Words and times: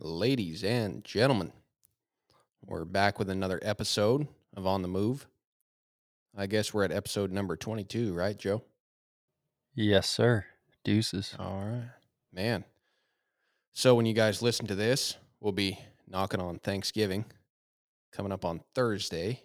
ladies 0.00 0.64
and 0.64 1.04
gentlemen. 1.04 1.52
We're 2.64 2.86
back 2.86 3.18
with 3.18 3.28
another 3.28 3.60
episode 3.62 4.26
of 4.56 4.66
On 4.66 4.80
the 4.80 4.88
Move. 4.88 5.26
I 6.36 6.46
guess 6.46 6.72
we're 6.72 6.84
at 6.84 6.92
episode 6.92 7.30
number 7.30 7.54
22, 7.54 8.14
right, 8.14 8.36
Joe? 8.36 8.62
Yes, 9.74 10.08
sir. 10.08 10.46
Deuces. 10.84 11.34
All 11.38 11.64
right. 11.64 11.90
Man. 12.32 12.64
So 13.72 13.94
when 13.94 14.06
you 14.06 14.14
guys 14.14 14.40
listen 14.40 14.66
to 14.68 14.74
this, 14.74 15.16
we'll 15.38 15.52
be 15.52 15.78
knocking 16.08 16.40
on 16.40 16.58
Thanksgiving 16.58 17.26
coming 18.12 18.32
up 18.32 18.44
on 18.44 18.62
Thursday. 18.74 19.42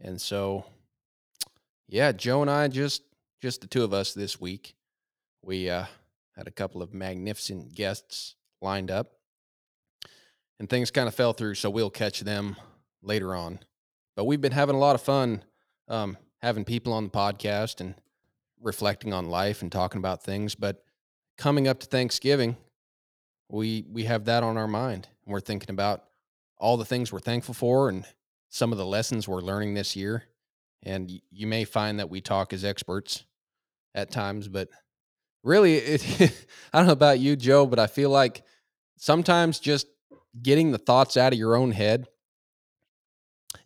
And 0.00 0.20
so 0.20 0.64
yeah, 1.88 2.12
Joe 2.12 2.40
and 2.40 2.50
I 2.50 2.68
just 2.68 3.02
just 3.42 3.60
the 3.60 3.66
two 3.66 3.84
of 3.84 3.92
us 3.92 4.14
this 4.14 4.40
week. 4.40 4.74
We 5.42 5.68
uh 5.68 5.84
had 6.36 6.48
a 6.48 6.52
couple 6.52 6.82
of 6.82 6.94
magnificent 6.94 7.74
guests 7.74 8.34
lined 8.60 8.90
up. 8.90 9.12
And 10.58 10.68
things 10.68 10.90
kind 10.90 11.08
of 11.08 11.14
fell 11.14 11.32
through, 11.32 11.54
so 11.54 11.70
we'll 11.70 11.90
catch 11.90 12.20
them 12.20 12.56
later 13.02 13.34
on. 13.34 13.58
But 14.14 14.24
we've 14.24 14.40
been 14.40 14.52
having 14.52 14.76
a 14.76 14.78
lot 14.78 14.94
of 14.94 15.02
fun 15.02 15.42
um, 15.88 16.16
having 16.40 16.64
people 16.64 16.92
on 16.92 17.04
the 17.04 17.10
podcast 17.10 17.80
and 17.80 17.94
reflecting 18.60 19.12
on 19.12 19.28
life 19.28 19.62
and 19.62 19.70
talking 19.70 19.98
about 19.98 20.22
things. 20.22 20.54
But 20.54 20.84
coming 21.36 21.68
up 21.68 21.80
to 21.80 21.86
Thanksgiving, 21.86 22.56
we 23.48 23.84
we 23.90 24.04
have 24.04 24.24
that 24.26 24.42
on 24.42 24.56
our 24.56 24.68
mind. 24.68 25.08
We're 25.26 25.40
thinking 25.40 25.70
about 25.70 26.04
all 26.58 26.76
the 26.76 26.84
things 26.84 27.12
we're 27.12 27.20
thankful 27.20 27.54
for 27.54 27.88
and 27.88 28.04
some 28.48 28.72
of 28.72 28.78
the 28.78 28.86
lessons 28.86 29.26
we're 29.26 29.40
learning 29.40 29.74
this 29.74 29.96
year. 29.96 30.24
And 30.84 31.10
you 31.30 31.46
may 31.46 31.64
find 31.64 31.98
that 31.98 32.10
we 32.10 32.20
talk 32.20 32.52
as 32.52 32.64
experts 32.64 33.24
at 33.94 34.10
times, 34.10 34.48
but 34.48 34.68
really, 35.44 35.76
it, 35.76 36.46
I 36.72 36.78
don't 36.78 36.86
know 36.86 36.92
about 36.92 37.18
you, 37.18 37.36
Joe, 37.36 37.66
but 37.66 37.78
I 37.78 37.86
feel 37.86 38.10
like 38.10 38.42
sometimes 38.96 39.60
just 39.60 39.86
getting 40.40 40.70
the 40.70 40.78
thoughts 40.78 41.16
out 41.16 41.32
of 41.32 41.38
your 41.38 41.56
own 41.56 41.72
head 41.72 42.06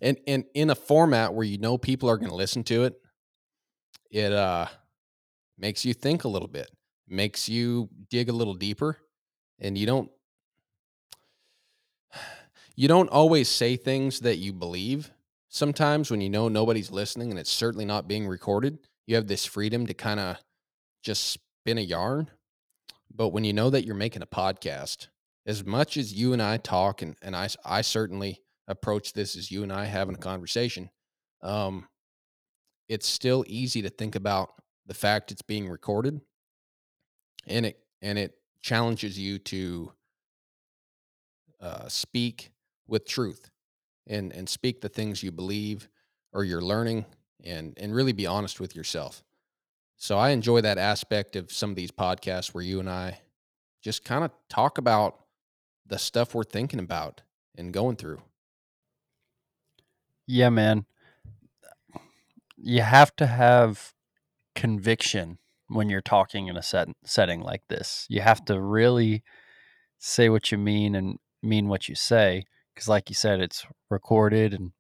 and, 0.01 0.19
and 0.27 0.45
in 0.55 0.71
a 0.71 0.75
format 0.75 1.35
where 1.35 1.45
you 1.45 1.59
know 1.59 1.79
people 1.79 2.11
are 2.11 2.17
going 2.17 2.31
to 2.31 2.35
listen 2.35 2.65
to 2.65 2.85
it, 2.85 3.01
it 4.11 4.33
uh, 4.33 4.67
makes 5.59 5.85
you 5.85 5.95
think 5.95 6.25
a 6.25 6.29
little 6.29 6.49
bit, 6.49 6.71
makes 7.09 7.49
you 7.49 7.89
dig 8.11 8.29
a 8.29 8.33
little 8.33 8.55
deeper, 8.55 8.99
and 9.59 9.77
you 9.77 9.87
don't 9.87 10.11
you 12.77 12.89
don't 12.89 13.09
always 13.09 13.49
say 13.49 13.77
things 13.77 14.21
that 14.21 14.37
you 14.37 14.53
believe. 14.53 15.11
Sometimes 15.49 16.11
when 16.11 16.21
you 16.21 16.29
know 16.29 16.49
nobody's 16.49 16.91
listening 16.91 17.31
and 17.31 17.39
it's 17.39 17.53
certainly 17.53 17.87
not 17.87 18.09
being 18.09 18.27
recorded, 18.27 18.79
you 19.07 19.17
have 19.17 19.27
this 19.27 19.47
freedom 19.47 19.87
to 19.87 19.95
kind 19.95 20.21
of 20.21 20.37
just 21.03 21.25
spin 21.25 21.79
a 21.79 21.83
yarn. 21.83 22.31
But 23.15 23.29
when 23.29 23.45
you 23.45 23.55
know 23.55 23.71
that 23.71 23.87
you're 23.87 23.95
making 23.95 24.23
a 24.23 24.27
podcast, 24.27 25.09
as 25.47 25.65
much 25.65 25.97
as 25.97 26.13
you 26.13 26.33
and 26.33 26.43
I 26.43 26.57
talk, 26.57 27.03
and, 27.03 27.17
and 27.23 27.37
I, 27.37 27.49
I 27.65 27.83
certainly 27.83 28.43
approach 28.67 29.13
this 29.13 29.37
as 29.37 29.51
you 29.51 29.63
and 29.63 29.73
I 29.73 29.85
having 29.85 30.17
a 30.17 30.19
conversation, 30.19 30.91
um, 31.43 31.87
it's 32.89 33.07
still 33.07 33.45
easy 33.47 33.83
to 33.83 33.89
think 33.89 34.17
about 34.17 34.51
the 34.87 34.95
fact 34.95 35.31
it's 35.31 35.43
being 35.43 35.69
recorded 35.69 36.21
and 37.47 37.67
it 37.67 37.79
and 38.03 38.19
it 38.19 38.35
challenges 38.63 39.19
you 39.19 39.39
to 39.39 39.93
uh, 41.61 41.89
speak 41.89 42.53
with 42.87 43.07
truth 43.07 43.51
and 44.07 44.33
and 44.33 44.49
speak 44.49 44.81
the 44.81 44.89
things 44.89 45.23
you 45.23 45.33
believe 45.33 45.89
or 46.33 46.45
you're 46.45 46.63
learning 46.63 47.05
and 47.45 47.75
and 47.79 47.95
really 47.95 48.13
be 48.13 48.27
honest 48.27 48.61
with 48.61 48.77
yourself. 48.77 49.25
So 49.97 50.19
I 50.19 50.31
enjoy 50.31 50.61
that 50.61 50.79
aspect 50.79 51.37
of 51.37 51.51
some 51.51 51.71
of 51.71 51.77
these 51.77 51.91
podcasts 51.91 52.55
where 52.55 52.65
you 52.65 52.81
and 52.81 52.91
I 52.91 53.21
just 53.83 54.05
kind 54.05 54.25
of 54.25 54.31
talk 54.49 54.79
about 54.79 55.26
the 55.87 55.99
stuff 55.99 56.35
we're 56.35 56.45
thinking 56.45 56.81
about 56.81 57.23
and 57.57 57.73
going 57.73 57.97
through. 57.97 58.23
Yeah, 60.27 60.51
man. 60.51 60.87
You 62.57 62.83
have 62.83 63.15
to 63.17 63.27
have 63.27 63.93
conviction 64.55 65.39
when 65.69 65.89
you're 65.89 66.01
talking 66.01 66.49
in 66.49 66.57
a 66.57 66.63
set, 66.63 66.89
setting 67.05 67.41
like 67.41 67.63
this. 67.69 68.07
You 68.09 68.21
have 68.23 68.45
to 68.47 68.61
really 68.61 69.23
say 69.99 70.29
what 70.29 70.51
you 70.51 70.59
mean 70.59 70.95
and 70.95 71.19
mean 71.43 71.69
what 71.69 71.89
you 71.89 71.95
say 71.95 72.45
because 72.75 72.89
like 72.89 73.09
you 73.09 73.15
said 73.15 73.41
it's 73.41 73.65
recorded 73.91 74.53
and 74.53 74.73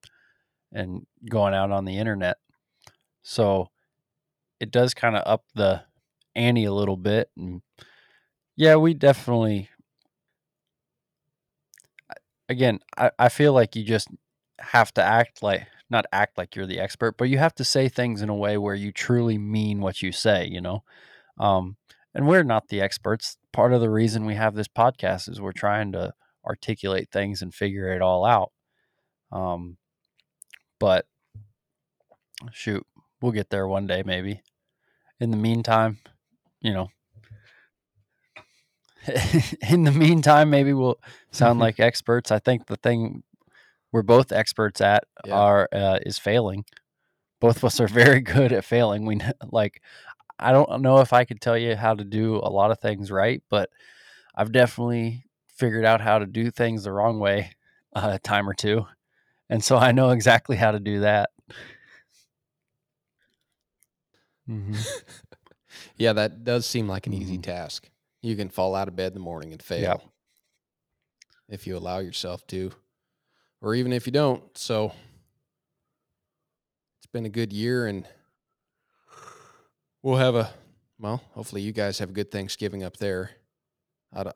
and 0.72 1.06
going 1.30 1.54
out 1.54 1.70
on 1.70 1.84
the 1.84 1.96
internet. 1.96 2.36
So 3.22 3.68
it 4.60 4.70
does 4.70 4.94
kind 4.94 5.16
of 5.16 5.22
up 5.26 5.44
the 5.54 5.82
ante 6.34 6.64
a 6.64 6.72
little 6.72 6.96
bit 6.96 7.30
and 7.36 7.62
yeah, 8.56 8.76
we 8.76 8.94
definitely 8.94 9.68
again, 12.48 12.80
I, 12.96 13.10
I 13.18 13.28
feel 13.28 13.52
like 13.52 13.76
you 13.76 13.84
just 13.84 14.08
have 14.58 14.92
to 14.94 15.02
act 15.02 15.42
like 15.42 15.66
not 15.88 16.06
act 16.12 16.36
like 16.36 16.56
you're 16.56 16.66
the 16.66 16.80
expert, 16.80 17.16
but 17.16 17.28
you 17.28 17.38
have 17.38 17.54
to 17.54 17.64
say 17.64 17.88
things 17.88 18.22
in 18.22 18.28
a 18.28 18.34
way 18.34 18.58
where 18.58 18.74
you 18.74 18.90
truly 18.90 19.38
mean 19.38 19.80
what 19.80 20.02
you 20.02 20.10
say, 20.10 20.46
you 20.46 20.60
know? 20.60 20.82
Um, 21.38 21.76
and 22.14 22.26
we're 22.26 22.42
not 22.42 22.68
the 22.68 22.80
experts. 22.80 23.36
Part 23.52 23.72
of 23.72 23.80
the 23.80 23.90
reason 23.90 24.26
we 24.26 24.34
have 24.34 24.54
this 24.54 24.68
podcast 24.68 25.28
is 25.28 25.40
we're 25.40 25.52
trying 25.52 25.92
to 25.92 26.12
articulate 26.44 27.10
things 27.10 27.42
and 27.42 27.54
figure 27.54 27.92
it 27.92 28.02
all 28.02 28.24
out. 28.24 28.52
Um, 29.30 29.76
but 30.80 31.06
shoot, 32.52 32.84
we'll 33.20 33.32
get 33.32 33.50
there 33.50 33.68
one 33.68 33.86
day, 33.86 34.02
maybe. 34.04 34.42
In 35.20 35.30
the 35.30 35.36
meantime, 35.36 35.98
you 36.60 36.72
know, 36.72 36.88
in 39.70 39.84
the 39.84 39.92
meantime, 39.92 40.50
maybe 40.50 40.72
we'll 40.72 40.98
sound 41.30 41.58
like 41.58 41.80
experts. 41.80 42.30
I 42.30 42.38
think 42.38 42.66
the 42.66 42.76
thing 42.76 43.22
we're 43.92 44.02
both 44.02 44.32
experts 44.32 44.80
at 44.80 45.04
Yeah. 45.24 45.34
are 45.36 45.68
uh, 45.72 45.98
is 46.04 46.18
failing. 46.18 46.64
Both 47.40 47.58
of 47.58 47.64
us 47.64 47.80
are 47.80 47.88
very 47.88 48.20
good 48.22 48.52
at 48.52 48.64
failing. 48.64 49.06
We 49.06 49.20
like 49.50 49.82
I 50.38 50.52
don't 50.52 50.82
know 50.82 50.98
if 51.00 51.12
I 51.12 51.24
could 51.24 51.40
tell 51.40 51.56
you 51.58 51.76
how 51.76 51.94
to 51.94 52.04
do 52.04 52.36
a 52.36 52.50
lot 52.50 52.70
of 52.70 52.80
things 52.80 53.10
right, 53.10 53.42
but 53.50 53.70
I've 54.34 54.52
definitely 54.52 55.24
figured 55.48 55.84
out 55.84 56.00
how 56.00 56.18
to 56.18 56.26
do 56.26 56.50
things 56.50 56.84
the 56.84 56.92
wrong 56.92 57.18
way 57.18 57.50
a 57.94 58.18
time 58.18 58.48
or 58.48 58.54
two, 58.54 58.86
and 59.50 59.64
so 59.64 59.76
I 59.76 59.92
know 59.92 60.10
exactly 60.10 60.56
how 60.56 60.72
to 60.72 60.80
do 60.80 61.00
that. 61.00 61.30
hmm 64.46 64.74
Yeah, 65.96 66.12
that 66.14 66.44
does 66.44 66.66
seem 66.66 66.88
like 66.88 67.06
an 67.06 67.12
easy 67.14 67.38
Mhm. 67.38 67.42
task. 67.42 67.90
You 68.26 68.34
can 68.36 68.48
fall 68.48 68.74
out 68.74 68.88
of 68.88 68.96
bed 68.96 69.08
in 69.08 69.14
the 69.14 69.20
morning 69.20 69.52
and 69.52 69.62
fail 69.62 69.80
Yeah. 69.82 69.96
if 71.48 71.66
you 71.66 71.76
allow 71.76 71.98
yourself 71.98 72.44
to, 72.48 72.72
or 73.60 73.74
even 73.74 73.92
if 73.92 74.04
you 74.06 74.12
don't. 74.12 74.42
So 74.58 74.92
it's 76.98 77.06
been 77.12 77.24
a 77.26 77.28
good 77.30 77.52
year, 77.52 77.86
and 77.86 78.06
we'll 80.02 80.16
have 80.16 80.34
a 80.34 80.52
well. 80.98 81.22
Hopefully, 81.34 81.62
you 81.62 81.72
guys 81.72 81.98
have 82.00 82.10
a 82.10 82.12
good 82.12 82.30
Thanksgiving 82.32 82.82
up 82.82 82.96
there. 82.96 83.30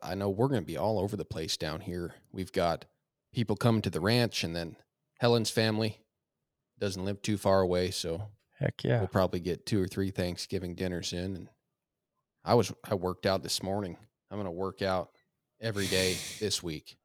I 0.01 0.15
know 0.15 0.29
we're 0.29 0.47
going 0.47 0.61
to 0.61 0.65
be 0.65 0.77
all 0.77 0.99
over 0.99 1.17
the 1.17 1.25
place 1.25 1.57
down 1.57 1.81
here. 1.81 2.13
We've 2.31 2.51
got 2.51 2.85
people 3.33 3.55
coming 3.55 3.81
to 3.81 3.89
the 3.89 3.99
ranch, 3.99 4.43
and 4.43 4.55
then 4.55 4.75
Helen's 5.19 5.49
family 5.49 5.97
doesn't 6.79 7.03
live 7.03 7.21
too 7.21 7.37
far 7.37 7.61
away, 7.61 7.89
so 7.91 8.29
Heck 8.59 8.83
yeah. 8.83 8.99
we'll 8.99 9.07
probably 9.07 9.39
get 9.39 9.65
two 9.65 9.81
or 9.81 9.87
three 9.87 10.11
Thanksgiving 10.11 10.75
dinners 10.75 11.13
in. 11.13 11.35
And 11.35 11.49
I 12.43 12.55
was 12.55 12.71
I 12.89 12.95
worked 12.95 13.25
out 13.25 13.43
this 13.43 13.61
morning. 13.61 13.97
I'm 14.29 14.37
gonna 14.37 14.51
work 14.51 14.81
out 14.81 15.11
every 15.59 15.87
day 15.87 16.17
this 16.39 16.63
week. 16.63 16.97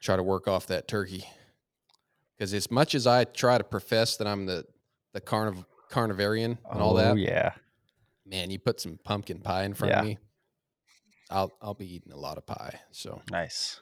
Try 0.00 0.16
to 0.16 0.22
work 0.22 0.48
off 0.48 0.66
that 0.66 0.88
turkey. 0.88 1.24
Because 2.36 2.52
as 2.54 2.70
much 2.70 2.94
as 2.94 3.06
I 3.06 3.24
try 3.24 3.56
to 3.56 3.64
profess 3.64 4.16
that 4.16 4.26
I'm 4.26 4.46
the 4.46 4.64
the 5.12 5.20
carniv- 5.20 5.64
carnivarian 5.90 6.58
and 6.70 6.80
all 6.82 6.94
oh 6.94 6.96
that, 6.96 7.18
yeah. 7.18 7.52
man, 8.26 8.50
you 8.50 8.58
put 8.58 8.80
some 8.80 8.98
pumpkin 9.04 9.38
pie 9.40 9.64
in 9.64 9.74
front 9.74 9.94
of 9.94 10.04
me, 10.04 10.18
I'll 11.30 11.52
I'll 11.62 11.74
be 11.74 11.94
eating 11.94 12.12
a 12.12 12.16
lot 12.18 12.38
of 12.38 12.46
pie. 12.46 12.80
So 12.90 13.22
Nice. 13.30 13.80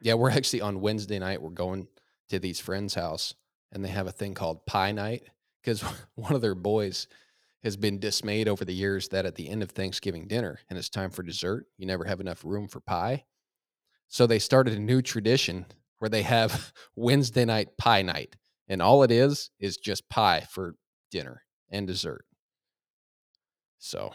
yeah, 0.00 0.14
we're 0.14 0.30
actually 0.30 0.62
on 0.62 0.80
Wednesday 0.80 1.18
night. 1.18 1.40
We're 1.42 1.50
going 1.50 1.88
to 2.28 2.38
these 2.38 2.58
friends' 2.58 2.94
house, 2.94 3.34
and 3.72 3.84
they 3.84 3.88
have 3.88 4.06
a 4.06 4.12
thing 4.12 4.34
called 4.34 4.66
pie 4.66 4.92
night 4.92 5.22
because 5.62 5.82
one 6.16 6.34
of 6.34 6.42
their 6.42 6.54
boys 6.56 7.06
has 7.66 7.76
been 7.76 7.98
dismayed 7.98 8.46
over 8.46 8.64
the 8.64 8.72
years 8.72 9.08
that 9.08 9.26
at 9.26 9.34
the 9.34 9.48
end 9.48 9.60
of 9.60 9.72
Thanksgiving 9.72 10.28
dinner 10.28 10.60
and 10.70 10.78
it's 10.78 10.88
time 10.88 11.10
for 11.10 11.24
dessert, 11.24 11.66
you 11.76 11.84
never 11.84 12.04
have 12.04 12.20
enough 12.20 12.44
room 12.44 12.68
for 12.68 12.78
pie. 12.78 13.24
So 14.06 14.24
they 14.24 14.38
started 14.38 14.74
a 14.74 14.78
new 14.78 15.02
tradition 15.02 15.66
where 15.98 16.08
they 16.08 16.22
have 16.22 16.72
Wednesday 16.94 17.44
night 17.44 17.76
pie 17.76 18.02
night, 18.02 18.36
and 18.68 18.80
all 18.80 19.02
it 19.02 19.10
is 19.10 19.50
is 19.58 19.78
just 19.78 20.08
pie 20.08 20.46
for 20.48 20.76
dinner 21.10 21.42
and 21.68 21.88
dessert. 21.88 22.24
So 23.80 24.14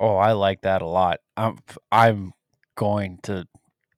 Oh, 0.00 0.16
I 0.16 0.32
like 0.32 0.62
that 0.62 0.80
a 0.80 0.86
lot. 0.86 1.20
I'm 1.36 1.58
I'm 1.92 2.32
going 2.74 3.18
to 3.24 3.46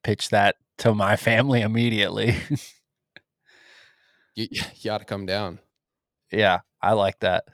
pitch 0.03 0.31
that 0.31 0.57
to 0.79 0.97
my 0.97 1.15
family 1.15 1.61
immediately. 1.61 2.35
you, 4.35 4.49
you 4.81 4.91
ought 4.91 4.99
to 4.99 5.05
come 5.05 5.27
down. 5.27 5.61
yeah, 6.33 6.59
I 6.83 6.95
like 6.95 7.21
that. 7.21 7.45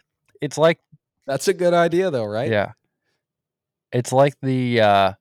It's 0.46 0.56
like 0.56 0.78
That's 1.26 1.48
a 1.48 1.52
good 1.52 1.74
idea, 1.74 2.08
though, 2.12 2.24
right? 2.24 2.48
yeah. 2.48 2.72
It's 3.90 4.12
like 4.12 4.34
the 4.42 4.80
uh 4.80 5.12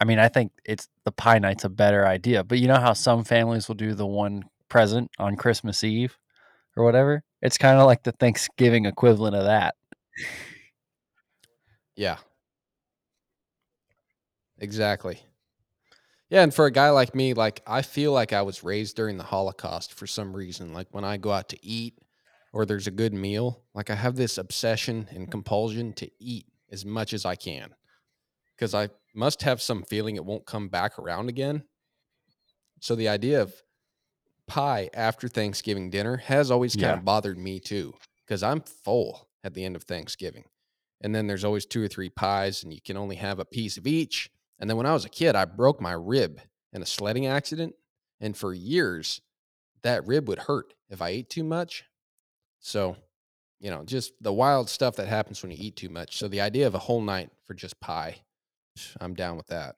I 0.00 0.04
mean, 0.06 0.18
I 0.18 0.28
think 0.28 0.52
it's 0.64 0.88
the 1.04 1.12
pie 1.12 1.38
night's 1.38 1.64
a 1.64 1.68
better 1.68 2.06
idea. 2.06 2.42
But 2.42 2.58
you 2.58 2.66
know 2.68 2.80
how 2.80 2.94
some 2.94 3.24
families 3.24 3.68
will 3.68 3.74
do 3.74 3.92
the 3.92 4.06
one 4.06 4.44
present 4.70 5.10
on 5.18 5.36
Christmas 5.36 5.84
Eve 5.84 6.16
or 6.78 6.84
whatever? 6.84 7.22
It's 7.42 7.58
kind 7.58 7.78
of 7.78 7.84
like 7.84 8.02
the 8.02 8.12
Thanksgiving 8.12 8.86
equivalent 8.86 9.36
of 9.36 9.44
that. 9.44 9.74
Yeah. 11.94 12.16
Exactly. 14.58 15.20
Yeah, 16.30 16.42
and 16.42 16.54
for 16.54 16.64
a 16.64 16.70
guy 16.70 16.88
like 16.90 17.14
me, 17.14 17.34
like 17.34 17.60
I 17.66 17.82
feel 17.82 18.12
like 18.12 18.32
I 18.32 18.40
was 18.40 18.64
raised 18.64 18.96
during 18.96 19.18
the 19.18 19.24
Holocaust 19.24 19.92
for 19.92 20.06
some 20.06 20.34
reason. 20.34 20.72
Like 20.72 20.88
when 20.92 21.04
I 21.04 21.18
go 21.18 21.32
out 21.32 21.50
to 21.50 21.62
eat 21.62 21.98
or 22.52 22.66
there's 22.66 22.86
a 22.86 22.90
good 22.92 23.12
meal, 23.14 23.62
like 23.74 23.90
I 23.90 23.94
have 23.94 24.16
this 24.16 24.38
obsession 24.38 25.08
and 25.10 25.30
compulsion 25.30 25.92
to 25.94 26.10
eat 26.18 26.46
as 26.70 26.84
much 26.84 27.12
as 27.12 27.24
I 27.24 27.36
can 27.36 27.74
because 28.56 28.74
I 28.74 28.88
must 29.14 29.42
have 29.42 29.60
some 29.62 29.82
feeling 29.82 30.16
it 30.16 30.24
won't 30.24 30.46
come 30.46 30.68
back 30.68 30.98
around 30.98 31.28
again. 31.28 31.64
So 32.80 32.94
the 32.94 33.08
idea 33.08 33.42
of 33.42 33.54
pie 34.46 34.90
after 34.94 35.28
Thanksgiving 35.28 35.90
dinner 35.90 36.16
has 36.18 36.50
always 36.50 36.74
kind 36.74 36.82
Yeah. 36.82 36.98
of 36.98 37.04
bothered 37.04 37.38
me 37.38 37.60
too 37.60 37.94
because 38.26 38.42
I'm 38.42 38.60
full 38.60 39.28
at 39.44 39.54
the 39.54 39.64
end 39.64 39.76
of 39.76 39.84
Thanksgiving. 39.84 40.44
And 41.00 41.14
then 41.14 41.26
there's 41.26 41.44
always 41.44 41.64
two 41.64 41.82
or 41.82 41.88
three 41.88 42.10
pies, 42.10 42.62
and 42.62 42.74
you 42.74 42.80
can 42.82 42.98
only 42.98 43.16
have 43.16 43.38
a 43.38 43.44
piece 43.46 43.78
of 43.78 43.86
each. 43.86 44.30
And 44.58 44.68
then 44.68 44.76
when 44.76 44.84
I 44.84 44.92
was 44.92 45.06
a 45.06 45.08
kid, 45.08 45.34
I 45.34 45.46
broke 45.46 45.80
my 45.80 45.92
rib 45.92 46.42
in 46.74 46.82
a 46.82 46.86
sledding 46.86 47.26
accident. 47.26 47.74
And 48.20 48.36
for 48.36 48.52
years, 48.52 49.22
that 49.82 50.06
rib 50.06 50.28
would 50.28 50.40
hurt 50.40 50.74
if 50.90 51.00
I 51.00 51.08
ate 51.08 51.30
too 51.30 51.42
much. 51.42 51.84
So, 52.60 52.96
you 53.58 53.70
know, 53.70 53.84
just 53.84 54.12
the 54.20 54.32
wild 54.32 54.68
stuff 54.68 54.96
that 54.96 55.08
happens 55.08 55.42
when 55.42 55.50
you 55.50 55.58
eat 55.58 55.76
too 55.76 55.88
much. 55.88 56.16
So 56.16 56.28
the 56.28 56.40
idea 56.40 56.66
of 56.66 56.74
a 56.74 56.78
whole 56.78 57.00
night 57.00 57.30
for 57.46 57.54
just 57.54 57.80
pie, 57.80 58.16
I'm 59.00 59.14
down 59.14 59.36
with 59.36 59.48
that. 59.48 59.76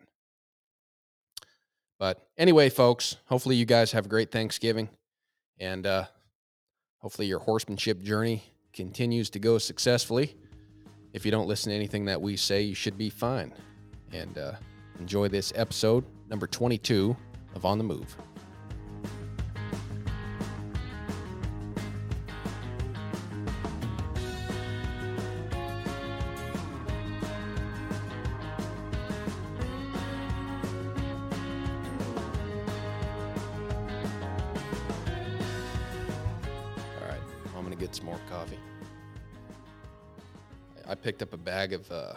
But 1.99 2.26
anyway, 2.37 2.69
folks, 2.69 3.17
hopefully 3.26 3.56
you 3.56 3.64
guys 3.64 3.93
have 3.93 4.06
a 4.06 4.08
great 4.08 4.32
Thanksgiving. 4.32 4.88
And 5.61 5.87
uh, 5.87 6.06
hopefully 6.99 7.29
your 7.29 7.38
horsemanship 7.38 8.02
journey 8.02 8.43
continues 8.73 9.31
to 9.31 9.38
go 9.38 9.58
successfully. 9.58 10.37
If 11.12 11.25
you 11.25 11.31
don't 11.31 11.46
listen 11.46 11.70
to 11.70 11.76
anything 11.76 12.06
that 12.06 12.20
we 12.20 12.37
say, 12.37 12.62
you 12.62 12.75
should 12.75 12.99
be 12.99 13.11
fine. 13.11 13.52
And 14.12 14.37
uh, 14.37 14.52
enjoy 14.99 15.29
this 15.29 15.52
episode, 15.55 16.05
number 16.29 16.46
22 16.46 17.17
of 17.55 17.64
On 17.64 17.79
the 17.79 17.84
Move. 17.84 18.17
Bag 41.62 41.73
of 41.75 41.93
uh, 41.93 42.14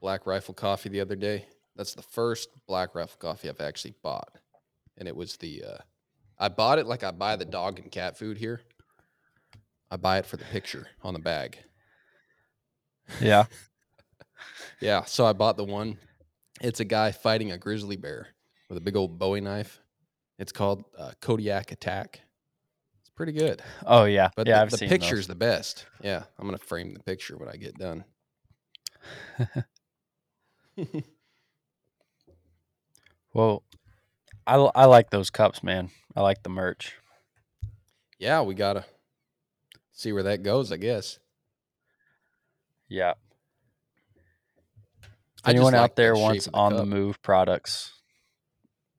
Black 0.00 0.26
Rifle 0.26 0.54
coffee 0.54 0.88
the 0.88 1.00
other 1.00 1.14
day. 1.14 1.46
That's 1.76 1.94
the 1.94 2.02
first 2.02 2.48
Black 2.66 2.96
Rifle 2.96 3.16
coffee 3.20 3.48
I've 3.48 3.60
actually 3.60 3.94
bought, 4.02 4.28
and 4.98 5.06
it 5.06 5.14
was 5.14 5.36
the. 5.36 5.62
Uh, 5.64 5.78
I 6.36 6.48
bought 6.48 6.80
it 6.80 6.86
like 6.86 7.04
I 7.04 7.12
buy 7.12 7.36
the 7.36 7.44
dog 7.44 7.78
and 7.78 7.92
cat 7.92 8.18
food 8.18 8.38
here. 8.38 8.60
I 9.88 9.96
buy 9.98 10.18
it 10.18 10.26
for 10.26 10.36
the 10.36 10.44
picture 10.44 10.88
on 11.02 11.14
the 11.14 11.20
bag. 11.20 11.58
Yeah. 13.20 13.44
Yeah, 14.80 15.04
so 15.04 15.26
I 15.26 15.34
bought 15.34 15.58
the 15.58 15.64
one. 15.64 15.98
It's 16.62 16.80
a 16.80 16.86
guy 16.86 17.12
fighting 17.12 17.52
a 17.52 17.58
grizzly 17.58 17.96
bear 17.96 18.28
with 18.70 18.78
a 18.78 18.80
big 18.80 18.96
old 18.96 19.18
Bowie 19.18 19.42
knife. 19.42 19.78
It's 20.38 20.52
called 20.52 20.84
uh, 20.98 21.10
Kodiak 21.20 21.70
Attack. 21.70 22.22
It's 23.00 23.10
pretty 23.10 23.32
good. 23.32 23.60
Oh 23.84 24.04
yeah. 24.04 24.30
But 24.34 24.46
yeah, 24.46 24.64
the, 24.64 24.78
the 24.78 24.88
picture's 24.88 25.26
those. 25.26 25.26
the 25.26 25.34
best. 25.34 25.84
Yeah, 26.02 26.22
I'm 26.38 26.46
gonna 26.46 26.56
frame 26.56 26.94
the 26.94 27.02
picture 27.02 27.36
when 27.36 27.50
I 27.50 27.56
get 27.56 27.76
done. 27.76 28.04
Well, 33.32 33.62
I 34.46 34.56
I 34.56 34.86
like 34.86 35.10
those 35.10 35.30
cups, 35.30 35.62
man. 35.62 35.90
I 36.16 36.20
like 36.20 36.42
the 36.42 36.48
merch. 36.48 36.96
yeah, 38.18 38.42
we 38.42 38.54
gotta 38.54 38.84
see 39.92 40.12
where 40.12 40.24
that 40.24 40.42
goes. 40.42 40.72
I 40.72 40.76
guess. 40.76 41.18
Yeah. 42.88 43.14
I 45.44 45.50
anyone 45.50 45.72
like 45.72 45.82
out 45.82 45.96
there 45.96 46.14
shape 46.14 46.22
wants 46.22 46.44
the 46.46 46.54
on 46.54 46.76
the 46.76 46.84
move 46.84 47.22
products, 47.22 47.92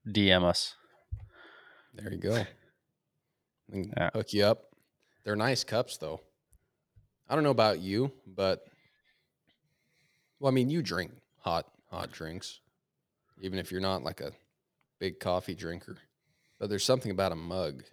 DM 0.08 0.44
us. 0.44 0.76
There 1.94 2.12
you 2.12 2.18
go. 2.18 2.46
Yeah. 3.74 4.10
hook 4.14 4.34
you 4.34 4.46
up. 4.46 4.64
They're 5.24 5.36
nice 5.36 5.64
cups, 5.64 5.98
though. 5.98 6.22
I 7.30 7.36
don't 7.36 7.44
know 7.44 7.52
about 7.52 7.80
you, 7.80 8.12
but 8.26 8.66
well, 10.42 10.52
I 10.52 10.56
mean, 10.56 10.72
you 10.72 10.82
drink 10.82 11.12
hot 11.38 11.68
hot 11.92 12.12
drinks, 12.12 12.60
even 13.40 13.60
if 13.60 13.72
you're 13.72 13.80
not 13.80 14.04
like 14.04 14.22
a 14.22 14.32
big 15.00 15.20
coffee 15.20 15.54
drinker. 15.54 15.98
But 16.60 16.70
there's 16.70 16.84
something 16.84 17.12
about 17.12 17.32
a 17.32 17.36
mug 17.36 17.84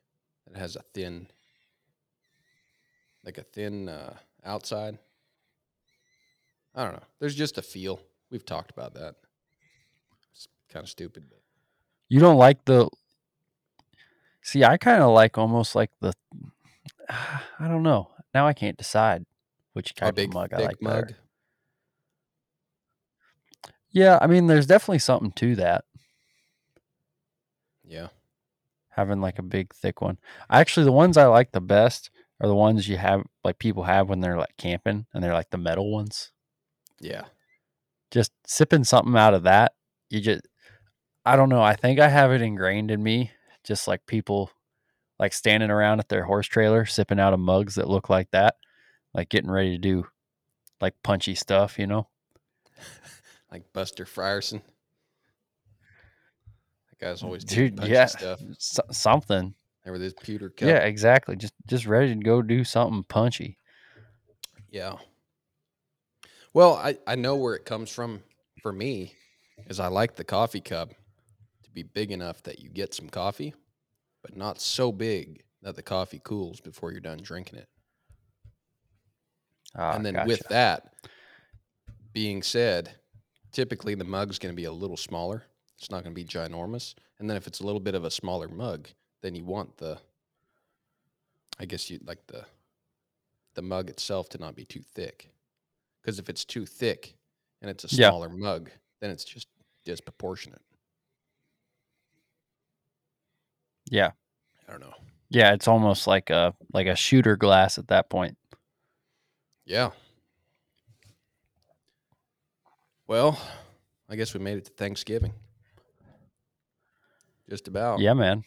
that 0.47 0.59
has 0.59 0.75
a 0.75 0.83
thin, 0.95 1.27
like 3.23 3.37
a 3.37 3.43
thin 3.43 3.91
uh, 3.91 4.17
outside. 4.45 4.99
I 6.75 6.85
don't 6.85 6.95
know. 6.95 7.03
There's 7.21 7.35
just 7.35 7.59
a 7.59 7.63
feel. 7.63 8.01
We've 8.31 8.45
talked 8.47 8.71
about 8.71 8.95
that. 8.95 9.17
It's 10.33 10.49
kind 10.73 10.83
of 10.83 10.89
stupid, 10.89 11.25
but 11.29 11.41
You 12.09 12.19
don't 12.19 12.39
like 12.39 12.65
the 12.65 12.89
See, 14.41 14.65
I 14.65 14.79
kind 14.79 15.03
of 15.03 15.11
like 15.11 15.37
almost 15.37 15.75
like 15.75 15.91
the 16.01 16.15
I 17.11 17.69
don't 17.69 17.83
know. 17.83 18.11
Now 18.33 18.47
I 18.47 18.55
can't 18.55 18.79
decide 18.79 19.27
which 19.75 19.95
type 19.95 20.15
big 20.15 20.29
of 20.29 20.35
mug 20.35 20.55
I 20.55 20.61
like 20.61 20.81
better. 20.81 21.17
Yeah, 23.99 24.19
I 24.21 24.27
mean 24.29 24.47
there's 24.47 24.67
definitely 24.67 25.01
something 25.01 25.33
to 25.33 25.57
that. 25.57 25.85
Yeah. 27.85 28.09
Having 28.91 29.21
like 29.21 29.39
a 29.39 29.43
big 29.43 29.75
thick 29.75 30.01
one. 30.01 30.19
Actually 30.51 30.85
the 30.85 30.93
ones 30.93 31.17
I 31.17 31.27
like 31.27 31.53
the 31.53 31.61
best 31.61 32.11
are 32.41 32.49
the 32.49 32.55
ones 32.55 32.89
you 32.89 32.97
have 32.97 33.23
like 33.45 33.59
people 33.59 33.85
have 33.85 34.09
when 34.09 34.21
they're 34.21 34.37
like 34.39 34.57
camping 34.57 35.07
and 35.13 35.23
they're 35.23 35.33
like 35.33 35.51
the 35.51 35.59
metal 35.59 35.91
ones. 35.91 36.33
Yeah. 37.01 37.25
just 38.11 38.33
sipping 38.47 38.85
something 38.85 39.17
out 39.17 39.35
of 39.35 39.45
that 39.45 39.73
you 40.11 40.21
just 40.21 40.43
i 41.25 41.37
don't 41.37 41.49
know 41.49 41.63
i 41.63 41.75
think 41.77 42.01
i 42.01 42.09
have 42.09 42.33
it 42.33 42.43
ingrained 42.43 42.91
in 42.91 43.01
me 43.03 43.31
just 43.63 43.87
like 43.87 44.05
people 44.07 44.51
like 45.21 45.33
standing 45.33 45.71
around 45.71 46.01
at 46.01 46.09
their 46.09 46.25
horse 46.25 46.47
trailer 46.49 46.87
sipping 46.87 47.21
out 47.21 47.33
of 47.35 47.39
mugs 47.39 47.77
that 47.77 47.89
look 47.89 48.09
like 48.11 48.31
that 48.33 48.57
like 49.15 49.29
getting 49.29 49.51
ready 49.51 49.71
to 49.73 49.79
do 49.79 50.07
like 50.81 50.95
punchy 51.05 51.35
stuff 51.37 51.79
you 51.79 51.87
know 51.87 52.09
like 53.51 53.73
Buster 53.73 54.05
Frierson. 54.05 54.61
That 56.91 56.99
guy's 57.01 57.23
always 57.23 57.45
doing 57.45 57.69
dude 57.71 57.77
punchy 57.77 57.93
yeah 57.93 58.07
stuff. 58.07 58.41
s- 58.51 58.81
something 58.91 59.55
There 59.85 59.93
with 59.93 60.03
his 60.03 60.15
pewter 60.15 60.51
cup. 60.51 60.69
yeah 60.69 60.79
exactly 60.79 61.37
just 61.37 61.55
just 61.67 61.87
ready 61.87 62.15
to 62.15 62.21
go 62.21 62.43
do 62.43 62.65
something 62.65 63.05
punchy 63.05 63.59
Yeah. 64.71 64.97
Well, 66.53 66.75
I, 66.75 66.99
I 67.07 67.15
know 67.15 67.37
where 67.37 67.55
it 67.55 67.65
comes 67.65 67.91
from 67.91 68.23
for 68.63 68.73
me 68.73 69.15
is 69.69 69.79
I 69.81 69.87
like 69.89 70.17
the 70.17 70.25
coffee 70.25 70.61
cup 70.61 70.91
to 71.63 71.71
be 71.71 71.83
big 71.83 72.11
enough 72.11 72.43
that 72.43 72.59
you 72.59 72.69
get 72.69 72.93
some 72.95 73.09
coffee, 73.09 73.55
but 74.23 74.37
not 74.37 74.61
so 74.61 74.91
big 74.93 75.43
that 75.63 75.77
the 75.77 75.83
coffee 75.83 76.21
cools 76.23 76.61
before 76.61 76.91
you're 76.91 77.01
done 77.01 77.19
drinking 77.23 77.59
it. 77.61 77.69
Ah, 79.77 79.93
and 79.95 80.05
then 80.05 80.15
gotcha. 80.15 80.27
with 80.29 80.49
that 80.49 80.93
being 82.13 82.43
said, 82.43 82.91
typically 83.53 83.95
the 83.95 84.05
mug's 84.05 84.39
going 84.39 84.53
to 84.53 84.57
be 84.57 84.65
a 84.65 84.73
little 84.73 84.97
smaller. 84.97 85.45
It's 85.79 85.91
not 85.91 86.03
going 86.03 86.15
to 86.15 86.21
be 86.21 86.25
ginormous. 86.25 86.95
And 87.19 87.29
then 87.29 87.37
if 87.37 87.47
it's 87.47 87.61
a 87.61 87.65
little 87.67 87.81
bit 87.81 87.95
of 87.95 88.05
a 88.05 88.11
smaller 88.11 88.49
mug, 88.49 88.89
then 89.23 89.35
you 89.35 89.45
want 89.45 89.77
the 89.77 89.99
I 91.61 91.65
guess 91.65 91.91
you 91.91 91.99
like 92.05 92.25
the 92.29 92.45
the 93.55 93.63
mug 93.63 93.91
itself 93.91 94.29
to 94.31 94.39
not 94.39 94.55
be 94.55 94.65
too 94.65 94.81
thick. 94.83 95.31
Cuz 96.05 96.19
if 96.19 96.29
it's 96.29 96.45
too 96.45 96.65
thick 96.67 97.17
and 97.61 97.71
it's 97.71 97.85
a 97.85 97.89
Yeah. 97.95 98.09
smaller 98.11 98.29
mug, 98.29 98.71
then 99.01 99.11
it's 99.11 99.25
just 99.25 99.49
disproportionate. 99.85 100.63
yeah 103.91 104.11
I 104.69 104.73
don't 104.73 104.81
know. 104.81 104.93
yeah 105.31 105.55
it's 105.55 105.67
almost 105.67 106.07
like 106.07 106.29
a 106.31 106.55
like 106.75 106.87
a 106.87 106.95
shooter 106.95 107.37
glass 107.37 107.79
at 107.79 107.89
that 107.89 108.11
point 108.11 108.37
Yeah. 109.65 109.91
Well, 113.09 113.41
I 114.09 114.15
guess 114.17 114.35
we 114.35 114.41
made 114.41 114.59
it 114.59 114.67
to 114.67 114.71
Thanksgiving. 114.73 115.33
Just 117.49 117.67
about. 117.67 117.99
yeah 118.01 118.13
man 118.13 118.45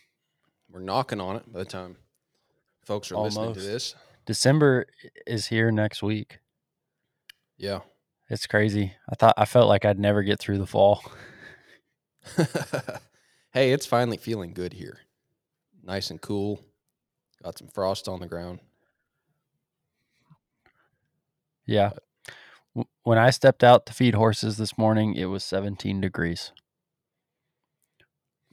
We're 0.72 0.80
knocking 0.80 1.20
on 1.20 1.36
it 1.36 1.52
by 1.52 1.60
the 1.60 1.66
time 1.66 1.98
folks 2.86 3.12
are 3.12 3.18
listening 3.18 3.54
to 3.56 3.60
this. 3.60 3.96
december 4.28 4.86
is 5.26 5.48
here 5.48 5.72
next 5.72 6.04
week 6.04 6.38
Yeah. 7.58 7.80
It's 8.30 8.46
crazy. 8.48 8.94
I 9.10 9.16
thought 9.16 9.34
I 9.38 9.46
felt 9.46 9.68
like 9.68 9.84
I'd 9.86 10.00
never 10.00 10.22
get 10.24 10.40
through 10.40 10.60
the 10.60 10.66
fall. 10.66 11.04
hey, 13.54 13.74
it's 13.74 13.86
finally 13.86 14.16
feeling 14.18 14.54
good 14.54 14.72
here. 14.72 15.00
Nice 15.84 16.12
and 16.12 16.22
cool. 16.22 16.62
Got 17.44 17.58
some 17.58 17.68
frost 17.68 18.08
on 18.08 18.22
the 18.22 18.28
ground. 18.28 18.60
Yeah. 21.66 21.90
W- 21.90 22.00
When 23.04 23.18
I 23.18 23.32
stepped 23.32 23.64
out 23.64 23.86
to 23.88 23.94
feed 23.94 24.16
horses 24.16 24.58
this 24.58 24.78
morning, 24.78 25.14
it 25.16 25.26
was 25.26 25.44
17 25.44 26.00
degrees. 26.00 26.52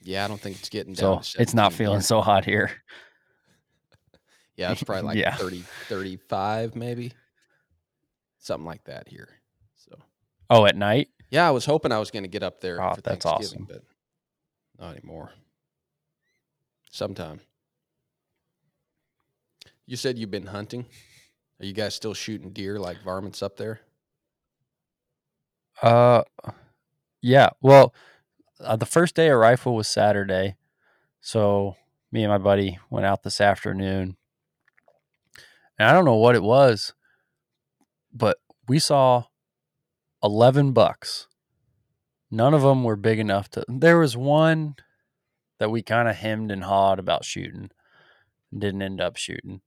Yeah, 0.00 0.24
I 0.24 0.28
don't 0.28 0.40
think 0.40 0.58
it's 0.58 0.68
getting 0.68 0.94
So 0.94 1.14
down. 1.16 1.22
to 1.22 1.42
it's 1.42 1.54
not 1.54 1.72
feeling 1.72 1.96
here. 1.98 2.02
so 2.02 2.20
hot 2.20 2.44
here. 2.44 2.70
Yeah, 4.56 4.72
it's 4.72 4.82
probably 4.82 5.02
like 5.06 5.16
Yeah. 5.18 5.36
30, 5.36 5.62
35 5.88 6.74
maybe. 6.74 7.12
Something 8.40 8.66
like 8.66 8.82
that 8.86 9.06
here. 9.06 9.28
So 9.76 9.96
Oh, 10.50 10.66
at 10.66 10.74
night? 10.74 11.10
yeah, 11.30 11.46
I 11.46 11.52
was 11.52 11.64
hoping 11.64 11.92
I 11.92 12.00
was 12.00 12.10
going 12.10 12.24
to 12.24 12.28
get 12.28 12.42
up 12.42 12.60
there 12.60 12.82
Oh, 12.82 12.94
for 12.94 13.00
that's 13.02 13.24
Thanksgiving, 13.24 13.66
awesome. 13.68 13.82
but 14.76 14.84
not 14.84 14.96
anymore. 14.96 15.30
Sometime. 16.90 17.38
You 19.86 19.96
said 19.96 20.18
you've 20.18 20.32
been 20.32 20.46
hunting. 20.46 20.86
Are 21.60 21.66
you 21.66 21.72
guys 21.72 21.94
still 21.94 22.14
shooting 22.14 22.50
deer 22.50 22.80
like 22.80 23.00
varmints 23.04 23.44
up 23.44 23.56
there? 23.58 23.78
Uh, 25.82 26.22
yeah. 27.22 27.50
Well, 27.60 27.94
uh, 28.60 28.76
the 28.76 28.86
first 28.86 29.14
day 29.14 29.28
of 29.28 29.38
rifle 29.38 29.74
was 29.74 29.88
Saturday, 29.88 30.56
so 31.20 31.76
me 32.10 32.24
and 32.24 32.32
my 32.32 32.38
buddy 32.38 32.78
went 32.90 33.06
out 33.06 33.22
this 33.22 33.40
afternoon, 33.40 34.16
and 35.78 35.88
I 35.88 35.92
don't 35.92 36.04
know 36.04 36.16
what 36.16 36.34
it 36.34 36.42
was, 36.42 36.94
but 38.12 38.38
we 38.66 38.78
saw 38.78 39.24
eleven 40.22 40.72
bucks. 40.72 41.28
None 42.30 42.54
of 42.54 42.62
them 42.62 42.84
were 42.84 42.96
big 42.96 43.18
enough 43.18 43.48
to. 43.50 43.64
There 43.68 43.98
was 43.98 44.16
one 44.16 44.76
that 45.58 45.70
we 45.70 45.82
kind 45.82 46.08
of 46.08 46.16
hemmed 46.16 46.50
and 46.50 46.64
hawed 46.64 46.98
about 46.98 47.24
shooting, 47.24 47.70
didn't 48.56 48.82
end 48.82 49.00
up 49.00 49.16
shooting, 49.16 49.60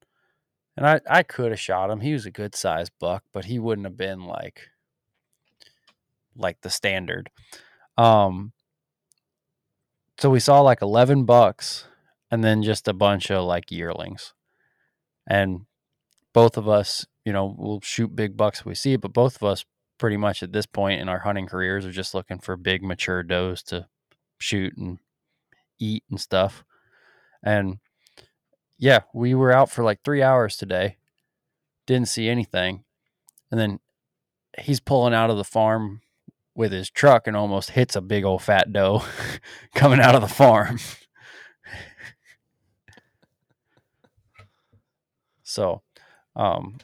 and 0.76 0.86
I 0.86 1.00
I 1.10 1.24
could 1.24 1.52
have 1.52 1.60
shot 1.60 1.90
him. 1.90 2.02
He 2.02 2.14
was 2.14 2.26
a 2.26 2.32
good 2.32 2.56
sized 2.56 2.92
buck, 3.00 3.24
but 3.32 3.46
he 3.46 3.60
wouldn't 3.60 3.88
have 3.88 3.98
been 3.98 4.26
like 4.26 4.70
like 6.36 6.62
the 6.62 6.70
standard. 6.70 7.30
Um, 7.98 8.54
so 10.18 10.30
we 10.30 10.40
saw 10.40 10.62
like 10.62 10.82
11 10.82 11.26
bucks 11.26 11.86
and 12.30 12.44
then 12.44 12.64
just 12.64 12.88
a 12.88 12.94
bunch 12.94 13.32
of 13.32 13.44
like 13.44 13.72
yearlings. 13.72 14.34
And 15.28 15.62
both 16.34 16.58
of 16.58 16.68
us, 16.70 17.06
you 17.26 17.34
know, 17.34 17.56
we'll 17.58 17.82
shoot 17.82 18.16
big 18.16 18.38
bucks 18.38 18.62
if 18.62 18.66
we 18.66 18.76
see 18.76 18.94
it, 18.94 19.02
but 19.02 19.14
both 19.14 19.36
of 19.36 19.44
us 19.44 19.66
pretty 19.98 20.18
much 20.18 20.42
at 20.42 20.54
this 20.54 20.66
point 20.66 21.02
in 21.02 21.10
our 21.10 21.20
hunting 21.20 21.48
careers 21.48 21.86
are 21.86 21.92
just 21.92 22.14
looking 22.14 22.40
for 22.40 22.56
big 22.56 22.82
mature 22.82 23.22
does 23.22 23.62
to 23.64 23.88
shoot 24.40 24.76
and 24.78 25.00
eat 25.80 26.04
and 26.10 26.20
stuff. 26.20 26.64
And 27.44 27.80
yeah, 28.78 29.02
we 29.14 29.34
were 29.34 29.52
out 29.52 29.70
for 29.70 29.84
like 29.84 30.04
3 30.04 30.24
hours 30.24 30.58
today. 30.58 30.98
Didn't 31.86 32.08
see 32.08 32.30
anything. 32.30 32.84
And 33.52 33.60
then 33.60 33.80
he's 34.60 34.80
pulling 34.80 35.14
out 35.14 35.30
of 35.30 35.38
the 35.38 35.44
farm 35.44 36.02
with 36.56 36.72
his 36.72 36.90
truck 36.90 37.28
and 37.28 37.38
almost 37.38 37.72
hits 37.72 37.96
a 37.96 38.02
big 38.02 38.24
old 38.24 38.42
fat 38.42 38.72
doe 38.72 39.04
coming 39.76 40.00
out 40.00 40.16
of 40.16 40.22
the 40.22 40.28
farm. 40.28 40.80
so, 45.44 45.82
um, 46.36 46.78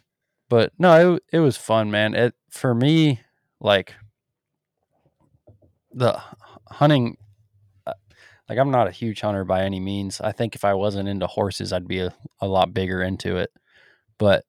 but 0.49 0.71
no, 0.77 1.15
it, 1.15 1.23
it 1.33 1.39
was 1.39 1.57
fun, 1.57 1.91
man. 1.91 2.13
It 2.13 2.33
for 2.49 2.73
me, 2.73 3.21
like 3.59 3.95
the 5.91 6.21
hunting, 6.69 7.17
uh, 7.85 7.93
like 8.47 8.57
I'm 8.57 8.71
not 8.71 8.87
a 8.87 8.91
huge 8.91 9.21
hunter 9.21 9.43
by 9.43 9.63
any 9.63 9.79
means. 9.79 10.21
I 10.21 10.31
think 10.31 10.55
if 10.55 10.63
I 10.63 10.73
wasn't 10.73 11.09
into 11.09 11.27
horses, 11.27 11.73
I'd 11.73 11.87
be 11.87 11.99
a, 11.99 12.13
a 12.39 12.47
lot 12.47 12.73
bigger 12.73 13.01
into 13.01 13.37
it. 13.37 13.49
But 14.17 14.45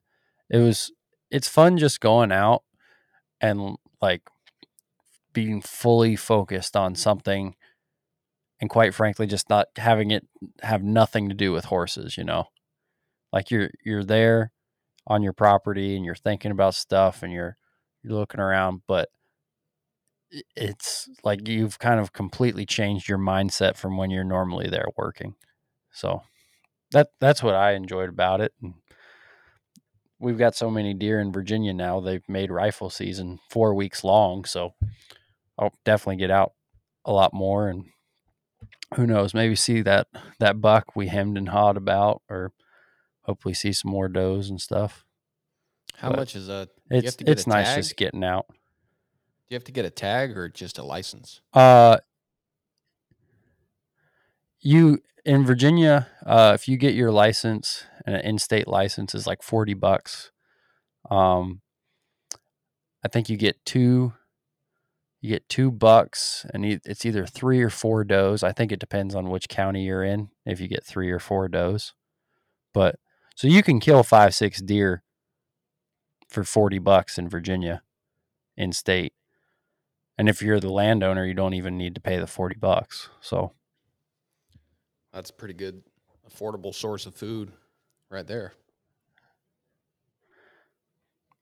it 0.49 0.57
was, 0.57 0.91
it's 1.29 1.47
fun 1.47 1.77
just 1.77 1.99
going 1.99 2.31
out 2.31 2.63
and 3.41 3.77
like 4.01 4.21
being 5.33 5.61
fully 5.61 6.15
focused 6.15 6.75
on 6.75 6.95
something 6.95 7.55
and 8.61 8.69
quite 8.69 8.93
frankly 8.93 9.27
just 9.27 9.49
not 9.49 9.67
having 9.77 10.11
it 10.11 10.27
have 10.61 10.83
nothing 10.83 11.29
to 11.29 11.35
do 11.35 11.51
with 11.51 11.65
horses 11.65 12.17
you 12.17 12.23
know? 12.23 12.45
Like 13.31 13.51
you're 13.51 13.69
you're 13.85 14.03
there 14.03 14.51
on 15.07 15.23
your 15.23 15.33
property 15.33 15.95
and 15.95 16.05
you're 16.05 16.15
thinking 16.15 16.51
about 16.51 16.75
stuff 16.75 17.23
and 17.23 17.31
you're 17.31 17.57
you're 18.03 18.13
looking 18.13 18.39
around 18.39 18.81
but 18.87 19.09
it's 20.55 21.09
like 21.23 21.47
you've 21.47 21.79
kind 21.79 21.99
of 21.99 22.13
completely 22.13 22.65
changed 22.65 23.09
your 23.09 23.17
mindset 23.17 23.75
from 23.75 23.97
when 23.97 24.11
you're 24.11 24.23
normally 24.23 24.69
there 24.69 24.85
working. 24.95 25.33
So 25.91 26.21
that 26.91 27.09
that's 27.19 27.43
what 27.43 27.55
i 27.55 27.73
enjoyed 27.73 28.09
about 28.09 28.41
it 28.41 28.53
and 28.61 28.73
we've 30.19 30.37
got 30.37 30.55
so 30.55 30.69
many 30.69 30.93
deer 30.93 31.19
in 31.19 31.31
virginia 31.31 31.73
now 31.73 31.99
they've 31.99 32.27
made 32.27 32.51
rifle 32.51 32.89
season 32.89 33.39
four 33.49 33.73
weeks 33.73 34.03
long 34.03 34.45
so 34.45 34.73
i'll 35.59 35.73
definitely 35.85 36.15
get 36.15 36.31
out 36.31 36.53
a 37.05 37.11
lot 37.11 37.33
more 37.33 37.67
and 37.69 37.85
who 38.95 39.05
knows 39.05 39.33
maybe 39.35 39.55
see 39.55 39.81
that 39.81 40.07
that 40.39 40.59
buck 40.61 40.95
we 40.95 41.07
hemmed 41.07 41.37
and 41.37 41.49
hawed 41.49 41.77
about 41.77 42.21
or 42.29 42.51
hopefully 43.23 43.53
see 43.53 43.71
some 43.71 43.91
more 43.91 44.07
does 44.07 44.49
and 44.49 44.59
stuff 44.59 45.05
How 45.97 46.09
But 46.09 46.17
much 46.19 46.35
is 46.35 46.49
a? 46.49 46.65
Do 46.89 46.95
you 46.95 46.95
have 46.97 47.03
it's 47.05 47.15
it's 47.27 47.45
a 47.45 47.49
nice 47.49 47.67
tag? 47.67 47.83
just 47.83 47.95
getting 47.97 48.23
out 48.23 48.45
Do 48.49 48.55
you 49.49 49.55
have 49.55 49.63
to 49.65 49.71
get 49.71 49.85
a 49.85 49.89
tag 49.91 50.35
or 50.37 50.49
just 50.49 50.77
a 50.79 50.83
license? 50.83 51.41
uh 51.53 51.97
you 54.61 54.99
in 55.25 55.45
virginia 55.45 56.07
uh 56.25 56.51
if 56.55 56.67
you 56.67 56.77
get 56.77 56.93
your 56.93 57.11
license 57.11 57.83
and 58.05 58.15
an 58.15 58.21
in-state 58.21 58.67
license 58.67 59.13
is 59.13 59.27
like 59.27 59.43
40 59.43 59.73
bucks 59.75 60.31
um 61.09 61.61
i 63.03 63.07
think 63.07 63.29
you 63.29 63.37
get 63.37 63.63
two 63.65 64.13
you 65.21 65.29
get 65.29 65.47
two 65.49 65.69
bucks 65.71 66.45
and 66.53 66.65
it's 66.65 67.05
either 67.05 67.25
three 67.25 67.61
or 67.61 67.69
four 67.69 68.03
does 68.03 68.41
i 68.43 68.51
think 68.51 68.71
it 68.71 68.79
depends 68.79 69.13
on 69.13 69.29
which 69.29 69.49
county 69.49 69.83
you're 69.83 70.03
in 70.03 70.29
if 70.45 70.59
you 70.61 70.67
get 70.67 70.83
three 70.85 71.11
or 71.11 71.19
four 71.19 71.47
does 71.47 71.93
but 72.73 72.95
so 73.35 73.47
you 73.47 73.61
can 73.61 73.79
kill 73.79 74.03
five 74.03 74.33
six 74.33 74.61
deer 74.61 75.03
for 76.29 76.43
40 76.43 76.79
bucks 76.79 77.17
in 77.17 77.27
virginia 77.27 77.81
in 78.55 78.71
state 78.71 79.13
and 80.17 80.29
if 80.29 80.41
you're 80.41 80.59
the 80.59 80.71
landowner 80.71 81.25
you 81.25 81.33
don't 81.33 81.53
even 81.53 81.77
need 81.77 81.95
to 81.95 82.01
pay 82.01 82.17
the 82.17 82.27
40 82.27 82.55
bucks 82.59 83.09
so 83.19 83.53
That's 85.11 85.31
a 85.31 85.33
pretty 85.33 85.55
good, 85.55 85.81
affordable 86.29 86.73
source 86.73 87.05
of 87.07 87.15
food, 87.15 87.51
right 88.11 88.27
there. 88.27 88.53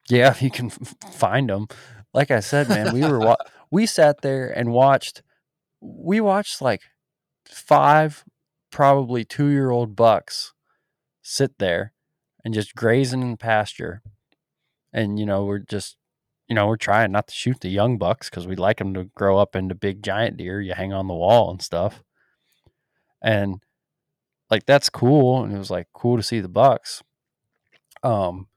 Yeah, 0.10 0.29
if 0.31 0.41
you 0.46 0.50
can 0.50 0.67
f- 0.67 0.96
find 1.13 1.50
them. 1.50 1.67
Like 2.13 2.31
I 2.31 2.39
said, 2.39 2.69
man, 2.69 2.93
we 2.93 3.01
were 3.01 3.19
wa- 3.19 3.36
we 3.71 3.86
sat 3.86 4.21
there 4.21 4.47
and 4.50 4.71
watched. 4.71 5.21
We 5.81 6.19
watched 6.19 6.62
like 6.62 6.81
five, 7.45 8.24
probably 8.71 9.24
two 9.25 9.47
year 9.47 9.69
old 9.69 9.95
bucks 9.95 10.53
sit 11.21 11.59
there 11.59 11.93
and 12.43 12.53
just 12.53 12.75
grazing 12.75 13.21
in 13.21 13.31
the 13.31 13.38
pasture, 13.38 14.01
and 14.93 15.19
you 15.19 15.25
know 15.25 15.45
we're 15.45 15.59
just, 15.59 15.97
you 16.47 16.55
know, 16.55 16.67
we're 16.67 16.77
trying 16.77 17.12
not 17.12 17.27
to 17.27 17.33
shoot 17.33 17.59
the 17.62 17.69
young 17.69 17.97
bucks 17.97 18.29
because 18.29 18.47
we 18.47 18.55
like 18.55 18.77
them 18.77 18.93
to 18.93 19.05
grow 19.15 19.38
up 19.38 19.55
into 19.55 19.75
big 19.75 20.03
giant 20.03 20.38
deer. 20.38 20.62
You 20.62 20.74
hang 20.74 20.93
on 20.93 21.07
the 21.07 21.13
wall 21.13 21.51
and 21.51 21.62
stuff, 21.62 22.03
and 23.21 23.62
like 24.50 24.65
that's 24.65 24.89
cool, 24.89 25.43
and 25.43 25.53
it 25.53 25.57
was 25.57 25.71
like 25.71 25.88
cool 25.93 26.17
to 26.17 26.24
see 26.24 26.39
the 26.39 26.47
bucks. 26.50 27.03
Um, 28.03 28.47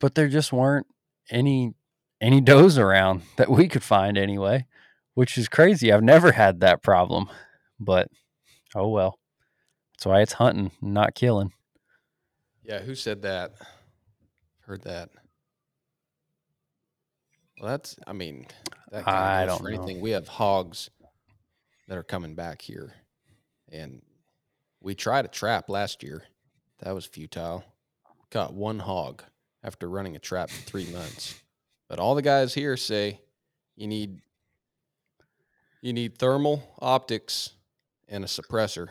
but 0.00 0.14
there 0.14 0.28
just 0.28 0.52
weren't 0.52 0.86
any 1.30 1.74
any 2.20 2.40
does 2.40 2.78
around 2.78 3.22
that 3.36 3.50
we 3.50 3.68
could 3.68 3.82
find 3.82 4.18
anyway, 4.18 4.66
which 5.14 5.38
is 5.38 5.48
crazy. 5.48 5.92
I've 5.92 6.02
never 6.02 6.32
had 6.32 6.60
that 6.60 6.82
problem, 6.82 7.28
but 7.78 8.08
oh 8.74 8.88
well. 8.88 9.18
That's 9.94 10.06
why 10.06 10.20
it's 10.20 10.34
hunting, 10.34 10.70
not 10.80 11.14
killing. 11.16 11.52
Yeah, 12.62 12.78
who 12.80 12.94
said 12.94 13.22
that? 13.22 13.54
Heard 14.60 14.82
that. 14.84 15.10
Well, 17.60 17.70
that's. 17.70 17.96
I 18.06 18.12
mean, 18.12 18.46
that 18.92 19.04
kind 19.04 19.16
I 19.16 19.42
of 19.42 19.48
goes 19.48 19.58
don't 19.58 19.64
for 19.64 19.70
know. 19.72 19.82
anything. 19.82 20.00
We 20.00 20.10
have 20.10 20.28
hogs 20.28 20.90
that 21.88 21.98
are 21.98 22.04
coming 22.04 22.36
back 22.36 22.62
here, 22.62 22.92
and 23.72 24.02
we 24.80 24.94
tried 24.94 25.24
a 25.24 25.28
trap 25.28 25.68
last 25.68 26.02
year. 26.04 26.22
That 26.80 26.94
was 26.94 27.06
futile. 27.06 27.64
Caught 28.30 28.54
one 28.54 28.78
hog 28.78 29.24
after 29.64 29.88
running 29.88 30.14
a 30.14 30.20
trap 30.20 30.50
for 30.50 30.62
three 30.62 30.86
months. 30.92 31.42
But 31.88 31.98
all 31.98 32.14
the 32.14 32.22
guys 32.22 32.54
here 32.54 32.76
say 32.76 33.20
you 33.76 33.86
need 33.86 34.20
you 35.80 35.92
need 35.92 36.18
thermal 36.18 36.62
optics 36.80 37.50
and 38.08 38.24
a 38.24 38.26
suppressor 38.26 38.88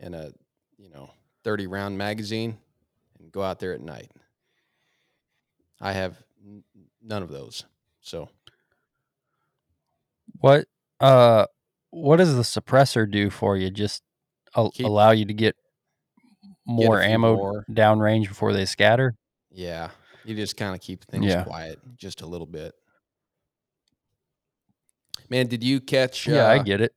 and 0.00 0.14
a 0.14 0.32
you 0.78 0.88
know 0.90 1.10
30 1.44 1.66
round 1.66 1.96
magazine 1.96 2.58
and 3.18 3.30
go 3.32 3.42
out 3.42 3.58
there 3.58 3.72
at 3.72 3.80
night. 3.80 4.10
I 5.80 5.92
have 5.92 6.16
n- 6.44 6.64
none 7.02 7.22
of 7.22 7.30
those. 7.30 7.64
So 8.00 8.28
What 10.40 10.66
Uh, 11.00 11.46
what 11.90 12.16
does 12.16 12.34
the 12.36 12.42
suppressor 12.42 13.10
do 13.10 13.30
for 13.30 13.56
you? 13.56 13.70
Just 13.70 14.02
al- 14.54 14.70
Keep- 14.70 14.86
allow 14.86 15.10
you 15.12 15.24
to 15.26 15.34
get 15.34 15.56
more 16.66 17.00
few 17.00 17.10
ammo 17.10 17.36
more. 17.36 17.64
downrange 17.70 18.28
before 18.28 18.52
they 18.52 18.64
scatter? 18.66 19.14
Yeah, 19.50 19.90
you 20.26 20.34
just 20.36 20.56
kind 20.56 20.74
of 20.74 20.80
keep 20.80 21.04
things 21.04 21.26
Yeah. 21.26 21.44
quiet 21.44 21.78
just 21.96 22.20
a 22.22 22.26
little 22.26 22.46
bit. 22.46 22.74
Man, 25.28 25.46
did 25.46 25.64
you 25.64 25.80
catch? 25.80 26.26
yeah, 26.26 26.48
I 26.48 26.58
uh, 26.58 26.62
get 26.62 26.80
it. 26.80 26.94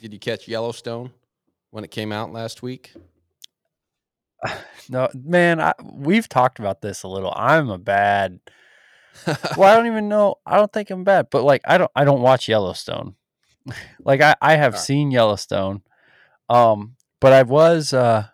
Did 0.00 0.12
you 0.12 0.18
catch 0.18 0.48
Yellowstone 0.48 1.12
when 1.70 1.84
it 1.84 1.90
came 1.90 2.12
out 2.12 2.32
last 2.32 2.62
week? 2.62 2.92
No, 4.88 5.08
man, 5.14 5.60
I, 5.60 5.74
we've 5.80 6.28
talked 6.28 6.58
about 6.58 6.82
this 6.82 7.04
a 7.04 7.08
little. 7.08 7.32
I'm 7.36 7.70
a 7.70 7.78
bad. 7.78 8.40
Well, 9.56 9.62
I 9.70 9.76
don't 9.76 9.86
even 9.86 10.08
know. 10.08 10.36
I 10.44 10.56
don't 10.56 10.72
think 10.72 10.90
I'm 10.90 11.04
bad, 11.04 11.28
but 11.30 11.44
like 11.44 11.62
I 11.64 11.78
don't 11.78 11.90
I 11.94 12.04
don't 12.04 12.20
watch 12.20 12.48
Yellowstone. 12.48 13.14
like 14.04 14.20
I 14.20 14.34
I 14.42 14.56
have 14.56 14.72
Alright. 14.74 14.84
seen 14.86 15.12
Yellowstone. 15.12 15.82
Um 16.50 16.96
but 17.20 17.32
I 17.32 17.44
was 17.44 17.92
uh 17.92 18.26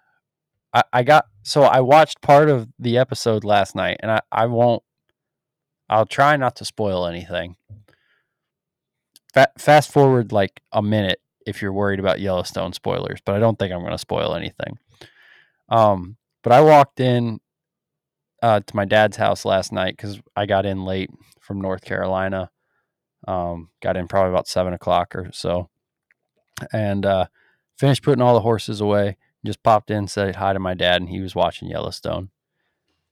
I, 0.72 0.82
I 0.90 1.02
got 1.02 1.26
so 1.42 1.62
I 1.62 1.80
watched 1.80 2.20
part 2.20 2.48
of 2.48 2.68
the 2.78 2.98
episode 2.98 3.44
last 3.44 3.74
night 3.74 3.98
and 4.00 4.10
I 4.10 4.20
I 4.30 4.46
won't 4.46 4.82
I'll 5.88 6.06
try 6.06 6.36
not 6.36 6.56
to 6.56 6.64
spoil 6.64 7.06
anything. 7.06 7.56
Fa- 9.32 9.52
fast 9.58 9.90
forward 9.90 10.32
like 10.32 10.60
a 10.72 10.82
minute 10.82 11.20
if 11.46 11.62
you're 11.62 11.72
worried 11.72 12.00
about 12.00 12.20
Yellowstone 12.20 12.72
spoilers, 12.74 13.20
but 13.24 13.34
I 13.34 13.38
don't 13.38 13.58
think 13.58 13.72
I'm 13.72 13.80
going 13.80 13.92
to 13.92 13.98
spoil 13.98 14.34
anything. 14.34 14.78
Um 15.68 16.16
but 16.42 16.52
I 16.52 16.60
walked 16.60 17.00
in 17.00 17.40
uh, 18.42 18.60
to 18.60 18.76
my 18.76 18.84
dad's 18.84 19.16
house 19.16 19.44
last 19.44 19.72
night 19.72 19.96
because 19.96 20.20
I 20.36 20.46
got 20.46 20.66
in 20.66 20.84
late 20.84 21.10
from 21.40 21.60
North 21.60 21.84
Carolina. 21.84 22.50
Um, 23.26 23.70
got 23.82 23.96
in 23.96 24.06
probably 24.06 24.30
about 24.30 24.48
seven 24.48 24.72
o'clock 24.72 25.14
or 25.14 25.30
so, 25.32 25.68
and 26.72 27.04
uh, 27.04 27.26
finished 27.76 28.02
putting 28.02 28.22
all 28.22 28.34
the 28.34 28.40
horses 28.40 28.80
away. 28.80 29.16
Just 29.44 29.62
popped 29.62 29.90
in, 29.90 30.08
said 30.08 30.36
hi 30.36 30.52
to 30.52 30.58
my 30.58 30.74
dad, 30.74 31.00
and 31.00 31.08
he 31.08 31.20
was 31.20 31.34
watching 31.34 31.68
Yellowstone, 31.68 32.30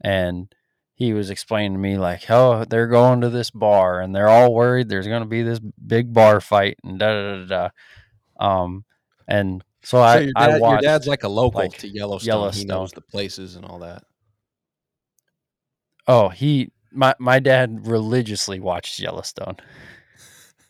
and 0.00 0.52
he 0.94 1.12
was 1.12 1.30
explaining 1.30 1.74
to 1.74 1.78
me 1.78 1.98
like, 1.98 2.30
"Oh, 2.30 2.64
they're 2.64 2.88
going 2.88 3.20
to 3.20 3.28
this 3.28 3.50
bar, 3.50 4.00
and 4.00 4.14
they're 4.14 4.28
all 4.28 4.52
worried 4.52 4.88
there's 4.88 5.06
going 5.06 5.22
to 5.22 5.28
be 5.28 5.42
this 5.42 5.60
big 5.60 6.12
bar 6.12 6.40
fight, 6.40 6.78
and 6.82 6.98
da 6.98 7.12
da 7.12 7.36
da 7.36 7.46
da." 7.46 7.68
Um, 8.44 8.84
and 9.28 9.62
so, 9.82 9.98
so 9.98 10.02
I 10.02 10.18
your, 10.20 10.32
I 10.36 10.46
dad, 10.46 10.60
your 10.60 10.78
dad's 10.78 11.06
like 11.06 11.22
a 11.22 11.28
local 11.28 11.60
like, 11.60 11.78
to 11.78 11.88
Yellowstone. 11.88 12.52
He 12.52 12.64
knows 12.64 12.92
the 12.92 13.02
places 13.02 13.56
and 13.56 13.64
all 13.64 13.78
that. 13.80 14.02
Oh, 16.08 16.28
he 16.28 16.72
my 16.90 17.14
my 17.18 17.38
dad 17.38 17.86
religiously 17.86 18.58
watched 18.58 18.98
Yellowstone. 18.98 19.56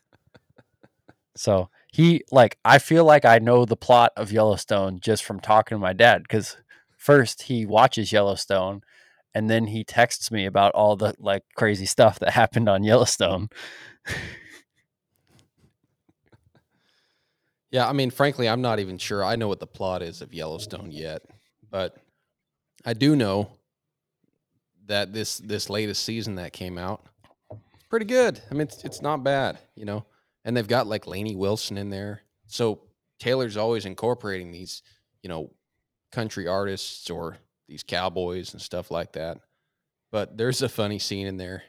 so 1.37 1.71
he 1.97 2.23
like 2.31 2.59
I 2.62 2.79
feel 2.79 3.07
like 3.07 3.25
I 3.25 3.38
know 3.38 3.65
the 3.65 3.75
plot 3.75 4.12
of 4.19 4.31
Yellowstone 4.31 5.00
just 5.00 5.25
from 5.25 5.41
talking 5.41 5.76
to 5.76 5.81
my 5.81 5.95
dad 5.95 6.25
because 6.25 6.59
first 6.95 7.45
he 7.45 7.65
watches 7.65 8.12
Yellowstone 8.12 8.83
and 9.35 9.49
then 9.49 9.69
he 9.69 9.83
texts 9.83 10.31
me 10.31 10.45
about 10.45 10.73
all 10.75 10.97
the 10.97 11.15
like 11.19 11.45
crazy 11.57 11.87
stuff 11.87 12.19
that 12.19 12.33
happened 12.35 12.69
on 12.69 12.85
Yellowstone. 12.85 13.49
Yeah, 17.71 17.88
I 17.88 17.95
mean, 17.95 18.11
frankly, 18.11 18.47
I'm 18.47 18.61
not 18.61 18.79
even 18.79 18.99
sure 18.99 19.25
I 19.25 19.37
know 19.37 19.49
what 19.49 19.61
the 19.61 19.67
plot 19.67 20.03
is 20.03 20.21
of 20.21 20.35
Yellowstone 20.35 20.91
yet, 20.91 21.23
but 21.71 21.97
I 22.85 22.93
do 22.93 23.17
know 23.17 23.53
that 24.85 25.15
this 25.15 25.38
this 25.38 25.71
latest 25.71 26.05
season 26.05 26.35
that 26.35 26.53
came 26.53 26.76
out, 26.76 27.07
pretty 27.88 28.05
good. 28.05 28.43
I 28.50 28.55
mean, 28.55 28.65
it's, 28.65 28.85
it's 28.85 29.00
not 29.00 29.25
bad, 29.25 29.61
you 29.75 29.87
know. 29.87 30.05
And 30.47 30.57
they've 30.57 30.67
got 30.67 30.87
like 30.87 31.07
Lainey 31.07 31.37
Wilson 31.37 31.76
in 31.76 31.91
there, 31.91 32.23
so 32.47 32.81
Taylor's 33.19 33.57
always 33.57 33.85
incorporating 33.85 34.53
these, 34.53 34.83
you 35.23 35.29
know, 35.29 35.51
country 36.12 36.47
artists 36.47 37.11
or 37.11 37.38
these 37.68 37.83
cowboys 37.83 38.53
and 38.53 38.62
stuff 38.62 38.90
like 38.90 39.12
that. 39.12 39.38
But 40.12 40.38
there's 40.38 40.62
a 40.62 40.68
funny 40.68 40.99
scene 40.99 41.27
in 41.27 41.37
there. 41.37 41.64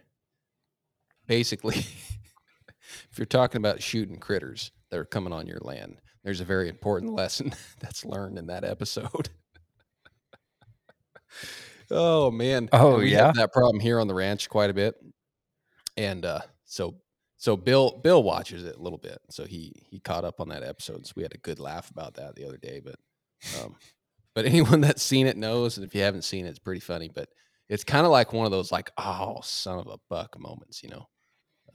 Basically, 1.26 1.76
if 3.12 3.18
you're 3.18 3.26
talking 3.26 3.60
about 3.60 3.82
shooting 3.82 4.18
critters 4.20 4.72
that 4.90 5.00
are 5.00 5.06
coming 5.06 5.34
on 5.34 5.48
your 5.48 5.60
land, 5.62 6.00
there's 6.24 6.42
a 6.42 6.46
very 6.46 6.70
important 6.70 7.14
lesson 7.14 7.54
that's 7.80 8.06
learned 8.06 8.38
in 8.38 8.48
that 8.48 8.64
episode. 8.64 9.30
oh 11.92 12.32
man. 12.32 12.70
Oh, 12.72 13.00
we 13.00 13.12
yeah? 13.12 13.26
have 13.26 13.36
that 13.36 13.54
problem 13.54 13.80
here 13.80 14.00
on 14.00 14.08
the 14.08 14.14
ranch 14.14 14.50
quite 14.50 14.70
a 14.70 14.74
bit. 14.74 14.96
And 15.96 16.26
uh 16.26 16.42
so 16.66 16.96
so 17.38 17.56
Bill 17.56 18.00
Bill 18.04 18.22
watches 18.24 18.64
it 18.64 18.76
a 18.76 18.82
little 18.82 18.98
bit. 18.98 19.20
So 19.30 19.46
he 19.46 19.74
he 19.90 20.00
caught 20.00 20.26
up 20.26 20.42
on 20.42 20.50
that 20.50 20.64
episode. 20.64 21.06
So 21.06 21.14
we 21.16 21.24
had 21.24 21.36
a 21.36 21.40
good 21.40 21.60
laugh 21.60 21.90
about 21.92 22.16
that 22.16 22.36
the 22.36 22.46
other 22.46 22.58
day. 22.58 22.82
But 22.84 22.96
um 23.62 23.76
but 24.36 24.46
anyone 24.46 24.82
that's 24.82 25.04
seen 25.04 25.28
it 25.28 25.38
knows, 25.38 25.78
and 25.78 25.86
if 25.86 25.96
you 25.96 26.02
haven't 26.02 26.24
seen 26.24 26.46
it, 26.46 26.50
it's 26.50 26.60
pretty 26.60 26.82
funny. 26.82 27.10
But 27.14 27.30
it's 27.70 27.84
kind 27.84 28.06
of 28.06 28.12
like 28.12 28.34
one 28.34 28.46
of 28.46 28.52
those 28.52 28.72
like, 28.72 28.92
oh 28.98 29.40
son 29.44 29.80
of 29.80 29.88
a 29.88 29.98
buck 30.10 30.40
moments, 30.40 30.84
you 30.84 30.90
know, 30.90 31.08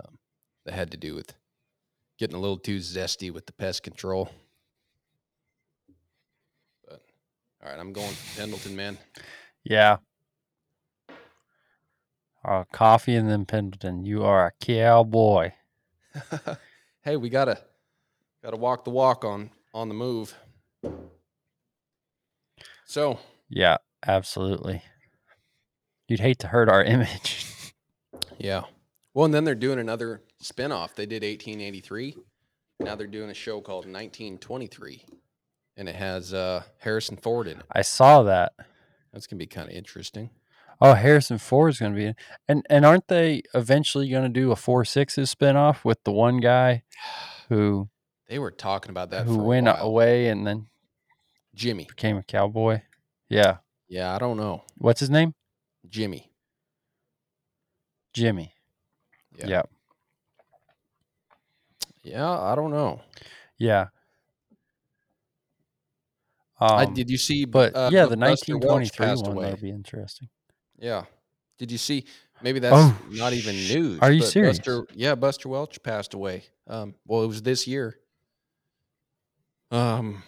um, 0.01 0.19
that 0.65 0.75
had 0.75 0.91
to 0.93 0.97
do 0.97 1.15
with 1.15 1.33
getting 2.19 2.37
a 2.37 2.41
little 2.41 2.59
too 2.59 2.79
zesty 2.79 3.33
with 3.33 3.47
the 3.47 3.53
pest 3.53 3.83
control. 3.83 4.31
But 6.89 7.03
all 7.63 7.71
right, 7.71 7.79
I'm 7.79 7.93
going 7.93 8.15
Pendleton, 8.37 8.75
man. 8.75 8.99
Yeah. 9.65 9.99
Uh, 12.45 12.65
coffee 12.73 13.15
and 13.15 13.31
then 13.31 13.45
Pendleton. 13.45 14.05
You 14.05 14.25
are 14.25 14.47
a 14.47 14.53
cowboy. 14.65 15.53
hey, 17.03 17.17
we 17.17 17.29
gotta 17.29 17.59
gotta 18.43 18.57
walk 18.57 18.85
the 18.85 18.91
walk 18.91 19.25
on 19.25 19.51
on 19.73 19.89
the 19.89 19.95
move. 19.95 20.35
So 22.85 23.19
Yeah, 23.49 23.79
absolutely. 24.07 24.83
You'd 26.09 26.21
hate 26.21 26.41
to 26.41 26.49
hurt 26.49 26.69
our 26.69 26.83
image. 26.85 27.47
yeah, 28.39 28.65
well, 29.15 29.25
and 29.25 29.33
then 29.33 29.45
they're 29.45 29.55
doing 29.55 29.79
another 29.79 30.23
spinoff. 30.43 30.95
They 30.95 31.07
did 31.07 31.23
1883. 31.23 32.17
Now 32.81 32.97
they're 32.97 33.07
doing 33.07 33.31
a 33.31 33.35
show 33.35 33.61
called 33.61 33.85
1923, 33.85 35.05
and 35.77 35.89
it 35.89 35.95
has 35.95 36.35
uh, 36.35 36.65
Harrison 36.79 37.17
Ford 37.17 37.47
in 37.47 37.61
it. 37.61 37.67
I 37.71 37.83
saw 37.83 38.25
that. 38.25 38.53
That's 39.13 39.27
gonna 39.29 39.39
be 39.39 39.47
kind 39.47 39.69
of 39.71 39.75
interesting. 39.77 40.31
Oh, 40.85 40.95
Harrison 40.95 41.39
Ford 41.39 41.71
is 41.71 41.79
going 41.79 41.93
to 41.93 41.97
be 41.97 42.07
in. 42.07 42.17
And 42.49 42.67
and 42.69 42.85
aren't 42.85 43.07
they 43.07 43.43
eventually 43.55 44.09
going 44.11 44.25
to 44.25 44.29
do 44.29 44.51
a 44.51 44.57
four 44.57 44.85
sixes 44.85 45.33
spinoff 45.33 45.85
with 45.85 46.03
the 46.03 46.11
one 46.11 46.39
guy 46.41 46.83
who 47.49 47.89
They 48.29 48.41
were 48.41 48.51
talking 48.51 48.91
about 48.91 49.11
that 49.11 49.27
who 49.27 49.39
went 49.39 49.67
while. 49.67 49.87
away 49.87 50.27
and 50.27 50.45
then 50.45 50.67
Jimmy. 51.55 51.85
became 51.85 52.17
a 52.17 52.23
cowboy? 52.25 52.83
Yeah. 53.29 53.59
Yeah, 53.89 54.13
I 54.15 54.19
don't 54.19 54.37
know. 54.37 54.65
What's 54.77 54.99
his 54.99 55.11
name? 55.11 55.35
Jimmy. 55.89 56.33
Jimmy. 58.13 58.53
Yeah. 59.39 59.47
Yeah. 59.47 59.63
Yeah, 62.03 62.29
I 62.29 62.55
don't 62.57 62.73
know. 62.73 63.01
Yeah. 63.57 63.87
Um, 66.61 66.71
I, 66.79 66.85
did 66.87 67.09
you 67.11 67.19
see? 67.19 67.45
but 67.45 67.75
uh, 67.77 67.91
yeah, 67.93 68.07
the 68.07 68.17
Buster 68.17 68.55
1923 68.57 69.07
one 69.29 69.37
away? 69.37 69.45
that'll 69.45 69.63
be 69.63 69.71
interesting. 69.71 70.29
Yeah. 70.83 71.05
Did 71.59 71.71
you 71.71 71.79
see? 71.79 72.05
Maybe 72.43 72.59
that's 72.59 72.75
Oh, 72.77 72.99
not 73.09 73.33
even 73.35 73.55
news. 73.55 74.01
are 74.01 74.11
you 74.11 74.21
serious? 74.23 74.59
Buster, 74.59 74.85
yeah, 74.95 75.15
Buster 75.15 75.49
Welch 75.49 75.81
passed 75.85 76.13
away. 76.13 76.43
Um, 76.67 76.97
well, 77.07 77.23
it 77.23 77.29
was 77.29 77.41
this 77.43 77.69
year. 77.69 77.99
Um, 79.71 80.25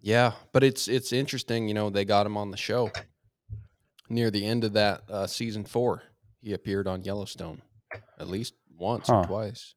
yeah, 0.00 0.32
but 0.52 0.64
it's 0.64 0.88
it's 0.88 1.12
interesting. 1.12 1.68
You 1.68 1.74
know, 1.74 1.90
they 1.90 2.06
got 2.06 2.24
him 2.26 2.36
on 2.38 2.50
the 2.50 2.56
show 2.56 2.90
near 4.08 4.30
the 4.30 4.44
end 4.46 4.64
of 4.64 4.72
that 4.72 5.02
uh, 5.10 5.26
season 5.26 5.64
four. 5.64 6.02
He 6.40 6.54
appeared 6.54 6.88
on 6.88 7.04
Yellowstone 7.04 7.60
at 8.18 8.28
least 8.28 8.54
once 8.78 9.08
Huh. 9.08 9.16
or 9.20 9.24
twice. 9.26 9.74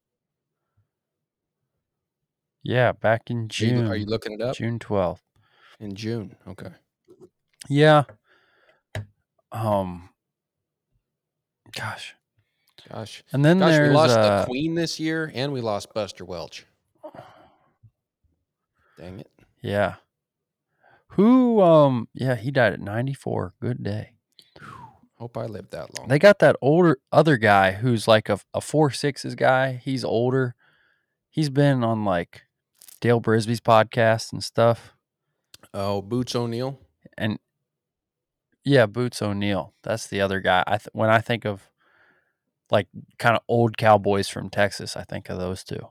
Yeah, 2.63 2.91
back 2.93 3.30
in 3.30 3.38
Are 3.38 3.41
you, 3.41 3.48
June. 3.48 3.88
are 3.88 3.96
you 3.96 4.06
looking 4.06 4.34
it 4.34 4.41
up 4.41 4.56
June 4.56 4.80
12th. 4.80 5.20
in 5.80 5.96
June? 5.96 6.36
Okay. 6.48 6.72
Yeah. 7.70 8.04
Um 9.51 10.10
gosh. 11.75 12.15
Gosh, 12.89 13.21
And 13.33 13.43
then 13.43 13.60
gosh, 13.60 13.79
we 13.79 13.89
lost 13.89 14.17
uh, 14.17 14.39
the 14.41 14.45
Queen 14.45 14.75
this 14.75 14.97
year, 14.97 15.29
and 15.36 15.51
we 15.51 15.60
lost 15.60 15.93
Buster 15.93 16.23
Welch. 16.23 16.65
Dang 18.97 19.19
it. 19.19 19.29
yeah. 19.62 19.95
Who 21.12 21.62
um 21.62 22.07
yeah, 22.13 22.36
he 22.36 22.49
died 22.51 22.73
at 22.73 22.79
94. 22.79 23.55
Good 23.62 23.83
day. 23.83 24.12
Hope 25.15 25.36
I 25.36 25.45
lived 25.45 25.71
that 25.71 25.97
long. 25.97 26.07
They 26.07 26.19
got 26.19 26.39
that 26.39 26.55
older 26.62 26.99
other 27.12 27.38
guy 27.38 27.71
who's 27.73 28.07
like 28.07 28.29
a 28.29 28.39
a 28.53 28.62
four 28.62 28.91
sixes 28.91 29.36
guy. 29.36 29.81
He's 29.83 30.03
older. 30.05 30.55
He's 31.29 31.49
been 31.49 31.83
on 31.83 32.05
like 32.05 32.43
Dale 33.01 33.19
Brisby's 33.19 33.62
podcast 33.62 34.31
and 34.31 34.43
stuff. 34.43 34.93
oh, 35.73 36.01
Boots 36.01 36.36
O'Neal. 36.36 36.79
And 37.17 37.39
yeah, 38.67 38.86
Boots 38.86 39.21
O'Neal. 39.21 39.73
That's 39.84 40.08
the 40.08 40.19
other 40.19 40.41
guy. 40.41 40.63
I 40.67 40.77
th- 40.77 40.89
when 40.91 41.10
I 41.10 41.19
think 41.19 41.45
of 41.45 41.69
like 42.69 42.88
kind 43.17 43.36
of 43.38 43.41
old 43.47 43.77
cowboys 43.77 44.27
from 44.27 44.49
Texas, 44.49 44.97
I 44.97 45.03
think 45.03 45.30
of 45.30 45.38
those 45.38 45.63
two. 45.63 45.88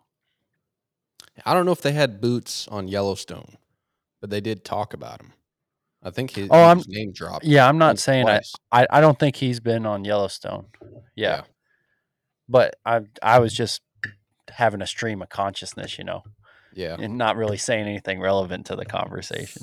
I 1.44 1.54
don't 1.54 1.64
know 1.64 1.72
if 1.72 1.80
they 1.80 1.92
had 1.92 2.20
boots 2.20 2.68
on 2.68 2.86
Yellowstone, 2.88 3.56
but 4.20 4.28
they 4.30 4.40
did 4.42 4.62
talk 4.64 4.92
about 4.92 5.22
him. 5.22 5.32
I 6.02 6.10
think 6.10 6.32
oh, 6.36 6.40
his, 6.40 6.50
Oh, 6.52 6.62
I'm- 6.62 6.82
name 6.86 7.12
dropped. 7.12 7.46
Yeah, 7.46 7.66
I'm 7.66 7.78
not 7.78 7.98
saying 7.98 8.28
I. 8.28 8.40
I. 8.70 8.86
I 8.90 9.00
don't 9.00 9.18
think 9.18 9.36
he's 9.36 9.58
been 9.58 9.86
on 9.86 10.04
Yellowstone. 10.04 10.66
Yeah, 11.14 11.42
but 12.46 12.76
I 12.84 13.00
I 13.22 13.38
was 13.38 13.54
just 13.54 13.80
having 14.50 14.82
a 14.82 14.86
stream 14.86 15.22
of 15.22 15.30
consciousness, 15.30 15.96
you 15.96 16.04
know, 16.04 16.22
yeah, 16.74 16.96
and 16.98 17.16
not 17.16 17.36
really 17.36 17.56
saying 17.56 17.86
anything 17.86 18.20
relevant 18.20 18.66
to 18.66 18.76
the 18.76 18.84
conversation. 18.84 19.62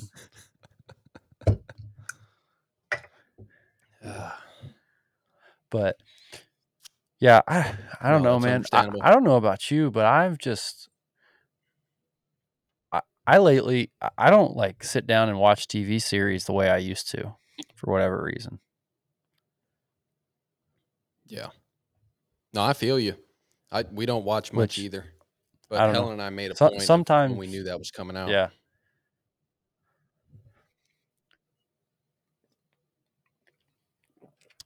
But 5.70 5.96
yeah, 7.20 7.40
I 7.48 7.74
I 8.00 8.10
don't 8.10 8.22
No, 8.22 8.38
know, 8.38 8.40
man. 8.40 8.64
I. 8.72 8.88
I 9.00 9.10
don't 9.10 9.24
know 9.24 9.36
about 9.36 9.70
you, 9.70 9.90
but 9.90 10.04
I've 10.06 10.38
just 10.38 10.88
I, 12.92 13.00
I 13.26 13.38
lately 13.38 13.90
I- 14.16 14.30
don't 14.30 14.56
like 14.56 14.84
sit 14.84 15.06
down 15.06 15.28
and 15.28 15.38
watch 15.38 15.66
TV 15.66 16.00
series 16.00 16.44
the 16.44 16.52
way 16.52 16.68
I 16.70 16.76
used 16.76 17.10
to 17.12 17.34
for 17.74 17.90
whatever 17.92 18.22
reason. 18.22 18.60
yeah. 21.26 21.48
No, 22.52 22.62
I 22.62 22.72
feel 22.72 22.98
you. 23.00 23.16
I 23.72 23.84
we 23.90 24.06
don't 24.06 24.24
watch 24.24 24.52
much 24.52 24.76
Which- 24.76 24.78
either. 24.78 25.06
But 25.70 25.78
don't 25.78 25.92
know. 25.94 26.00
Helen 26.00 26.12
and 26.14 26.22
I 26.22 26.30
made 26.30 26.50
a 26.52 26.56
So- 26.56 26.68
point 26.68 26.82
of 26.82 26.86
sometime- 26.86 27.30
when 27.30 27.38
we 27.38 27.46
knew 27.48 27.64
that 27.64 27.78
was 27.78 27.90
coming 27.90 28.16
out. 28.16 28.28
Yeah. 28.28 28.50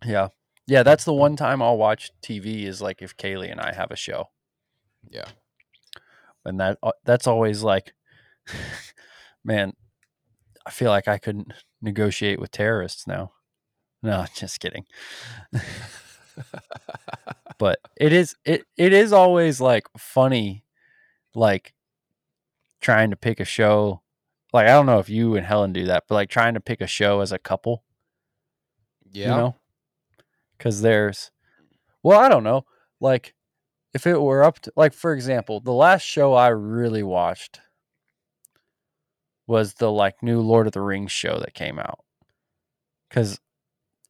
Yeah. 0.04 0.28
Yeah, 0.66 0.82
that's 0.82 1.04
the 1.04 1.14
one 1.14 1.36
time 1.36 1.62
I'll 1.62 1.78
watch 1.78 2.10
TV 2.22 2.64
is 2.64 2.82
like 2.82 3.00
if 3.00 3.16
Kaylee 3.16 3.50
and 3.50 3.60
I 3.60 3.72
have 3.72 3.90
a 3.90 3.96
show. 3.96 4.28
Yeah. 5.08 5.26
And 6.44 6.60
that 6.60 6.78
uh, 6.82 6.92
that's 7.04 7.26
always 7.26 7.62
like 7.62 7.94
man, 9.44 9.72
I 10.66 10.70
feel 10.70 10.90
like 10.90 11.08
I 11.08 11.18
couldn't 11.18 11.52
negotiate 11.80 12.38
with 12.38 12.50
terrorists 12.50 13.06
now. 13.06 13.32
No, 14.02 14.26
just 14.34 14.60
kidding. 14.60 14.84
but 17.58 17.80
it 17.96 18.12
is 18.12 18.36
it 18.44 18.64
it 18.76 18.92
is 18.92 19.12
always 19.12 19.60
like 19.60 19.86
funny 19.96 20.64
like 21.34 21.74
trying 22.80 23.10
to 23.10 23.16
pick 23.16 23.40
a 23.40 23.44
show 23.44 24.02
like 24.52 24.66
i 24.66 24.70
don't 24.70 24.86
know 24.86 25.00
if 25.00 25.08
you 25.08 25.34
and 25.34 25.44
helen 25.44 25.72
do 25.72 25.84
that 25.86 26.04
but 26.08 26.14
like 26.14 26.30
trying 26.30 26.54
to 26.54 26.60
pick 26.60 26.80
a 26.80 26.86
show 26.86 27.20
as 27.20 27.32
a 27.32 27.38
couple 27.38 27.82
yeah. 29.10 29.24
you 29.24 29.30
know 29.30 29.56
because 30.58 30.80
there's 30.80 31.30
well 32.02 32.18
i 32.18 32.28
don't 32.28 32.44
know 32.44 32.64
like 33.00 33.34
if 33.94 34.06
it 34.06 34.20
were 34.20 34.42
up 34.42 34.58
to 34.58 34.72
like 34.76 34.92
for 34.92 35.14
example 35.14 35.60
the 35.60 35.72
last 35.72 36.02
show 36.02 36.34
i 36.34 36.48
really 36.48 37.02
watched 37.02 37.60
was 39.46 39.74
the 39.74 39.90
like 39.90 40.22
new 40.22 40.40
lord 40.40 40.66
of 40.66 40.72
the 40.72 40.82
rings 40.82 41.12
show 41.12 41.38
that 41.38 41.54
came 41.54 41.78
out 41.78 42.00
because 43.08 43.40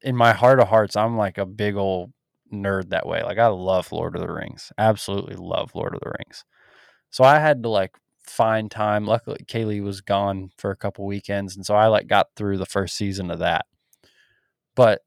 in 0.03 0.17
my 0.17 0.33
heart 0.33 0.61
of 0.61 0.69
hearts 0.69 0.97
i'm 0.97 1.17
like 1.17 1.39
a 1.39 1.47
big 1.47 1.77
old 1.77 2.13
nerd 2.53 2.89
that 2.89 3.07
way 3.07 3.23
like 3.23 3.39
i 3.39 3.47
love 3.47 3.93
lord 3.93 4.17
of 4.17 4.23
the 4.23 4.33
rings 4.33 4.73
absolutely 4.79 5.37
love 5.37 5.71
lord 5.75 5.95
of 5.95 6.01
the 6.01 6.13
rings. 6.19 6.45
So 7.11 7.25
i 7.25 7.39
had 7.39 7.63
to 7.63 7.69
like 7.69 7.93
find 8.23 8.71
time 8.71 9.07
luckily 9.07 9.39
kaylee 9.47 9.83
was 9.83 10.01
gone 10.01 10.51
for 10.59 10.71
a 10.71 10.77
couple 10.77 11.07
weekends 11.07 11.57
and 11.57 11.65
so 11.65 11.75
i 11.75 11.87
like 11.87 12.07
got 12.07 12.29
through 12.37 12.59
the 12.59 12.67
first 12.67 12.97
season 12.97 13.31
of 13.31 13.39
that. 13.41 13.67
But 14.75 15.01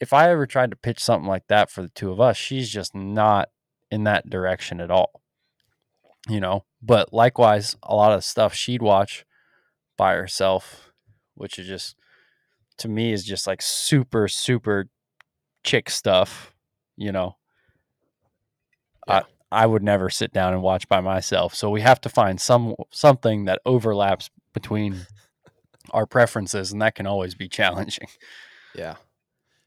if 0.00 0.12
I 0.12 0.30
ever 0.30 0.46
tried 0.46 0.70
to 0.70 0.76
pitch 0.76 1.00
something 1.00 1.28
like 1.28 1.46
that 1.48 1.70
for 1.70 1.82
the 1.82 1.88
two 1.88 2.10
of 2.10 2.20
us, 2.20 2.36
she's 2.36 2.70
just 2.70 2.94
not 2.94 3.48
in 3.90 4.04
that 4.04 4.28
direction 4.28 4.80
at 4.80 4.90
all. 4.90 5.22
You 6.28 6.40
know, 6.40 6.64
but 6.82 7.12
likewise, 7.12 7.76
a 7.82 7.94
lot 7.94 8.12
of 8.12 8.24
stuff 8.24 8.52
she'd 8.52 8.82
watch 8.82 9.24
by 9.96 10.14
herself, 10.14 10.90
which 11.34 11.58
is 11.58 11.66
just 11.66 11.96
to 12.78 12.88
me 12.88 13.12
is 13.12 13.24
just 13.24 13.46
like 13.46 13.62
super, 13.62 14.28
super 14.28 14.88
chick 15.64 15.88
stuff, 15.88 16.52
you 16.96 17.12
know. 17.12 17.36
Yeah. 19.08 19.22
I, 19.50 19.62
I 19.62 19.66
would 19.66 19.82
never 19.84 20.10
sit 20.10 20.32
down 20.32 20.52
and 20.52 20.62
watch 20.62 20.88
by 20.88 21.00
myself. 21.00 21.54
So 21.54 21.70
we 21.70 21.80
have 21.80 22.00
to 22.02 22.08
find 22.08 22.40
some 22.40 22.74
something 22.90 23.44
that 23.44 23.60
overlaps 23.64 24.28
between 24.52 25.06
our 25.92 26.06
preferences, 26.06 26.72
and 26.72 26.82
that 26.82 26.96
can 26.96 27.06
always 27.06 27.34
be 27.34 27.48
challenging. 27.48 28.08
Yeah. 28.74 28.96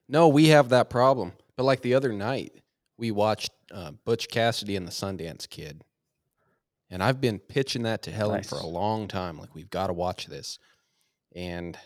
No, 0.09 0.27
we 0.27 0.47
have 0.47 0.69
that 0.69 0.89
problem. 0.89 1.31
But 1.55 1.63
like 1.63 1.81
the 1.81 1.93
other 1.93 2.11
night, 2.11 2.53
we 2.97 3.11
watched 3.11 3.51
uh, 3.71 3.91
Butch 4.03 4.27
Cassidy 4.27 4.75
and 4.75 4.85
the 4.87 4.91
Sundance 4.91 5.47
Kid. 5.47 5.83
And 6.89 7.03
I've 7.03 7.21
been 7.21 7.37
pitching 7.37 7.83
that 7.83 8.01
to 8.03 8.11
Helen 8.11 8.41
for 8.43 8.55
a 8.55 8.65
long 8.65 9.07
time. 9.07 9.37
Like, 9.37 9.53
we've 9.53 9.69
got 9.69 9.87
to 9.87 9.93
watch 9.93 10.25
this. 10.25 10.57
And 11.35 11.77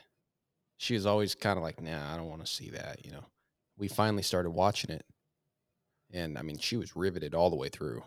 she 0.78 0.94
was 0.94 1.06
always 1.06 1.36
kind 1.36 1.58
of 1.58 1.64
like, 1.64 1.82
nah, 1.82 2.14
I 2.14 2.16
don't 2.16 2.30
want 2.30 2.46
to 2.46 2.52
see 2.52 2.70
that. 2.70 3.06
You 3.06 3.12
know, 3.12 3.26
we 3.78 3.90
finally 3.90 4.24
started 4.24 4.52
watching 4.52 4.92
it. 4.92 5.06
And 6.14 6.38
I 6.38 6.42
mean, 6.42 6.58
she 6.58 6.78
was 6.78 6.96
riveted 6.96 7.36
all 7.36 7.50
the 7.50 7.58
way 7.58 7.68
through. 7.68 8.02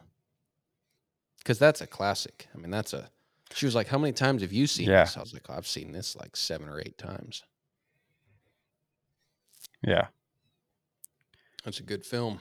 Because 1.38 1.59
that's 1.59 1.83
a 1.83 1.87
classic. 1.87 2.48
I 2.55 2.59
mean, 2.59 2.70
that's 2.70 2.92
a. 2.94 3.11
She 3.55 3.66
was 3.66 3.74
like, 3.74 3.88
How 3.88 3.98
many 3.98 4.12
times 4.12 4.42
have 4.42 4.52
you 4.52 4.66
seen 4.66 4.88
Yeah. 4.88 5.05
this? 5.05 5.16
I 5.16 5.20
was 5.20 5.33
like, 5.35 5.48
I've 5.50 5.66
seen 5.66 5.92
this 5.92 6.16
like 6.16 6.35
seven 6.35 6.68
or 6.68 6.81
eight 6.81 6.96
times. 6.98 7.42
Yeah. 9.87 10.09
That's 11.64 11.81
a 11.81 11.83
good 11.85 12.05
film. 12.05 12.40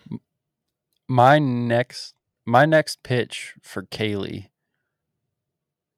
my 1.08 1.40
next 1.40 2.14
my 2.46 2.66
next 2.66 3.02
pitch 3.04 3.54
for 3.62 3.84
Kaylee 3.84 4.50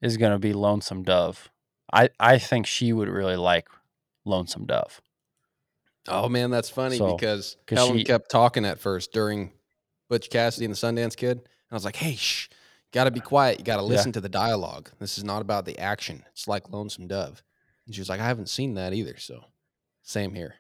is 0.02 0.18
going 0.18 0.32
to 0.32 0.40
be 0.40 0.54
Lonesome 0.54 1.04
Dove. 1.04 1.50
I 1.92 2.10
I 2.20 2.38
think 2.38 2.66
she 2.68 2.94
would 2.94 3.10
really 3.10 3.36
like 3.38 3.68
Lonesome 4.26 4.66
Dove. 4.66 5.02
Oh 6.08 6.30
man, 6.30 6.52
that's 6.52 6.70
funny 6.70 6.98
So, 6.98 7.16
because 7.16 7.58
'cause 7.66 7.78
Helen 7.78 7.98
she- 7.98 8.04
kept 8.06 8.30
talking 8.32 8.66
at 8.66 8.80
first 8.80 9.12
during 9.12 9.52
Butch 10.10 10.30
Cassidy 10.30 10.66
and 10.66 10.74
the 10.74 10.78
Sundance 10.78 11.18
Kid, 11.18 11.38
and 11.40 11.48
I 11.72 11.76
was 11.76 11.84
like, 11.84 11.98
"Hey, 11.98 12.16
shh, 12.16 12.48
got 12.94 13.06
to 13.06 13.12
be 13.12 13.20
quiet. 13.20 13.60
You 13.60 13.66
got 13.66 13.76
to 13.78 13.82
Yeah. 13.84 13.90
listen 13.90 14.14
to 14.14 14.22
the 14.22 14.30
dialogue. 14.30 14.90
This 15.00 15.18
is 15.18 15.26
not 15.26 15.42
about 15.42 15.66
the 15.66 15.78
action. 15.80 16.24
It's 16.32 16.48
like 16.48 16.70
Lonesome 16.70 17.08
Dove." 17.08 17.44
And 17.86 17.94
she 17.94 18.00
was 18.00 18.08
like, 18.08 18.22
"I 18.22 18.26
haven't 18.28 18.48
seen 18.48 18.76
that 18.76 18.94
either." 18.94 19.18
So, 19.18 19.46
same 20.02 20.34
here. 20.34 20.56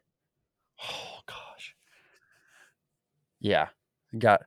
Oh 0.84 1.20
gosh. 1.26 1.76
Yeah. 3.40 3.68
Got 4.18 4.42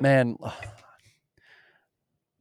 man 0.00 0.36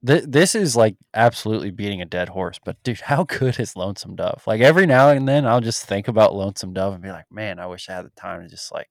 th- 0.05 0.23
this 0.27 0.55
is 0.55 0.75
like 0.75 0.95
absolutely 1.13 1.71
beating 1.71 2.01
a 2.01 2.05
dead 2.05 2.29
horse, 2.29 2.59
but 2.63 2.81
dude, 2.83 3.01
how 3.01 3.23
good 3.23 3.59
is 3.59 3.75
Lonesome 3.75 4.15
Dove? 4.15 4.43
Like 4.47 4.61
every 4.61 4.85
now 4.85 5.09
and 5.09 5.27
then 5.27 5.45
I'll 5.45 5.61
just 5.61 5.85
think 5.85 6.07
about 6.07 6.35
Lonesome 6.35 6.73
Dove 6.73 6.93
and 6.93 7.03
be 7.03 7.11
like, 7.11 7.25
"Man, 7.31 7.59
I 7.59 7.65
wish 7.67 7.89
I 7.89 7.93
had 7.93 8.05
the 8.05 8.09
time 8.11 8.41
to 8.41 8.47
just 8.49 8.71
like 8.71 8.89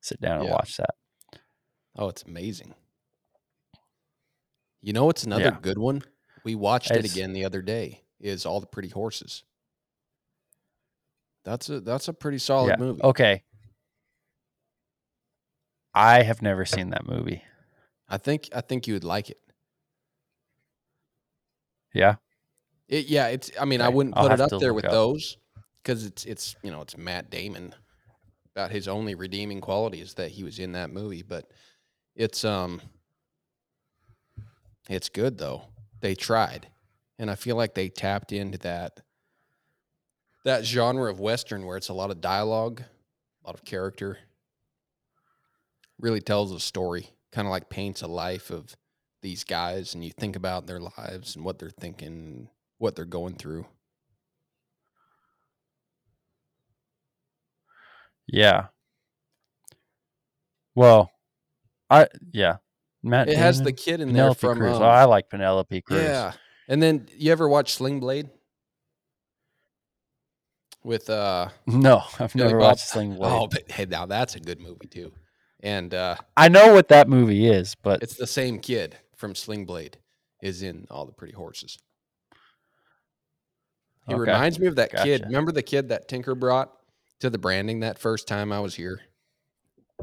sit 0.00 0.20
down 0.20 0.38
and 0.38 0.46
Yeah. 0.46 0.52
watch 0.52 0.76
that." 0.78 0.94
Oh, 1.96 2.08
it's 2.08 2.22
amazing. 2.22 2.74
You 4.80 4.92
know, 4.92 5.10
it's 5.10 5.24
another 5.24 5.44
Yeah. 5.44 5.58
good 5.60 5.78
one. 5.78 6.02
We 6.44 6.54
watched 6.54 6.90
it 6.90 7.04
again 7.04 7.32
the 7.32 7.44
other 7.44 7.60
day. 7.62 8.04
Is 8.18 8.46
All 8.46 8.60
the 8.60 8.66
Pretty 8.66 8.88
Horses. 8.88 9.44
That's 11.50 11.68
a 11.68 11.80
that's 11.80 12.06
a 12.06 12.12
pretty 12.12 12.38
solid 12.38 12.68
yeah. 12.68 12.76
movie. 12.76 13.02
Okay. 13.02 13.42
I 15.92 16.22
have 16.22 16.42
never 16.42 16.64
seen 16.64 16.90
that 16.90 17.04
movie. 17.08 17.42
I 18.08 18.18
think 18.18 18.48
I 18.54 18.60
think 18.60 18.86
you 18.86 18.94
would 18.94 19.02
like 19.02 19.30
it. 19.30 19.40
Yeah. 21.92 22.16
It, 22.88 23.06
yeah, 23.06 23.26
it's. 23.26 23.50
I 23.60 23.64
mean, 23.64 23.80
I 23.80 23.88
wouldn't 23.88 24.16
I'll 24.16 24.28
put 24.28 24.38
it 24.38 24.40
up 24.40 24.60
there 24.60 24.72
with 24.72 24.84
up. 24.84 24.92
those 24.92 25.38
because 25.82 26.04
it's 26.04 26.24
it's 26.24 26.54
you 26.62 26.70
know 26.70 26.82
it's 26.82 26.96
Matt 26.96 27.30
Damon. 27.30 27.74
About 28.54 28.70
his 28.70 28.86
only 28.86 29.16
redeeming 29.16 29.60
quality 29.60 30.00
is 30.00 30.14
that 30.14 30.30
he 30.30 30.44
was 30.44 30.60
in 30.60 30.72
that 30.72 30.90
movie, 30.90 31.22
but 31.22 31.50
it's 32.14 32.44
um, 32.44 32.80
it's 34.88 35.08
good 35.08 35.36
though. 35.36 35.62
They 36.00 36.14
tried, 36.14 36.68
and 37.18 37.28
I 37.28 37.34
feel 37.34 37.56
like 37.56 37.74
they 37.74 37.88
tapped 37.88 38.30
into 38.30 38.58
that 38.58 39.00
that 40.44 40.64
genre 40.64 41.10
of 41.10 41.20
western 41.20 41.66
where 41.66 41.76
it's 41.76 41.88
a 41.88 41.94
lot 41.94 42.10
of 42.10 42.20
dialogue, 42.20 42.82
a 43.44 43.46
lot 43.46 43.54
of 43.54 43.64
character. 43.64 44.18
Really 45.98 46.20
tells 46.20 46.52
a 46.52 46.60
story, 46.60 47.10
kind 47.30 47.46
of 47.46 47.50
like 47.50 47.68
paints 47.68 48.00
a 48.02 48.06
life 48.06 48.50
of 48.50 48.74
these 49.22 49.44
guys, 49.44 49.94
and 49.94 50.02
you 50.02 50.10
think 50.10 50.34
about 50.34 50.66
their 50.66 50.80
lives 50.80 51.36
and 51.36 51.44
what 51.44 51.58
they're 51.58 51.68
thinking, 51.68 52.48
what 52.78 52.96
they're 52.96 53.04
going 53.04 53.34
through. 53.34 53.66
Yeah. 58.26 58.66
Well, 60.74 61.10
I 61.90 62.08
yeah. 62.32 62.56
Matt 63.02 63.28
It 63.28 63.36
has 63.36 63.60
the 63.60 63.72
kid 63.72 64.00
in 64.00 64.12
there 64.12 64.34
Penelope 64.34 64.40
from 64.40 64.58
Cruz. 64.58 64.76
um, 64.76 64.82
oh, 64.82 64.86
I 64.86 65.04
like 65.04 65.28
Penelope 65.28 65.80
Cruz. 65.82 66.02
yeah. 66.02 66.32
And 66.68 66.82
then 66.82 67.08
you 67.16 67.32
ever 67.32 67.48
watch 67.48 67.74
Sling 67.74 67.98
Blade 67.98 68.28
with 70.84 71.08
uh 71.10 71.48
No, 71.66 72.02
I've 72.18 72.34
Billy 72.34 72.48
never 72.48 72.58
Bob? 72.58 72.68
watched 72.70 72.88
Sling 72.88 73.16
Blade. 73.16 73.32
oh, 73.32 73.46
but 73.46 73.70
hey, 73.70 73.86
now 73.86 74.06
that's 74.06 74.34
a 74.34 74.40
good 74.40 74.60
movie 74.60 74.86
too. 74.86 75.12
And 75.62 75.92
uh 75.94 76.16
I 76.36 76.48
know 76.48 76.72
what 76.72 76.88
that 76.88 77.08
movie 77.08 77.46
is, 77.46 77.74
but 77.74 78.02
it's 78.02 78.16
the 78.16 78.26
same 78.26 78.58
kid 78.58 78.96
from 79.16 79.34
Sling 79.34 79.66
Blade, 79.66 79.98
is 80.42 80.62
in 80.62 80.86
all 80.90 81.04
the 81.06 81.12
pretty 81.12 81.34
horses. 81.34 81.78
He 84.06 84.14
Okay. 84.14 84.20
reminds 84.32 84.58
me 84.58 84.66
of 84.66 84.76
that 84.76 84.90
kid. 84.96 85.22
Remember 85.24 85.52
the 85.52 85.62
kid 85.62 85.90
that 85.90 86.08
Tinker 86.08 86.34
brought 86.34 86.72
to 87.20 87.30
the 87.30 87.38
branding 87.38 87.80
that 87.80 87.98
first 87.98 88.26
time 88.26 88.50
I 88.50 88.60
was 88.60 88.74
here? 88.74 89.00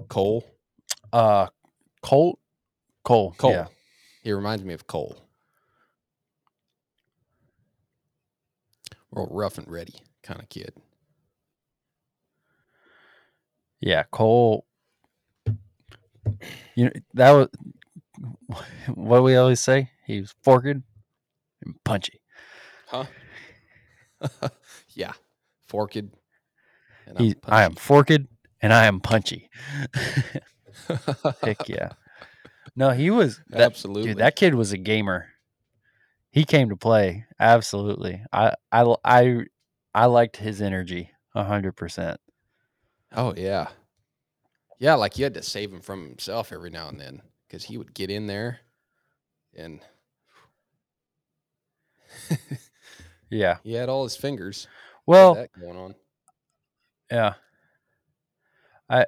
Cole. 0.08 0.46
Uh, 1.12 1.48
Colt, 2.04 2.40
Cole, 3.04 3.34
Cole. 3.38 3.52
Yeah, 3.52 3.66
He 4.24 4.32
reminds 4.32 4.64
me 4.64 4.74
of 4.74 4.86
Cole. 4.88 5.18
Real 9.12 9.28
rough 9.32 9.58
and 9.58 9.68
ready 9.68 9.96
kind 10.28 10.42
of 10.42 10.50
kid. 10.50 10.74
yeah, 13.80 14.04
Cole. 14.12 14.66
You 16.76 16.86
know 16.86 16.92
that 17.14 17.32
was 17.32 17.48
what 18.94 19.24
we 19.24 19.36
always 19.36 19.60
say. 19.60 19.92
He 20.06 20.22
was 20.22 20.34
forked 20.44 20.68
and 20.68 20.84
punchy. 21.84 22.22
Huh? 22.88 23.06
yeah. 24.96 25.14
Forked. 25.68 25.96
And 27.08 27.18
He, 27.18 27.36
I 27.48 27.64
am 27.64 27.76
forked 27.76 28.12
and 28.62 28.74
I 28.74 28.86
am 28.86 29.00
punchy. 29.00 29.50
punchy. 29.94 30.40
Heck 31.42 31.70
yeah. 31.70 31.90
No, 32.76 32.92
he 32.92 33.10
was 33.10 33.42
that 33.50 33.62
Absolutely. 33.62 34.10
dude. 34.10 34.18
That 34.20 34.36
kid 34.36 34.56
was 34.56 34.72
a 34.72 34.78
gamer. 34.78 35.28
He 36.32 36.44
came 36.46 36.70
to 36.70 36.76
play. 36.76 37.26
Absolutely. 37.40 38.24
I 38.32 38.54
I 38.72 38.96
I 39.04 39.46
I 39.98 40.06
liked 40.06 40.38
his 40.38 40.62
energy 40.62 41.10
a 41.34 41.44
hundred 41.44 41.72
percent. 41.72 42.20
Oh 43.16 43.34
yeah, 43.36 43.70
yeah. 44.78 44.94
Like 44.94 45.18
you 45.18 45.24
had 45.24 45.34
to 45.34 45.42
save 45.42 45.74
him 45.74 45.82
from 45.82 46.08
himself 46.08 46.54
every 46.54 46.70
now 46.70 46.88
and 46.88 47.00
then 47.02 47.24
because 47.48 47.64
he 47.64 47.80
would 47.80 47.96
get 47.96 48.12
in 48.12 48.28
there, 48.28 48.60
and 49.56 49.82
Yeah. 53.32 53.58
he 53.64 53.74
had 53.74 53.90
all 53.90 54.04
his 54.04 54.16
fingers. 54.16 54.68
Well, 55.08 55.34
that 55.34 55.50
going 55.60 55.78
on. 55.78 55.96
yeah. 57.10 57.34
I 58.88 59.06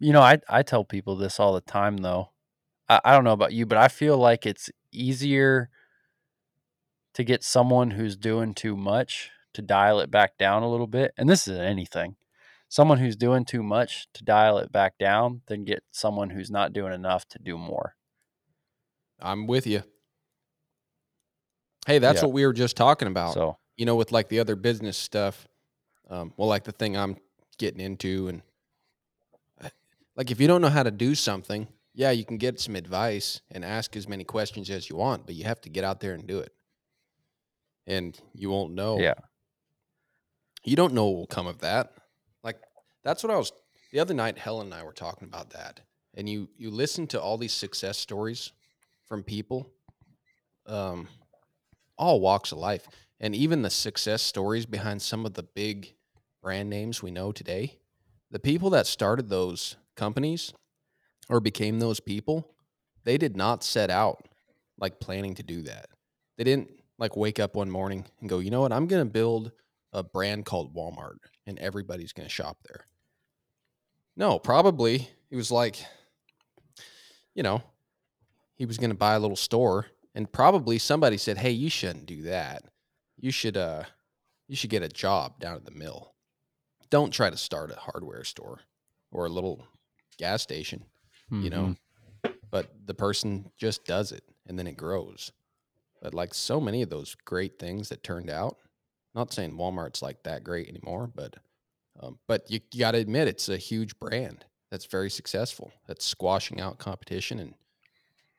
you 0.00 0.12
know, 0.12 0.20
I 0.20 0.38
I 0.48 0.64
tell 0.64 0.84
people 0.84 1.14
this 1.14 1.38
all 1.38 1.54
the 1.54 1.60
time 1.60 1.98
though. 1.98 2.30
I, 2.88 3.00
I 3.04 3.12
don't 3.12 3.22
know 3.22 3.30
about 3.30 3.52
you, 3.52 3.66
but 3.66 3.78
I 3.78 3.86
feel 3.86 4.18
like 4.18 4.46
it's 4.46 4.68
easier 4.90 5.70
to 7.12 7.22
get 7.22 7.44
someone 7.44 7.92
who's 7.92 8.16
doing 8.16 8.52
too 8.52 8.76
much 8.76 9.30
to 9.54 9.62
dial 9.62 10.00
it 10.00 10.10
back 10.10 10.36
down 10.38 10.62
a 10.62 10.70
little 10.70 10.86
bit. 10.86 11.12
And 11.16 11.28
this 11.28 11.48
isn't 11.48 11.64
anything. 11.64 12.16
Someone 12.68 12.98
who's 12.98 13.16
doing 13.16 13.44
too 13.44 13.62
much 13.62 14.06
to 14.14 14.24
dial 14.24 14.58
it 14.58 14.70
back 14.72 14.98
down 14.98 15.42
then 15.46 15.64
get 15.64 15.82
someone 15.92 16.30
who's 16.30 16.50
not 16.50 16.72
doing 16.72 16.92
enough 16.92 17.26
to 17.28 17.38
do 17.38 17.56
more. 17.56 17.94
I'm 19.20 19.46
with 19.46 19.66
you. 19.66 19.82
Hey, 21.86 21.98
that's 21.98 22.18
Yeah. 22.20 22.26
what 22.26 22.32
we 22.32 22.46
were 22.46 22.52
just 22.52 22.76
talking 22.76 23.08
about. 23.08 23.34
So 23.34 23.58
you 23.76 23.86
know, 23.86 23.96
with 23.96 24.12
like 24.12 24.28
the 24.28 24.38
other 24.40 24.54
business 24.56 24.96
stuff. 24.96 25.48
Um, 26.08 26.32
well, 26.36 26.48
like 26.48 26.64
the 26.64 26.72
thing 26.72 26.96
I'm 26.96 27.16
getting 27.58 27.80
into, 27.80 28.28
and 28.28 28.42
like 30.16 30.30
if 30.30 30.40
you 30.40 30.46
don't 30.46 30.60
know 30.60 30.68
how 30.68 30.82
to 30.82 30.90
do 30.90 31.14
something, 31.14 31.66
yeah, 31.94 32.10
you 32.10 32.24
can 32.24 32.36
get 32.36 32.60
some 32.60 32.76
advice 32.76 33.40
and 33.50 33.64
ask 33.64 33.96
as 33.96 34.06
many 34.06 34.22
questions 34.22 34.68
as 34.70 34.88
you 34.90 34.96
want, 34.96 35.26
but 35.26 35.34
you 35.34 35.44
have 35.44 35.60
to 35.62 35.70
get 35.70 35.82
out 35.82 36.00
there 36.00 36.12
and 36.12 36.26
do 36.26 36.38
it. 36.40 36.52
And 37.86 38.18
you 38.34 38.50
won't 38.50 38.74
know. 38.74 38.98
yeah. 38.98 39.14
You 40.64 40.76
don't 40.76 40.94
know 40.94 41.06
what 41.06 41.16
will 41.16 41.26
come 41.26 41.46
of 41.46 41.60
that. 41.60 41.92
Like 42.42 42.58
that's 43.02 43.22
what 43.22 43.32
I 43.32 43.36
was 43.36 43.52
the 43.92 44.00
other 44.00 44.14
night. 44.14 44.38
Helen 44.38 44.66
and 44.68 44.74
I 44.74 44.82
were 44.82 44.92
talking 44.92 45.28
about 45.28 45.50
that, 45.50 45.80
and 46.14 46.28
you 46.28 46.48
you 46.56 46.70
listen 46.70 47.06
to 47.08 47.20
all 47.20 47.36
these 47.36 47.52
success 47.52 47.98
stories 47.98 48.52
from 49.06 49.22
people, 49.22 49.70
um, 50.66 51.08
all 51.98 52.20
walks 52.20 52.52
of 52.52 52.58
life, 52.58 52.88
and 53.20 53.34
even 53.34 53.62
the 53.62 53.70
success 53.70 54.22
stories 54.22 54.66
behind 54.66 55.02
some 55.02 55.26
of 55.26 55.34
the 55.34 55.42
big 55.42 55.94
brand 56.42 56.70
names 56.70 57.02
we 57.02 57.10
know 57.10 57.30
today. 57.30 57.78
The 58.30 58.38
people 58.38 58.70
that 58.70 58.86
started 58.86 59.28
those 59.28 59.76
companies 59.96 60.52
or 61.28 61.40
became 61.40 61.78
those 61.78 62.00
people, 62.00 62.54
they 63.04 63.18
did 63.18 63.36
not 63.36 63.62
set 63.62 63.90
out 63.90 64.28
like 64.78 64.98
planning 64.98 65.34
to 65.34 65.42
do 65.42 65.62
that. 65.62 65.86
They 66.36 66.44
didn't 66.44 66.70
like 66.98 67.16
wake 67.16 67.38
up 67.38 67.54
one 67.54 67.70
morning 67.70 68.04
and 68.20 68.28
go, 68.28 68.38
you 68.38 68.50
know 68.50 68.62
what, 68.62 68.72
I'm 68.72 68.86
going 68.86 69.06
to 69.06 69.10
build 69.10 69.52
a 69.94 70.02
brand 70.02 70.44
called 70.44 70.74
Walmart 70.74 71.16
and 71.46 71.58
everybody's 71.58 72.12
going 72.12 72.28
to 72.28 72.34
shop 72.34 72.58
there. 72.68 72.86
No, 74.16 74.38
probably 74.38 75.08
he 75.30 75.36
was 75.36 75.50
like, 75.50 75.82
you 77.34 77.42
know, 77.42 77.62
he 78.56 78.66
was 78.66 78.76
going 78.78 78.90
to 78.90 78.96
buy 78.96 79.14
a 79.14 79.18
little 79.20 79.36
store 79.36 79.86
and 80.14 80.30
probably 80.30 80.78
somebody 80.78 81.16
said, 81.16 81.38
"Hey, 81.38 81.50
you 81.50 81.68
shouldn't 81.70 82.06
do 82.06 82.22
that. 82.22 82.62
You 83.18 83.30
should 83.30 83.56
uh 83.56 83.84
you 84.46 84.56
should 84.56 84.70
get 84.70 84.82
a 84.82 84.88
job 84.88 85.40
down 85.40 85.56
at 85.56 85.64
the 85.64 85.70
mill. 85.72 86.14
Don't 86.90 87.10
try 87.12 87.30
to 87.30 87.36
start 87.36 87.72
a 87.72 87.76
hardware 87.76 88.24
store 88.24 88.60
or 89.10 89.26
a 89.26 89.30
little 89.30 89.66
gas 90.18 90.42
station, 90.42 90.84
you 91.30 91.50
know." 91.50 91.74
Mhm. 92.24 92.34
But 92.50 92.70
the 92.86 92.94
person 92.94 93.50
just 93.56 93.84
does 93.84 94.12
it 94.12 94.22
and 94.46 94.56
then 94.58 94.66
it 94.68 94.76
grows. 94.76 95.32
But 96.00 96.14
like 96.14 96.34
so 96.34 96.60
many 96.60 96.82
of 96.82 96.90
those 96.90 97.16
great 97.16 97.58
things 97.58 97.88
that 97.88 98.04
turned 98.04 98.30
out, 98.30 98.58
not 99.14 99.32
saying 99.32 99.52
Walmart's 99.56 100.02
like 100.02 100.22
that 100.24 100.44
great 100.44 100.68
anymore, 100.68 101.10
but 101.14 101.36
um, 102.00 102.18
but 102.26 102.50
you, 102.50 102.60
you 102.72 102.80
got 102.80 102.92
to 102.92 102.98
admit 102.98 103.28
it's 103.28 103.48
a 103.48 103.56
huge 103.56 103.98
brand 104.00 104.44
that's 104.70 104.86
very 104.86 105.10
successful. 105.10 105.72
That's 105.86 106.04
squashing 106.04 106.60
out 106.60 106.78
competition 106.78 107.38
and 107.38 107.54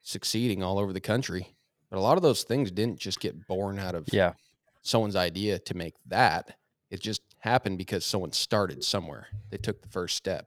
succeeding 0.02 0.62
all 0.62 0.78
over 0.78 0.92
the 0.92 1.00
country. 1.00 1.54
But 1.90 1.98
a 1.98 2.00
lot 2.02 2.16
of 2.18 2.22
those 2.22 2.42
things 2.42 2.70
didn't 2.70 2.98
just 2.98 3.20
get 3.20 3.46
born 3.46 3.78
out 3.78 3.94
of 3.94 4.06
Yeah. 4.12 4.34
someone's 4.82 5.16
idea 5.16 5.58
to 5.60 5.74
make 5.74 5.94
that. 6.06 6.56
It 6.90 7.00
just 7.00 7.22
happened 7.38 7.78
because 7.78 8.04
someone 8.04 8.32
started 8.32 8.84
somewhere. 8.84 9.28
They 9.50 9.56
took 9.56 9.80
the 9.82 9.88
first 9.88 10.16
step. 10.16 10.46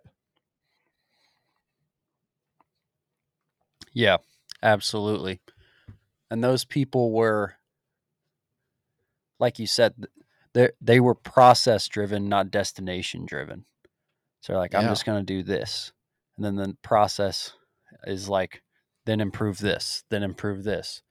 Yeah, 3.93 4.17
absolutely. 4.61 5.39
And 6.29 6.43
those 6.43 6.63
people 6.63 7.11
were, 7.11 7.55
like 9.39 9.59
you 9.59 9.67
said, 9.67 10.07
they 10.53 10.69
they 10.81 10.99
were 10.99 11.15
process 11.15 11.87
driven, 11.87 12.29
not 12.29 12.51
destination 12.51 13.25
driven. 13.25 13.65
So 14.41 14.53
they're 14.53 14.59
like, 14.59 14.75
I'm 14.75 14.87
just 14.87 15.05
going 15.05 15.19
to 15.19 15.33
do 15.33 15.43
this, 15.43 15.91
and 16.37 16.45
then 16.45 16.55
the 16.55 16.77
process 16.81 17.53
is 18.05 18.29
like, 18.29 18.61
then 19.05 19.19
improve 19.19 19.57
this, 19.57 20.03
then 20.09 20.23
improve 20.23 20.63
this, 20.63 21.01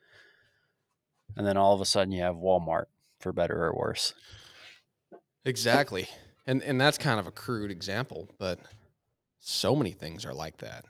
and 1.36 1.46
then 1.46 1.56
all 1.56 1.74
of 1.74 1.80
a 1.80 1.84
sudden 1.84 2.12
you 2.12 2.22
have 2.22 2.36
Walmart 2.36 2.86
for 3.20 3.32
better 3.32 3.64
or 3.64 3.74
worse. 3.74 4.14
Exactly. 5.44 6.08
And 6.46 6.62
and 6.62 6.80
that's 6.80 6.98
kind 6.98 7.20
of 7.20 7.26
a 7.26 7.30
crude 7.30 7.70
example, 7.70 8.28
but 8.38 8.58
so 9.40 9.76
many 9.76 9.92
things 9.92 10.24
are 10.24 10.34
like 10.34 10.58
that 10.58 10.84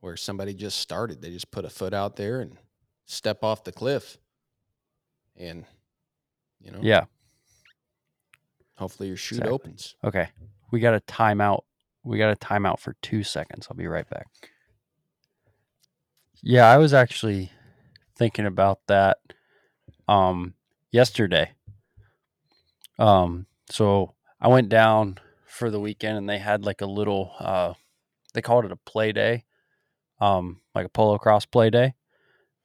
where 0.00 0.16
somebody 0.16 0.54
just 0.54 0.78
started. 0.78 1.20
They 1.20 1.30
just 1.30 1.50
put 1.50 1.64
a 1.64 1.70
foot 1.70 1.92
out 1.94 2.16
there 2.16 2.40
and 2.40 2.56
step 3.06 3.42
off 3.42 3.64
the 3.64 3.72
cliff. 3.72 4.18
And 5.36 5.64
you 6.60 6.70
know, 6.72 6.78
Yeah. 6.82 7.04
hopefully 8.76 9.08
your 9.08 9.16
chute 9.16 9.38
Exactly. 9.38 9.52
opens. 9.54 9.96
Okay. 10.04 10.28
We 10.70 10.80
got 10.80 10.94
a 10.94 11.00
timeout. 11.00 11.62
We 12.02 12.18
got 12.18 12.32
a 12.32 12.36
timeout 12.36 12.78
for 12.78 12.94
two 13.02 13.22
seconds. 13.22 13.66
I'll 13.70 13.76
be 13.76 13.86
right 13.86 14.08
back. 14.08 14.26
Yeah, 16.42 16.66
I 16.70 16.78
was 16.78 16.92
actually 16.94 17.50
thinking 18.14 18.46
about 18.46 18.80
that 18.86 19.18
um 20.08 20.54
yesterday. 20.92 21.52
Um 22.98 23.46
so 23.70 24.14
I 24.40 24.48
went 24.48 24.68
down 24.68 25.18
for 25.46 25.70
the 25.70 25.80
weekend 25.80 26.16
and 26.18 26.28
they 26.28 26.38
had 26.38 26.64
like 26.64 26.80
a 26.80 26.86
little 26.86 27.32
uh 27.38 27.74
they 28.34 28.42
called 28.42 28.64
it 28.64 28.72
a 28.72 28.76
play 28.76 29.12
day. 29.12 29.44
Um 30.20 30.60
like 30.74 30.86
a 30.86 30.90
polocrosse 30.90 31.50
play 31.50 31.70
day. 31.70 31.94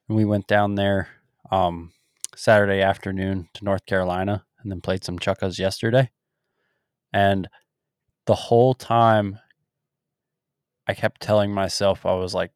And 0.08 0.18
we 0.18 0.26
went 0.26 0.48
down 0.48 0.76
there 0.76 1.10
um 1.50 1.94
Saturday 2.36 2.82
afternoon 2.82 3.50
to 3.54 3.66
North 3.66 3.86
Carolina 3.86 4.46
and 4.62 4.72
then 4.72 4.82
played 4.82 5.04
some 5.04 5.20
chukkas 5.20 5.60
yesterday. 5.60 6.10
And 7.14 7.50
the 8.26 8.36
whole 8.36 8.74
time 8.74 9.40
I 10.88 10.94
kept 10.94 11.22
telling 11.22 11.54
myself, 11.54 12.06
I 12.06 12.14
was 12.14 12.34
like, 12.34 12.52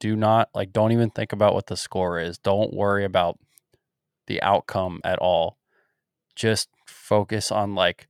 do 0.00 0.16
not, 0.16 0.48
like, 0.54 0.72
don't 0.72 0.92
even 0.92 1.10
think 1.10 1.32
about 1.32 1.54
what 1.54 1.66
the 1.66 1.76
score 1.76 2.18
is. 2.18 2.38
Don't 2.38 2.74
worry 2.74 3.04
about 3.04 3.38
the 4.26 4.42
outcome 4.42 5.00
at 5.04 5.18
all. 5.18 5.58
Just 6.34 6.68
focus 6.86 7.52
on 7.52 7.74
like 7.74 8.08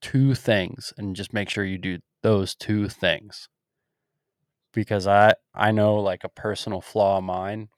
two 0.00 0.34
things 0.34 0.92
and 0.96 1.16
just 1.16 1.32
make 1.32 1.50
sure 1.50 1.64
you 1.64 1.78
do 1.78 1.98
those 2.22 2.54
two 2.54 2.88
things. 2.88 3.48
Because 4.72 5.06
I, 5.06 5.34
I 5.54 5.72
know 5.72 5.96
like 5.96 6.24
a 6.24 6.28
personal 6.28 6.80
flaw 6.80 7.18
of 7.18 7.24
mine. 7.24 7.68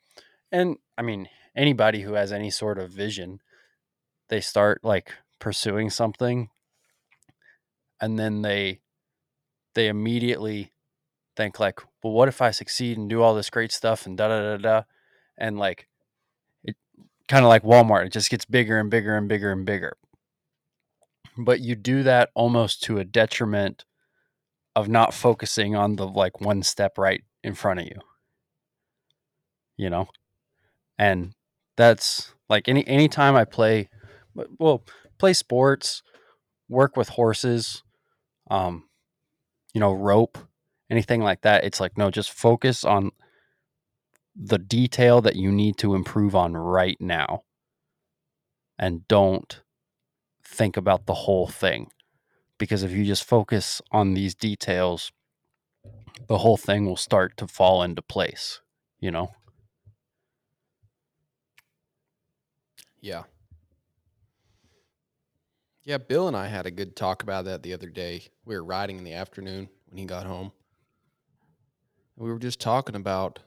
And 0.52 0.76
I 0.96 1.02
mean, 1.02 1.28
anybody 1.56 2.02
who 2.02 2.14
has 2.14 2.32
any 2.32 2.50
sort 2.50 2.78
of 2.78 2.90
vision, 2.90 3.40
they 4.28 4.40
start 4.40 4.80
like 4.84 5.12
pursuing 5.38 5.90
something 5.90 6.50
and 8.00 8.18
then 8.18 8.42
they 8.42 8.80
they 9.74 9.88
immediately 9.88 10.72
think 11.36 11.60
like, 11.60 11.80
well, 12.02 12.12
what 12.12 12.28
if 12.28 12.40
I 12.40 12.50
succeed 12.50 12.96
and 12.96 13.10
do 13.10 13.22
all 13.22 13.34
this 13.34 13.50
great 13.50 13.72
stuff 13.72 14.06
and 14.06 14.16
da 14.16 14.28
da 14.28 14.40
da 14.40 14.56
da, 14.56 14.82
and 15.36 15.58
like, 15.58 15.86
it 16.64 16.76
kind 17.28 17.44
of 17.44 17.50
like 17.50 17.62
Walmart. 17.62 18.06
It 18.06 18.12
just 18.12 18.30
gets 18.30 18.46
bigger 18.46 18.78
and 18.78 18.90
bigger 18.90 19.16
and 19.16 19.28
bigger 19.28 19.52
and 19.52 19.66
bigger. 19.66 19.96
But 21.36 21.60
you 21.60 21.74
do 21.74 22.02
that 22.04 22.30
almost 22.34 22.82
to 22.84 22.98
a 22.98 23.04
detriment 23.04 23.84
of 24.74 24.88
not 24.88 25.12
focusing 25.12 25.76
on 25.76 25.96
the 25.96 26.06
like 26.06 26.40
one 26.40 26.62
step 26.62 26.96
right 26.96 27.22
in 27.44 27.54
front 27.54 27.80
of 27.80 27.86
you. 27.86 28.00
You 29.76 29.90
know? 29.90 30.08
And 30.98 31.34
that's 31.76 32.32
like 32.48 32.68
any 32.68 32.86
anytime 32.86 33.36
I 33.36 33.44
play 33.44 33.88
well, 34.58 34.84
play 35.18 35.32
sports, 35.32 36.02
work 36.68 36.96
with 36.96 37.08
horses, 37.10 37.82
um, 38.50 38.84
you 39.72 39.80
know, 39.80 39.92
rope, 39.92 40.38
anything 40.90 41.22
like 41.22 41.42
that, 41.42 41.64
it's 41.64 41.80
like 41.80 41.96
no, 41.96 42.10
just 42.10 42.30
focus 42.30 42.84
on 42.84 43.10
the 44.34 44.58
detail 44.58 45.20
that 45.22 45.36
you 45.36 45.50
need 45.50 45.78
to 45.78 45.94
improve 45.94 46.34
on 46.34 46.54
right 46.54 46.98
now 47.00 47.42
and 48.78 49.08
don't 49.08 49.62
think 50.44 50.76
about 50.76 51.06
the 51.06 51.14
whole 51.14 51.46
thing. 51.46 51.90
Because 52.58 52.82
if 52.82 52.90
you 52.90 53.04
just 53.04 53.24
focus 53.24 53.82
on 53.92 54.14
these 54.14 54.34
details, 54.34 55.12
the 56.28 56.38
whole 56.38 56.56
thing 56.56 56.86
will 56.86 56.96
start 56.96 57.36
to 57.38 57.46
fall 57.46 57.82
into 57.82 58.02
place, 58.02 58.60
you 59.00 59.10
know? 59.10 59.30
Yeah. 63.06 63.22
Yeah, 65.84 65.98
Bill 65.98 66.26
and 66.26 66.36
I 66.36 66.48
had 66.48 66.66
a 66.66 66.72
good 66.72 66.96
talk 66.96 67.22
about 67.22 67.44
that 67.44 67.62
the 67.62 67.72
other 67.72 67.88
day. 67.88 68.24
We 68.44 68.56
were 68.56 68.64
riding 68.64 68.98
in 68.98 69.04
the 69.04 69.12
afternoon 69.12 69.68
when 69.86 69.96
he 69.96 70.06
got 70.06 70.26
home. 70.26 70.50
We 72.16 72.32
were 72.32 72.40
just 72.40 72.58
talking 72.58 72.96
about 72.96 73.38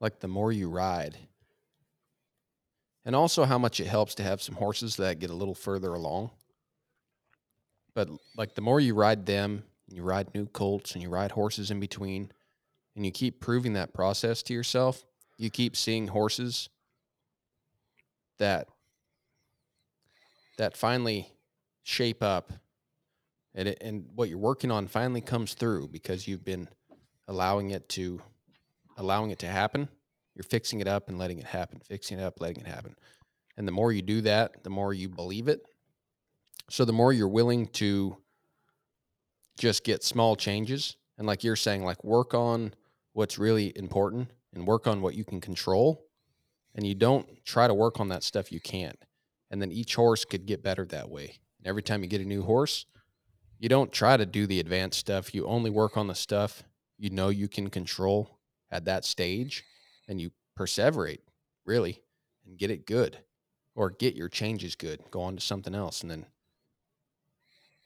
like 0.00 0.20
the 0.20 0.28
more 0.28 0.52
you 0.52 0.68
ride 0.68 1.16
and 3.06 3.16
also 3.16 3.46
how 3.46 3.56
much 3.56 3.80
it 3.80 3.86
helps 3.86 4.14
to 4.16 4.22
have 4.22 4.42
some 4.42 4.56
horses 4.56 4.96
that 4.96 5.18
get 5.18 5.30
a 5.30 5.34
little 5.34 5.54
further 5.54 5.94
along. 5.94 6.30
But 7.94 8.10
like 8.36 8.54
the 8.54 8.60
more 8.60 8.80
you 8.80 8.94
ride 8.94 9.24
them, 9.24 9.64
you 9.88 10.02
ride 10.02 10.34
new 10.34 10.44
colts 10.44 10.92
and 10.92 11.00
you 11.00 11.08
ride 11.08 11.30
horses 11.32 11.70
in 11.70 11.80
between, 11.80 12.30
and 12.96 13.06
you 13.06 13.12
keep 13.12 13.40
proving 13.40 13.72
that 13.72 13.94
process 13.94 14.42
to 14.42 14.52
yourself, 14.52 15.06
you 15.38 15.48
keep 15.48 15.74
seeing 15.74 16.08
horses 16.08 16.68
that 18.38 18.68
that 20.58 20.76
finally 20.76 21.32
shape 21.82 22.22
up 22.22 22.52
and 23.54 23.68
it, 23.68 23.78
and 23.80 24.06
what 24.14 24.28
you're 24.28 24.38
working 24.38 24.70
on 24.70 24.86
finally 24.86 25.20
comes 25.20 25.54
through 25.54 25.88
because 25.88 26.26
you've 26.26 26.44
been 26.44 26.68
allowing 27.28 27.70
it 27.70 27.88
to 27.90 28.20
allowing 28.96 29.30
it 29.30 29.38
to 29.40 29.46
happen. 29.46 29.88
You're 30.34 30.44
fixing 30.44 30.80
it 30.80 30.88
up 30.88 31.08
and 31.08 31.18
letting 31.18 31.38
it 31.38 31.44
happen 31.46 31.80
fixing 31.86 32.18
it 32.18 32.22
up 32.22 32.40
letting 32.40 32.62
it 32.62 32.66
happen. 32.66 32.94
And 33.56 33.68
the 33.68 33.72
more 33.72 33.92
you 33.92 34.02
do 34.02 34.20
that 34.22 34.62
the 34.62 34.70
more 34.70 34.94
you 34.94 35.08
believe 35.08 35.48
it. 35.48 35.62
So 36.70 36.84
the 36.84 36.92
more 36.92 37.12
you're 37.12 37.28
willing 37.28 37.66
to 37.68 38.16
just 39.58 39.84
get 39.84 40.02
small 40.02 40.36
changes 40.36 40.96
and 41.18 41.26
like 41.26 41.44
you're 41.44 41.56
saying 41.56 41.84
like 41.84 42.02
work 42.02 42.34
on 42.34 42.72
what's 43.12 43.38
really 43.38 43.72
important 43.76 44.30
and 44.54 44.66
work 44.66 44.86
on 44.86 45.02
what 45.02 45.14
you 45.14 45.24
can 45.24 45.40
control 45.40 46.06
and 46.74 46.86
you 46.86 46.94
don't 46.94 47.26
try 47.44 47.66
to 47.66 47.74
work 47.74 48.00
on 48.00 48.08
that 48.08 48.22
stuff 48.22 48.52
you 48.52 48.60
can't. 48.60 48.98
And 49.50 49.60
then 49.60 49.70
each 49.70 49.94
horse 49.94 50.24
could 50.24 50.46
get 50.46 50.62
better 50.62 50.84
that 50.86 51.10
way. 51.10 51.38
And 51.58 51.66
every 51.66 51.82
time 51.82 52.02
you 52.02 52.08
get 52.08 52.20
a 52.20 52.24
new 52.24 52.42
horse 52.42 52.86
you 53.58 53.68
don't 53.68 53.92
try 53.92 54.16
to 54.16 54.26
do 54.26 54.44
the 54.48 54.58
advanced 54.58 54.98
stuff. 54.98 55.32
You 55.32 55.46
only 55.46 55.70
work 55.70 55.96
on 55.96 56.08
the 56.08 56.16
stuff 56.16 56.64
you 56.98 57.10
know 57.10 57.28
you 57.28 57.48
can 57.48 57.70
control 57.70 58.38
at 58.70 58.84
that 58.86 59.04
stage 59.04 59.64
and 60.08 60.20
you 60.20 60.30
perseverate 60.58 61.20
really 61.64 62.00
and 62.46 62.58
get 62.58 62.70
it 62.70 62.86
good 62.86 63.18
or 63.74 63.90
get 63.90 64.14
your 64.14 64.28
changes 64.28 64.74
good 64.74 65.00
go 65.10 65.22
on 65.22 65.34
to 65.36 65.42
something 65.42 65.74
else 65.74 66.02
and 66.02 66.10
then 66.10 66.26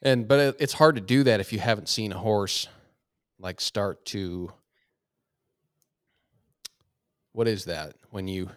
and 0.01 0.27
but 0.27 0.55
it's 0.59 0.73
hard 0.73 0.95
to 0.95 1.01
do 1.01 1.23
that 1.23 1.39
if 1.39 1.53
you 1.53 1.59
haven't 1.59 1.89
seen 1.89 2.11
a 2.11 2.17
horse 2.17 2.67
like 3.39 3.61
start 3.61 4.05
to 4.05 4.51
what 7.37 7.47
is 7.47 7.65
that? 7.65 7.93
When 8.09 8.27
you 8.27 8.49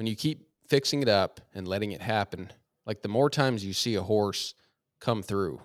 when 0.00 0.06
you 0.06 0.16
keep 0.16 0.48
fixing 0.66 1.02
it 1.02 1.10
up 1.10 1.42
and 1.54 1.68
letting 1.68 1.92
it 1.92 2.00
happen 2.00 2.50
like 2.86 3.02
the 3.02 3.08
more 3.08 3.28
times 3.28 3.62
you 3.62 3.74
see 3.74 3.96
a 3.96 4.02
horse 4.02 4.54
come 4.98 5.22
through. 5.22 5.60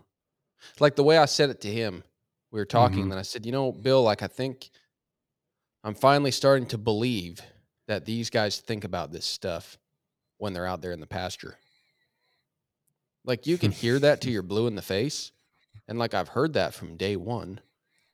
Like 0.82 0.98
the 0.98 1.06
way 1.06 1.18
i 1.18 1.24
said 1.24 1.50
it 1.50 1.62
to 1.62 1.72
him 1.72 2.04
we 2.52 2.60
were 2.60 2.66
talking 2.66 3.06
Mhm. 3.06 3.12
and 3.12 3.14
i 3.14 3.22
said 3.22 3.46
you 3.46 3.54
know 3.54 3.72
bill 3.72 4.04
like 4.04 4.22
i 4.24 4.28
think 4.28 4.72
i'm 5.86 5.96
finally 5.96 6.32
starting 6.32 6.66
to 6.68 6.78
believe 6.78 7.40
that 7.88 8.04
these 8.04 8.30
guys 8.30 8.60
think 8.60 8.84
about 8.84 9.14
this 9.14 9.24
stuff 9.26 9.78
when 10.38 10.52
they're 10.52 10.66
out 10.68 10.82
there 10.82 10.92
in 10.92 11.00
the 11.00 11.08
pasture. 11.08 11.58
Like 13.24 13.48
you 13.48 13.58
can 13.58 13.72
hear 13.72 14.00
that 14.00 14.20
to 14.22 14.30
your 14.36 14.44
blue 14.44 14.68
in 14.68 14.76
the 14.76 14.82
face 14.82 15.32
and 15.88 15.98
like 15.98 16.14
i've 16.14 16.28
heard 16.28 16.52
that 16.56 16.74
from 16.74 16.98
day 16.98 17.16
one. 17.16 17.62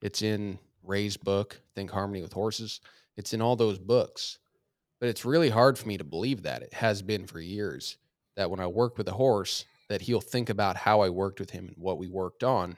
It's 0.04 0.22
in 0.22 0.60
ray's 0.84 1.18
book 1.18 1.60
think 1.74 1.90
harmony 1.90 2.22
with 2.22 2.34
horses. 2.34 2.80
It's 3.18 3.34
in 3.34 3.42
all 3.42 3.56
those 3.56 3.80
books 3.80 4.38
but 5.02 5.10
it's 5.10 5.26
really 5.26 5.50
hard 5.52 5.80
for 5.80 5.90
me 5.90 5.98
to 5.98 6.06
believe 6.06 6.44
that 6.44 6.64
it 6.64 6.74
has 6.76 7.04
been 7.04 7.28
for 7.28 7.42
years 7.42 7.98
that 8.38 8.52
when 8.52 8.62
i 8.62 8.68
work 8.68 8.98
with 8.98 9.10
a 9.10 9.14
horse 9.14 9.66
that 9.90 10.04
he'll 10.04 10.22
think 10.22 10.50
about 10.50 10.78
how 10.78 11.02
i 11.02 11.10
worked 11.10 11.42
with 11.42 11.52
him 11.52 11.68
and 11.68 11.78
what 11.80 12.00
we 12.00 12.08
worked 12.10 12.46
on 12.46 12.78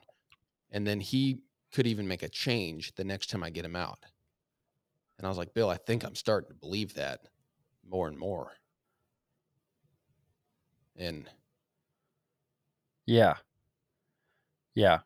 and 0.72 0.88
then 0.88 1.00
he 1.02 1.40
could 1.74 1.88
even 1.88 2.08
make 2.08 2.24
a 2.24 2.30
change 2.30 2.96
the 2.96 3.06
next 3.06 3.30
time 3.30 3.44
i 3.44 3.52
get 3.52 3.66
him 3.66 3.78
out 3.78 4.00
and 5.18 5.26
i 5.26 5.30
was 5.30 5.38
like 5.38 5.54
bill 5.54 5.70
i 5.70 5.78
think 5.78 6.04
i'm 6.04 6.16
starting 6.16 6.48
to 6.50 6.56
believe 6.56 6.94
that 6.96 7.22
more 7.90 8.08
and 8.08 8.18
more 8.18 8.54
and 10.98 11.30
Yeah. 13.08 13.36
Yeah. 14.76 15.00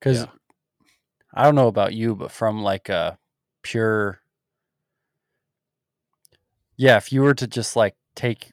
Cuz 0.00 0.20
Yeah. 0.20 0.26
I 1.32 1.44
don't 1.44 1.54
know 1.54 1.68
about 1.68 1.94
you, 1.94 2.14
but 2.14 2.30
from 2.30 2.62
like 2.62 2.88
a 2.88 3.18
pure 3.62 4.20
Yeah, 6.76 6.96
if 6.96 7.12
you 7.12 7.22
were 7.22 7.34
to 7.34 7.46
just 7.46 7.76
like 7.76 7.94
take 8.16 8.52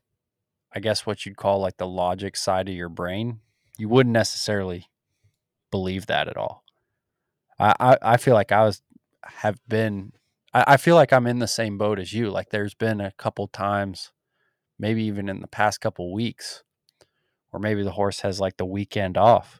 I 0.74 0.80
guess 0.80 1.06
what 1.06 1.26
you'd 1.26 1.38
call 1.38 1.60
like 1.60 1.78
the 1.78 1.88
logic 1.88 2.38
side 2.38 2.70
of 2.70 2.76
your 2.76 2.90
brain, 2.90 3.42
you 3.78 3.90
wouldn't 3.90 4.14
necessarily 4.14 4.88
believe 5.72 6.08
that 6.08 6.28
at 6.28 6.38
all. 6.38 6.64
I 7.60 7.74
I, 7.80 7.98
I 8.14 8.18
feel 8.18 8.34
like 8.36 8.52
I 8.52 8.64
was 8.64 8.82
have 9.24 9.60
been 9.68 10.14
I, 10.54 10.64
I 10.74 10.78
feel 10.78 10.96
like 10.96 11.14
I'm 11.14 11.28
in 11.28 11.40
the 11.40 11.48
same 11.48 11.78
boat 11.78 12.00
as 12.00 12.14
you. 12.14 12.30
Like 12.30 12.50
there's 12.50 12.74
been 12.76 13.02
a 13.02 13.12
couple 13.14 13.48
times, 13.48 14.12
maybe 14.80 15.04
even 15.04 15.30
in 15.30 15.42
the 15.42 15.48
past 15.48 15.82
couple 15.82 16.14
weeks, 16.14 16.64
or 17.52 17.60
maybe 17.60 17.84
the 17.84 17.92
horse 17.92 18.22
has 18.22 18.40
like 18.40 18.58
the 18.58 18.66
weekend 18.66 19.18
off. 19.18 19.60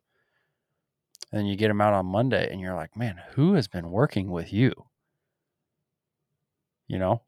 And 1.34 1.48
you 1.48 1.56
get 1.56 1.72
him 1.72 1.80
out 1.82 1.94
on 1.94 2.06
Monday 2.08 2.50
and 2.52 2.60
you're 2.60 2.76
like, 2.76 2.98
man, 2.98 3.22
who 3.36 3.54
has 3.54 3.68
been 3.70 3.90
working 3.90 4.32
with 4.32 4.52
you? 4.52 4.74
You 6.88 7.00
know? 7.00 7.22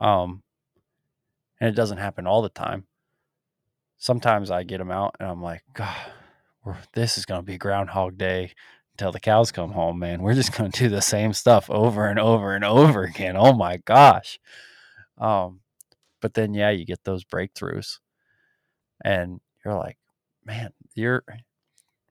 Um, 0.00 0.42
and 1.60 1.68
it 1.68 1.76
doesn't 1.76 1.98
happen 1.98 2.26
all 2.26 2.42
the 2.42 2.48
time. 2.48 2.86
Sometimes 3.98 4.50
I 4.50 4.62
get 4.62 4.78
them 4.78 4.90
out 4.90 5.16
and 5.18 5.28
I'm 5.28 5.42
like, 5.42 5.62
God, 5.72 5.96
this 6.92 7.16
is 7.16 7.24
going 7.24 7.40
to 7.40 7.46
be 7.46 7.58
Groundhog 7.58 8.18
Day 8.18 8.52
until 8.94 9.12
the 9.12 9.20
cows 9.20 9.52
come 9.52 9.72
home, 9.72 9.98
man. 9.98 10.22
We're 10.22 10.34
just 10.34 10.56
going 10.56 10.70
to 10.70 10.78
do 10.78 10.88
the 10.88 11.02
same 11.02 11.32
stuff 11.32 11.70
over 11.70 12.06
and 12.06 12.18
over 12.18 12.54
and 12.54 12.64
over 12.64 13.02
again. 13.04 13.36
Oh 13.36 13.52
my 13.52 13.78
gosh. 13.78 14.38
Um, 15.18 15.60
but 16.20 16.34
then, 16.34 16.54
yeah, 16.54 16.70
you 16.70 16.84
get 16.84 17.04
those 17.04 17.24
breakthroughs 17.24 17.98
and 19.04 19.40
you're 19.64 19.74
like, 19.74 19.98
man, 20.44 20.70
you're, 20.94 21.24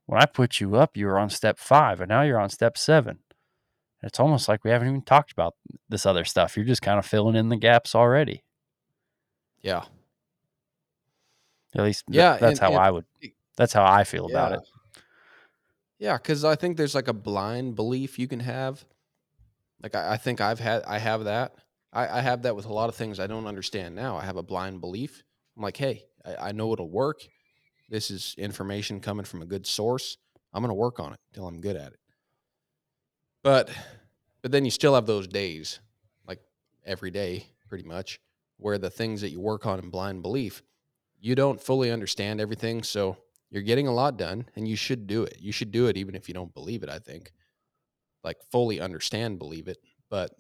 when 0.06 0.22
I 0.22 0.26
put 0.26 0.60
you 0.60 0.76
up, 0.76 0.96
you 0.96 1.08
were 1.08 1.20
on 1.20 1.30
step 1.30 1.60
five 1.60 2.02
and 2.02 2.10
now 2.10 2.22
you're 2.22 2.40
on 2.40 2.50
step 2.50 2.78
seven. 2.78 3.20
It's 4.04 4.20
almost 4.20 4.48
like 4.48 4.64
we 4.64 4.70
haven't 4.70 4.88
even 4.88 5.02
talked 5.02 5.32
about 5.32 5.56
this 5.90 6.06
other 6.06 6.26
stuff. 6.26 6.56
You're 6.56 6.66
just 6.66 6.84
kind 6.84 7.00
of 7.00 7.06
filling 7.06 7.36
in 7.36 7.50
the 7.50 7.58
gaps 7.58 7.96
already. 7.96 8.44
Yeah 9.66 9.84
At 11.76 11.84
least 11.84 12.06
th- 12.08 12.16
Yeah, 12.16 12.38
that's 12.38 12.60
and- 12.60 12.60
how 12.60 12.68
and- 12.78 12.86
I 12.88 12.92
would. 12.92 13.06
That's 13.58 13.74
how 13.74 13.84
I 13.86 14.04
feel 14.04 14.26
about 14.28 14.52
it. 14.54 14.60
Yeah, 15.98 16.18
because 16.18 16.44
I 16.44 16.56
think 16.56 16.76
there's 16.78 16.94
like 16.96 17.08
a 17.08 17.14
blind 17.14 17.76
belief 17.76 18.20
you 18.20 18.28
can 18.28 18.42
have. 18.42 18.84
Like 19.82 19.96
I, 19.96 20.14
I 20.14 20.18
think 20.18 20.40
I've 20.42 20.60
had 20.60 20.84
I 20.84 21.00
have 21.00 21.24
that. 21.26 21.56
I, 21.94 22.20
I 22.20 22.22
have 22.22 22.42
that 22.44 22.56
with 22.56 22.66
a 22.66 22.74
lot 22.74 22.90
of 22.90 22.96
things 22.96 23.20
I 23.20 23.28
don't 23.28 23.48
understand 23.48 23.96
now. 23.96 24.18
I 24.18 24.26
have 24.26 24.36
a 24.36 24.44
blind 24.44 24.82
belief. 24.82 25.24
I'm 25.56 25.64
like, 25.64 25.78
hey, 25.78 26.04
I, 26.26 26.50
I 26.50 26.52
know 26.52 26.74
it'll 26.74 26.90
work. 26.90 27.22
This 27.90 28.12
is 28.12 28.36
information 28.38 29.00
coming 29.00 29.26
from 29.26 29.42
a 29.42 29.46
good 29.46 29.66
source. 29.66 30.18
I'm 30.54 30.62
gonna 30.62 30.74
work 30.74 31.00
on 31.00 31.14
it 31.14 31.20
till 31.34 31.48
I'm 31.48 31.62
good 31.62 31.78
at 31.78 31.94
it. 31.94 32.00
But 33.44 33.70
but 34.42 34.52
then 34.52 34.66
you 34.66 34.72
still 34.72 34.96
have 34.96 35.06
those 35.06 35.28
days, 35.28 35.80
like 36.28 36.40
every 36.86 37.12
day, 37.12 37.48
pretty 37.70 37.86
much, 37.86 38.20
where 38.58 38.78
the 38.78 38.90
things 38.90 39.22
that 39.22 39.30
you 39.30 39.40
work 39.40 39.66
on 39.66 39.80
in 39.80 39.90
blind 39.90 40.22
belief, 40.22 40.64
you 41.20 41.36
don't 41.36 41.62
fully 41.62 41.92
understand 41.92 42.40
everything. 42.40 42.84
So 42.84 43.18
you're 43.50 43.64
getting 43.64 43.88
a 43.88 43.94
lot 43.94 44.18
done 44.18 44.46
and 44.56 44.68
you 44.68 44.76
should 44.76 45.08
do 45.08 45.24
it. 45.24 45.38
You 45.40 45.52
should 45.52 45.72
do 45.72 45.88
it 45.88 45.98
even 45.98 46.16
if 46.16 46.28
you 46.28 46.34
don't 46.34 46.54
believe 46.54 46.84
it, 46.84 46.90
I 46.90 47.00
think. 47.00 47.32
Like 48.24 48.38
fully 48.52 48.80
understand, 48.80 49.40
believe 49.40 49.68
it, 49.68 49.78
but 50.10 50.32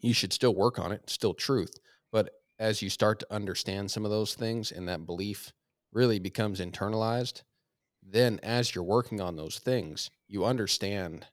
you 0.00 0.12
should 0.12 0.32
still 0.32 0.54
work 0.54 0.78
on 0.78 0.92
it, 0.92 1.08
still 1.08 1.34
truth. 1.34 1.78
But 2.12 2.30
as 2.58 2.82
you 2.82 2.90
start 2.90 3.20
to 3.20 3.34
understand 3.34 3.90
some 3.90 4.04
of 4.04 4.10
those 4.10 4.34
things 4.34 4.72
and 4.72 4.88
that 4.88 5.06
belief 5.06 5.52
really 5.92 6.18
becomes 6.18 6.60
internalized, 6.60 7.42
then 8.02 8.40
as 8.42 8.74
you're 8.74 8.84
working 8.84 9.20
on 9.20 9.36
those 9.36 9.58
things, 9.58 10.10
you 10.26 10.44
understand 10.44 11.26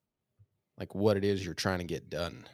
like 0.77 0.93
what 0.93 1.17
it 1.17 1.23
is 1.23 1.43
you're 1.43 1.53
trying 1.53 1.79
to 1.79 1.85
get 1.85 2.09
done. 2.09 2.45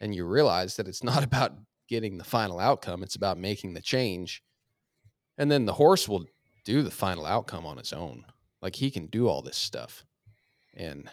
And 0.00 0.14
you 0.14 0.26
realize 0.26 0.76
that 0.76 0.88
it's 0.88 1.02
not 1.02 1.24
about 1.24 1.54
getting 1.88 2.18
the 2.18 2.24
final 2.24 2.58
outcome, 2.58 3.02
it's 3.02 3.16
about 3.16 3.38
making 3.38 3.74
the 3.74 3.80
change. 3.80 4.42
And 5.36 5.50
then 5.50 5.66
the 5.66 5.74
horse 5.74 6.08
will 6.08 6.24
do 6.64 6.82
the 6.82 6.90
final 6.90 7.26
outcome 7.26 7.66
on 7.66 7.78
its 7.78 7.92
own. 7.92 8.24
Like 8.62 8.76
he 8.76 8.90
can 8.90 9.06
do 9.06 9.28
all 9.28 9.42
this 9.42 9.56
stuff. 9.56 10.04
And 10.74 11.10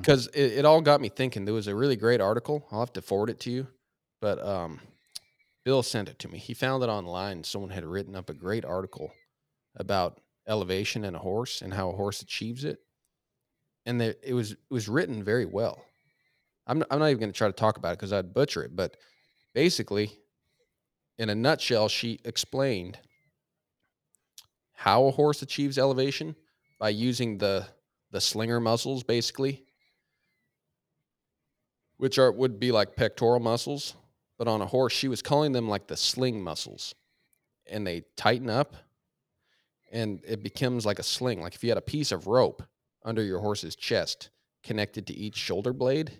because 0.00 0.26
it, 0.28 0.52
it 0.52 0.64
all 0.64 0.80
got 0.80 1.00
me 1.00 1.08
thinking. 1.08 1.44
There 1.44 1.54
was 1.54 1.66
a 1.66 1.74
really 1.74 1.96
great 1.96 2.20
article. 2.20 2.66
I'll 2.70 2.80
have 2.80 2.92
to 2.94 3.02
forward 3.02 3.30
it 3.30 3.40
to 3.40 3.50
you, 3.50 3.66
but 4.20 4.44
um, 4.44 4.80
Bill 5.64 5.82
sent 5.82 6.08
it 6.08 6.18
to 6.20 6.28
me. 6.28 6.38
He 6.38 6.54
found 6.54 6.82
it 6.82 6.88
online. 6.88 7.42
Someone 7.44 7.70
had 7.70 7.84
written 7.84 8.14
up 8.14 8.28
a 8.28 8.34
great 8.34 8.64
article 8.64 9.12
about 9.76 10.20
elevation 10.46 11.04
in 11.04 11.14
a 11.14 11.18
horse 11.18 11.62
and 11.62 11.72
how 11.72 11.88
a 11.88 11.96
horse 11.96 12.20
achieves 12.20 12.64
it, 12.64 12.80
and 13.86 14.00
there, 14.00 14.14
it 14.22 14.34
was 14.34 14.52
it 14.52 14.58
was 14.70 14.88
written 14.88 15.24
very 15.24 15.46
well. 15.46 15.82
I'm 16.72 16.82
I'm 16.90 17.00
not 17.00 17.08
even 17.08 17.20
going 17.20 17.32
to 17.32 17.36
try 17.36 17.48
to 17.48 17.52
talk 17.52 17.76
about 17.76 17.92
it 17.92 17.98
because 17.98 18.14
I'd 18.14 18.32
butcher 18.32 18.62
it, 18.62 18.74
but 18.74 18.96
basically, 19.54 20.10
in 21.18 21.28
a 21.28 21.34
nutshell, 21.34 21.90
she 21.90 22.18
explained 22.24 22.98
how 24.72 25.04
a 25.04 25.10
horse 25.10 25.42
achieves 25.42 25.76
elevation 25.76 26.34
by 26.78 26.88
using 26.88 27.36
the 27.36 27.66
the 28.10 28.20
slinger 28.22 28.58
muscles 28.58 29.02
basically 29.04 29.64
which 31.98 32.18
are 32.18 32.32
would 32.32 32.58
be 32.58 32.72
like 32.72 32.96
pectoral 32.96 33.38
muscles 33.38 33.94
but 34.38 34.48
on 34.48 34.60
a 34.60 34.66
horse 34.66 34.92
she 34.92 35.08
was 35.08 35.22
calling 35.22 35.52
them 35.52 35.68
like 35.68 35.86
the 35.86 35.96
sling 35.96 36.42
muscles 36.42 36.94
and 37.70 37.86
they 37.86 38.02
tighten 38.16 38.50
up 38.50 38.74
and 39.92 40.20
it 40.26 40.42
becomes 40.42 40.84
like 40.84 40.98
a 40.98 41.04
sling 41.04 41.40
like 41.40 41.54
if 41.54 41.62
you 41.62 41.70
had 41.70 41.78
a 41.78 41.82
piece 41.82 42.10
of 42.10 42.26
rope 42.26 42.62
under 43.04 43.22
your 43.22 43.38
horse's 43.38 43.76
chest 43.76 44.30
connected 44.64 45.06
to 45.06 45.14
each 45.14 45.36
shoulder 45.36 45.72
blade 45.72 46.10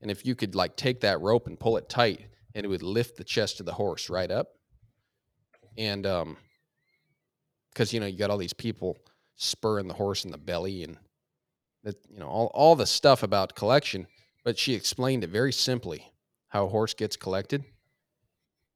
and 0.00 0.10
if 0.10 0.24
you 0.24 0.34
could 0.34 0.54
like 0.54 0.76
take 0.76 1.00
that 1.00 1.20
rope 1.20 1.46
and 1.46 1.58
pull 1.58 1.76
it 1.76 1.88
tight 1.88 2.26
and 2.54 2.64
it 2.64 2.68
would 2.68 2.82
lift 2.82 3.16
the 3.16 3.24
chest 3.24 3.60
of 3.60 3.66
the 3.66 3.72
horse 3.72 4.10
right 4.10 4.30
up. 4.30 4.48
And 5.76 6.06
um 6.06 6.36
because 7.72 7.92
you 7.92 8.00
know 8.00 8.06
you 8.06 8.18
got 8.18 8.30
all 8.30 8.38
these 8.38 8.52
people 8.52 8.96
spurring 9.36 9.86
the 9.86 9.94
horse 9.94 10.24
in 10.24 10.32
the 10.32 10.38
belly 10.38 10.82
and 10.82 10.96
that 11.84 11.96
you 12.10 12.18
know 12.18 12.26
all, 12.26 12.50
all 12.54 12.74
the 12.74 12.86
stuff 12.86 13.22
about 13.22 13.54
collection 13.54 14.06
but 14.44 14.58
she 14.58 14.74
explained 14.74 15.24
it 15.24 15.30
very 15.30 15.52
simply 15.52 16.10
how 16.48 16.64
a 16.64 16.68
horse 16.68 16.94
gets 16.94 17.16
collected. 17.16 17.64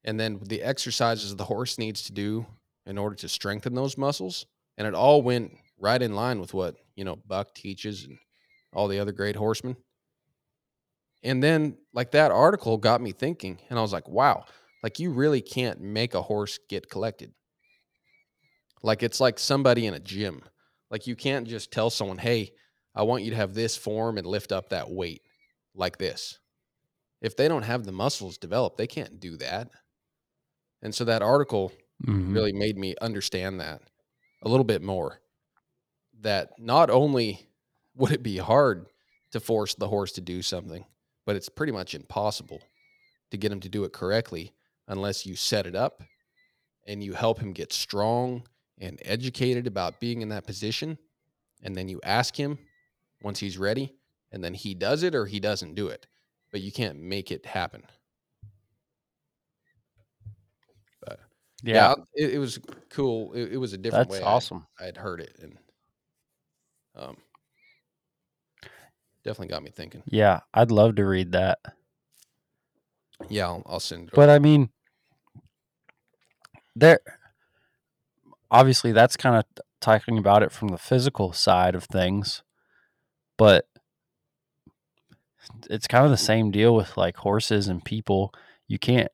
And 0.05 0.19
then 0.19 0.41
the 0.43 0.63
exercises 0.63 1.35
the 1.35 1.45
horse 1.45 1.79
needs 1.79 2.03
to 2.03 2.13
do 2.13 2.47
in 2.87 2.99
order 2.99 3.15
to 3.17 3.29
strengthen 3.29 3.75
those 3.75 3.97
muscles. 3.97 4.47
And 4.77 4.87
it 4.87 4.95
all 4.95 5.23
went 5.23 5.57
right 5.79 6.03
in 6.03 6.15
line 6.15 6.41
with 6.41 6.55
what 6.55 6.77
you 6.95 7.05
know 7.05 7.17
buck 7.27 7.55
teaches 7.55 8.05
and 8.05 8.19
all 8.75 8.89
the 8.89 8.99
other 8.99 9.13
great 9.13 9.37
horsemen 9.37 9.77
and 11.23 11.43
then 11.43 11.77
like 11.93 12.11
that 12.13 12.31
article 12.31 12.79
got 12.79 13.01
me 13.01 13.13
thinking 13.13 13.61
and 13.71 13.79
i 13.79 13.83
was 13.83 13.93
like 13.93 14.09
wow 14.09 14.45
like 14.83 14.99
you 14.99 15.11
really 15.13 15.41
can't 15.41 15.81
make 15.81 16.15
a 16.15 16.23
horse 16.23 16.59
get 16.69 16.89
collected 16.91 17.33
like 18.83 19.03
it's 19.03 19.21
like 19.21 19.39
somebody 19.39 19.87
in 19.87 19.95
a 19.95 20.01
gym 20.01 20.43
like 20.91 21.07
you 21.07 21.17
can't 21.17 21.47
just 21.47 21.71
tell 21.71 21.91
someone 21.91 22.19
hey 22.19 22.53
I 22.95 23.05
want 23.05 23.23
you 23.23 23.31
to 23.31 23.37
have 23.37 23.55
this 23.55 23.75
form 23.75 24.19
and 24.19 24.27
lift 24.27 24.53
up 24.53 24.69
that 24.69 24.91
weight 24.91 25.23
like 25.75 25.97
this. 25.97 26.39
If 27.23 27.37
they 27.37 27.49
don't 27.49 27.63
have 27.63 27.85
the 27.85 27.93
muscles 27.93 28.37
developed, 28.37 28.77
they 28.77 28.87
can't 28.87 29.19
do 29.19 29.39
that. 29.39 29.71
And 30.83 30.95
so 30.95 31.05
that 31.05 31.23
article 31.23 31.73
Mhm. 32.07 32.35
really 32.35 32.53
made 32.53 32.77
me 32.77 32.95
understand 33.01 33.61
that 33.61 33.83
a 34.43 34.49
little 34.49 34.65
bit 34.65 34.83
more. 34.83 35.21
That 36.21 36.59
not 36.59 36.91
only 36.91 37.49
would 37.95 38.13
it 38.13 38.23
be 38.23 38.39
hard 38.39 38.87
to 39.33 39.41
force 39.41 39.75
the 39.75 39.89
horse 39.89 40.13
to 40.13 40.21
do 40.21 40.43
something, 40.43 40.85
but 41.27 41.37
it's 41.37 41.49
pretty 41.49 41.73
much 41.73 41.95
impossible 41.95 42.61
to 43.31 43.37
get 43.37 43.53
him 43.53 43.61
to 43.61 43.69
do 43.69 43.85
it 43.85 43.93
correctly 43.93 44.53
unless 44.89 45.25
you 45.25 45.35
set 45.37 45.67
it 45.67 45.75
up 45.75 46.03
and 46.87 47.03
you 47.03 47.13
help 47.13 47.39
him 47.39 47.53
get 47.53 47.73
strong 47.73 48.43
and 48.79 49.01
educated 49.05 49.67
about 49.67 50.01
being 50.01 50.23
in 50.23 50.29
that 50.31 50.47
position. 50.47 50.99
And 51.63 51.77
then 51.77 51.89
you 51.89 52.01
ask 52.03 52.35
him 52.35 52.59
once 53.23 53.39
he's 53.39 53.57
ready, 53.57 53.95
and 54.33 54.43
then 54.43 54.53
he 54.53 54.75
does 54.75 55.05
it 55.05 55.15
or 55.15 55.27
he 55.27 55.39
doesn't 55.39 55.75
do 55.77 55.87
it. 55.87 56.07
But 56.51 56.61
you 56.61 56.73
can't 56.73 56.99
make 57.01 57.31
it 57.31 57.47
happen. 57.47 57.85
But 61.07 61.21
yeah, 61.63 61.95
Yeah, 62.17 62.27
it, 62.27 62.35
it 62.35 62.39
was 62.39 62.59
cool. 62.91 63.33
It, 63.33 63.53
it 63.53 63.57
was 63.59 63.73
a 63.73 63.79
different 63.79 64.11
that's 64.11 64.21
way. 64.21 64.27
I- 64.27 64.33
awesome. 64.33 64.67
I'd 64.81 64.97
heard 64.97 65.21
it, 65.21 65.37
and 65.41 65.57
um, 66.97 67.17
definitely 69.25 69.49
got 69.49 69.63
me 69.63 69.71
thinking. 69.71 70.03
Yeah, 70.07 70.41
I'd 70.53 70.71
love 70.71 70.97
to 70.97 71.05
read 71.05 71.33
that. 71.33 71.59
Yeah, 73.29 73.47
I'll, 73.47 73.63
I'll 73.67 73.81
send 73.81 74.09
it. 74.09 74.15
But. 74.15 74.31
I 74.31 74.39
mean, 74.39 74.71
there 76.75 77.01
obviously 78.51 78.93
that's 78.93 79.17
kind 79.17 79.37
of 79.37 79.45
talking 79.81 80.19
about 80.19 80.43
it 80.43 80.53
from 80.53 80.69
the 80.69 80.79
physical 80.79 81.33
side 81.33 81.75
of 81.75 81.85
things, 81.85 82.43
but 83.37 83.67
it's 85.69 85.87
kind 85.87 86.05
of 86.05 86.11
the 86.11 86.17
same 86.17 86.51
deal 86.51 86.75
with 86.75 86.97
like 86.97 87.17
horses 87.19 87.69
and 87.69 87.85
people. 87.85 88.33
You 88.69 88.79
can't 88.79 89.11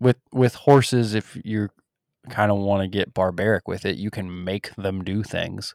with 0.00 0.18
with 0.32 0.54
horses 0.54 1.14
if 1.14 1.38
you 1.44 1.68
kind 2.28 2.50
of 2.50 2.58
want 2.58 2.82
to 2.82 2.88
get 2.88 3.14
barbaric 3.14 3.66
with 3.68 3.84
it, 3.84 3.96
you 3.96 4.10
can 4.10 4.44
make 4.44 4.74
them 4.76 5.02
do 5.04 5.22
things. 5.22 5.74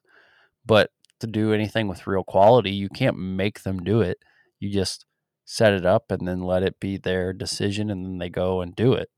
But 0.65 0.91
to 1.19 1.27
do 1.27 1.53
anything 1.53 1.87
with 1.87 2.07
real 2.07 2.23
quality, 2.23 2.71
you 2.71 2.89
can't 2.89 3.17
make 3.17 3.63
them 3.63 3.83
do 3.83 4.01
it. 4.01 4.17
You 4.59 4.69
just 4.69 5.05
set 5.45 5.73
it 5.73 5.85
up 5.85 6.11
and 6.11 6.27
then 6.27 6.41
let 6.41 6.63
it 6.63 6.79
be 6.79 6.97
their 6.97 7.33
decision 7.33 7.89
and 7.89 8.05
then 8.05 8.17
they 8.17 8.29
go 8.29 8.61
and 8.61 8.75
do 8.75 8.93
it. 8.93 9.09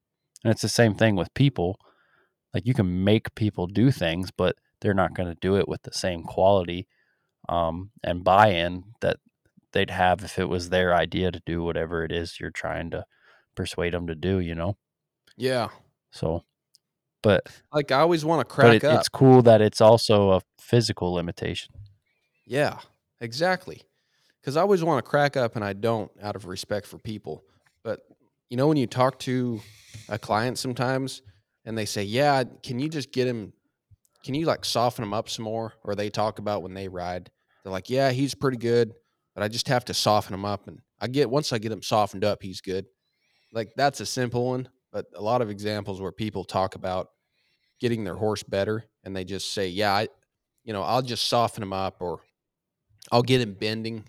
And 0.44 0.52
it's 0.52 0.62
the 0.62 0.70
same 0.70 0.96
thing 0.96 1.16
with 1.16 1.34
people. 1.34 1.80
Like 2.54 2.66
you 2.66 2.74
can 2.74 3.04
make 3.04 3.36
people 3.36 3.68
do 3.68 3.92
things, 3.92 4.32
but 4.32 4.56
they're 4.82 4.94
not 4.94 5.14
going 5.14 5.30
to 5.30 5.38
do 5.40 5.56
it 5.56 5.68
with 5.68 5.84
the 5.84 5.94
same 5.94 6.24
quality 6.24 6.88
um, 7.50 7.92
and 8.04 8.24
buy-in 8.24 8.84
that 9.02 9.18
they'd 9.72 9.90
have 9.90 10.24
if 10.24 10.40
it 10.40 10.50
was 10.50 10.70
their 10.70 10.96
idea 10.96 11.32
to 11.32 11.42
do 11.46 11.64
whatever 11.64 12.04
it 12.04 12.12
is 12.12 12.40
you're 12.40 12.52
trying 12.52 12.90
to 12.92 13.06
persuade 13.56 13.94
them 13.94 14.08
to 14.08 14.16
do. 14.16 14.40
You 14.40 14.56
know, 14.56 14.78
yeah, 15.38 15.70
so. 16.12 16.44
But 17.22 17.48
like 17.74 17.92
I 17.92 18.02
always 18.02 18.24
want 18.24 18.48
to 18.48 18.54
crack 18.54 18.76
it, 18.76 18.84
up. 18.84 19.00
it's 19.00 19.10
cool 19.10 19.42
that 19.42 19.60
it's 19.60 19.82
also 19.82 20.32
a 20.32 20.42
physical 20.60 21.14
limitation. 21.14 21.74
Yeah, 22.46 22.80
exactly. 23.22 23.82
Because 24.42 24.58
I 24.58 24.62
always 24.62 24.84
want 24.84 25.04
to 25.04 25.10
crack 25.10 25.36
up, 25.36 25.56
and 25.56 25.66
I 25.66 25.74
don't 25.74 26.12
out 26.22 26.36
of 26.36 26.46
respect 26.46 26.86
for 26.86 26.98
people. 26.98 27.44
But 27.84 28.02
you 28.50 28.58
know, 28.58 28.68
when 28.68 28.78
you 28.78 28.88
talk 28.88 29.20
to 29.20 29.60
a 30.08 30.20
client 30.20 30.60
sometimes, 30.60 31.22
and 31.66 31.78
they 31.78 31.86
say, 31.86 32.04
"Yeah, 32.04 32.44
can 32.64 32.80
you 32.80 32.90
just 32.90 33.12
get 33.12 33.28
him? 33.28 33.54
Can 34.24 34.36
you 34.36 34.46
like 34.46 34.66
soften 34.66 35.04
him 35.04 35.14
up 35.14 35.30
some 35.30 35.46
more?" 35.46 35.74
Or 35.84 35.96
they 35.96 36.10
talk 36.10 36.38
about 36.40 36.62
when 36.62 36.74
they 36.76 36.88
ride, 36.88 37.32
they're 37.64 37.72
like, 37.72 37.90
"Yeah, 37.90 38.12
he's 38.12 38.36
pretty 38.36 38.58
good, 38.58 38.94
but 39.34 39.44
I 39.44 39.48
just 39.48 39.68
have 39.68 39.86
to 39.86 39.94
soften 39.96 40.34
him 40.34 40.46
up." 40.46 40.68
And 40.68 40.80
I 41.02 41.08
get 41.08 41.30
once 41.30 41.52
I 41.52 41.58
get 41.58 41.72
him 41.72 41.82
softened 41.82 42.24
up, 42.24 42.44
he's 42.44 42.62
good. 42.62 42.86
Like 43.52 43.72
that's 43.76 44.00
a 44.00 44.06
simple 44.06 44.46
one, 44.48 44.70
but 44.92 45.08
a 45.16 45.22
lot 45.22 45.42
of 45.42 45.50
examples 45.50 46.00
where 46.00 46.12
people 46.12 46.44
talk 46.44 46.76
about 46.76 47.10
getting 47.80 48.04
their 48.04 48.16
horse 48.16 48.44
better, 48.44 48.86
and 49.04 49.16
they 49.16 49.24
just 49.24 49.54
say, 49.54 49.68
"Yeah, 49.70 49.94
I, 49.94 50.08
you 50.64 50.74
know, 50.74 50.84
I'll 50.84 51.02
just 51.02 51.26
soften 51.28 51.64
him 51.64 51.74
up, 51.74 51.98
or 52.02 52.22
I'll 53.12 53.24
get 53.24 53.42
him 53.42 53.54
bending." 53.54 54.06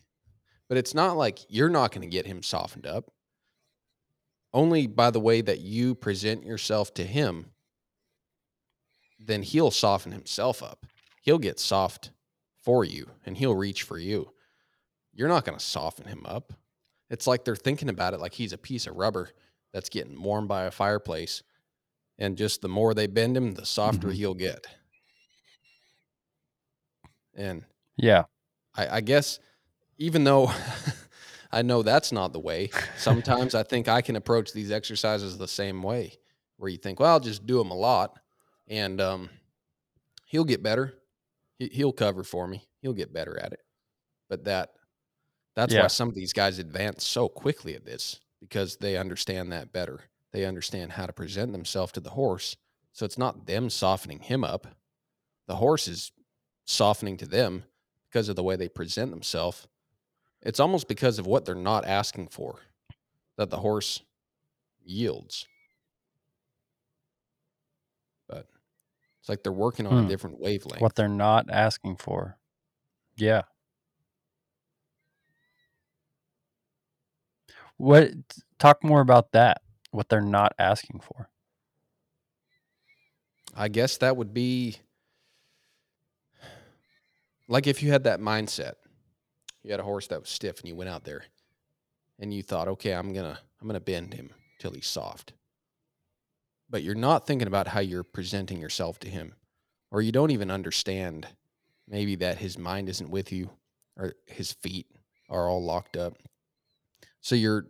But 0.68 0.78
it's 0.78 0.94
not 0.94 1.16
like 1.16 1.40
you're 1.48 1.68
not 1.70 1.92
going 1.92 2.02
to 2.02 2.12
get 2.12 2.26
him 2.26 2.42
softened 2.42 2.86
up. 2.86 3.12
Only 4.52 4.86
by 4.86 5.10
the 5.10 5.20
way 5.20 5.40
that 5.40 5.60
you 5.60 5.94
present 5.94 6.44
yourself 6.44 6.92
to 6.94 7.04
him, 7.04 7.52
then 9.18 9.42
he'll 9.42 9.70
soften 9.70 10.12
himself 10.12 10.62
up. 10.62 10.86
He'll 11.22 11.38
get 11.38 11.60
soft 11.60 12.10
for 12.56 12.84
you 12.84 13.10
and 13.24 13.36
he'll 13.36 13.54
reach 13.54 13.82
for 13.82 13.98
you. 13.98 14.32
You're 15.12 15.28
not 15.28 15.44
going 15.44 15.58
to 15.58 15.64
soften 15.64 16.06
him 16.06 16.24
up. 16.26 16.52
It's 17.10 17.26
like 17.26 17.44
they're 17.44 17.54
thinking 17.56 17.88
about 17.88 18.14
it 18.14 18.20
like 18.20 18.34
he's 18.34 18.52
a 18.52 18.58
piece 18.58 18.86
of 18.86 18.96
rubber 18.96 19.30
that's 19.72 19.88
getting 19.88 20.20
warmed 20.20 20.48
by 20.48 20.64
a 20.64 20.70
fireplace. 20.70 21.42
And 22.18 22.36
just 22.36 22.60
the 22.62 22.68
more 22.68 22.92
they 22.94 23.06
bend 23.06 23.36
him, 23.36 23.54
the 23.54 23.66
softer 23.66 24.08
Mhm. 24.08 24.14
he'll 24.14 24.34
get. 24.34 24.66
And 27.34 27.64
Yeah, 27.96 28.24
I, 28.76 28.96
I 28.96 29.00
guess 29.00 29.38
even 29.98 30.24
though 30.24 30.50
I 31.52 31.62
know 31.62 31.82
that's 31.82 32.12
not 32.12 32.32
the 32.32 32.40
way, 32.40 32.70
sometimes 32.96 33.54
I 33.54 33.62
think 33.62 33.88
I 33.88 34.02
can 34.02 34.16
approach 34.16 34.52
these 34.52 34.70
exercises 34.70 35.38
the 35.38 35.48
same 35.48 35.82
way, 35.82 36.12
where 36.56 36.68
you 36.70 36.76
think, 36.78 37.00
well, 37.00 37.12
I'll 37.12 37.20
just 37.20 37.46
do 37.46 37.58
them 37.58 37.70
a 37.70 37.76
lot, 37.76 38.18
and 38.68 39.00
um, 39.00 39.30
he'll 40.26 40.44
get 40.44 40.62
better. 40.62 40.94
He, 41.58 41.68
he'll 41.68 41.92
cover 41.92 42.22
for 42.22 42.46
me. 42.46 42.64
He'll 42.82 42.92
get 42.92 43.12
better 43.12 43.38
at 43.38 43.52
it. 43.52 43.60
But 44.28 44.44
that 44.44 44.72
that's 45.54 45.72
Yeah. 45.72 45.82
why 45.82 45.86
some 45.86 46.08
of 46.08 46.14
these 46.14 46.32
guys 46.34 46.58
advance 46.58 47.04
so 47.06 47.28
quickly 47.28 47.74
at 47.74 47.84
this 47.86 48.20
because 48.40 48.76
they 48.76 48.96
understand 48.96 49.50
that 49.52 49.72
better. 49.72 50.00
They 50.32 50.44
understand 50.44 50.92
how 50.92 51.06
to 51.06 51.12
present 51.14 51.52
themselves 51.52 51.92
to 51.92 52.00
the 52.00 52.10
horse. 52.10 52.56
So 52.92 53.06
it's 53.06 53.16
not 53.16 53.46
them 53.46 53.70
softening 53.70 54.18
him 54.18 54.44
up. 54.44 54.66
The 55.46 55.56
horse 55.56 55.88
is 55.88 56.12
softening 56.66 57.16
to 57.18 57.26
them 57.26 57.64
because 58.10 58.28
of 58.28 58.36
the 58.36 58.42
way 58.42 58.56
they 58.56 58.68
present 58.68 59.10
themselves. 59.10 59.66
It's 60.42 60.60
almost 60.60 60.88
because 60.88 61.18
of 61.18 61.26
what 61.26 61.44
they're 61.44 61.54
not 61.54 61.86
asking 61.86 62.28
for 62.28 62.60
that 63.36 63.50
the 63.50 63.58
horse 63.58 64.02
yields. 64.84 65.46
But 68.28 68.46
it's 69.20 69.28
like 69.28 69.42
they're 69.42 69.52
working 69.52 69.86
on 69.86 69.92
Hmm. 70.00 70.06
a 70.06 70.08
different 70.08 70.40
wavelength. 70.40 70.80
What 70.82 70.94
they're 70.94 71.08
not 71.08 71.50
asking 71.50 71.96
for. 71.96 72.38
Yeah. 73.16 73.42
What 77.76 78.12
talk 78.58 78.82
more 78.82 79.00
about 79.00 79.32
that? 79.32 79.62
What 79.90 80.08
they're 80.08 80.20
not 80.20 80.54
asking 80.58 81.00
for. 81.00 81.28
I 83.54 83.68
guess 83.68 83.96
that 83.98 84.16
would 84.16 84.34
be 84.34 84.76
like 87.48 87.66
if 87.66 87.82
you 87.82 87.90
had 87.90 88.04
that 88.04 88.20
mindset. 88.20 88.74
You 89.62 89.72
had 89.72 89.80
a 89.80 89.84
horse 89.84 90.06
that 90.08 90.20
was 90.20 90.28
stiff 90.28 90.60
and 90.60 90.68
you 90.68 90.76
went 90.76 90.90
out 90.90 91.02
there 91.02 91.24
and 92.20 92.32
you 92.32 92.42
thought, 92.42 92.68
"Okay, 92.68 92.94
I'm 92.94 93.12
to 93.14 93.38
I'm 93.60 93.68
to 93.68 93.80
bend 93.80 94.14
him 94.14 94.30
till 94.60 94.70
he's 94.70 94.86
soft." 94.86 95.32
But 96.70 96.84
you're 96.84 96.94
not 96.94 97.26
thinking 97.26 97.48
about 97.48 97.68
how 97.68 97.80
you're 97.80 98.04
presenting 98.04 98.60
yourself 98.60 99.00
to 99.00 99.08
him 99.08 99.34
or 99.90 100.02
you 100.02 100.12
don't 100.12 100.30
even 100.30 100.50
understand 100.50 101.26
maybe 101.88 102.14
that 102.16 102.38
his 102.38 102.58
mind 102.58 102.88
isn't 102.88 103.10
with 103.10 103.32
you 103.32 103.50
or 103.96 104.14
his 104.26 104.52
feet 104.52 104.86
are 105.28 105.48
all 105.48 105.62
locked 105.62 105.96
up. 105.96 106.14
So 107.20 107.34
you're 107.34 107.66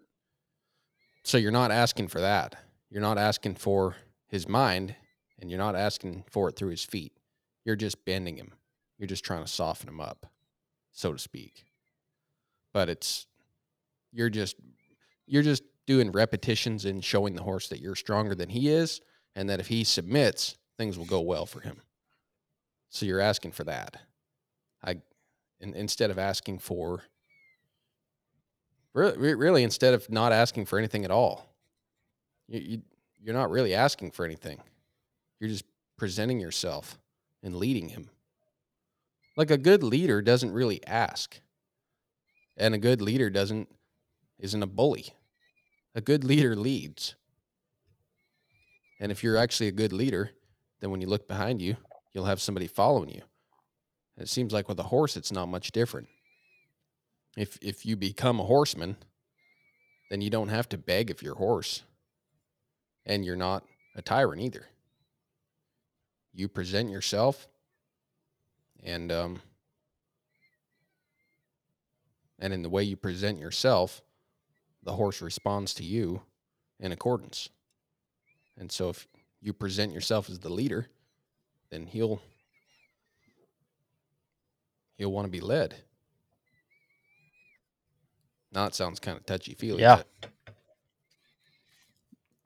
so 1.24 1.38
you're 1.38 1.50
not 1.50 1.70
asking 1.70 2.08
for 2.08 2.20
that. 2.20 2.56
You're 2.90 3.02
not 3.02 3.18
asking 3.18 3.56
for 3.56 3.96
his 4.28 4.46
mind 4.46 4.94
and 5.40 5.50
you're 5.50 5.58
not 5.58 5.76
asking 5.76 6.24
for 6.30 6.48
it 6.48 6.56
through 6.56 6.70
his 6.70 6.84
feet. 6.84 7.12
You're 7.64 7.76
just 7.76 8.04
bending 8.04 8.36
him. 8.36 8.52
You're 8.98 9.06
just 9.06 9.24
trying 9.24 9.42
to 9.42 9.50
soften 9.50 9.88
him 9.88 10.00
up, 10.00 10.26
so 10.92 11.12
to 11.12 11.18
speak. 11.18 11.64
But 12.72 12.88
it's 12.88 13.26
you're 14.12 14.30
just 14.30 14.56
you're 15.26 15.42
just 15.42 15.62
doing 15.86 16.10
repetitions 16.12 16.84
and 16.84 17.04
showing 17.04 17.34
the 17.34 17.42
horse 17.42 17.68
that 17.68 17.80
you're 17.80 17.94
stronger 17.94 18.34
than 18.34 18.48
he 18.48 18.68
is 18.68 19.00
and 19.34 19.48
that 19.50 19.60
if 19.60 19.68
he 19.68 19.84
submits, 19.84 20.56
things 20.78 20.98
will 20.98 21.04
go 21.04 21.20
well 21.20 21.46
for 21.46 21.60
him. 21.60 21.80
So 22.88 23.06
you're 23.06 23.20
asking 23.20 23.52
for 23.52 23.64
that. 23.64 23.96
I 24.82 24.96
in, 25.60 25.74
instead 25.74 26.10
of 26.10 26.18
asking 26.18 26.58
for 26.58 27.02
really, 28.94 29.34
really 29.34 29.62
instead 29.62 29.94
of 29.94 30.10
not 30.10 30.32
asking 30.32 30.66
for 30.66 30.78
anything 30.78 31.04
at 31.04 31.10
all. 31.10 31.54
You, 32.48 32.60
you 32.60 32.82
you're 33.22 33.34
not 33.34 33.50
really 33.50 33.74
asking 33.74 34.12
for 34.12 34.24
anything. 34.24 34.60
You're 35.40 35.50
just 35.50 35.64
presenting 35.96 36.38
yourself 36.38 36.98
and 37.42 37.56
leading 37.56 37.88
him. 37.88 38.08
Like 39.36 39.50
a 39.50 39.58
good 39.58 39.82
leader 39.82 40.22
doesn't 40.22 40.52
really 40.52 40.84
ask. 40.86 41.40
And 42.56 42.74
a 42.74 42.78
good 42.78 43.02
leader 43.02 43.28
doesn't 43.28 43.68
isn't 44.38 44.62
a 44.62 44.66
bully. 44.66 45.08
A 45.94 46.00
good 46.00 46.24
leader 46.24 46.56
leads. 46.56 47.14
And 49.00 49.12
if 49.12 49.22
you're 49.22 49.36
actually 49.36 49.68
a 49.68 49.72
good 49.72 49.92
leader, 49.92 50.30
then 50.80 50.90
when 50.90 51.00
you 51.00 51.06
look 51.06 51.28
behind 51.28 51.60
you, 51.60 51.76
you'll 52.12 52.24
have 52.24 52.40
somebody 52.40 52.66
following 52.66 53.10
you. 53.10 53.22
And 54.16 54.24
it 54.24 54.28
seems 54.28 54.52
like 54.52 54.68
with 54.68 54.78
a 54.78 54.84
horse 54.84 55.16
it's 55.16 55.32
not 55.32 55.48
much 55.48 55.70
different. 55.72 56.08
If 57.36 57.58
if 57.60 57.84
you 57.84 57.96
become 57.96 58.40
a 58.40 58.44
horseman, 58.44 58.96
then 60.10 60.22
you 60.22 60.30
don't 60.30 60.48
have 60.48 60.68
to 60.70 60.78
beg 60.78 61.10
if 61.10 61.22
you're 61.22 61.34
a 61.34 61.38
horse. 61.38 61.82
And 63.04 63.24
you're 63.24 63.36
not 63.36 63.64
a 63.94 64.02
tyrant 64.02 64.42
either. 64.42 64.66
You 66.32 66.48
present 66.48 66.90
yourself 66.90 67.48
and 68.82 69.10
um 69.12 69.40
and 72.38 72.52
in 72.52 72.62
the 72.62 72.68
way 72.68 72.82
you 72.82 72.96
present 72.96 73.38
yourself, 73.38 74.02
the 74.82 74.92
horse 74.92 75.22
responds 75.22 75.72
to 75.74 75.84
you 75.84 76.22
in 76.78 76.92
accordance. 76.92 77.48
And 78.58 78.70
so 78.70 78.90
if 78.90 79.08
you 79.40 79.52
present 79.52 79.92
yourself 79.92 80.28
as 80.28 80.38
the 80.40 80.50
leader, 80.50 80.86
then 81.70 81.86
he'll 81.86 82.20
he'll 84.98 85.12
want 85.12 85.26
to 85.26 85.30
be 85.30 85.40
led. 85.40 85.74
Now 88.52 88.66
it 88.66 88.74
sounds 88.74 89.00
kind 89.00 89.16
of 89.18 89.26
touchy 89.26 89.54
feely. 89.54 89.80
Yeah. 89.82 90.02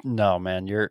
No, 0.03 0.39
man, 0.39 0.66
you're. 0.66 0.91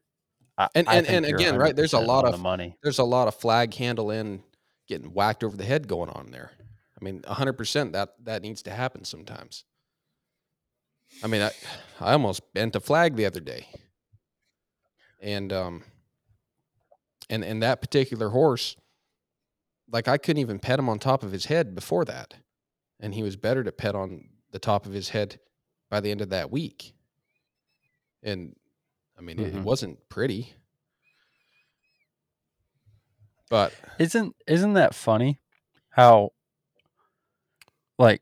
I, 0.58 0.68
And- 0.76 0.88
I 0.90 0.96
and- 0.98 1.08
and 1.08 1.26
again, 1.26 1.56
right, 1.58 1.76
there's 1.76 1.94
a 1.94 2.00
lot 2.00 2.26
of- 2.26 2.32
the 2.34 2.38
money. 2.38 2.78
there's 2.84 3.00
a 3.00 3.04
lot 3.04 3.28
of 3.28 3.36
flag 3.36 3.74
handling, 3.74 4.44
getting 4.90 5.14
whacked 5.14 5.44
over 5.44 5.56
the 5.56 5.64
head 5.64 5.88
going 5.88 6.10
on 6.10 6.32
there. 6.32 6.52
I 7.00 7.06
mean, 7.06 7.22
100% 7.22 7.94
that 7.94 8.16
that 8.26 8.42
needs 8.42 8.62
to 8.64 8.72
happen 8.72 9.06
sometimes. 9.06 9.64
I 11.24 11.28
mean, 11.28 11.42
I 11.42 11.52
I 12.02 12.12
almost 12.14 12.42
bent 12.54 12.76
a 12.76 12.80
flag 12.82 13.16
the 13.16 13.26
other 13.26 13.40
day. 13.40 13.68
And 15.22 15.54
um 15.54 15.84
and 17.30 17.44
and 17.46 17.64
that 17.64 17.80
particular 17.82 18.30
horse 18.30 18.76
like 19.92 20.08
I 20.08 20.18
couldn't 20.18 20.42
even 20.42 20.60
pet 20.60 20.78
him 20.80 20.90
on 20.90 21.00
top 21.00 21.24
of 21.24 21.32
his 21.32 21.46
head 21.46 21.74
before 21.74 22.06
that. 22.06 22.36
And 23.00 23.14
he 23.16 23.24
was 23.24 23.36
better 23.38 23.64
to 23.64 23.72
pet 23.72 23.96
on 23.96 24.30
the 24.52 24.60
top 24.60 24.86
of 24.86 24.92
his 24.94 25.10
head 25.10 25.40
by 25.90 26.00
the 26.00 26.12
end 26.12 26.22
of 26.22 26.30
that 26.30 26.52
week. 26.52 26.94
And 28.22 28.56
I 29.18 29.22
mean, 29.22 29.40
it, 29.40 29.48
it 29.48 29.54
Mhm. 29.56 29.64
wasn't 29.64 30.08
pretty. 30.10 30.54
But 33.50 33.74
Isn't 33.98 34.36
isn't 34.48 34.74
that 34.74 34.94
funny? 34.96 35.40
How 35.90 36.32
like 37.98 38.22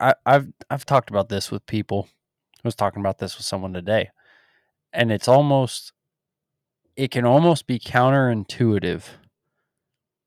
I, 0.00 0.14
I've 0.24 0.52
I've 0.70 0.84
talked 0.84 1.10
about 1.10 1.28
this 1.28 1.50
with 1.50 1.66
people. 1.66 2.08
I 2.56 2.60
was 2.68 2.74
talking 2.74 3.00
about 3.00 3.18
this 3.18 3.36
with 3.36 3.46
someone 3.46 3.72
today. 3.72 4.10
And 4.92 5.10
it's 5.10 5.28
almost 5.28 5.92
it 6.96 7.10
can 7.10 7.24
almost 7.24 7.66
be 7.66 7.78
counterintuitive 7.78 9.04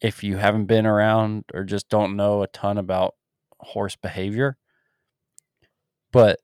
if 0.01 0.23
you 0.23 0.37
haven't 0.37 0.65
been 0.65 0.85
around 0.85 1.45
or 1.53 1.63
just 1.63 1.89
don't 1.89 2.15
know 2.15 2.43
a 2.43 2.47
ton 2.47 2.77
about 2.77 3.15
horse 3.59 3.95
behavior. 3.95 4.57
But 6.11 6.39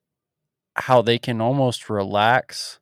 how 0.75 1.01
they 1.01 1.19
can 1.19 1.41
almost 1.41 1.89
relax 1.89 2.79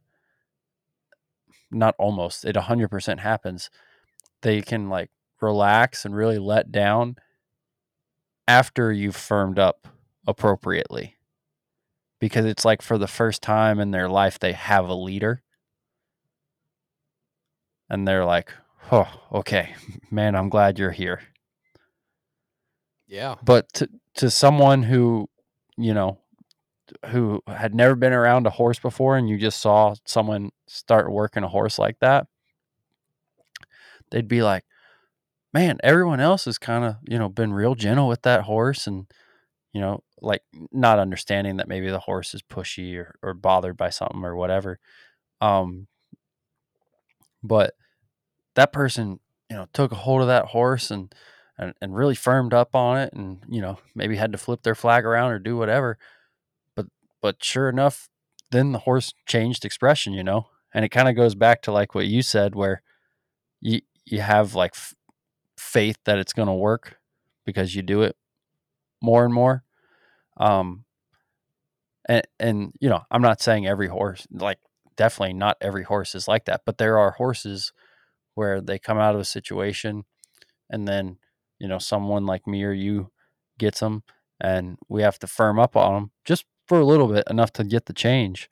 not 1.72 1.96
almost, 1.98 2.46
it 2.46 2.56
100% 2.56 3.20
happens. 3.20 3.70
They 4.42 4.62
can 4.62 4.90
like 4.90 5.10
relax 5.42 6.06
and 6.06 6.16
really 6.16 6.40
let 6.40 6.72
down 6.72 7.16
after 8.48 8.92
you've 8.92 9.16
firmed 9.16 9.60
up 9.60 9.88
appropriately. 10.28 11.16
Because 12.20 12.46
it's 12.46 12.66
like 12.66 12.82
for 12.82 12.98
the 12.98 13.08
first 13.08 13.42
time 13.42 13.80
in 13.80 13.92
their 13.92 14.08
life, 14.08 14.38
they 14.38 14.54
have 14.54 14.88
a 14.88 14.94
leader. 14.94 15.42
And 17.90 18.08
they're 18.08 18.26
like, 18.26 18.54
oh, 18.92 19.08
okay, 19.32 19.76
man, 20.12 20.36
I'm 20.36 20.50
glad 20.50 20.78
you're 20.80 20.92
here. 20.92 21.22
yeah. 23.08 23.36
But 23.44 23.72
to, 23.74 23.90
to 24.16 24.30
someone 24.30 24.84
who, 24.84 25.30
you 25.78 25.94
know, 25.94 26.20
who 27.08 27.42
had 27.48 27.74
never 27.74 27.96
been 27.96 28.14
around 28.14 28.46
a 28.46 28.52
horse 28.52 28.80
before 28.80 29.18
and 29.18 29.30
you 29.30 29.38
just 29.38 29.60
saw 29.62 29.96
someone 30.06 30.52
start 30.68 31.12
working 31.12 31.44
a 31.44 31.48
horse 31.48 31.80
like 31.80 31.98
that, 32.00 32.28
they'd 34.12 34.28
be 34.28 34.44
like, 34.44 34.64
man, 35.54 35.78
everyone 35.84 36.20
else 36.20 36.46
has 36.46 36.58
kind 36.58 36.86
of, 36.86 36.96
you 37.08 37.18
know, 37.18 37.30
been 37.30 37.54
real 37.54 37.76
gentle 37.76 38.08
with 38.08 38.22
that 38.22 38.44
horse 38.44 38.88
and, 38.88 39.08
you 39.74 39.82
know, 39.82 40.04
like 40.22 40.42
not 40.72 41.00
understanding 41.00 41.58
that 41.58 41.68
maybe 41.68 41.90
the 41.90 42.00
horse 42.00 42.34
is 42.34 42.42
pushy 42.42 42.96
or, 42.98 43.16
or 43.22 43.34
bothered 43.34 43.76
by 43.76 43.90
something 43.90 44.24
or 44.24 44.36
whatever. 44.36 44.80
Um, 45.42 45.88
but 47.44 47.74
that 48.56 48.72
person, 48.72 49.20
you 49.50 49.56
know, 49.56 49.66
took 49.74 49.92
a 49.92 49.96
hold 49.96 50.22
of 50.22 50.28
that 50.28 50.46
horse 50.46 50.92
and, 50.92 51.14
and, 51.58 51.74
and 51.82 51.96
really 51.96 52.16
firmed 52.16 52.54
up 52.54 52.76
on 52.76 52.98
it 52.98 53.14
and, 53.14 53.44
you 53.50 53.62
know, 53.62 53.80
maybe 53.96 54.16
had 54.16 54.32
to 54.32 54.38
flip 54.38 54.64
their 54.64 54.76
flag 54.76 55.06
around 55.06 55.32
or 55.32 55.40
do 55.40 55.58
whatever. 55.58 55.98
But, 56.76 56.86
but 57.22 57.44
sure 57.44 57.68
enough, 57.68 58.10
then 58.52 58.72
the 58.72 58.80
horse 58.80 59.14
changed 59.26 59.66
expression, 59.66 60.14
you 60.14 60.24
know, 60.24 60.48
and 60.74 60.86
it 60.86 60.90
kind 60.90 61.10
of 61.10 61.16
goes 61.16 61.36
back 61.36 61.62
to 61.64 61.72
like 61.72 61.96
what 61.96 62.08
you 62.08 62.22
said, 62.22 62.56
where 62.56 62.82
you, 63.60 63.82
you 64.12 64.22
have 64.22 64.56
like 64.56 64.74
f- 64.76 64.94
faith 65.58 65.98
that 66.06 66.18
it's 66.18 66.34
going 66.34 66.48
to 66.48 66.54
work 66.54 66.98
because 67.46 67.76
you 67.76 67.82
do 67.82 68.02
it 68.02 68.16
more 69.02 69.26
and 69.26 69.34
more. 69.34 69.64
Um, 70.38 70.86
and, 72.08 72.24
and, 72.40 72.74
you 72.80 72.90
know, 72.90 73.02
I'm 73.12 73.22
not 73.22 73.42
saying 73.42 73.68
every 73.68 73.88
horse, 73.88 74.28
like 74.32 74.60
definitely 74.98 75.34
not 75.34 75.58
every 75.62 75.84
horse 75.84 76.16
is 76.16 76.28
like 76.28 76.46
that, 76.46 76.62
but 76.66 76.78
there 76.78 76.98
are 76.98 77.12
horses 77.12 77.74
where 78.36 78.62
they 78.62 78.80
come 78.80 78.98
out 78.98 79.16
of 79.16 79.22
a 79.22 79.26
situation 79.26 80.04
and 80.70 80.88
then, 80.88 81.18
you 81.60 81.68
know, 81.68 81.78
someone 81.78 82.26
like 82.26 82.48
me 82.48 82.64
or 82.64 82.74
you 82.74 83.12
gets 83.58 83.80
them 83.80 84.04
and 84.40 84.78
we 84.90 85.04
have 85.04 85.20
to 85.20 85.28
firm 85.28 85.60
up 85.60 85.76
on 85.76 85.94
them 85.94 86.12
just 86.26 86.46
for 86.68 86.80
a 86.80 86.86
little 86.86 87.08
bit 87.08 87.24
enough 87.30 87.52
to 87.54 87.64
get 87.64 87.86
the 87.86 87.94
change 87.94 88.50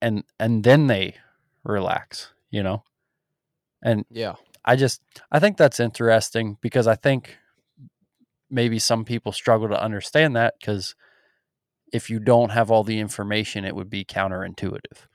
and 0.00 0.24
and 0.38 0.64
then 0.64 0.86
they 0.86 1.14
relax 1.64 2.32
you 2.50 2.62
know 2.62 2.82
and 3.82 4.04
Yeah. 4.10 4.34
i 4.64 4.76
just 4.76 5.00
i 5.32 5.38
think 5.38 5.56
that's 5.56 5.80
interesting 5.80 6.56
because 6.60 6.86
i 6.86 6.94
think 6.94 7.36
maybe 8.50 8.78
some 8.78 9.04
people 9.04 9.32
struggle 9.32 9.68
to 9.68 9.82
understand 9.82 10.36
that 10.36 10.54
because 10.60 10.94
if 11.92 12.10
you 12.10 12.18
don't 12.20 12.50
have 12.50 12.70
all 12.70 12.84
the 12.84 12.98
information 12.98 13.64
it 13.64 13.74
would 13.74 13.90
be 13.90 14.04
counterintuitive 14.04 15.06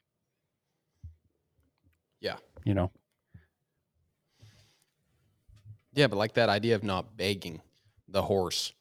Yeah. 2.21 2.37
you 2.63 2.73
know 2.73 2.91
Yeah, 5.93 6.07
but 6.07 6.17
like 6.17 6.33
that 6.33 6.49
idea 6.49 6.75
of 6.75 6.83
not 6.83 7.15
begging 7.15 7.61
the 8.07 8.21
horse. 8.23 8.73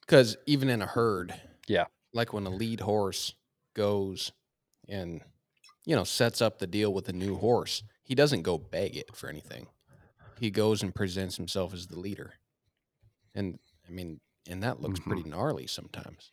Because 0.00 0.36
even 0.46 0.68
in 0.68 0.82
a 0.82 0.86
herd, 0.86 1.32
Yeah. 1.68 1.84
like 2.12 2.32
when 2.32 2.44
a 2.46 2.50
lead 2.50 2.80
horse 2.80 3.34
goes 3.74 4.32
and, 4.88 5.20
you 5.84 5.94
know, 5.94 6.02
sets 6.02 6.42
up 6.42 6.58
the 6.58 6.66
deal 6.66 6.92
with 6.92 7.08
a 7.08 7.12
new 7.12 7.36
horse, 7.36 7.84
he 8.10 8.16
doesn't 8.16 8.42
go 8.42 8.58
beg 8.58 8.96
it 8.96 9.14
for 9.14 9.28
anything. 9.28 9.68
He 10.40 10.50
goes 10.50 10.82
and 10.82 10.92
presents 10.92 11.36
himself 11.36 11.72
as 11.72 11.86
the 11.86 11.96
leader. 11.96 12.32
And 13.36 13.60
I 13.88 13.92
mean, 13.92 14.18
and 14.48 14.60
that 14.64 14.80
looks 14.80 14.98
Mhm. 14.98 15.04
pretty 15.04 15.22
gnarly 15.30 15.68
sometimes. 15.68 16.32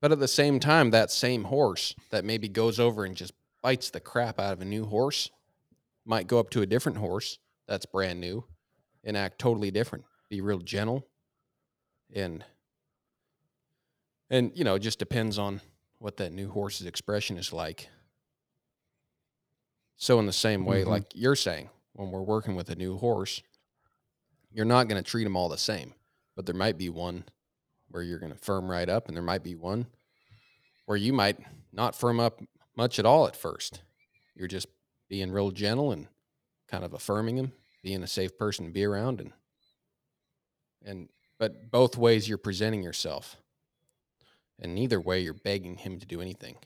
But 0.00 0.12
at 0.12 0.18
the 0.18 0.26
same 0.26 0.58
time, 0.58 0.90
that 0.92 1.10
same 1.10 1.44
horse 1.44 1.94
that 2.08 2.24
maybe 2.24 2.48
goes 2.48 2.80
over 2.80 3.04
and 3.04 3.14
just 3.14 3.34
bites 3.60 3.90
the 3.90 4.00
crap 4.00 4.40
out 4.40 4.54
of 4.54 4.62
a 4.62 4.64
new 4.64 4.86
horse 4.86 5.28
might 6.06 6.26
go 6.26 6.38
up 6.38 6.48
to 6.50 6.62
a 6.62 6.66
different 6.66 6.96
horse 6.96 7.38
that's 7.66 7.84
brand 7.84 8.18
new 8.18 8.46
and 9.04 9.14
act 9.14 9.38
totally 9.38 9.70
different. 9.70 10.06
Be 10.30 10.40
real 10.40 10.60
gentle 10.60 11.06
and 12.14 12.46
and 14.30 14.56
you 14.56 14.64
know, 14.64 14.76
it 14.76 14.80
just 14.80 14.98
depends 14.98 15.38
on 15.38 15.60
what 15.98 16.16
that 16.16 16.32
new 16.32 16.48
horse's 16.48 16.86
expression 16.86 17.36
is 17.36 17.52
like. 17.52 17.90
So 19.98 20.18
in 20.20 20.26
the 20.26 20.32
same 20.32 20.64
way, 20.64 20.82
Mhm. 20.84 20.86
like 20.86 21.14
you're 21.14 21.36
saying, 21.36 21.70
when 21.92 22.10
we're 22.10 22.22
working 22.22 22.54
with 22.54 22.70
a 22.70 22.76
new 22.76 22.96
horse, 22.96 23.42
you're 24.50 24.64
not 24.64 24.88
going 24.88 25.02
to 25.02 25.08
treat 25.08 25.24
them 25.24 25.36
all 25.36 25.48
the 25.48 25.58
same, 25.58 25.94
but 26.34 26.46
there 26.46 26.54
might 26.54 26.78
be 26.78 26.88
one 26.88 27.24
where 27.88 28.02
you're 28.02 28.18
going 28.20 28.32
to 28.32 28.38
firm 28.38 28.70
right 28.70 28.88
up, 28.88 29.08
and 29.08 29.16
there 29.16 29.22
might 29.24 29.42
be 29.42 29.54
one 29.56 29.86
where 30.86 30.96
you 30.96 31.12
might 31.12 31.38
not 31.72 31.94
firm 31.96 32.20
up 32.20 32.40
much 32.76 32.98
at 32.98 33.04
all 33.06 33.26
at 33.26 33.36
first. 33.36 33.82
You're 34.34 34.48
just 34.48 34.68
being 35.08 35.32
real 35.32 35.50
gentle 35.50 35.90
and 35.90 36.08
kind 36.68 36.84
of 36.84 36.94
affirming 36.94 37.36
him, 37.36 37.52
being 37.82 38.02
a 38.02 38.06
safe 38.06 38.38
person 38.38 38.66
to 38.66 38.70
be 38.70 38.84
around, 38.84 39.20
and 39.20 39.32
and 40.82 41.08
but 41.38 41.70
both 41.70 41.96
ways 41.96 42.28
you're 42.28 42.38
presenting 42.38 42.82
yourself, 42.82 43.36
and 44.60 44.74
neither 44.74 45.00
way 45.00 45.20
you're 45.20 45.34
begging 45.34 45.76
him 45.76 45.98
to 45.98 46.06
do 46.06 46.20
anything. 46.20 46.56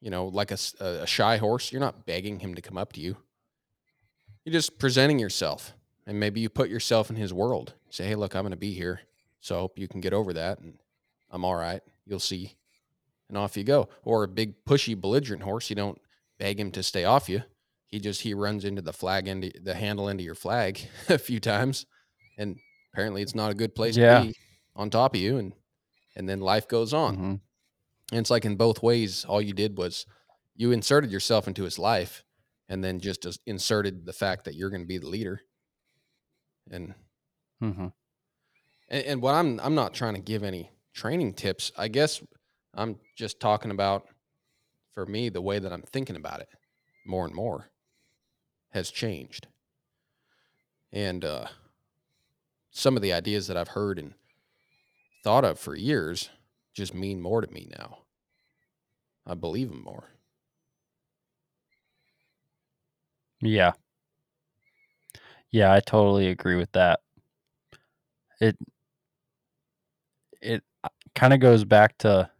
You 0.00 0.10
know, 0.10 0.26
like 0.26 0.50
a, 0.52 0.58
a 0.80 1.06
shy 1.06 1.38
horse, 1.38 1.72
you're 1.72 1.80
not 1.80 2.06
begging 2.06 2.38
him 2.40 2.54
to 2.54 2.62
come 2.62 2.78
up 2.78 2.92
to 2.94 3.00
you. 3.00 3.16
You're 4.44 4.52
just 4.52 4.78
presenting 4.78 5.18
yourself, 5.18 5.74
and 6.06 6.18
maybe 6.20 6.40
you 6.40 6.48
put 6.48 6.70
yourself 6.70 7.10
in 7.10 7.16
his 7.16 7.32
world. 7.32 7.74
Say, 7.90 8.06
hey, 8.06 8.14
look, 8.14 8.34
I'm 8.34 8.42
going 8.42 8.50
to 8.52 8.56
be 8.56 8.72
here, 8.72 9.00
so 9.40 9.56
I 9.56 9.58
hope 9.58 9.78
you 9.78 9.88
can 9.88 10.00
get 10.00 10.12
over 10.12 10.32
that, 10.34 10.60
and 10.60 10.78
I'm 11.30 11.44
all 11.44 11.56
right. 11.56 11.82
You'll 12.06 12.20
see, 12.20 12.54
and 13.28 13.36
off 13.36 13.56
you 13.56 13.64
go. 13.64 13.88
Or 14.04 14.22
a 14.24 14.28
big 14.28 14.64
pushy 14.64 14.98
belligerent 14.98 15.42
horse, 15.42 15.68
you 15.68 15.76
don't 15.76 16.00
beg 16.38 16.58
him 16.60 16.70
to 16.72 16.82
stay 16.82 17.04
off 17.04 17.28
you. 17.28 17.42
He 17.88 17.98
just 17.98 18.20
he 18.22 18.34
runs 18.34 18.64
into 18.64 18.82
the 18.82 18.92
flag 18.92 19.26
end, 19.28 19.52
the 19.62 19.74
handle 19.74 20.08
of 20.08 20.20
your 20.20 20.34
flag 20.34 20.80
a 21.08 21.18
few 21.18 21.40
times, 21.40 21.86
and 22.38 22.56
apparently 22.92 23.22
it's 23.22 23.34
not 23.34 23.50
a 23.50 23.54
good 23.54 23.74
place 23.74 23.96
Yeah. 23.96 24.20
to 24.20 24.26
be 24.28 24.34
on 24.76 24.90
top 24.90 25.14
of 25.14 25.20
you, 25.20 25.38
and 25.38 25.52
and 26.16 26.28
then 26.28 26.40
life 26.40 26.68
goes 26.68 26.94
on. 26.94 27.16
Mhm. 27.16 27.40
And 28.10 28.20
it's 28.20 28.30
like 28.30 28.44
in 28.44 28.56
both 28.56 28.82
ways, 28.82 29.24
all 29.24 29.42
you 29.42 29.52
did 29.52 29.76
was 29.76 30.06
you 30.56 30.72
inserted 30.72 31.10
yourself 31.10 31.46
into 31.46 31.64
his 31.64 31.78
life 31.78 32.24
and 32.68 32.82
then 32.82 33.00
just 33.00 33.26
inserted 33.46 34.06
the 34.06 34.12
fact 34.12 34.44
that 34.44 34.54
you're 34.54 34.70
going 34.70 34.82
to 34.82 34.86
be 34.88 34.98
the 34.98 35.08
leader. 35.08 35.40
And, 36.70 36.94
mm-hmm. 37.62 37.88
and 38.88 39.04
and 39.04 39.22
what 39.22 39.34
I'm 39.34 39.58
I'm 39.60 39.74
not 39.74 39.94
trying 39.94 40.14
to 40.14 40.20
give 40.20 40.42
any 40.42 40.70
training 40.92 41.34
tips. 41.34 41.72
I 41.78 41.88
guess 41.88 42.22
I'm 42.74 42.96
just 43.16 43.40
talking 43.40 43.70
about 43.70 44.06
for 44.92 45.06
me 45.06 45.28
the 45.28 45.40
way 45.40 45.58
that 45.58 45.72
I'm 45.72 45.82
thinking 45.82 46.16
about 46.16 46.40
it 46.40 46.48
more 47.06 47.24
and 47.24 47.34
more 47.34 47.70
has 48.72 48.90
changed. 48.90 49.46
And 50.92 51.24
uh 51.24 51.46
some 52.70 52.96
of 52.96 53.02
the 53.02 53.12
ideas 53.12 53.46
that 53.46 53.56
I've 53.56 53.68
heard 53.68 53.98
and 53.98 54.14
thought 55.24 55.44
of 55.44 55.58
for 55.58 55.74
years 55.74 56.30
just 56.78 56.94
mean 56.94 57.20
more 57.20 57.42
to 57.42 57.52
me 57.52 57.68
now. 57.78 57.98
I 59.26 59.34
believe 59.34 59.68
them 59.68 59.84
more. 59.84 60.10
Yeah. 63.40 63.72
Yeah, 65.50 65.72
I 65.72 65.80
totally 65.80 66.28
agree 66.28 66.56
with 66.56 66.72
that. 66.72 67.00
It 68.40 68.56
it 70.40 70.62
uh, 70.84 70.88
kind 71.14 71.32
of 71.32 71.40
goes 71.40 71.64
back 71.64 71.98
to 71.98 72.30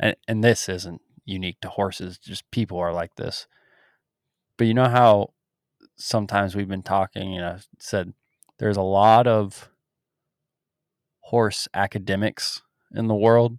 and 0.00 0.16
and 0.28 0.44
this 0.44 0.68
isn't 0.68 1.02
unique 1.24 1.60
to 1.62 1.68
horses, 1.70 2.18
just 2.18 2.50
people 2.50 2.78
are 2.78 2.92
like 2.92 3.16
this. 3.16 3.46
But 4.56 4.66
you 4.66 4.74
know 4.74 4.88
how 4.88 5.32
sometimes 5.96 6.56
we've 6.56 6.68
been 6.68 6.82
talking, 6.82 7.32
you 7.32 7.40
know, 7.40 7.58
said 7.80 8.14
there's 8.58 8.76
a 8.76 8.82
lot 8.82 9.26
of 9.26 9.70
horse 11.20 11.68
academics 11.74 12.62
in 12.94 13.06
the 13.06 13.14
world, 13.14 13.58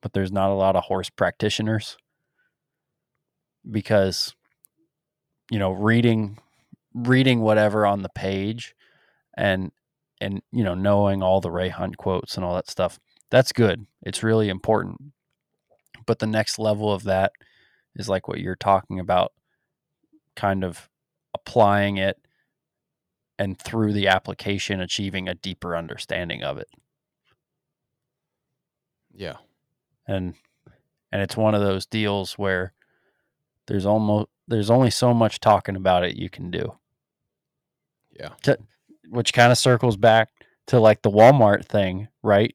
but 0.00 0.12
there's 0.12 0.32
not 0.32 0.50
a 0.50 0.54
lot 0.54 0.76
of 0.76 0.84
horse 0.84 1.10
practitioners 1.10 1.96
because 3.70 4.34
you 5.50 5.58
know, 5.58 5.72
reading 5.72 6.38
reading 6.94 7.40
whatever 7.40 7.86
on 7.86 8.02
the 8.02 8.08
page 8.08 8.74
and 9.36 9.70
and 10.20 10.42
you 10.52 10.64
know 10.64 10.74
knowing 10.74 11.22
all 11.22 11.40
the 11.40 11.50
ray 11.50 11.68
hunt 11.68 11.96
quotes 11.96 12.36
and 12.36 12.44
all 12.44 12.54
that 12.54 12.70
stuff 12.70 12.98
that's 13.30 13.52
good. 13.52 13.86
It's 14.02 14.22
really 14.22 14.50
important. 14.50 15.00
But 16.06 16.18
the 16.18 16.26
next 16.26 16.58
level 16.58 16.92
of 16.92 17.04
that 17.04 17.32
is 17.96 18.08
like 18.08 18.28
what 18.28 18.40
you're 18.40 18.56
talking 18.56 19.00
about 19.00 19.32
kind 20.36 20.62
of 20.64 20.88
applying 21.34 21.96
it 21.96 22.18
and 23.38 23.58
through 23.58 23.94
the 23.94 24.08
application 24.08 24.80
achieving 24.80 25.28
a 25.28 25.34
deeper 25.34 25.74
understanding 25.74 26.42
of 26.42 26.58
it 26.58 26.68
Yeah. 29.14 29.36
and 30.06 30.34
and 31.12 31.20
it's 31.22 31.36
one 31.36 31.54
of 31.54 31.60
those 31.60 31.86
deals 31.86 32.34
where 32.34 32.72
there's 33.66 33.86
almost 33.86 34.28
there's 34.48 34.70
only 34.70 34.90
so 34.90 35.12
much 35.14 35.40
talking 35.40 35.76
about 35.76 36.04
it 36.04 36.16
you 36.16 36.28
can 36.30 36.50
do 36.50 36.76
Yeah. 38.18 38.30
which 39.08 39.32
kind 39.32 39.52
of 39.52 39.58
circles 39.58 39.96
back 39.96 40.30
to 40.68 40.80
like 40.80 41.02
the 41.02 41.10
Walmart 41.10 41.64
thing, 41.66 42.08
right? 42.22 42.54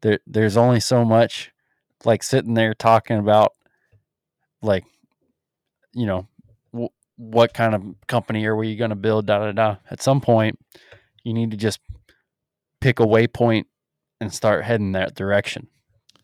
There, 0.00 0.18
there's 0.26 0.56
only 0.56 0.80
so 0.80 1.04
much 1.04 1.50
like 2.04 2.22
sitting 2.22 2.54
there 2.54 2.74
talking 2.74 3.18
about 3.18 3.52
like, 4.62 4.84
you 5.92 6.06
know, 6.06 6.26
w- 6.72 6.88
what 7.16 7.54
kind 7.54 7.74
of 7.74 7.82
company 8.08 8.44
are 8.46 8.56
we 8.56 8.74
going 8.76 8.90
to 8.90 8.96
build? 8.96 9.26
Da 9.26 9.38
da 9.38 9.52
da. 9.52 9.76
At 9.90 10.02
some 10.02 10.20
point, 10.20 10.58
you 11.22 11.32
need 11.34 11.50
to 11.52 11.56
just 11.56 11.80
pick 12.80 12.98
a 12.98 13.06
waypoint 13.06 13.64
and 14.22 14.32
start 14.32 14.64
heading 14.64 14.92
that 14.92 15.16
direction. 15.16 15.66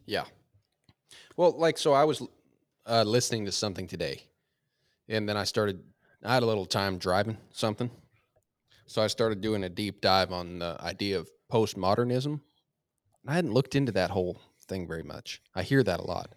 Yeah. 0.07 0.25
Well, 1.37 1.59
like, 1.59 1.77
so 1.77 1.93
I 1.93 2.05
was 2.05 2.23
uh, 2.87 3.03
listening 3.03 3.45
to 3.47 3.53
something 3.53 3.89
today, 3.89 4.23
and 5.09 5.29
then 5.29 5.37
I 5.37 5.43
started, 5.43 5.83
I 6.25 6.35
had 6.35 6.45
a 6.45 6.47
little 6.47 6.65
time 6.65 6.99
driving 6.99 7.39
something. 7.51 7.91
So 8.87 9.03
I 9.03 9.09
started 9.09 9.41
doing 9.41 9.65
a 9.65 9.69
deep 9.69 10.01
dive 10.01 10.33
on 10.33 10.61
the 10.61 10.77
idea 10.81 11.19
of 11.19 11.29
postmodernism. 11.53 12.41
I 13.27 13.35
hadn't 13.35 13.53
looked 13.53 13.75
into 13.75 13.91
that 13.93 14.11
whole 14.11 14.41
thing 14.69 14.87
very 14.87 15.03
much. 15.03 15.43
I 15.55 15.65
hear 15.65 15.83
that 15.83 15.99
a 15.99 16.05
lot. 16.05 16.37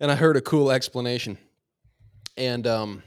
And 0.00 0.10
I 0.10 0.14
heard 0.14 0.38
a 0.38 0.40
cool 0.40 0.70
explanation 0.70 1.36
and, 2.38 2.66
um, 2.66 3.02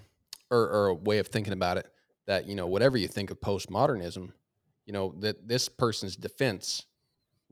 or, 0.51 0.70
or 0.70 0.88
a 0.88 0.93
way 0.93 1.18
of 1.18 1.28
thinking 1.28 1.53
about 1.53 1.78
it 1.78 1.88
that, 2.28 2.45
you 2.45 2.53
know, 2.53 2.68
whatever 2.68 2.95
you 2.95 3.07
think 3.07 3.32
of 3.32 3.41
postmodernism, 3.41 4.32
you 4.86 4.93
know, 4.93 5.15
that 5.20 5.47
this 5.47 5.68
person's 5.68 6.15
defense 6.15 6.86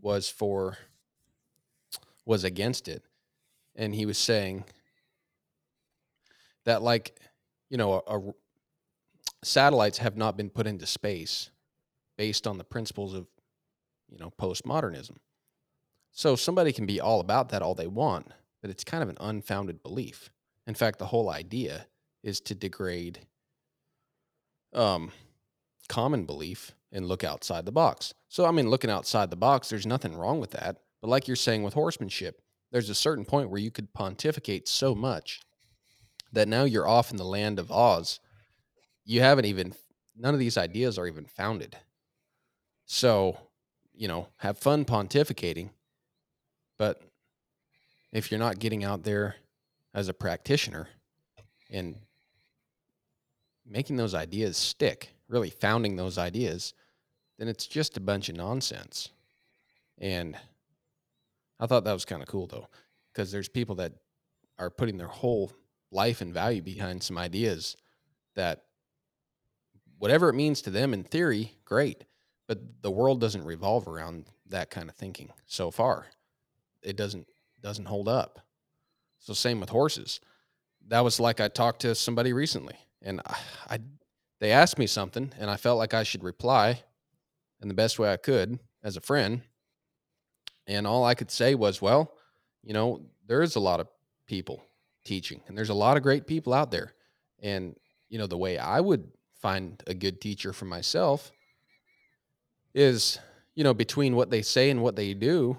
was 0.06 0.30
for 0.30 0.78
was 2.26 2.44
against 2.44 2.88
it. 2.88 3.04
And 3.76 3.94
he 3.94 4.06
was 4.06 4.20
saying 4.20 4.64
that 6.64 6.84
like 6.84 7.20
you 7.72 7.78
know 7.78 8.04
a, 8.08 8.20
a- 8.20 8.34
satellites 9.44 9.98
have 9.98 10.16
not 10.16 10.38
been 10.38 10.52
put 10.52 10.68
into 10.68 10.86
space 10.86 11.50
based 12.18 12.46
on 12.46 12.60
the 12.60 12.64
principles 12.64 13.16
of 13.16 13.26
you 14.12 14.20
know 14.20 14.32
postmodernism. 14.40 15.18
So 16.12 16.36
somebody 16.36 16.72
can 16.72 16.86
be 16.86 17.02
all 17.02 17.20
about 17.20 17.50
that 17.50 17.64
all 17.64 17.74
they 17.74 17.88
want 17.88 18.32
but 18.62 18.70
it's 18.70 18.84
kind 18.84 19.04
of 19.04 19.10
an 19.10 19.18
unfounded 19.20 19.82
belief. 19.84 20.30
In 20.68 20.76
fact 20.76 21.00
the 21.00 21.08
whole 21.08 21.32
idea 21.32 21.88
is 22.22 22.40
to 22.42 22.54
degrade 22.54 23.22
um 24.72 25.12
common 25.88 26.26
belief 26.26 26.75
and 26.92 27.08
look 27.08 27.24
outside 27.24 27.66
the 27.66 27.72
box. 27.72 28.14
So, 28.30 28.46
I 28.46 28.52
mean, 28.52 28.70
looking 28.70 28.90
outside 28.90 29.30
the 29.30 29.36
box, 29.36 29.70
there's 29.70 29.86
nothing 29.86 30.16
wrong 30.16 30.40
with 30.40 30.52
that. 30.52 30.78
But 31.02 31.10
like 31.10 31.28
you're 31.28 31.36
saying 31.36 31.64
with 31.64 31.74
horsemanship, 31.74 32.42
there's 32.72 32.90
a 32.90 32.96
certain 32.96 33.26
point 33.26 33.50
where 33.50 33.62
you 33.62 33.72
could 33.72 33.94
pontificate 33.94 34.68
so 34.68 34.96
much 34.96 35.42
that 36.34 36.48
now 36.48 36.64
you're 36.64 36.88
off 36.88 37.12
in 37.12 37.18
the 37.18 37.24
land 37.24 37.60
of 37.60 37.72
Oz. 37.72 38.20
You 39.06 39.22
haven't 39.22 39.46
even, 39.46 39.74
none 40.18 40.34
of 40.34 40.40
these 40.40 40.58
ideas 40.58 40.98
are 40.98 41.08
even 41.08 41.26
founded. 41.26 41.78
So, 42.86 43.38
you 43.94 44.08
know, 44.08 44.28
have 44.38 44.58
fun 44.58 44.86
pontificating. 44.86 45.70
But 46.78 47.02
if 48.12 48.32
you're 48.32 48.40
not 48.40 48.60
getting 48.60 48.84
out 48.84 49.04
there 49.04 49.36
as 49.94 50.10
a 50.10 50.14
practitioner 50.14 50.90
and 51.70 51.96
making 53.66 53.96
those 53.96 54.14
ideas 54.14 54.58
stick, 54.58 55.15
really 55.28 55.50
founding 55.50 55.96
those 55.96 56.18
ideas, 56.18 56.74
then 57.38 57.48
it's 57.48 57.68
just 57.68 57.98
a 57.98 58.02
bunch 58.02 58.30
of 58.30 58.36
nonsense. 58.36 59.10
And 59.98 60.38
I 61.60 61.68
thought 61.68 61.84
that 61.86 61.94
was 61.94 62.06
kind 62.06 62.22
of 62.22 62.28
cool 62.28 62.48
though, 62.48 62.68
because 63.12 63.32
there's 63.32 63.50
people 63.50 63.76
that 63.76 63.94
are 64.58 64.70
putting 64.70 64.98
their 64.98 65.08
whole 65.08 65.52
life 65.92 66.22
and 66.22 66.34
value 66.34 66.62
behind 66.62 67.04
some 67.04 67.18
ideas 67.18 67.76
that 68.36 68.64
whatever 69.98 70.30
it 70.30 70.34
means 70.34 70.62
to 70.62 70.70
them 70.70 70.94
in 70.94 71.04
theory, 71.04 71.54
great. 71.64 72.04
But 72.48 72.60
the 72.82 72.92
world 72.92 73.20
doesn't 73.20 73.44
revolve 73.44 73.88
around 73.88 74.26
that 74.50 74.70
kind 74.70 74.90
of 74.90 74.96
thinking 74.96 75.32
so 75.46 75.72
far. 75.72 76.08
It 76.84 76.96
doesn't 76.96 77.28
doesn't 77.62 77.86
hold 77.86 78.08
up. 78.08 78.40
So 79.18 79.34
same 79.34 79.60
with 79.60 79.70
horses. 79.70 80.20
That 80.88 81.04
was 81.04 81.20
like 81.20 81.40
I 81.40 81.48
talked 81.48 81.82
to 81.82 81.96
somebody 81.96 82.32
recently 82.32 82.76
and 83.02 83.22
I, 83.26 83.38
I 83.70 83.80
they 84.40 84.52
asked 84.52 84.78
me 84.78 84.88
something 84.88 85.32
and 85.40 85.50
I 85.50 85.58
felt 85.58 85.78
like 85.78 85.94
I 85.94 86.04
should 86.04 86.24
reply 86.24 86.84
in 87.62 87.68
the 87.68 87.74
best 87.74 88.00
way 88.00 88.12
I 88.12 88.18
could 88.18 88.60
as 88.84 88.98
a 88.98 89.02
friend. 89.02 89.42
And 90.68 90.86
all 90.86 91.06
I 91.06 91.16
could 91.16 91.32
say 91.32 91.56
was, 91.56 91.82
well, 91.82 92.14
you 92.64 92.74
know, 92.74 93.02
there 93.28 93.42
is 93.42 93.56
a 93.56 93.60
lot 93.60 93.80
of 93.80 93.88
people 94.28 94.64
teaching 95.04 95.42
and 95.48 95.58
there's 95.58 95.70
a 95.70 95.76
lot 95.76 95.98
of 95.98 96.04
great 96.04 96.28
people 96.28 96.54
out 96.54 96.72
there. 96.72 96.94
And, 97.42 97.76
you 98.10 98.18
know, 98.18 98.28
the 98.28 98.38
way 98.38 98.58
I 98.58 98.80
would 98.80 99.08
find 99.42 99.82
a 99.88 99.94
good 99.94 100.20
teacher 100.20 100.54
for 100.54 100.66
myself 100.66 101.32
is, 102.74 103.20
you 103.54 103.64
know, 103.64 103.74
between 103.74 104.16
what 104.16 104.32
they 104.32 104.42
say 104.42 104.70
and 104.70 104.82
what 104.82 104.96
they 104.96 105.14
do, 105.14 105.58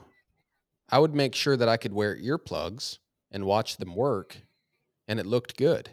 I 0.88 0.98
would 0.98 1.14
make 1.14 1.34
sure 1.34 1.56
that 1.56 1.68
I 1.68 1.76
could 1.76 1.92
wear 1.92 2.16
earplugs 2.16 2.98
and 3.30 3.44
watch 3.44 3.76
them 3.76 3.94
work 3.94 4.36
and 5.08 5.18
it 5.18 5.26
looked 5.26 5.56
good 5.56 5.90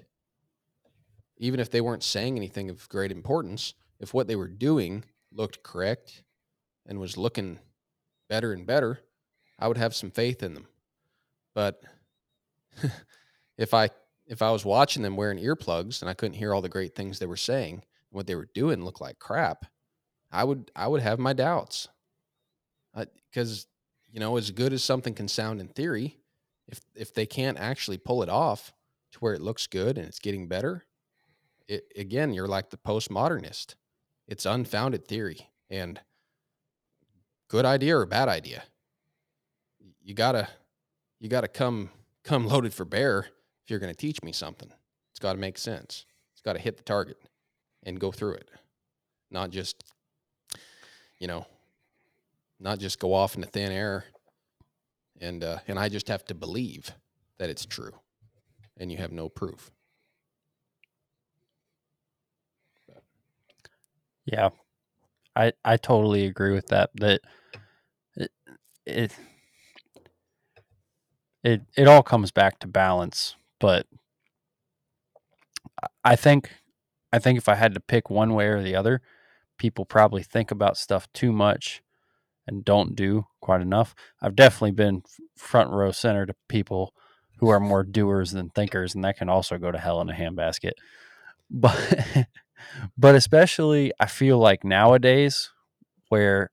even 1.44 1.60
if 1.60 1.70
they 1.70 1.82
weren't 1.82 2.04
saying 2.04 2.38
anything 2.38 2.70
of 2.70 2.88
great 2.88 3.12
importance, 3.12 3.74
if 4.00 4.14
what 4.14 4.28
they 4.28 4.36
were 4.38 4.48
doing 4.48 5.04
looked 5.30 5.62
correct 5.62 6.24
and 6.86 7.02
was 7.02 7.18
looking 7.18 7.60
better 8.30 8.54
and 8.54 8.66
better, 8.66 9.02
I 9.60 9.68
would 9.68 9.76
have 9.76 9.94
some 9.94 10.10
faith 10.10 10.41
in 10.41 10.54
them. 10.54 10.68
But 11.54 11.84
if 13.58 13.74
I 13.74 13.89
if 14.26 14.41
I 14.41 14.52
was 14.52 14.64
watching 14.64 15.04
them 15.04 15.18
wearing 15.18 15.38
earplugs 15.38 16.02
and 16.02 16.10
I 16.10 16.14
couldn't 16.14 16.38
hear 16.38 16.54
all 16.54 16.62
the 16.62 16.70
great 16.70 16.96
things 16.96 17.20
they 17.20 17.26
were 17.26 17.36
saying, 17.36 17.84
what 18.10 18.26
they 18.26 18.36
were 18.36 18.48
doing 18.54 18.86
looked 18.86 19.02
like 19.02 19.20
crap, 19.20 19.66
I 20.32 20.46
would 20.46 20.72
I 20.74 20.88
would 20.88 21.02
have 21.02 21.20
my 21.20 21.34
doubts. 21.34 21.89
Because 22.96 23.68
you 24.10 24.22
know, 24.22 24.38
as 24.38 24.50
good 24.52 24.72
as 24.72 24.82
something 24.82 25.14
can 25.14 25.28
sound 25.28 25.60
in 25.60 25.68
theory, 25.68 26.20
if 26.70 26.80
if 26.96 27.14
they 27.14 27.26
can't 27.26 27.60
actually 27.60 27.98
pull 27.98 28.24
it 28.24 28.30
off 28.30 28.72
to 29.12 29.20
where 29.20 29.34
it 29.34 29.41
looks 29.41 29.68
good 29.68 29.98
and 29.98 30.08
it's 30.08 30.20
getting 30.20 30.48
better, 30.48 30.86
it, 31.68 31.86
again, 31.95 32.34
you're 32.34 32.47
like 32.47 32.70
the 32.70 32.78
postmodernist. 32.78 33.76
It's 34.28 34.45
unfounded 34.45 35.07
theory 35.07 35.49
and 35.70 35.99
good 37.49 37.66
idea 37.66 37.97
or 37.97 38.05
bad 38.05 38.30
idea. 38.30 38.64
You 40.01 40.14
gotta, 40.14 40.47
you 41.20 41.30
gotta 41.30 41.47
come, 41.47 41.89
come 42.24 42.47
loaded 42.47 42.74
for 42.74 42.86
bear 42.86 43.28
if 43.64 43.70
you're 43.70 43.80
to 43.80 43.97
teach 43.97 44.22
me 44.24 44.32
something. 44.32 44.72
It's 45.11 45.20
got 45.20 45.34
to 45.34 45.39
make 45.39 45.57
sense. 45.57 46.05
It's 46.34 46.41
got 46.41 46.53
to 46.53 46.59
hit 46.59 46.78
the 46.78 46.84
target 46.84 47.18
and 47.84 47.99
go 47.99 48.11
through 48.11 48.34
it, 48.34 48.49
not 49.30 49.51
just, 49.51 49.84
you 51.20 51.28
know, 51.28 51.45
not 52.59 52.80
just 52.80 52.99
go 52.99 53.14
off 53.14 53.36
into 53.36 53.47
thin 53.47 53.72
air. 53.72 54.05
And 55.22 55.43
uh, 55.43 55.59
and 55.68 55.78
I 55.78 55.88
just 55.89 56.07
have 56.07 56.26
to 56.26 56.34
believe 56.34 56.91
that 57.38 57.49
it's 57.49 57.66
true, 57.66 57.93
and 58.78 58.91
you 58.91 58.97
have 58.97 59.11
no 59.11 59.30
proof. 59.30 59.70
Yeah. 64.26 64.49
I 65.36 65.53
I 65.65 65.78
totally 65.78 66.26
agree 66.28 66.53
with 66.53 66.67
that. 66.67 66.91
That 66.95 67.21
it 68.17 68.32
it 68.86 69.13
it, 71.43 71.61
it 71.76 71.88
all 71.88 72.03
comes 72.03 72.32
back 72.32 72.59
to 72.59 72.67
balance, 72.67 73.36
but 73.59 73.86
I 76.03 76.15
think 76.15 76.51
I 77.11 77.19
think 77.19 77.38
if 77.38 77.47
I 77.49 77.55
had 77.55 77.74
to 77.74 77.80
pick 77.80 78.09
one 78.09 78.34
way 78.34 78.47
or 78.47 78.61
the 78.61 78.76
other, 78.76 79.01
people 79.57 79.86
probably 79.86 80.24
think 80.24 80.51
about 80.51 80.78
stuff 80.78 81.07
too 81.13 81.32
much 81.32 81.84
and 82.47 82.65
don't 82.65 82.95
do 82.95 83.28
quite 83.41 83.61
enough. 83.61 83.95
I've 84.21 84.36
definitely 84.36 84.71
been 84.74 85.03
front 85.38 85.71
row 85.71 85.91
center 85.91 86.26
to 86.28 86.36
people 86.49 86.93
who 87.39 87.49
are 87.49 87.59
more 87.61 87.84
doers 87.84 88.32
than 88.32 88.49
thinkers, 88.51 88.95
and 88.95 89.03
that 89.05 89.17
can 89.17 89.30
also 89.30 89.57
go 89.57 89.71
to 89.71 89.80
hell 89.80 90.01
in 90.01 90.09
a 90.09 90.13
handbasket. 90.13 90.74
But 91.51 91.78
but 92.97 93.16
especially 93.16 93.91
I 93.99 94.05
feel 94.07 94.38
like 94.38 94.64
nowadays 94.64 95.49
where 96.09 96.51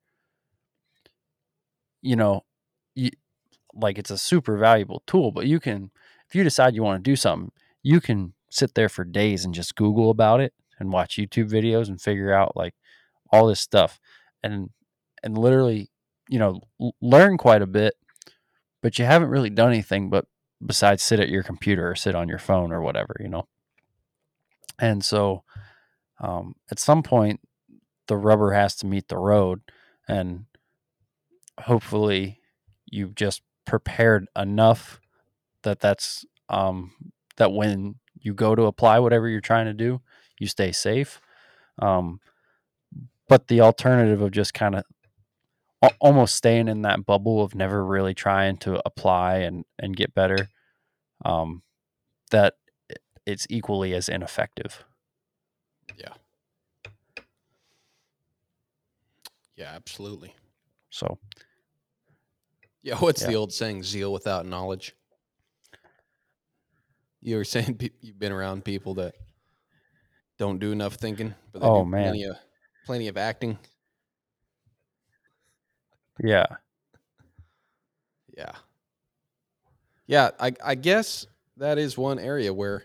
you 2.02 2.16
know 2.16 2.44
you, 2.94 3.10
like 3.74 3.98
it's 3.98 4.10
a 4.10 4.18
super 4.18 4.56
valuable 4.56 5.02
tool 5.06 5.30
but 5.32 5.46
you 5.46 5.60
can 5.60 5.90
if 6.28 6.34
you 6.34 6.42
decide 6.42 6.74
you 6.74 6.82
want 6.82 7.02
to 7.02 7.10
do 7.10 7.16
something 7.16 7.52
you 7.82 8.00
can 8.00 8.32
sit 8.50 8.74
there 8.74 8.88
for 8.88 9.04
days 9.04 9.44
and 9.44 9.54
just 9.54 9.76
google 9.76 10.10
about 10.10 10.40
it 10.40 10.52
and 10.78 10.92
watch 10.92 11.16
youtube 11.16 11.50
videos 11.50 11.88
and 11.88 12.00
figure 12.00 12.32
out 12.32 12.56
like 12.56 12.74
all 13.32 13.46
this 13.46 13.60
stuff. 13.60 14.00
And 14.42 14.70
and 15.22 15.36
literally 15.36 15.90
you 16.28 16.38
know 16.38 16.60
learn 17.00 17.36
quite 17.36 17.60
a 17.62 17.66
bit 17.66 17.94
but 18.80 18.98
you 18.98 19.04
haven't 19.04 19.28
really 19.28 19.50
done 19.50 19.68
anything 19.68 20.08
but 20.08 20.24
besides 20.64 21.02
sit 21.02 21.20
at 21.20 21.28
your 21.28 21.42
computer 21.42 21.90
or 21.90 21.94
sit 21.94 22.14
on 22.14 22.28
your 22.28 22.38
phone 22.38 22.72
or 22.72 22.80
whatever 22.80 23.14
you 23.20 23.28
know? 23.28 23.46
And 24.78 25.04
so 25.04 25.44
um, 26.20 26.54
at 26.70 26.78
some 26.78 27.02
point 27.02 27.40
the 28.06 28.16
rubber 28.16 28.52
has 28.52 28.76
to 28.76 28.86
meet 28.86 29.08
the 29.08 29.18
road 29.18 29.60
and 30.08 30.46
hopefully 31.60 32.40
you've 32.86 33.14
just 33.14 33.42
prepared 33.66 34.26
enough 34.36 35.00
that 35.62 35.80
that's 35.80 36.24
um, 36.48 36.92
that 37.36 37.52
when 37.52 37.96
you 38.20 38.34
go 38.34 38.54
to 38.54 38.64
apply 38.64 38.98
whatever 38.98 39.28
you're 39.28 39.40
trying 39.40 39.66
to 39.66 39.74
do 39.74 40.00
you 40.40 40.48
stay 40.48 40.72
safe. 40.72 41.20
Um, 41.78 42.20
but 43.28 43.46
the 43.46 43.60
alternative 43.60 44.20
of 44.20 44.32
just 44.32 44.54
kind 44.54 44.74
of 44.74 44.84
almost 46.00 46.34
staying 46.34 46.66
in 46.66 46.82
that 46.82 47.06
bubble 47.06 47.42
of 47.42 47.54
never 47.54 47.84
really 47.84 48.14
trying 48.14 48.56
to 48.58 48.82
apply 48.84 49.36
and 49.36 49.64
and 49.78 49.96
get 49.96 50.12
better 50.12 50.48
um, 51.24 51.62
that 52.32 52.54
it's 53.24 53.46
equally 53.48 53.94
as 53.94 54.08
ineffective 54.08 54.84
yeah. 55.96 56.12
Yeah, 59.60 59.72
absolutely. 59.74 60.34
So, 60.88 61.18
yeah, 62.82 62.96
what's 62.96 63.20
Yeah. 63.20 63.28
the 63.28 63.36
old 63.36 63.52
saying? 63.52 63.82
Zeal 63.82 64.10
without 64.10 64.46
knowledge. 64.46 64.96
You 67.20 67.36
were 67.36 67.44
saying 67.44 67.76
pe- 67.76 67.90
you've 68.00 68.18
been 68.18 68.32
around 68.32 68.64
people 68.64 68.94
that 68.94 69.14
don't 70.38 70.58
do 70.60 70.72
enough 70.72 70.94
thinking, 70.94 71.34
but 71.52 71.60
they 71.60 71.68
Oh, 71.68 71.84
do 71.84 71.90
man. 71.90 72.04
plenty 72.04 72.22
of 72.24 72.36
plenty 72.86 73.08
of 73.08 73.18
acting. 73.18 73.58
yeah, 76.24 76.46
Yeah. 78.34 78.52
Yeah, 80.06 80.30
I 80.40 80.54
I 80.64 80.74
guess 80.74 81.26
that 81.58 81.76
is 81.76 81.98
one 81.98 82.18
area 82.18 82.54
where 82.54 82.84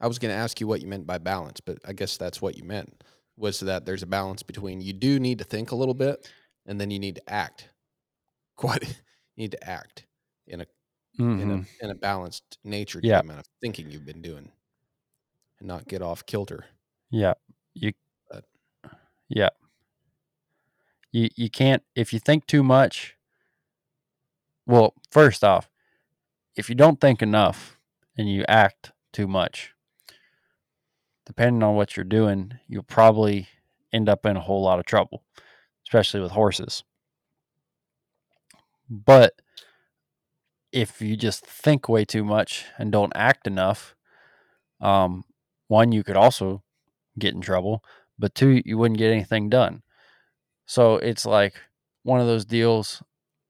I 0.00 0.06
was 0.06 0.20
going 0.20 0.32
to 0.32 0.38
ask 0.38 0.60
you 0.60 0.68
what 0.68 0.80
you 0.80 0.86
meant 0.86 1.04
by 1.08 1.18
balance, 1.18 1.58
but 1.58 1.78
I 1.84 1.92
guess 1.94 2.16
that's 2.16 2.40
what 2.40 2.56
you 2.56 2.62
meant 2.62 3.02
was 3.38 3.60
that 3.60 3.86
there's 3.86 4.02
a 4.02 4.06
balance 4.06 4.42
between 4.42 4.80
you 4.80 4.92
do 4.92 5.18
need 5.20 5.38
to 5.38 5.44
think 5.44 5.70
a 5.70 5.76
little 5.76 5.94
bit 5.94 6.28
and 6.66 6.80
then 6.80 6.90
you 6.90 6.98
need 6.98 7.14
to 7.16 7.30
act. 7.32 7.68
Quite 8.56 8.82
you 8.82 8.94
need 9.36 9.52
to 9.52 9.68
act 9.70 10.04
in 10.46 10.60
a 10.60 10.66
in 11.18 11.24
mhm, 11.40 11.66
a 11.80 11.84
in 11.84 11.90
a 11.90 11.94
balanced 11.94 12.58
nature 12.64 13.00
to 13.00 13.06
Yeah. 13.06 13.18
the 13.18 13.24
amount 13.24 13.40
of 13.40 13.46
thinking 13.60 13.90
you've 13.90 14.04
been 14.06 14.22
doing 14.22 14.50
and 15.58 15.68
not 15.68 15.86
get 15.88 16.02
off 16.02 16.26
kilter. 16.26 16.64
yeah. 17.10 17.34
You, 17.74 17.92
But- 18.30 18.44
yeah. 19.28 19.50
You 21.12 21.28
you 21.36 21.48
can't 21.50 21.82
if 21.94 22.12
you 22.12 22.18
think 22.18 22.46
too 22.46 22.62
much. 22.62 23.16
Well, 24.66 24.94
first 25.10 25.42
off, 25.44 25.70
if 26.56 26.68
you 26.68 26.74
don't 26.74 27.00
think 27.00 27.22
enough 27.22 27.78
and 28.16 28.28
you 28.28 28.44
act 28.48 28.92
too 29.12 29.26
much, 29.26 29.72
depending 31.28 31.62
on 31.62 31.76
what 31.76 31.94
you're 31.94 32.04
doing, 32.04 32.54
you'll 32.68 32.82
probably 32.82 33.46
end 33.92 34.08
up 34.08 34.24
in 34.24 34.34
a 34.34 34.40
whole 34.40 34.62
lot 34.62 34.78
of 34.78 34.86
trouble, 34.86 35.22
especially 35.86 36.20
with 36.20 36.32
horses. 36.32 36.82
But 38.88 39.34
if 40.72 41.02
you 41.02 41.18
just 41.18 41.44
think 41.44 41.86
way 41.86 42.06
too 42.06 42.24
much 42.24 42.64
and 42.78 42.90
don't 42.90 43.12
act 43.14 43.46
enough, 43.46 43.94
um, 44.80 45.24
one, 45.66 45.92
you 45.92 46.02
could 46.02 46.16
also 46.16 46.62
get 47.18 47.34
in 47.34 47.42
trouble, 47.42 47.84
but 48.18 48.34
two, 48.34 48.62
you 48.64 48.78
wouldn't 48.78 48.98
get 48.98 49.12
anything 49.12 49.50
done. 49.50 49.82
So 50.64 50.96
it's 50.96 51.26
like 51.26 51.56
one 52.04 52.20
of 52.20 52.26
those 52.26 52.46
deals 52.46 53.02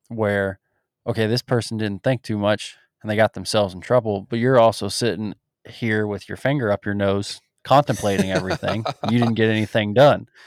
where, 0.09 0.59
okay, 1.07 1.29
this 1.29 1.43
person 1.43 1.79
didn't 1.79 2.03
think 2.03 2.23
too 2.23 2.39
much 2.39 2.77
and 3.01 3.11
they 3.11 3.15
got 3.15 3.35
themselves 3.35 3.73
in 3.73 3.81
trouble, 3.81 4.27
but 4.29 4.41
you're 4.41 4.59
also 4.59 4.89
sitting 4.89 5.35
here 5.69 6.09
with 6.09 6.29
your 6.29 6.37
finger 6.37 6.73
up 6.73 6.85
your 6.85 6.95
nose 6.95 7.41
contemplating 7.65 8.31
everything. 8.31 8.85
you 9.11 9.19
didn't 9.19 9.35
get 9.35 9.51
anything 9.51 9.95
done. 9.95 10.29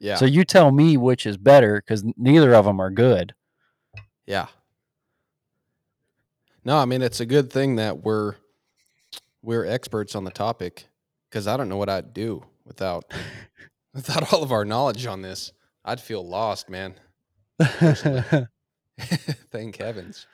Yeah. 0.00 0.16
So 0.16 0.26
you 0.26 0.44
tell 0.44 0.70
me 0.70 0.98
which 0.98 1.24
is 1.24 1.38
better 1.38 1.76
because 1.80 2.04
neither 2.18 2.52
of 2.54 2.66
them 2.66 2.78
are 2.78 2.90
good. 2.90 3.32
Yeah. 4.26 4.48
No, 6.62 6.76
I 6.76 6.84
mean 6.84 7.00
it's 7.00 7.20
a 7.20 7.26
good 7.26 7.50
thing 7.50 7.76
that 7.76 8.02
we're 8.02 8.34
we're 9.40 9.64
experts 9.64 10.14
on 10.14 10.24
the 10.24 10.30
topic 10.30 10.88
because 11.30 11.46
I 11.46 11.56
don't 11.56 11.70
know 11.70 11.78
what 11.78 11.88
I'd 11.88 12.12
do 12.12 12.44
without 12.66 13.04
without 13.94 14.30
all 14.30 14.42
of 14.42 14.52
our 14.52 14.66
knowledge 14.66 15.06
on 15.06 15.22
this. 15.22 15.52
I'd 15.86 16.00
feel 16.00 16.26
lost, 16.26 16.68
man. 16.68 16.96
Thank 19.00 19.76
heavens. 19.76 20.26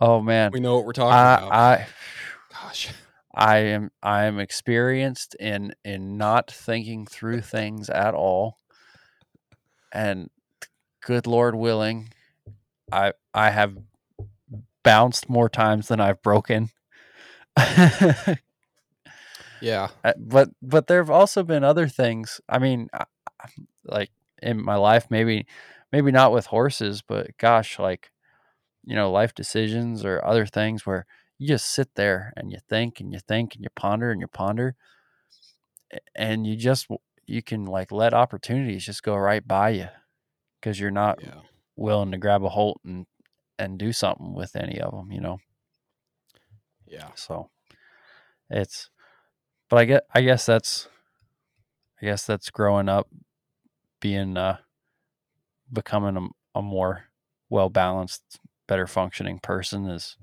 oh 0.00 0.20
man, 0.20 0.50
We 0.52 0.60
know 0.60 0.74
what 0.76 0.84
we're 0.84 0.92
talking 0.92 1.14
I 1.14 1.34
about. 1.38 1.52
I 1.52 1.86
Gosh. 2.52 2.90
I 3.36 3.58
am 3.58 3.90
I 4.02 4.24
am 4.24 4.40
experienced 4.40 5.34
in 5.36 5.74
in 5.84 6.16
not 6.16 6.50
thinking 6.50 7.06
through 7.06 7.42
things 7.42 7.90
at 7.90 8.14
all. 8.14 8.56
And 9.92 10.30
good 11.04 11.26
Lord 11.26 11.54
willing, 11.54 12.12
I 12.90 13.12
I 13.34 13.50
have 13.50 13.76
bounced 14.82 15.28
more 15.28 15.48
times 15.48 15.88
than 15.88 16.00
I've 16.00 16.22
broken. 16.22 16.70
Yeah. 19.60 19.88
Uh, 20.04 20.12
but 20.18 20.50
but 20.62 20.86
there 20.86 20.98
have 20.98 21.10
also 21.10 21.42
been 21.42 21.64
other 21.64 21.88
things. 21.88 22.40
I 22.48 22.58
mean, 22.58 22.88
like 23.84 24.10
in 24.42 24.62
my 24.62 24.76
life, 24.76 25.06
maybe 25.10 25.46
maybe 25.92 26.10
not 26.12 26.32
with 26.32 26.46
horses, 26.46 27.02
but 27.02 27.36
gosh, 27.38 27.78
like 27.78 28.10
you 28.84 28.94
know, 28.94 29.10
life 29.10 29.34
decisions 29.34 30.04
or 30.04 30.24
other 30.24 30.46
things 30.46 30.86
where 30.86 31.06
you 31.38 31.48
just 31.48 31.70
sit 31.70 31.94
there 31.94 32.32
and 32.36 32.50
you 32.50 32.58
think 32.68 33.00
and 33.00 33.12
you 33.12 33.20
think 33.20 33.54
and 33.54 33.62
you 33.64 33.70
ponder 33.74 34.10
and 34.10 34.20
you 34.20 34.26
ponder, 34.26 34.74
and 36.14 36.46
you 36.46 36.56
just 36.56 36.88
you 37.26 37.42
can 37.42 37.64
like 37.64 37.92
let 37.92 38.14
opportunities 38.14 38.84
just 38.84 39.02
go 39.02 39.16
right 39.16 39.46
by 39.46 39.70
you 39.70 39.88
because 40.60 40.80
you're 40.80 40.90
not 40.90 41.18
Yeah. 41.22 41.40
willing 41.76 42.10
to 42.12 42.18
grab 42.18 42.42
a 42.44 42.48
hold 42.48 42.80
and 42.84 43.06
and 43.58 43.78
do 43.78 43.92
something 43.92 44.34
with 44.34 44.54
any 44.56 44.80
of 44.80 44.92
them. 44.92 45.10
You 45.12 45.20
know. 45.20 45.38
Yeah. 46.86 47.10
So 47.16 47.50
it's, 48.48 48.90
but 49.68 49.78
I 49.78 49.84
get, 49.86 50.04
I 50.14 50.20
guess 50.20 50.46
that's, 50.46 50.88
I 52.00 52.06
guess 52.06 52.24
that's 52.24 52.48
growing 52.50 52.88
up, 52.88 53.08
being, 54.00 54.36
uh, 54.36 54.58
becoming 55.72 56.16
a, 56.16 56.58
a 56.58 56.62
more 56.62 57.06
well 57.50 57.70
balanced, 57.70 58.38
better 58.68 58.86
functioning 58.86 59.40
person 59.40 59.88
is 59.88 60.16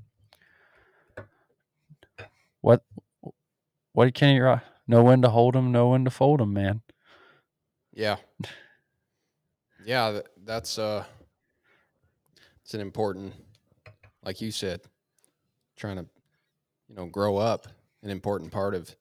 what, 2.63 2.81
what 3.91 4.13
can 4.13 4.35
you, 4.35 4.47
uh, 4.47 4.59
know 4.87 5.03
when 5.03 5.21
to 5.21 5.29
hold 5.29 5.53
them, 5.55 5.71
know 5.71 5.89
when 5.89 6.05
to 6.05 6.09
fold 6.09 6.39
them, 6.39 6.53
man. 6.53 6.81
Yeah. 7.93 8.17
Yeah, 9.85 10.21
that's 10.45 10.79
uh 10.79 11.03
it's 12.63 12.73
an 12.73 12.79
important 12.79 13.33
like 14.23 14.39
you 14.39 14.49
said, 14.49 14.79
trying 15.75 15.97
to 15.97 16.05
you 16.87 16.95
know, 16.95 17.05
grow 17.07 17.35
up. 17.35 17.67
An 18.01 18.09
important 18.09 18.49
part 18.49 18.75
of 18.75 18.95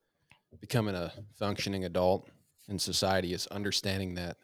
becoming 0.61 0.97
a 0.97 1.13
functioning 1.37 1.85
adult 1.85 2.29
in 2.69 2.81
society 2.81 3.33
is 3.33 3.47
understanding 3.49 4.15
that 4.15 4.39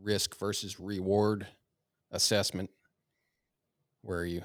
risk 0.00 0.36
versus 0.36 0.80
reward 0.80 1.46
assessment 2.10 2.70
where 4.02 4.24
you 4.24 4.42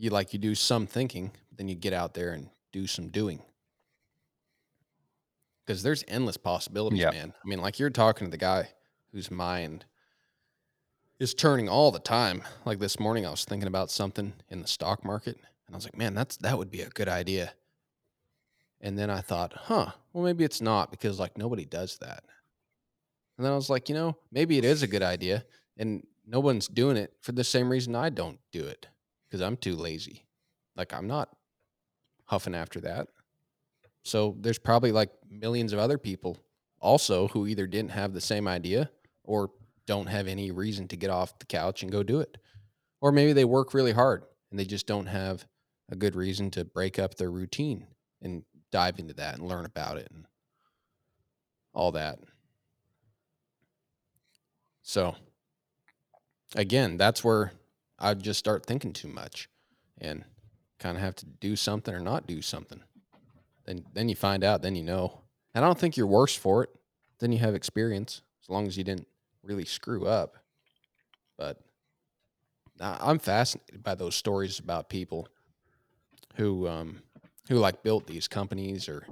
you 0.00 0.08
like 0.10 0.32
you 0.32 0.38
do 0.38 0.54
some 0.54 0.86
thinking, 0.86 1.30
then 1.54 1.68
you 1.68 1.74
get 1.74 1.92
out 1.92 2.14
there 2.14 2.32
and 2.32 2.48
do 2.72 2.86
some 2.86 3.08
doing. 3.08 3.42
Because 5.66 5.82
there's 5.82 6.02
endless 6.08 6.38
possibilities, 6.38 6.98
Yeah. 7.00 7.10
man. 7.10 7.34
I 7.44 7.46
mean, 7.48 7.60
like 7.60 7.78
you're 7.78 7.90
talking 7.90 8.26
to 8.26 8.30
the 8.30 8.38
guy 8.38 8.70
whose 9.12 9.30
mind 9.30 9.84
is 11.18 11.34
turning 11.34 11.68
all 11.68 11.90
the 11.90 11.98
time. 11.98 12.42
Like 12.64 12.78
this 12.78 12.98
morning, 12.98 13.26
I 13.26 13.30
was 13.30 13.44
thinking 13.44 13.68
about 13.68 13.90
something 13.90 14.32
in 14.48 14.62
the 14.62 14.66
stock 14.68 15.04
market, 15.04 15.36
and 15.66 15.74
I 15.74 15.76
was 15.76 15.84
like, 15.84 15.98
man, 15.98 16.14
that's 16.14 16.38
that 16.38 16.56
would 16.56 16.70
be 16.70 16.80
a 16.80 16.88
good 16.88 17.08
idea. 17.08 17.52
And 18.80 18.98
then 18.98 19.10
I 19.10 19.20
thought, 19.20 19.52
huh, 19.54 19.92
well, 20.14 20.24
maybe 20.24 20.44
it's 20.44 20.62
not 20.62 20.90
because 20.90 21.18
like 21.20 21.36
nobody 21.36 21.66
does 21.66 21.98
that. 21.98 22.24
And 23.36 23.44
then 23.44 23.52
I 23.52 23.56
was 23.56 23.68
like, 23.68 23.90
you 23.90 23.94
know, 23.94 24.16
maybe 24.32 24.56
it 24.56 24.64
is 24.64 24.82
a 24.82 24.86
good 24.86 25.02
idea, 25.02 25.44
and 25.76 26.06
no 26.26 26.40
one's 26.40 26.68
doing 26.68 26.96
it 26.96 27.12
for 27.20 27.32
the 27.32 27.44
same 27.44 27.68
reason 27.68 27.94
I 27.94 28.08
don't 28.08 28.38
do 28.50 28.64
it 28.64 28.86
because 29.30 29.42
I'm 29.42 29.56
too 29.56 29.76
lazy. 29.76 30.26
Like 30.76 30.92
I'm 30.92 31.06
not 31.06 31.30
huffing 32.24 32.54
after 32.54 32.80
that. 32.80 33.08
So 34.02 34.36
there's 34.40 34.58
probably 34.58 34.92
like 34.92 35.10
millions 35.30 35.72
of 35.72 35.78
other 35.78 35.98
people 35.98 36.38
also 36.80 37.28
who 37.28 37.46
either 37.46 37.66
didn't 37.66 37.90
have 37.90 38.12
the 38.12 38.20
same 38.20 38.48
idea 38.48 38.90
or 39.24 39.50
don't 39.86 40.06
have 40.06 40.26
any 40.26 40.50
reason 40.50 40.88
to 40.88 40.96
get 40.96 41.10
off 41.10 41.38
the 41.38 41.46
couch 41.46 41.82
and 41.82 41.92
go 41.92 42.02
do 42.02 42.20
it. 42.20 42.38
Or 43.00 43.12
maybe 43.12 43.32
they 43.32 43.44
work 43.44 43.74
really 43.74 43.92
hard 43.92 44.24
and 44.50 44.58
they 44.58 44.64
just 44.64 44.86
don't 44.86 45.06
have 45.06 45.46
a 45.90 45.96
good 45.96 46.14
reason 46.14 46.50
to 46.52 46.64
break 46.64 46.98
up 46.98 47.16
their 47.16 47.30
routine 47.30 47.86
and 48.22 48.44
dive 48.70 48.98
into 48.98 49.14
that 49.14 49.38
and 49.38 49.48
learn 49.48 49.64
about 49.64 49.98
it 49.98 50.08
and 50.14 50.26
all 51.74 51.92
that. 51.92 52.18
So 54.82 55.14
again, 56.54 56.96
that's 56.96 57.22
where 57.22 57.52
I'd 58.00 58.22
just 58.22 58.38
start 58.38 58.64
thinking 58.66 58.92
too 58.92 59.08
much 59.08 59.48
and 59.98 60.24
kind 60.78 60.96
of 60.96 61.02
have 61.02 61.14
to 61.16 61.26
do 61.26 61.56
something 61.56 61.94
or 61.94 62.00
not 62.00 62.26
do 62.26 62.40
something. 62.42 62.82
Then 63.66 63.84
then 63.92 64.08
you 64.08 64.16
find 64.16 64.42
out, 64.42 64.62
then 64.62 64.76
you 64.76 64.82
know. 64.82 65.20
And 65.54 65.64
I 65.64 65.68
don't 65.68 65.78
think 65.78 65.96
you're 65.96 66.06
worse 66.06 66.36
for 66.36 66.62
it 66.62 66.70
Then 67.18 67.32
you 67.32 67.38
have 67.38 67.54
experience, 67.54 68.22
as 68.42 68.48
long 68.48 68.66
as 68.66 68.76
you 68.76 68.84
didn't 68.84 69.08
really 69.42 69.64
screw 69.64 70.06
up. 70.06 70.36
But 71.36 71.60
I'm 72.80 73.18
fascinated 73.18 73.82
by 73.82 73.94
those 73.94 74.14
stories 74.14 74.58
about 74.58 74.88
people 74.88 75.28
who 76.36 76.66
um, 76.68 77.02
who 77.48 77.56
like 77.56 77.82
built 77.82 78.06
these 78.06 78.28
companies 78.28 78.88
or 78.88 79.06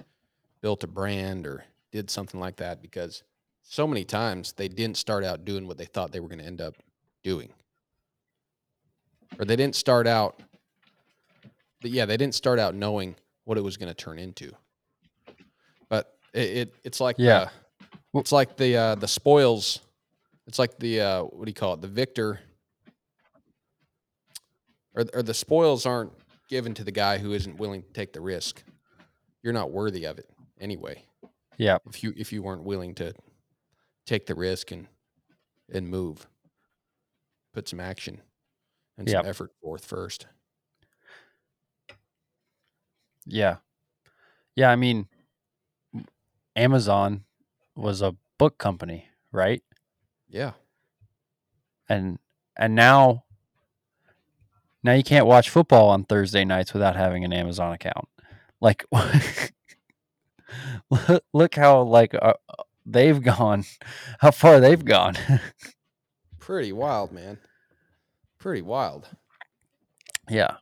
built 0.60 0.84
a 0.84 0.86
brand 0.86 1.46
or 1.46 1.64
did 1.92 2.10
something 2.10 2.40
like 2.40 2.56
that 2.56 2.80
because 2.82 3.22
so 3.62 3.86
many 3.86 4.04
times 4.04 4.52
they 4.52 4.68
didn't 4.68 4.96
start 4.96 5.24
out 5.24 5.44
doing 5.44 5.66
what 5.66 5.76
they 5.76 5.84
thought 5.84 6.12
they 6.12 6.20
were 6.20 6.28
going 6.28 6.38
to 6.38 6.44
end 6.44 6.60
up 6.60 6.74
doing. 7.22 7.50
Or 9.38 9.44
they 9.44 9.56
didn't 9.56 9.74
start 9.76 10.06
out 10.06 10.40
but 11.80 11.90
yeah, 11.90 12.06
they 12.06 12.16
didn't 12.16 12.34
start 12.34 12.58
out 12.58 12.74
knowing 12.74 13.14
what 13.44 13.56
it 13.56 13.62
was 13.62 13.76
going 13.76 13.88
to 13.88 13.94
turn 13.94 14.18
into. 14.18 14.50
But 15.88 16.12
it, 16.34 16.40
it 16.56 16.74
it's 16.84 17.00
like 17.00 17.16
Yeah. 17.18 17.50
the, 18.12 18.18
it's 18.18 18.32
like 18.32 18.56
the 18.56 18.76
uh, 18.76 18.94
the 18.96 19.08
spoils. 19.08 19.80
It's 20.46 20.58
like 20.58 20.78
the 20.78 21.00
uh, 21.00 21.22
what 21.22 21.44
do 21.44 21.50
you 21.50 21.54
call 21.54 21.74
it? 21.74 21.80
The 21.80 21.88
victor, 21.88 22.40
or 24.94 25.04
or 25.14 25.22
the 25.22 25.34
spoils 25.34 25.86
aren't 25.86 26.12
given 26.48 26.74
to 26.74 26.84
the 26.84 26.90
guy 26.90 27.18
who 27.18 27.32
isn't 27.32 27.58
willing 27.58 27.82
to 27.82 27.92
take 27.92 28.12
the 28.12 28.20
risk. 28.20 28.62
You're 29.42 29.52
not 29.52 29.70
worthy 29.70 30.04
of 30.04 30.18
it 30.18 30.28
anyway. 30.60 31.04
Yeah. 31.58 31.78
If 31.86 32.02
you 32.02 32.12
if 32.16 32.32
you 32.32 32.42
weren't 32.42 32.64
willing 32.64 32.94
to 32.96 33.14
take 34.06 34.26
the 34.26 34.34
risk 34.34 34.72
and 34.72 34.88
and 35.72 35.88
move, 35.88 36.26
put 37.52 37.68
some 37.68 37.78
action 37.78 38.20
and 38.98 39.08
some 39.08 39.20
Yep. 39.20 39.26
effort 39.26 39.52
forth 39.62 39.84
first. 39.86 40.26
Yeah. 43.24 43.56
Yeah. 44.56 44.70
I 44.70 44.76
mean, 44.76 45.06
Amazon 46.56 47.24
was 47.76 48.02
a 48.02 48.16
book 48.38 48.58
company, 48.58 49.08
right? 49.32 49.62
Yeah. 50.28 50.52
and 51.88 52.18
and 52.58 52.74
now 52.74 53.24
now 54.82 54.92
you 54.92 55.02
can't 55.02 55.26
watch 55.26 55.48
football 55.48 55.88
on 55.88 56.04
Thursday 56.04 56.44
nights 56.44 56.74
without 56.74 56.96
having 56.96 57.24
an 57.24 57.32
Amazon 57.32 57.72
account. 57.72 58.06
Like 58.60 58.84
look- 61.32 61.54
how 61.54 61.82
like 61.82 62.14
uh, 62.20 62.34
they've 62.84 63.22
gone 63.22 63.64
how 64.20 64.30
far 64.32 64.60
they've 64.60 64.84
gone. 64.84 65.14
Pretty 66.38 66.72
wild, 66.72 67.12
man. 67.12 67.38
Pretty 68.38 68.62
wild. 68.62 69.08
yeah. 70.28 70.56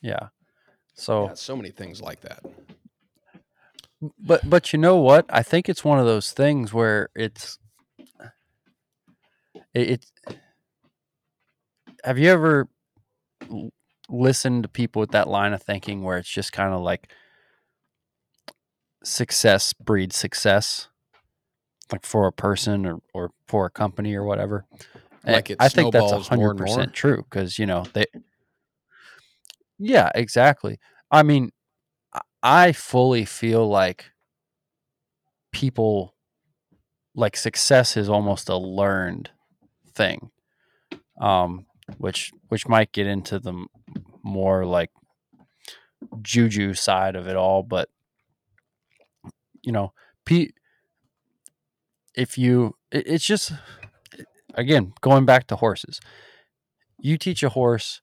Yeah. 0.00 0.28
So 0.94 1.26
Yeah, 1.26 1.34
so 1.34 1.56
many 1.56 1.70
things 1.70 2.00
like 2.00 2.20
that. 2.20 2.44
But 4.18 4.48
but 4.48 4.72
you 4.72 4.78
know 4.78 4.96
what? 4.96 5.26
I 5.28 5.42
think 5.42 5.68
it's 5.68 5.84
one 5.84 5.98
of 5.98 6.06
those 6.06 6.32
things 6.32 6.72
where 6.72 7.10
it's 7.14 7.58
it, 9.74 9.90
it's 9.90 10.12
have 12.04 12.18
you 12.18 12.30
ever 12.30 12.68
listened 14.08 14.62
to 14.62 14.68
people 14.68 15.00
with 15.00 15.10
that 15.10 15.28
line 15.28 15.52
of 15.52 15.62
thinking 15.62 16.02
where 16.02 16.18
it's 16.18 16.30
just 16.30 16.52
kind 16.52 16.72
of 16.72 16.80
like 16.80 17.12
success 19.02 19.72
breeds 19.72 20.16
success 20.16 20.88
like 21.90 22.04
for 22.04 22.26
a 22.26 22.32
person 22.32 22.84
or, 22.84 23.00
or 23.14 23.30
for 23.46 23.66
a 23.66 23.70
company 23.70 24.14
or 24.14 24.24
whatever 24.24 24.66
Like 25.24 25.50
it 25.50 25.56
i 25.60 25.68
think 25.68 25.92
that's 25.92 26.26
snowballs 26.26 26.28
100% 26.28 26.92
true 26.92 27.24
because 27.28 27.58
you 27.58 27.66
know 27.66 27.84
they 27.92 28.06
yeah 29.78 30.10
exactly. 30.14 30.78
I 31.10 31.22
mean 31.22 31.50
I- 32.42 32.72
fully 32.72 33.24
feel 33.24 33.68
like 33.68 34.06
people 35.52 36.14
like 37.14 37.36
success 37.36 37.96
is 37.96 38.08
almost 38.08 38.48
a 38.48 38.56
learned 38.56 39.30
thing 39.92 40.30
um 41.20 41.66
which 41.98 42.30
which 42.48 42.68
might 42.68 42.92
get 42.92 43.06
into 43.06 43.38
the 43.38 43.66
more 44.22 44.64
like 44.64 44.90
juju 46.22 46.72
side 46.72 47.16
of 47.16 47.26
it 47.26 47.36
all 47.36 47.62
but 47.62 47.88
you 49.62 49.72
know 49.72 49.92
pe- 50.24 50.50
if 52.14 52.38
you 52.38 52.76
it, 52.92 53.06
it's 53.06 53.24
just 53.24 53.52
again 54.54 54.92
going 55.00 55.24
back 55.24 55.46
to 55.46 55.56
horses 55.56 56.00
you 56.98 57.16
teach 57.16 57.42
a 57.42 57.50
horse 57.50 58.00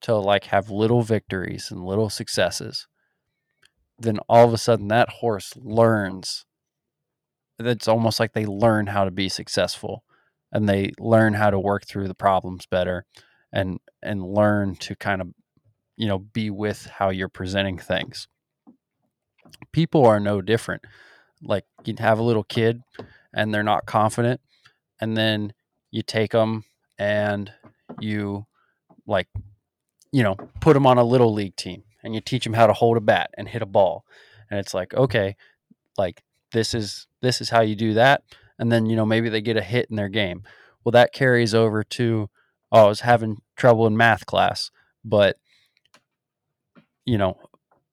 to 0.00 0.14
like 0.14 0.44
have 0.44 0.70
little 0.70 1.02
victories 1.02 1.70
and 1.70 1.84
little 1.84 2.08
successes 2.08 2.86
then 3.98 4.18
all 4.28 4.46
of 4.46 4.54
a 4.54 4.58
sudden 4.58 4.88
that 4.88 5.08
horse 5.08 5.52
learns 5.56 6.44
it's 7.58 7.88
almost 7.88 8.20
like 8.20 8.32
they 8.32 8.46
learn 8.46 8.86
how 8.86 9.04
to 9.04 9.10
be 9.10 9.28
successful 9.28 10.04
and 10.52 10.68
they 10.68 10.92
learn 10.98 11.34
how 11.34 11.50
to 11.50 11.58
work 11.58 11.84
through 11.84 12.08
the 12.08 12.14
problems 12.14 12.66
better 12.66 13.04
and 13.52 13.78
and 14.02 14.22
learn 14.22 14.76
to 14.76 14.94
kind 14.94 15.20
of 15.20 15.28
you 15.96 16.06
know 16.06 16.18
be 16.18 16.50
with 16.50 16.86
how 16.86 17.10
you're 17.10 17.28
presenting 17.28 17.78
things. 17.78 18.28
People 19.72 20.06
are 20.06 20.20
no 20.20 20.40
different. 20.40 20.82
Like 21.42 21.64
you 21.84 21.94
have 21.98 22.18
a 22.18 22.22
little 22.22 22.44
kid 22.44 22.82
and 23.34 23.52
they're 23.52 23.62
not 23.62 23.86
confident 23.86 24.40
and 25.00 25.16
then 25.16 25.52
you 25.90 26.02
take 26.02 26.32
them 26.32 26.64
and 26.98 27.52
you 28.00 28.46
like 29.06 29.28
you 30.12 30.22
know 30.22 30.36
put 30.60 30.74
them 30.74 30.86
on 30.86 30.98
a 30.98 31.04
little 31.04 31.32
league 31.32 31.56
team 31.56 31.84
and 32.02 32.14
you 32.14 32.20
teach 32.20 32.44
them 32.44 32.54
how 32.54 32.66
to 32.66 32.72
hold 32.72 32.96
a 32.96 33.00
bat 33.00 33.30
and 33.36 33.48
hit 33.48 33.62
a 33.62 33.66
ball. 33.66 34.04
And 34.50 34.58
it's 34.58 34.74
like 34.74 34.94
okay 34.94 35.36
like 35.96 36.22
this 36.52 36.74
is 36.74 37.06
this 37.20 37.40
is 37.40 37.50
how 37.50 37.60
you 37.60 37.76
do 37.76 37.94
that. 37.94 38.22
And 38.58 38.72
then 38.72 38.86
you 38.86 38.96
know 38.96 39.06
maybe 39.06 39.28
they 39.28 39.40
get 39.40 39.56
a 39.56 39.62
hit 39.62 39.88
in 39.90 39.96
their 39.96 40.08
game. 40.08 40.42
Well 40.84 40.92
that 40.92 41.12
carries 41.12 41.54
over 41.54 41.82
to 41.84 42.30
oh 42.72 42.84
i 42.84 42.88
was 42.88 43.00
having 43.00 43.40
trouble 43.56 43.86
in 43.86 43.96
math 43.96 44.26
class 44.26 44.70
but 45.04 45.36
you 47.04 47.18
know 47.18 47.36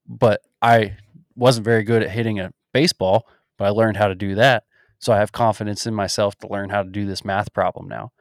but 0.08 0.42
i 0.62 0.96
wasn't 1.36 1.66
very 1.66 1.84
good 1.84 2.04
at 2.04 2.12
hitting 2.12 2.40
a 2.40 2.52
baseball 2.74 3.28
but 3.58 3.66
i 3.66 3.70
learned 3.70 3.98
how 3.98 4.08
to 4.08 4.16
do 4.16 4.36
that 4.36 4.64
so 5.00 5.14
i 5.14 5.18
have 5.18 5.32
confidence 5.32 5.86
in 5.86 5.94
myself 5.94 6.36
to 6.38 6.48
learn 6.48 6.70
how 6.70 6.84
to 6.84 6.90
do 6.90 7.06
this 7.06 7.26
math 7.26 7.54
problem 7.54 7.88
now. 7.88 8.12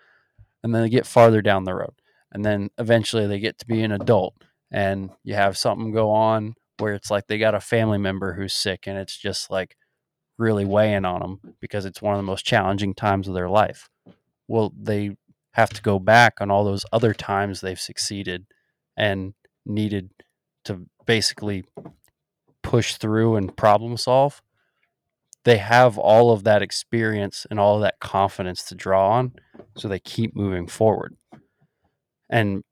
And 0.62 0.74
then 0.74 0.82
they 0.82 0.88
get 0.88 1.06
farther 1.06 1.42
down 1.42 1.64
the 1.64 1.74
road. 1.74 1.92
And 2.32 2.44
then 2.44 2.70
eventually 2.78 3.26
they 3.26 3.38
get 3.38 3.58
to 3.58 3.66
be 3.66 3.82
an 3.82 3.92
adult 3.92 4.34
and 4.70 5.10
you 5.22 5.34
have 5.34 5.56
something 5.56 5.92
go 5.92 6.10
on 6.10 6.54
where 6.78 6.94
it's 6.94 7.10
like 7.10 7.26
they 7.26 7.38
got 7.38 7.54
a 7.54 7.60
family 7.60 7.98
member 7.98 8.32
who's 8.34 8.54
sick 8.54 8.86
and 8.86 8.98
it's 8.98 9.16
just 9.16 9.50
like 9.50 9.76
really 10.36 10.64
weighing 10.64 11.04
on 11.04 11.20
them 11.20 11.54
because 11.60 11.84
it's 11.84 12.02
one 12.02 12.14
of 12.14 12.18
the 12.18 12.24
most 12.24 12.44
challenging 12.44 12.94
times 12.94 13.28
of 13.28 13.34
their 13.34 13.48
life. 13.48 13.88
Well 14.48 14.72
they 14.76 15.16
have 15.52 15.70
to 15.70 15.82
go 15.82 16.00
back 16.00 16.34
on 16.40 16.50
all 16.50 16.64
those 16.64 16.84
other 16.92 17.14
times 17.14 17.60
they've 17.60 17.80
succeeded 17.80 18.46
and 18.96 19.34
needed 19.64 20.10
to 20.64 20.86
basically 21.06 21.64
push 22.62 22.94
through 22.94 23.36
and 23.36 23.56
problem 23.56 23.96
solve 23.96 24.42
they 25.44 25.58
have 25.58 25.98
all 25.98 26.32
of 26.32 26.44
that 26.44 26.62
experience 26.62 27.46
and 27.50 27.60
all 27.60 27.76
of 27.76 27.82
that 27.82 28.00
confidence 28.00 28.64
to 28.64 28.74
draw 28.74 29.10
on 29.10 29.32
so 29.76 29.88
they 29.88 29.98
keep 29.98 30.34
moving 30.34 30.66
forward. 30.66 31.16
And 32.30 32.64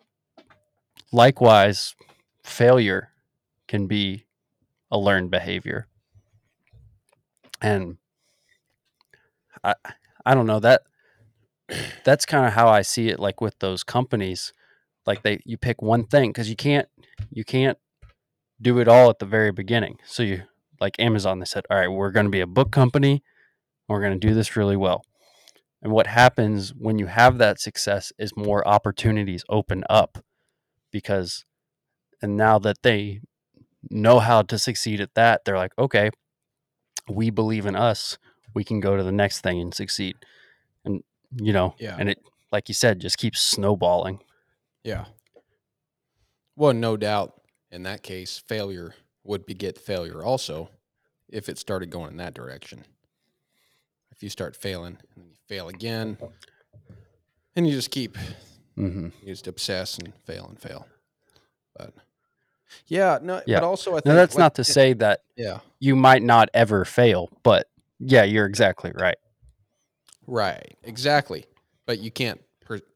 likewise 1.13 1.95
failure 2.43 3.11
can 3.69 3.87
be 3.87 4.25
a 4.91 4.99
learned 4.99 5.31
behavior. 5.31 5.87
And 7.61 7.99
i 9.63 9.75
i 10.27 10.35
don't 10.35 10.47
know 10.47 10.59
that 10.59 10.83
that's 12.05 12.27
kind 12.27 12.45
of 12.45 12.53
how 12.53 12.69
i 12.69 12.83
see 12.83 13.09
it 13.09 13.21
like 13.21 13.41
with 13.41 13.59
those 13.61 13.85
companies. 13.85 14.53
Like 15.07 15.23
they 15.23 15.41
you 15.45 15.57
pick 15.57 15.83
one 15.83 16.05
thing 16.05 16.31
because 16.31 16.49
you 16.49 16.57
can't 16.57 16.89
you 17.31 17.45
can't 17.45 17.79
do 18.61 18.79
it 18.79 18.89
all 18.89 19.11
at 19.11 19.19
the 19.19 19.27
very 19.27 19.53
beginning. 19.53 19.99
So 20.05 20.23
you 20.23 20.43
like 20.83 20.97
amazon 20.99 21.39
they 21.39 21.45
said 21.47 21.65
all 21.71 21.79
right 21.79 21.89
we're 21.99 22.11
going 22.11 22.27
to 22.27 22.31
be 22.39 22.41
a 22.41 22.47
book 22.59 22.71
company 22.73 23.23
we're 23.89 24.01
going 24.01 24.19
to 24.19 24.27
do 24.29 24.35
this 24.35 24.57
really 24.57 24.77
well 24.77 25.01
and 25.81 25.93
what 25.93 26.07
happens 26.07 26.73
when 26.87 26.99
you 26.99 27.07
have 27.07 27.39
that 27.39 27.61
success 27.61 28.13
is 28.19 28.37
more 28.37 28.67
opportunities 28.67 29.45
open 29.49 29.85
up 29.89 30.19
because 30.91 31.45
and 32.21 32.37
now 32.37 32.59
that 32.59 32.77
they 32.83 33.21
know 33.91 34.19
how 34.19 34.43
to 34.43 34.59
succeed 34.59 35.01
at 35.01 35.15
that 35.15 35.45
they're 35.45 35.57
like 35.65 35.73
okay 35.79 36.11
we 37.09 37.31
believe 37.31 37.67
in 37.67 37.77
us 37.77 38.19
we 38.55 38.63
can 38.65 38.81
go 38.81 38.97
to 38.97 39.03
the 39.03 39.13
next 39.23 39.41
thing 39.41 39.61
and 39.61 39.75
succeed 39.75 40.15
and 40.85 41.03
you 41.37 41.53
know 41.53 41.75
Yeah. 41.79 41.97
and 41.99 42.09
it 42.11 42.19
like 42.53 42.69
you 42.69 42.75
said 42.75 43.01
just 43.01 43.19
keeps 43.19 43.41
snowballing 43.41 44.19
Yeah. 44.85 45.07
Well, 46.57 46.75
no 46.75 46.97
doubt 46.97 47.41
in 47.71 47.83
that 47.85 48.03
case, 48.03 48.43
failure 48.47 48.95
would 49.25 49.47
beget 49.47 49.79
failure 49.79 50.23
also 50.23 50.71
if 51.29 51.49
it 51.49 51.59
started 51.59 51.91
going 51.91 52.11
in 52.11 52.17
that 52.19 52.35
direction. 52.35 52.85
If 54.11 54.23
you 54.23 54.29
start 54.29 54.57
failing 54.57 54.99
and 55.15 55.25
then 55.25 55.31
you 55.31 55.37
fail 55.49 55.69
again, 55.69 56.19
and 57.57 57.67
you 57.67 57.73
just 57.73 57.91
keep, 57.91 58.17
mm-hmm. 58.79 59.09
you 59.23 59.27
just 59.27 59.47
obsess 59.47 59.99
and 59.99 60.13
fail 60.25 60.47
and 60.49 60.61
fail. 60.61 60.87
But 61.77 61.93
yeah, 62.87 63.19
no, 63.23 63.43
Yeah. 63.47 63.61
but 63.61 63.67
also 63.67 63.93
I 63.93 63.95
think 63.97 64.07
now 64.07 64.15
that's 64.15 64.35
like- 64.35 64.41
not 64.41 64.55
to 64.57 64.65
say 64.65 64.93
that 64.95 65.23
yeah, 65.37 65.61
you 65.81 65.97
might 65.97 66.23
not 66.23 66.49
ever 66.55 66.85
fail 66.85 67.29
but 67.43 67.69
yeah 67.99 68.25
you're 68.25 68.47
exactly 68.47 68.93
right 68.95 69.17
right, 70.27 70.77
exactly. 70.83 71.45
But 71.87 71.99
you 71.99 72.11
can't. 72.11 72.41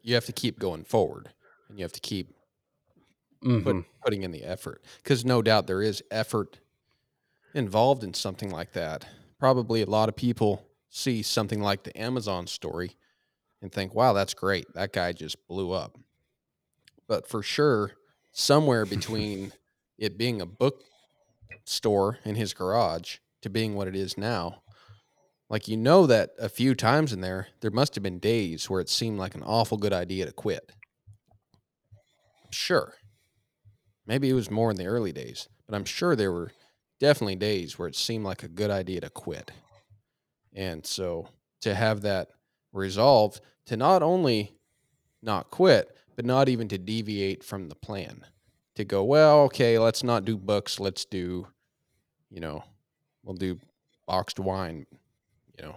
You 0.03 0.14
have 0.14 0.24
to 0.27 0.33
keep 0.33 0.59
going 0.59 0.85
forward, 0.85 1.29
and 1.68 1.79
you 1.79 1.85
have 1.85 1.93
to 1.93 2.01
keep 2.01 2.33
Mhm. 3.47 3.64
put, 3.64 3.84
putting 4.03 4.22
in 4.22 4.32
the 4.32 4.44
effort 4.44 4.82
because 4.99 5.24
no 5.24 5.42
doubt 5.42 5.66
there 5.66 5.82
is 5.82 6.03
effort 6.11 6.59
involved 7.55 8.05
in 8.05 8.14
something 8.14 8.51
like 8.51 8.72
that. 8.72 9.07
Probably 9.38 9.82
a 9.82 9.86
lot 9.86 10.09
of 10.09 10.16
people 10.16 10.66
see 10.90 11.22
something 11.22 11.61
like 11.61 11.84
the 11.84 11.97
Amazon 11.99 12.47
story 12.47 12.97
and 13.62 13.72
think, 13.72 13.94
wow, 13.94 14.12
that's 14.12 14.34
great. 14.34 14.66
That 14.74 14.92
guy 14.92 15.12
just 15.12 15.47
blew 15.49 15.72
up. 15.72 15.99
But 17.07 17.28
for 17.28 17.42
sure, 17.42 17.92
somewhere 18.32 18.84
between 18.86 19.53
it 19.99 20.18
being 20.18 20.40
a 20.40 20.47
book 20.47 20.84
store 21.64 22.18
in 22.24 22.34
his 22.34 22.55
garage 22.55 23.18
to 23.42 23.51
being 23.51 23.74
what 23.74 23.88
it 23.88 23.97
is 23.97 24.18
now, 24.18 24.62
like 25.49 25.68
you 25.68 25.76
know 25.76 26.07
that 26.07 26.30
a 26.38 26.49
few 26.49 26.74
times 26.74 27.12
in 27.12 27.20
there, 27.20 27.49
there 27.61 27.70
must 27.70 27.94
have 27.94 28.03
been 28.03 28.18
days 28.18 28.68
where 28.68 28.80
it 28.80 28.88
seemed 28.88 29.18
like 29.18 29.34
an 29.34 29.42
awful 29.44 29.78
good 29.78 29.92
idea 29.92 30.26
to 30.26 30.32
quit. 30.32 30.72
Sure. 32.51 32.94
Maybe 34.07 34.30
it 34.30 34.34
was 34.34 34.50
more 34.50 34.70
in 34.70 34.76
the 34.76 34.86
early 34.86 35.12
days, 35.12 35.48
but 35.66 35.74
I'm 35.74 35.84
sure 35.84 36.14
there 36.14 36.32
were 36.32 36.52
definitely 37.00 37.36
days 37.36 37.78
where 37.78 37.88
it 37.88 37.96
seemed 37.96 38.24
like 38.24 38.42
a 38.42 38.48
good 38.48 38.70
idea 38.70 39.00
to 39.00 39.11
quit. 39.11 39.50
And 40.54 40.86
so 40.86 41.28
to 41.62 41.74
have 41.74 42.02
that 42.02 42.30
resolve 42.72 43.40
to 43.66 43.76
not 43.76 44.02
only 44.02 44.52
not 45.22 45.50
quit, 45.50 45.96
but 46.14 46.24
not 46.24 46.48
even 46.48 46.68
to 46.68 46.78
deviate 46.78 47.44
from 47.44 47.68
the 47.68 47.74
plan, 47.74 48.24
to 48.76 48.84
go, 48.84 49.04
well, 49.04 49.40
okay, 49.42 49.78
let's 49.78 50.02
not 50.02 50.24
do 50.24 50.36
books, 50.36 50.80
let's 50.80 51.04
do, 51.04 51.46
you 52.30 52.40
know, 52.40 52.64
we'll 53.22 53.34
do 53.34 53.59
boxed 54.07 54.38
wine, 54.38 54.86
you 55.59 55.64
know, 55.64 55.76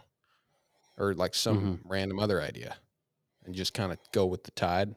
or 0.98 1.14
like 1.14 1.34
some 1.34 1.58
mm-hmm. 1.58 1.90
random 1.90 2.20
other 2.20 2.42
idea 2.42 2.76
and 3.46 3.56
just 3.56 3.74
kind 3.74 3.92
of 3.92 3.98
go 4.12 4.26
with 4.26 4.44
the 4.44 4.52
tide. 4.52 4.96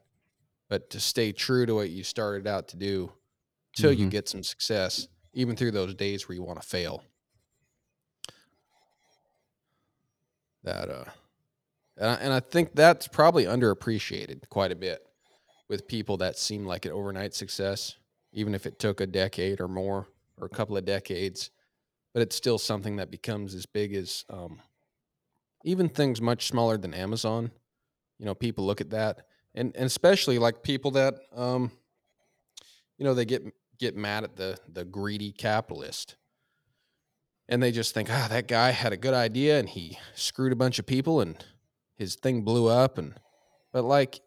But 0.68 0.90
to 0.90 1.00
stay 1.00 1.32
true 1.32 1.66
to 1.66 1.74
what 1.74 1.90
you 1.90 2.04
started 2.04 2.46
out 2.46 2.68
to 2.68 2.76
do 2.76 3.12
till 3.76 3.92
you 3.92 4.06
Mhm. 4.06 4.10
get 4.10 4.28
some 4.28 4.42
success, 4.42 5.08
even 5.32 5.56
through 5.56 5.70
those 5.72 5.94
days 5.94 6.28
where 6.28 6.36
you 6.36 6.42
want 6.42 6.60
to 6.60 6.66
fail. 6.66 7.02
That 10.64 10.88
uh 10.90 11.04
and 11.96 12.08
I, 12.10 12.14
and 12.14 12.32
I 12.32 12.40
think 12.40 12.74
that's 12.74 13.06
probably 13.06 13.44
underappreciated 13.44 14.48
quite 14.48 14.72
a 14.72 14.76
bit 14.76 15.06
with 15.68 15.86
people 15.86 16.16
that 16.18 16.38
seem 16.38 16.64
like 16.66 16.86
an 16.86 16.92
overnight 16.92 17.34
success, 17.34 17.96
even 18.32 18.54
if 18.54 18.64
it 18.66 18.78
took 18.78 19.00
a 19.00 19.06
decade 19.06 19.60
or 19.60 19.68
more 19.68 20.08
or 20.38 20.46
a 20.46 20.50
couple 20.50 20.76
of 20.76 20.84
decades. 20.84 21.50
but 22.14 22.22
it's 22.22 22.36
still 22.36 22.58
something 22.58 22.96
that 22.96 23.10
becomes 23.10 23.54
as 23.54 23.66
big 23.66 23.94
as 23.94 24.24
um, 24.30 24.60
even 25.64 25.88
things 25.88 26.20
much 26.20 26.46
smaller 26.46 26.76
than 26.76 26.94
Amazon. 26.94 27.50
You 28.18 28.26
know, 28.26 28.34
people 28.34 28.64
look 28.66 28.80
at 28.80 28.90
that, 28.90 29.26
and 29.54 29.74
and 29.76 29.86
especially 29.86 30.38
like 30.38 30.62
people 30.62 30.90
that 30.92 31.14
um, 31.34 31.70
you 32.98 33.04
know 33.04 33.14
they 33.14 33.24
get 33.24 33.42
get 33.82 33.96
mad 33.96 34.24
at 34.24 34.36
the 34.36 34.56
the 34.72 34.84
greedy 34.84 35.32
capitalist, 35.32 36.16
and 37.48 37.62
they 37.62 37.72
just 37.72 37.92
think, 37.92 38.08
ah, 38.10 38.28
that 38.30 38.48
guy 38.48 38.70
had 38.70 38.92
a 38.92 38.96
good 38.96 39.12
idea 39.12 39.58
and 39.58 39.68
he 39.68 39.98
screwed 40.14 40.52
a 40.52 40.56
bunch 40.56 40.78
of 40.78 40.86
people 40.86 41.20
and 41.20 41.44
his 41.96 42.14
thing 42.14 42.42
blew 42.42 42.68
up, 42.68 42.96
and 42.96 43.14
but 43.72 43.84
like, 43.84 44.20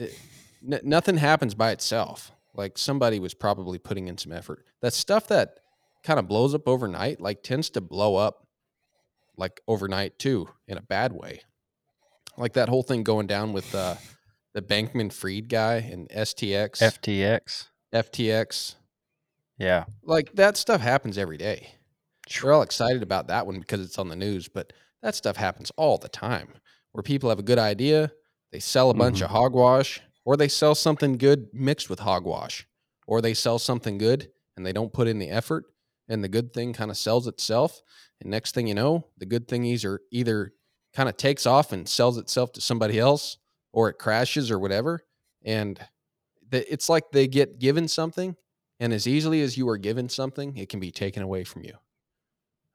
n- 0.00 0.80
nothing 0.82 1.16
happens 1.16 1.54
by 1.54 1.70
itself. 1.72 2.32
Like 2.54 2.78
somebody 2.78 3.18
was 3.18 3.34
probably 3.34 3.78
putting 3.78 4.06
in 4.08 4.16
some 4.16 4.32
effort. 4.32 4.64
That 4.80 4.94
stuff 4.94 5.26
that 5.28 5.58
kind 6.04 6.18
of 6.18 6.28
blows 6.28 6.54
up 6.54 6.68
overnight, 6.68 7.20
like 7.20 7.42
tends 7.42 7.68
to 7.70 7.80
blow 7.80 8.16
up 8.16 8.46
like 9.36 9.60
overnight 9.66 10.18
too, 10.18 10.48
in 10.68 10.78
a 10.78 10.82
bad 10.82 11.12
way. 11.12 11.42
Like 12.36 12.52
that 12.54 12.68
whole 12.68 12.84
thing 12.84 13.02
going 13.02 13.26
down 13.26 13.52
with 13.52 13.74
uh, 13.74 13.96
the 14.54 14.62
Bankman 14.62 15.12
Fried 15.12 15.48
guy 15.48 15.76
and 15.76 16.08
STX, 16.08 16.80
FTX. 16.80 17.68
FTX. 17.92 18.74
Yeah. 19.58 19.84
Like 20.02 20.32
that 20.34 20.56
stuff 20.56 20.80
happens 20.80 21.18
every 21.18 21.36
day. 21.36 21.68
We're 22.42 22.52
all 22.52 22.62
excited 22.62 23.02
about 23.02 23.28
that 23.28 23.46
one 23.46 23.60
because 23.60 23.80
it's 23.80 23.98
on 23.98 24.08
the 24.08 24.16
news, 24.16 24.48
but 24.48 24.72
that 25.02 25.14
stuff 25.14 25.36
happens 25.36 25.70
all 25.76 25.98
the 25.98 26.08
time 26.08 26.48
where 26.92 27.02
people 27.02 27.28
have 27.28 27.38
a 27.38 27.42
good 27.44 27.58
idea, 27.58 28.10
they 28.52 28.60
sell 28.60 28.90
a 28.90 28.94
bunch 28.94 29.18
Mhm. 29.18 29.24
of 29.24 29.30
hogwash, 29.30 30.00
or 30.24 30.36
they 30.36 30.48
sell 30.48 30.74
something 30.74 31.18
good 31.18 31.48
mixed 31.52 31.90
with 31.90 31.98
hogwash, 32.00 32.66
or 33.06 33.20
they 33.20 33.34
sell 33.34 33.58
something 33.58 33.98
good 33.98 34.30
and 34.56 34.64
they 34.64 34.72
don't 34.72 34.92
put 34.92 35.08
in 35.08 35.18
the 35.18 35.28
effort, 35.28 35.64
and 36.08 36.22
the 36.24 36.28
good 36.28 36.52
thing 36.54 36.72
kind 36.72 36.90
of 36.90 36.96
sells 36.96 37.26
itself. 37.26 37.82
And 38.20 38.30
next 38.30 38.54
thing 38.54 38.66
you 38.66 38.74
know, 38.74 39.08
the 39.18 39.26
good 39.26 39.48
thing 39.48 39.64
either 39.64 40.00
either 40.10 40.54
kind 40.94 41.08
of 41.08 41.16
takes 41.16 41.44
off 41.46 41.72
and 41.72 41.88
sells 41.88 42.16
itself 42.16 42.52
to 42.52 42.60
somebody 42.60 42.98
else, 42.98 43.36
or 43.72 43.88
it 43.90 43.98
crashes 43.98 44.50
or 44.50 44.58
whatever. 44.58 45.04
And 45.42 45.78
the, 46.48 46.72
it's 46.72 46.88
like 46.88 47.10
they 47.10 47.26
get 47.26 47.58
given 47.58 47.88
something, 47.88 48.36
and 48.80 48.92
as 48.92 49.06
easily 49.06 49.42
as 49.42 49.56
you 49.56 49.68
are 49.68 49.78
given 49.78 50.08
something, 50.08 50.56
it 50.56 50.68
can 50.68 50.80
be 50.80 50.90
taken 50.92 51.22
away 51.22 51.44
from 51.44 51.64
you. 51.64 51.74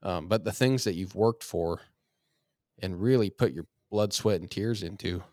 Um, 0.01 0.27
but 0.27 0.43
the 0.43 0.51
things 0.51 0.83
that 0.85 0.95
you've 0.95 1.15
worked 1.15 1.43
for 1.43 1.81
and 2.79 3.01
really 3.01 3.29
put 3.29 3.53
your 3.53 3.65
blood, 3.91 4.13
sweat, 4.13 4.41
and 4.41 4.49
tears 4.49 4.83
into, 4.83 5.23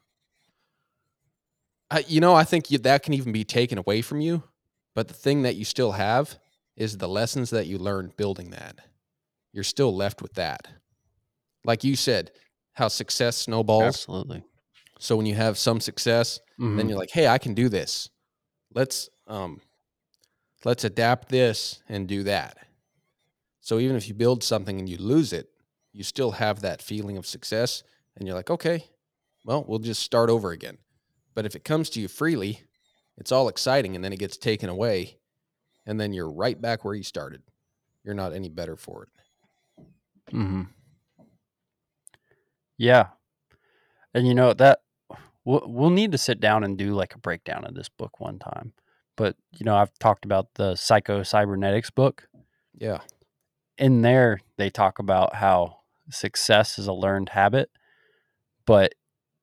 I, 1.90 2.00
you 2.08 2.20
know, 2.20 2.34
I 2.34 2.44
think 2.44 2.70
you, 2.70 2.78
that 2.78 3.02
can 3.02 3.14
even 3.14 3.32
be 3.32 3.44
taken 3.44 3.78
away 3.78 4.02
from 4.02 4.20
you. 4.20 4.42
But 4.94 5.08
the 5.08 5.14
thing 5.14 5.42
that 5.42 5.56
you 5.56 5.64
still 5.64 5.92
have 5.92 6.38
is 6.76 6.96
the 6.98 7.08
lessons 7.08 7.50
that 7.50 7.66
you 7.66 7.78
learned 7.78 8.16
building 8.16 8.50
that. 8.50 8.78
You're 9.52 9.64
still 9.64 9.94
left 9.94 10.22
with 10.22 10.34
that. 10.34 10.68
Like 11.64 11.84
you 11.84 11.96
said, 11.96 12.32
how 12.74 12.88
success 12.88 13.36
snowballs. 13.36 14.08
Absolutely. 14.08 14.44
So 14.98 15.16
when 15.16 15.26
you 15.26 15.34
have 15.34 15.58
some 15.58 15.80
success, 15.80 16.40
then 16.74 16.88
Mhm. 16.88 16.90
you're 16.90 16.98
like, 16.98 17.10
"Hey, 17.12 17.28
I 17.28 17.38
can 17.38 17.54
do 17.54 17.68
this. 17.68 18.10
Let's 18.74 19.10
um 19.26 19.60
let's 20.66 20.84
adapt 20.84 21.30
this 21.30 21.82
and 21.88 22.08
do 22.08 22.22
that." 22.24 22.58
So 23.60 23.78
even 23.78 23.96
if 23.96 24.08
you 24.08 24.14
build 24.14 24.44
something 24.44 24.78
and 24.78 24.88
you 24.88 24.98
lose 24.98 25.32
it, 25.32 25.50
you 25.92 26.04
still 26.04 26.32
have 26.32 26.60
that 26.60 26.82
feeling 26.82 27.16
of 27.16 27.26
success 27.26 27.82
and 28.16 28.26
you're 28.26 28.36
like, 28.36 28.50
"Okay, 28.50 28.86
well, 29.44 29.64
we'll 29.66 29.78
just 29.78 30.02
start 30.02 30.30
over 30.30 30.50
again." 30.52 30.78
But 31.34 31.46
if 31.46 31.54
it 31.56 31.64
comes 31.64 31.90
to 31.90 32.00
you 32.00 32.08
freely, 32.08 32.62
it's 33.16 33.32
all 33.32 33.48
exciting 33.48 33.94
and 33.96 34.04
then 34.04 34.12
it 34.12 34.18
gets 34.18 34.36
taken 34.36 34.68
away 34.68 35.18
and 35.86 36.00
then 36.00 36.12
you're 36.12 36.30
right 36.30 36.60
back 36.60 36.84
where 36.84 36.94
you 36.94 37.02
started. 37.02 37.42
You're 38.04 38.14
not 38.14 38.32
any 38.34 38.48
better 38.48 38.76
for 38.76 39.04
it. 39.04 39.08
hmm 40.30 40.62
Yeah, 42.78 43.08
and 44.14 44.26
you 44.26 44.34
know 44.34 44.52
that 44.54 44.80
we'll, 45.44 45.62
we'll 45.66 45.90
need 45.90 46.12
to 46.12 46.18
sit 46.18 46.40
down 46.40 46.64
and 46.64 46.76
do 46.78 46.94
like 46.94 47.14
a 47.14 47.18
breakdown 47.18 47.64
of 47.64 47.74
this 47.74 47.88
book 47.88 48.20
one 48.20 48.38
time. 48.38 48.72
But 49.16 49.36
you 49.52 49.64
know, 49.64 49.76
I've 49.76 49.96
talked 49.98 50.24
about 50.24 50.48
the 50.54 50.76
psycho 50.76 51.22
cybernetics 51.22 51.90
book. 51.90 52.28
Yeah. 52.78 53.00
In 53.78 54.02
there, 54.02 54.40
they 54.56 54.70
talk 54.70 54.98
about 54.98 55.36
how 55.36 55.78
success 56.10 56.78
is 56.78 56.86
a 56.86 56.92
learned 56.92 57.30
habit, 57.30 57.70
but 58.66 58.94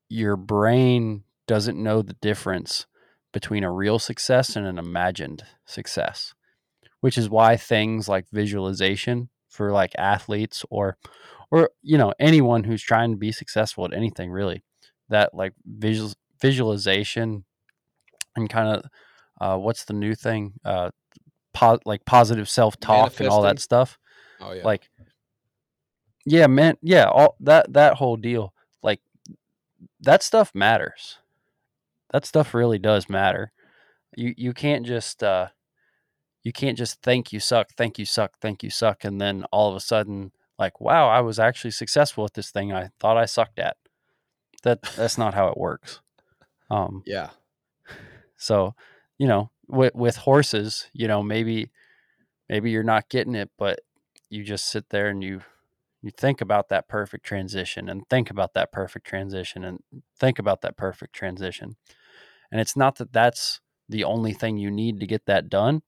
your 0.09 0.35
brain 0.35 1.23
doesn't 1.47 1.81
know 1.81 2.01
the 2.01 2.15
difference 2.21 2.85
between 3.31 3.63
a 3.63 3.71
real 3.71 3.99
success 3.99 4.55
and 4.55 4.65
an 4.65 4.77
imagined 4.77 5.43
success, 5.65 6.33
which 7.01 7.17
is 7.17 7.29
why 7.29 7.57
things 7.57 8.07
like 8.07 8.25
visualization 8.31 9.29
for 9.49 9.71
like 9.71 9.91
athletes 9.97 10.65
or 10.69 10.97
or 11.51 11.69
you 11.81 11.97
know 11.97 12.13
anyone 12.19 12.63
who's 12.63 12.81
trying 12.81 13.11
to 13.11 13.17
be 13.17 13.31
successful 13.31 13.85
at 13.85 13.93
anything 13.93 14.31
really 14.31 14.63
that 15.09 15.33
like 15.33 15.53
visual 15.65 16.11
visualization 16.41 17.45
and 18.35 18.49
kind 18.49 18.75
of 18.75 18.83
uh, 19.39 19.57
what's 19.57 19.85
the 19.85 19.93
new 19.93 20.15
thing? 20.15 20.53
Uh, 20.63 20.91
po- 21.53 21.79
like 21.85 22.05
positive 22.05 22.49
self-talk 22.49 23.19
and 23.19 23.29
all 23.29 23.41
that 23.43 23.59
stuff. 23.59 23.97
Oh 24.41 24.51
yeah. 24.51 24.63
like 24.63 24.89
yeah 26.25 26.47
man 26.47 26.77
yeah 26.81 27.05
all 27.05 27.35
that 27.39 27.71
that 27.73 27.95
whole 27.95 28.17
deal 28.17 28.53
like 28.81 28.99
that 30.01 30.23
stuff 30.23 30.51
matters. 30.53 31.17
That 32.11 32.25
stuff 32.25 32.53
really 32.53 32.79
does 32.79 33.09
matter. 33.09 33.51
You 34.15 34.33
you 34.37 34.53
can't 34.53 34.85
just 34.85 35.23
uh 35.23 35.47
you 36.43 36.51
can't 36.51 36.77
just 36.77 37.01
think 37.01 37.31
you 37.31 37.39
suck 37.39 37.69
think 37.71 37.97
you 37.97 38.05
suck 38.05 38.37
think 38.39 38.63
you 38.63 38.69
suck 38.69 39.05
and 39.05 39.19
then 39.19 39.45
all 39.51 39.69
of 39.69 39.75
a 39.75 39.79
sudden 39.79 40.31
like 40.59 40.79
wow 40.81 41.07
i 41.07 41.21
was 41.21 41.39
actually 41.39 41.71
successful 41.71 42.25
at 42.25 42.33
this 42.33 42.51
thing 42.51 42.71
i 42.73 42.89
thought 42.99 43.17
i 43.17 43.25
sucked 43.25 43.59
at. 43.59 43.77
That 44.63 44.81
that's 44.95 45.17
not 45.17 45.33
how 45.33 45.47
it 45.47 45.57
works. 45.57 45.99
Um 46.69 47.03
yeah. 47.05 47.29
so 48.37 48.75
you 49.23 49.29
know 49.29 49.49
with 49.69 49.95
with 49.95 50.17
horses 50.17 50.89
you 50.91 51.07
know 51.07 51.23
maybe 51.23 51.71
maybe 52.49 52.69
you're 52.69 52.83
not 52.83 53.07
getting 53.07 53.35
it 53.35 53.49
but 53.57 53.79
you 54.29 54.43
just 54.43 54.65
sit 54.69 54.89
there 54.89 55.07
and 55.07 55.23
you 55.23 55.39
you 56.01 56.11
think 56.11 56.41
about 56.41 56.67
that 56.67 56.89
perfect 56.89 57.25
transition 57.25 57.87
and 57.87 58.05
think 58.09 58.29
about 58.29 58.53
that 58.53 58.69
perfect 58.69 59.07
transition 59.07 59.63
and 59.63 59.79
think 60.19 60.39
about 60.39 60.61
that 60.61 60.75
perfect 60.75 61.15
transition 61.15 61.77
and 62.51 62.59
it's 62.59 62.75
not 62.75 62.97
that 62.97 63.13
that's 63.13 63.61
the 63.87 64.03
only 64.03 64.33
thing 64.33 64.57
you 64.57 64.69
need 64.69 64.99
to 64.99 65.07
get 65.07 65.25
that 65.25 65.47
done 65.47 65.81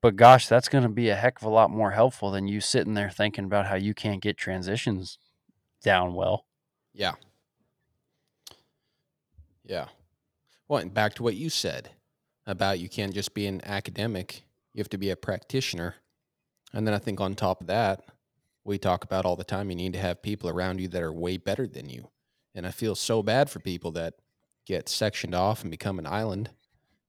but 0.00 0.16
gosh 0.16 0.48
that's 0.48 0.68
going 0.68 0.82
to 0.82 0.90
be 0.90 1.08
a 1.08 1.14
heck 1.14 1.40
of 1.40 1.46
a 1.46 1.48
lot 1.48 1.70
more 1.70 1.92
helpful 1.92 2.32
than 2.32 2.48
you 2.48 2.60
sitting 2.60 2.94
there 2.94 3.10
thinking 3.10 3.44
about 3.44 3.66
how 3.66 3.76
you 3.76 3.94
can't 3.94 4.20
get 4.22 4.36
transitions 4.36 5.18
down 5.84 6.14
well 6.14 6.46
Yeah. 6.92 7.14
Yeah. 9.64 9.86
Well, 10.66 10.80
and 10.80 10.92
back 10.92 11.14
to 11.14 11.22
what 11.22 11.36
you 11.36 11.48
said 11.48 11.90
about 12.46 12.78
you 12.80 12.88
can't 12.88 13.14
just 13.14 13.34
be 13.34 13.46
an 13.46 13.60
academic, 13.64 14.44
you 14.72 14.80
have 14.80 14.88
to 14.90 14.98
be 14.98 15.10
a 15.10 15.16
practitioner. 15.16 15.96
And 16.72 16.86
then 16.86 16.94
I 16.94 16.98
think 16.98 17.20
on 17.20 17.34
top 17.34 17.60
of 17.60 17.66
that, 17.68 18.04
we 18.64 18.78
talk 18.78 19.04
about 19.04 19.24
all 19.24 19.36
the 19.36 19.44
time 19.44 19.70
you 19.70 19.76
need 19.76 19.92
to 19.94 19.98
have 19.98 20.22
people 20.22 20.48
around 20.48 20.80
you 20.80 20.88
that 20.88 21.02
are 21.02 21.12
way 21.12 21.36
better 21.36 21.66
than 21.66 21.88
you. 21.88 22.10
And 22.54 22.66
I 22.66 22.70
feel 22.70 22.94
so 22.94 23.22
bad 23.22 23.50
for 23.50 23.60
people 23.60 23.92
that 23.92 24.14
get 24.66 24.88
sectioned 24.88 25.34
off 25.34 25.62
and 25.62 25.70
become 25.70 25.98
an 25.98 26.06
island 26.06 26.50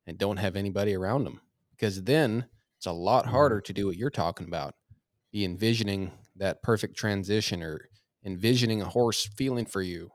and 0.05 0.17
don't 0.17 0.37
have 0.37 0.55
anybody 0.55 0.95
around 0.95 1.23
them 1.23 1.41
because 1.71 2.03
then 2.03 2.47
it's 2.77 2.85
a 2.85 2.91
lot 2.91 3.25
Mhm. 3.25 3.29
harder 3.29 3.61
to 3.61 3.73
do 3.73 3.87
what 3.87 3.97
you're 3.97 4.09
talking 4.09 4.47
about. 4.47 4.75
Be 5.31 5.45
envisioning 5.45 6.11
that 6.35 6.63
perfect 6.63 6.95
transition 6.97 7.61
or 7.63 7.89
envisioning 8.23 8.81
a 8.81 8.89
horse 8.89 9.25
feeling 9.25 9.65
for 9.65 9.81
you 9.81 10.11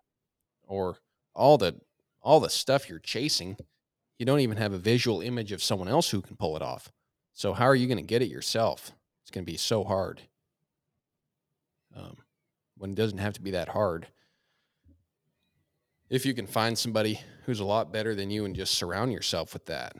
or 0.66 0.98
all 1.34 1.58
the 1.58 1.80
all 2.22 2.40
the 2.40 2.50
stuff 2.50 2.88
you're 2.88 2.98
chasing 2.98 3.56
you 4.18 4.26
don't 4.26 4.40
even 4.40 4.56
have 4.56 4.72
a 4.72 4.78
visual 4.78 5.20
image 5.20 5.52
of 5.52 5.62
someone 5.62 5.88
else 5.88 6.10
who 6.10 6.20
can 6.20 6.36
pull 6.36 6.56
it 6.56 6.62
off. 6.62 6.90
So 7.32 7.52
how 7.52 7.66
are 7.66 7.74
you 7.74 7.86
going 7.86 7.98
to 7.98 8.04
get 8.04 8.22
it 8.22 8.28
yourself? 8.28 8.92
It's 9.22 9.30
going 9.30 9.44
to 9.44 9.50
be 9.50 9.56
so 9.56 9.84
hard. 9.84 10.22
Um, 11.96 12.16
when 12.76 12.90
it 12.90 12.96
doesn't 12.96 13.18
have 13.18 13.34
to 13.34 13.40
be 13.40 13.52
that 13.52 13.68
hard. 13.68 14.08
If 16.10 16.24
you 16.24 16.34
can 16.34 16.46
find 16.46 16.78
somebody 16.78 17.20
who's 17.44 17.60
a 17.60 17.64
lot 17.64 17.92
better 17.92 18.14
than 18.14 18.30
you 18.30 18.44
and 18.44 18.54
just 18.54 18.74
surround 18.74 19.12
yourself 19.12 19.52
with 19.52 19.66
that. 19.66 19.96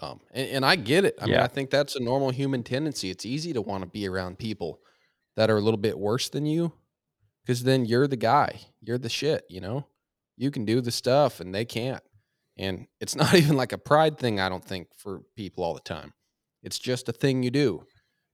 Um, 0.00 0.20
and, 0.32 0.48
and 0.48 0.64
i 0.66 0.76
get 0.76 1.06
it. 1.06 1.16
I 1.20 1.26
mean 1.26 1.36
i 1.36 1.46
think 1.46 1.70
that's 1.70 1.96
a 1.96 2.00
normal 2.00 2.30
human 2.30 2.62
tendency. 2.62 3.10
It's 3.10 3.24
easy 3.24 3.52
to 3.54 3.62
want 3.62 3.82
to 3.82 3.88
be 3.88 4.06
around 4.06 4.38
people 4.38 4.80
that 5.36 5.50
are 5.50 5.56
a 5.56 5.60
little 5.60 5.78
bit 5.78 5.98
worse 5.98 6.28
than 6.28 6.44
you 6.44 6.72
because 7.44 7.62
then 7.62 7.86
you're 7.86 8.06
the 8.06 8.16
guy. 8.16 8.60
You're 8.82 8.98
the 8.98 9.08
shit 9.08 9.44
you 9.48 9.60
know 9.60 9.86
you 10.36 10.50
can 10.50 10.64
do 10.64 10.80
the 10.80 10.90
stuff 10.90 11.40
and 11.40 11.54
they 11.54 11.64
can't. 11.64 12.02
And 12.58 12.86
it's 13.00 13.14
not 13.22 13.34
even 13.34 13.56
like 13.56 13.72
a 13.72 13.78
pride 13.78 14.18
thing 14.18 14.40
i 14.40 14.48
don't 14.48 14.64
think 14.64 14.88
for 14.96 15.22
people 15.36 15.64
all 15.64 15.74
the 15.74 15.80
time. 15.80 16.12
It's 16.62 16.78
just 16.78 17.08
a 17.08 17.12
thing 17.12 17.42
you 17.42 17.50
do 17.50 17.84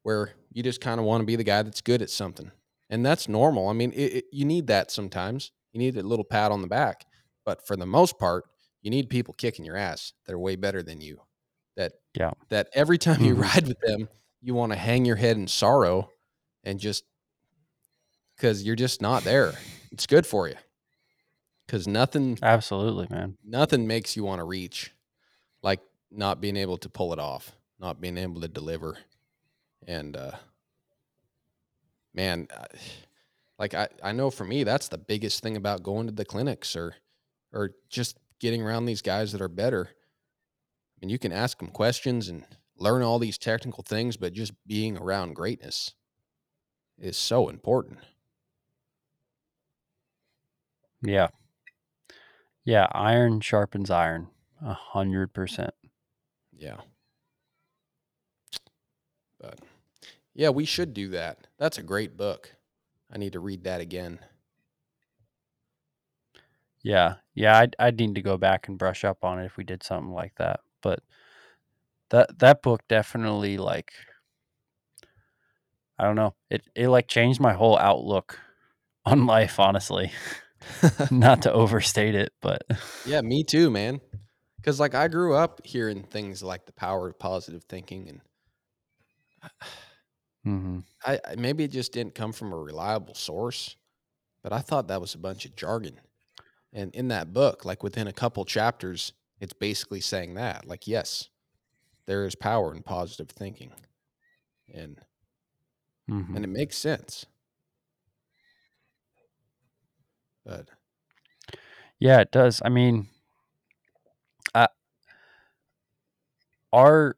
where 0.03 0.33
you 0.53 0.63
just 0.63 0.81
kind 0.81 0.99
of 0.99 1.07
want 1.07 1.21
to 1.21 1.27
be 1.27 1.37
the 1.37 1.45
guy 1.45 1.63
that's 1.63 1.81
good 1.81 2.03
at 2.03 2.11
something. 2.11 2.51
And 2.91 3.05
that's 3.07 3.29
normal. 3.29 3.69
I 3.69 3.73
mean 3.73 3.93
it, 3.93 4.13
it, 4.15 4.25
you 4.33 4.45
need 4.45 4.67
that 4.69 4.91
sometimes. 4.91 5.53
You 5.73 5.79
need 5.79 5.97
a 5.97 6.03
little 6.03 6.25
pat 6.25 6.51
on 6.53 6.61
the 6.61 6.69
back. 6.69 7.05
But 7.45 7.67
for 7.67 7.77
the 7.77 7.87
most 7.87 8.19
part 8.19 8.45
you 8.83 8.91
need 8.91 9.09
people 9.11 9.35
kicking 9.35 9.65
your 9.65 9.77
ass 9.77 10.13
that 10.27 10.33
are 10.33 10.39
way 10.39 10.57
better 10.57 10.83
than 10.83 11.01
you. 11.01 11.21
That 11.77 11.93
Yeah. 12.19 12.33
that 12.51 12.69
every 12.75 12.99
time 12.99 13.23
you 13.23 13.35
Mhm. 13.35 13.41
ride 13.43 13.69
with 13.69 13.81
them 13.81 14.09
you 14.41 14.55
want 14.55 14.73
to 14.73 14.79
hang 14.79 15.05
your 15.05 15.17
head 15.17 15.37
in 15.37 15.47
sorrow 15.47 16.11
and 16.65 16.81
just 16.81 17.05
because 18.37 18.63
you're 18.65 18.77
just 18.77 19.01
not 19.01 19.23
there. 19.25 19.53
It's 19.93 20.07
good 20.07 20.27
for 20.27 20.49
you 20.49 20.57
because 21.73 21.89
nothing, 21.89 22.39
Absolutely, 22.43 23.09
man. 23.09 23.39
nothing 23.43 23.87
makes 23.87 24.15
you 24.15 24.25
want 24.25 24.41
to 24.41 24.45
reach 24.45 24.93
like 25.63 25.81
not 26.11 26.41
being 26.41 26.57
able 26.57 26.77
to 26.79 26.91
pull 26.91 27.15
it 27.15 27.19
off, 27.19 27.53
not 27.81 28.01
being 28.01 28.19
able 28.19 28.43
to 28.43 28.49
deliver, 28.49 28.99
and 29.87 30.17
uh, 30.17 30.33
man, 32.15 32.49
I- 32.55 32.67
like 33.59 33.75
I, 33.75 33.89
I 34.03 34.13
know 34.13 34.31
for 34.31 34.45
me 34.45 34.65
that's 34.65 34.89
the 34.89 34.99
biggest 34.99 35.43
thing 35.43 35.57
about 35.57 35.83
going 35.83 36.07
to 36.07 36.13
the 36.13 36.25
clinics 36.27 36.77
or 36.77 36.97
or 37.53 37.73
just 37.89 38.19
getting 38.41 38.63
around 38.63 38.87
these 38.87 39.03
guys 39.03 39.33
that 39.33 39.41
are 39.41 39.49
better. 39.49 39.89
I 39.91 41.07
mean, 41.07 41.11
you 41.11 41.19
can 41.19 41.33
ask 41.33 41.59
them 41.59 41.69
questions 41.69 42.29
and 42.29 42.45
learn 42.77 43.03
all 43.03 43.19
these 43.19 43.39
technical 43.39 43.85
things, 43.85 44.17
but 44.17 44.33
just 44.35 44.53
being 44.67 44.99
around 44.99 45.35
greatness 45.35 45.95
is 46.99 47.17
so 47.17 47.49
important. 47.49 47.99
Yeah. 51.03 51.29
Yeah, 52.65 52.89
iron 52.93 53.41
sharpens 53.41 53.91
iron. 53.91 54.29
A 54.61 54.75
hundred 54.75 55.33
percent. 55.33 55.75
Yeah. 56.57 56.81
But 59.39 59.61
yeah, 60.35 60.51
we 60.51 60.65
should 60.65 60.95
do 60.95 61.09
that. 61.11 61.47
That's 61.59 61.79
a 61.79 61.83
great 61.83 62.17
book. 62.17 62.57
I 63.13 63.19
need 63.19 63.33
to 63.35 63.41
read 63.41 63.65
that 63.65 63.81
again. 63.81 64.21
Yeah. 66.83 67.17
Yeah, 67.35 67.59
I'd 67.59 67.77
I'd 67.79 67.99
need 67.99 68.15
to 68.17 68.23
go 68.23 68.37
back 68.37 68.69
and 68.69 68.79
brush 68.79 69.05
up 69.05 69.25
on 69.25 69.39
it 69.41 69.47
if 69.47 69.57
we 69.57 69.65
did 69.65 69.83
something 69.83 70.13
like 70.13 70.35
that. 70.37 70.61
But 70.83 71.01
that 72.11 72.39
that 72.39 72.63
book 72.63 72.83
definitely 72.89 73.57
like 73.59 73.93
I 75.99 76.05
don't 76.05 76.17
know. 76.17 76.35
It 76.51 76.63
it 76.75 76.89
like 76.89 77.09
changed 77.09 77.41
my 77.41 77.53
whole 77.53 77.79
outlook 77.79 78.39
on 79.05 79.27
life, 79.27 79.59
honestly. 79.61 80.13
Not 81.11 81.43
to 81.43 81.53
overstate 81.53 82.15
it, 82.15 82.33
but 82.41 82.63
Yeah, 83.05 83.21
me 83.21 83.45
too, 83.45 83.71
man. 83.71 84.01
Because 84.57 84.79
like 84.81 84.95
I 84.95 85.09
grew 85.09 85.35
up 85.35 85.65
hearing 85.67 86.03
things 86.05 86.43
like 86.43 86.67
the 86.67 86.73
power 86.73 87.09
of 87.09 87.19
positive 87.19 87.65
thinking, 87.65 88.09
and 88.09 88.21
Mhm. 90.45 90.83
I, 91.05 91.21
I 91.25 91.35
maybe 91.37 91.65
it 91.65 91.71
just 91.73 91.93
didn't 91.93 92.15
come 92.15 92.33
from 92.33 92.53
a 92.53 92.59
reliable 92.59 93.15
source, 93.15 93.77
but 94.43 94.53
I 94.53 94.61
thought 94.61 94.89
that 94.89 95.01
was 95.03 95.15
a 95.15 95.19
bunch 95.21 95.45
of 95.47 95.57
jargon. 95.57 96.01
And 96.73 96.95
in 96.95 97.09
that 97.09 97.33
book, 97.33 97.65
like 97.65 97.83
within 97.83 98.09
a 98.09 98.13
couple 98.13 98.45
chapters, 98.45 99.13
it's 99.41 99.55
basically 99.55 100.01
saying 100.03 100.35
that, 100.35 100.67
like, 100.67 100.87
yes, 100.89 101.31
there 102.07 102.27
is 102.27 102.35
power 102.37 102.75
in 102.75 102.83
positive 102.83 103.31
thinking, 103.31 103.73
and 104.73 105.01
Mhm. 106.09 106.35
and 106.35 106.45
it 106.45 106.49
makes 106.49 106.77
sense. 106.77 107.27
But 110.45 110.69
Yeah, 111.99 112.21
it 112.21 112.31
does. 112.31 112.61
I 112.65 112.69
mean, 112.69 113.09
our 116.73 117.17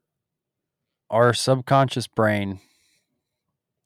our 1.09 1.33
subconscious 1.33 2.07
brain 2.07 2.59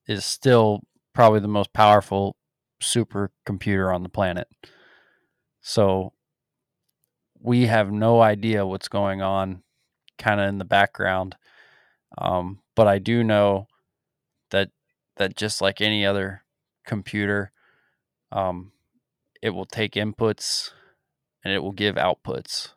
is 0.08 0.26
still 0.26 0.82
probably 1.14 1.40
the 1.40 1.48
most 1.48 1.74
powerful 1.74 2.36
supercomputer 2.82 3.94
on 3.94 4.04
the 4.04 4.10
planet. 4.10 4.48
So 5.62 6.14
we 7.42 7.68
have 7.68 7.92
no 7.92 8.22
idea 8.22 8.66
what's 8.66 8.88
going 8.88 9.22
on 9.22 9.64
kind 10.18 10.40
of 10.42 10.50
in 10.50 10.58
the 10.58 10.66
background. 10.66 11.36
Um, 12.18 12.60
but 12.76 12.88
I 12.88 13.00
do 13.00 13.24
know 13.24 13.68
that 14.52 14.70
that 15.18 15.36
just 15.36 15.62
like 15.62 15.82
any 15.82 16.06
other 16.06 16.44
computer, 16.86 17.52
um, 18.32 18.72
it 19.42 19.52
will 19.52 19.66
take 19.66 19.94
inputs 19.94 20.72
and 21.44 21.54
it 21.54 21.60
will 21.64 21.72
give 21.72 21.96
outputs. 21.96 22.70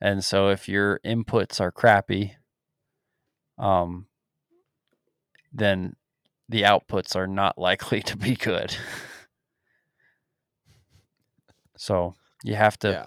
And 0.00 0.24
so 0.24 0.48
if 0.48 0.68
your 0.68 1.00
inputs 1.04 1.60
are 1.60 1.70
crappy, 1.72 2.36
um, 3.58 4.06
then 5.52 5.96
the 6.48 6.62
outputs 6.62 7.14
are 7.14 7.26
not 7.26 7.58
likely 7.58 8.02
to 8.02 8.16
be 8.16 8.34
good. 8.34 8.76
so 11.76 12.14
you 12.44 12.54
have 12.54 12.78
to, 12.80 12.90
yeah, 12.90 13.04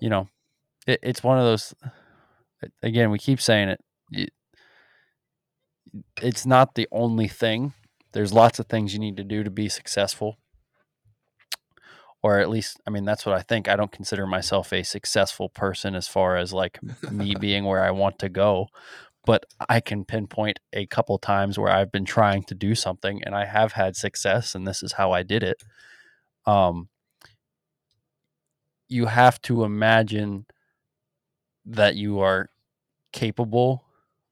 you 0.00 0.08
know, 0.08 0.28
it, 0.86 1.00
it's 1.02 1.22
one 1.22 1.38
of 1.38 1.44
those. 1.44 1.74
Again, 2.82 3.10
we 3.10 3.18
keep 3.18 3.40
saying 3.40 3.68
it. 3.70 3.80
you- 4.10 4.28
It's 6.22 6.46
not 6.46 6.74
the 6.74 6.88
only 6.92 7.28
thing. 7.28 7.74
There's 8.12 8.32
lots 8.32 8.58
of 8.58 8.66
things 8.66 8.92
you 8.92 8.98
need 8.98 9.16
to 9.18 9.24
do 9.24 9.44
to 9.44 9.50
be 9.50 9.68
successful. 9.68 10.38
Or 12.22 12.38
at 12.38 12.50
least, 12.50 12.80
I 12.86 12.90
mean, 12.90 13.04
that's 13.04 13.24
what 13.24 13.34
I 13.34 13.40
think. 13.40 13.68
I 13.68 13.76
don't 13.76 13.92
consider 13.92 14.26
myself 14.26 14.72
a 14.72 14.82
successful 14.82 15.48
person 15.48 15.94
as 15.94 16.06
far 16.06 16.36
as 16.36 16.52
like 16.52 16.78
me 17.10 17.34
being 17.40 17.64
where 17.64 17.82
I 17.82 17.90
want 17.90 18.18
to 18.18 18.28
go. 18.28 18.68
But 19.24 19.46
I 19.68 19.80
can 19.80 20.04
pinpoint 20.04 20.60
a 20.72 20.86
couple 20.86 21.18
times 21.18 21.58
where 21.58 21.70
I've 21.70 21.92
been 21.92 22.04
trying 22.04 22.42
to 22.44 22.54
do 22.54 22.74
something 22.74 23.22
and 23.24 23.34
I 23.34 23.46
have 23.46 23.72
had 23.72 23.96
success, 23.96 24.54
and 24.54 24.66
this 24.66 24.82
is 24.82 24.92
how 24.92 25.12
I 25.12 25.22
did 25.22 25.42
it. 25.42 25.62
Um, 26.46 26.88
you 28.88 29.06
have 29.06 29.40
to 29.42 29.64
imagine 29.64 30.46
that 31.64 31.94
you 31.94 32.20
are 32.20 32.50
capable 33.12 33.84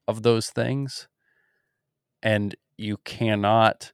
of 0.07 0.23
those 0.23 0.51
things, 0.51 1.07
and 2.23 2.55
you 2.77 2.97
cannot, 3.05 3.93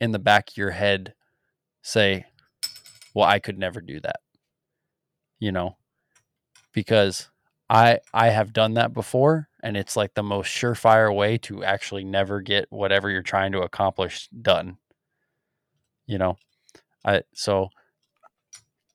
in 0.00 0.12
the 0.12 0.18
back 0.18 0.50
of 0.50 0.56
your 0.56 0.70
head, 0.70 1.14
say, 1.82 2.26
"Well, 3.14 3.26
I 3.26 3.38
could 3.38 3.58
never 3.58 3.80
do 3.80 4.00
that," 4.00 4.20
you 5.38 5.52
know, 5.52 5.76
because 6.72 7.28
I 7.68 8.00
I 8.12 8.28
have 8.30 8.52
done 8.52 8.74
that 8.74 8.92
before 8.92 9.48
and 9.62 9.76
it's 9.76 9.96
like 9.96 10.14
the 10.14 10.22
most 10.22 10.48
surefire 10.48 11.14
way 11.14 11.38
to 11.38 11.62
actually 11.64 12.04
never 12.04 12.40
get 12.40 12.66
whatever 12.70 13.10
you're 13.10 13.22
trying 13.22 13.52
to 13.52 13.60
accomplish 13.60 14.28
done. 14.28 14.78
You 16.06 16.18
know. 16.18 16.36
I 17.04 17.22
so 17.34 17.70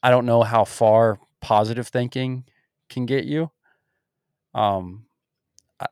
I 0.04 0.10
don't 0.10 0.26
know 0.26 0.44
how 0.44 0.66
far 0.66 1.20
positive 1.42 1.88
thinking 1.88 2.46
can 2.90 3.06
get 3.06 3.26
you. 3.26 3.52
Um 4.54 5.06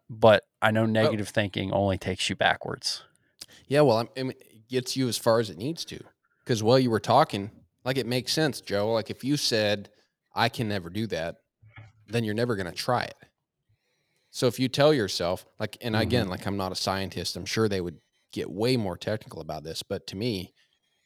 but 0.09 0.43
I 0.61 0.71
know 0.71 0.85
negative 0.85 1.29
thinking 1.29 1.71
only 1.71 1.97
takes 1.97 2.29
you 2.29 2.35
backwards. 2.35 3.03
yeah. 3.67 3.81
Well, 3.81 3.97
I'm, 3.97 4.09
I 4.17 4.23
mean, 4.23 4.31
it 4.39 4.67
gets 4.69 4.95
you 4.95 5.07
as 5.07 5.17
far 5.17 5.39
as 5.39 5.49
it 5.49 5.57
needs 5.57 5.83
to. 5.85 5.99
Because 6.39 6.63
while 6.63 6.79
you 6.79 6.89
were 6.89 6.99
talking, 6.99 7.51
like 7.85 7.97
it 7.97 8.05
makes 8.05 8.33
sense, 8.33 8.61
Joe. 8.61 8.91
Like 8.91 9.09
if 9.09 9.23
you 9.23 9.37
said, 9.37 9.89
"I 10.35 10.49
can 10.49 10.67
never 10.67 10.89
do 10.89 11.07
that," 11.07 11.37
then 12.07 12.23
you're 12.23 12.33
never 12.33 12.55
going 12.55 12.67
to 12.67 12.71
try 12.71 13.03
it. 13.03 13.15
So 14.31 14.47
if 14.47 14.59
you 14.59 14.67
tell 14.67 14.93
yourself, 14.93 15.45
like, 15.59 15.77
and 15.81 15.95
again, 15.95 16.23
mm-hmm. 16.23 16.31
like 16.31 16.47
I'm 16.47 16.57
not 16.57 16.71
a 16.71 16.75
scientist, 16.75 17.35
I'm 17.35 17.45
sure 17.45 17.69
they 17.69 17.81
would 17.81 17.99
get 18.31 18.49
way 18.49 18.77
more 18.77 18.97
technical 18.97 19.41
about 19.41 19.63
this, 19.63 19.83
but 19.83 20.07
to 20.07 20.15
me, 20.15 20.53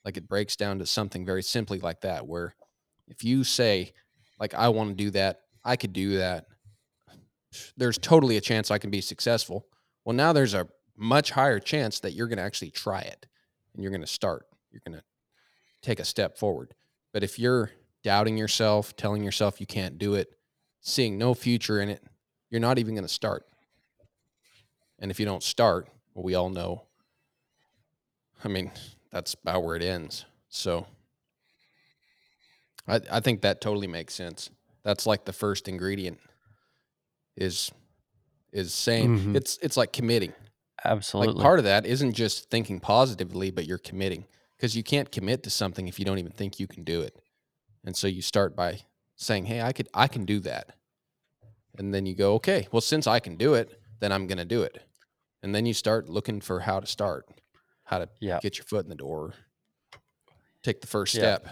like 0.06 0.16
it 0.16 0.30
breaks 0.30 0.56
down 0.56 0.80
to 0.80 0.86
something 0.86 1.26
very 1.26 1.44
simply 1.44 1.80
like 1.80 2.02
that, 2.02 2.26
where 2.26 2.56
if 3.08 3.26
you 3.26 3.44
say, 3.44 3.92
like, 4.40 4.54
I 4.54 4.70
want 4.70 4.92
to 4.92 5.04
do 5.04 5.12
that, 5.12 5.42
I 5.66 5.76
could 5.76 5.92
do 5.92 6.18
that, 6.18 6.46
there's 7.76 7.98
totally 7.98 8.38
a 8.38 8.42
chance 8.42 8.72
I 8.72 8.78
can 8.78 8.92
be 8.92 9.02
successful. 9.02 9.66
Well, 10.06 10.16
now 10.16 10.32
there's 10.32 10.54
a 10.54 10.68
much 10.96 11.32
higher 11.32 11.60
chance 11.60 12.00
that 12.00 12.14
you're 12.14 12.28
going 12.28 12.38
to 12.38 12.44
actually 12.44 12.72
try 12.72 13.02
it 13.02 13.26
and 13.74 13.84
you're 13.84 13.92
going 13.92 14.02
to 14.02 14.08
start. 14.08 14.46
You're 14.72 14.82
going 14.88 14.98
to 14.98 15.04
take 15.88 16.00
a 16.02 16.06
step 16.06 16.38
forward. 16.38 16.74
But 17.14 17.24
if 17.24 17.40
you're 17.40 17.72
doubting 18.04 18.38
yourself, 18.38 18.96
telling 18.98 19.24
yourself 19.24 19.62
you 19.62 19.66
can't 19.66 19.98
do 19.98 20.16
it, 20.16 20.28
seeing 20.82 21.18
no 21.18 21.34
future 21.34 21.80
in 21.80 21.88
it, 21.90 22.04
you're 22.50 22.60
not 22.62 22.78
even 22.78 22.94
going 22.94 23.08
to 23.08 23.14
start. 23.14 23.46
And 25.00 25.10
if 25.10 25.20
you 25.20 25.26
don't 25.26 25.42
start, 25.44 25.88
well, 26.14 26.24
we 26.24 26.36
all 26.36 26.50
know. 26.50 26.84
I 28.44 28.50
mean, 28.50 28.72
that's 29.12 29.34
about 29.34 29.64
where 29.64 29.76
it 29.78 29.82
ends. 29.82 30.26
So 30.50 30.86
I, 32.88 33.00
I 33.12 33.20
think 33.22 33.42
that 33.42 33.62
totally 33.62 33.88
makes 33.88 34.14
sense. 34.14 34.50
That's 34.84 35.06
like 35.06 35.26
the 35.26 35.34
first 35.34 35.68
ingredient 35.68 36.20
is 37.36 37.72
is 38.52 38.74
saying 38.74 39.20
Mhm. 39.20 39.36
it's 39.36 39.58
it's 39.62 39.78
like 39.78 39.94
committing. 39.94 40.34
Absolutely. 40.84 41.34
Like 41.36 41.44
part 41.44 41.60
of 41.60 41.66
that 41.66 41.86
isn't 41.86 42.14
just 42.14 42.50
thinking 42.50 42.80
positively, 42.80 43.52
but 43.52 43.66
you're 43.66 43.78
committing 43.78 44.26
because 44.58 44.76
you 44.76 44.84
can't 44.84 45.12
commit 45.12 45.44
to 45.44 45.50
something 45.50 45.88
if 45.88 46.00
you 46.00 46.06
don't 46.06 46.20
even 46.20 46.32
think 46.32 46.60
you 46.60 46.68
can 46.68 46.84
do 46.84 47.02
it. 47.02 47.22
And 47.86 47.96
so 47.96 48.08
you 48.08 48.22
start 48.22 48.56
by 48.56 48.82
saying, 49.16 49.46
"Hey, 49.46 49.62
I 49.62 49.72
could 49.74 49.90
I 49.94 50.08
can 50.08 50.26
do 50.26 50.40
that." 50.42 50.76
And 51.78 51.94
then 51.94 52.06
you 52.06 52.16
go, 52.16 52.34
"Okay, 52.36 52.68
well 52.72 52.82
since 52.82 53.08
I 53.08 53.20
can 53.20 53.36
do 53.38 53.54
it, 53.54 53.80
then 54.00 54.12
I'm 54.12 54.28
going 54.28 54.38
to 54.40 54.46
do 54.46 54.64
it." 54.64 54.84
And 55.44 55.54
then 55.56 55.66
you 55.66 55.74
start 55.74 56.10
looking 56.10 56.42
for 56.42 56.62
how 56.62 56.80
to 56.80 56.88
start, 56.88 57.28
how 57.86 58.00
to 58.00 58.10
Yeah. 58.20 58.42
get 58.42 58.58
your 58.58 58.66
foot 58.66 58.86
in 58.86 58.90
the 58.90 58.96
door, 58.96 59.34
take 60.64 60.82
the 60.82 60.88
first 60.88 61.14
Yeah. 61.14 61.38
step. 61.38 61.48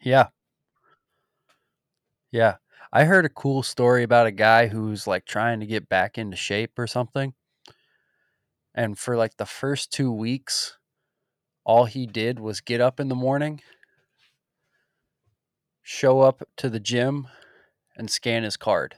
Yeah. 0.00 0.30
Yeah. 2.30 2.56
I 2.92 3.04
heard 3.04 3.24
a 3.26 3.30
cool 3.30 3.62
story 3.62 4.02
about 4.02 4.26
a 4.26 4.32
guy 4.32 4.66
who's 4.68 5.06
like 5.06 5.24
trying 5.26 5.60
to 5.60 5.66
get 5.66 5.88
back 5.88 6.16
into 6.18 6.36
shape 6.36 6.78
or 6.78 6.86
something. 6.86 7.34
And 8.74 8.98
for 8.98 9.16
like 9.16 9.36
the 9.36 9.46
first 9.46 9.92
two 9.92 10.12
weeks, 10.12 10.77
all 11.68 11.84
he 11.84 12.06
did 12.06 12.40
was 12.40 12.62
get 12.62 12.80
up 12.80 12.98
in 12.98 13.08
the 13.08 13.14
morning, 13.14 13.60
show 15.82 16.22
up 16.22 16.42
to 16.56 16.70
the 16.70 16.80
gym, 16.80 17.28
and 17.94 18.10
scan 18.10 18.42
his 18.42 18.56
card. 18.56 18.94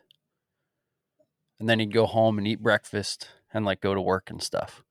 And 1.59 1.69
then 1.69 1.81
he'd 1.81 1.93
go 1.93 2.07
home 2.07 2.39
and 2.39 2.47
eat 2.47 2.63
breakfast 2.63 3.29
and 3.53 3.65
like 3.65 3.81
go 3.81 3.93
to 3.93 4.01
work 4.01 4.31
and 4.31 4.41
stuff. 4.41 4.85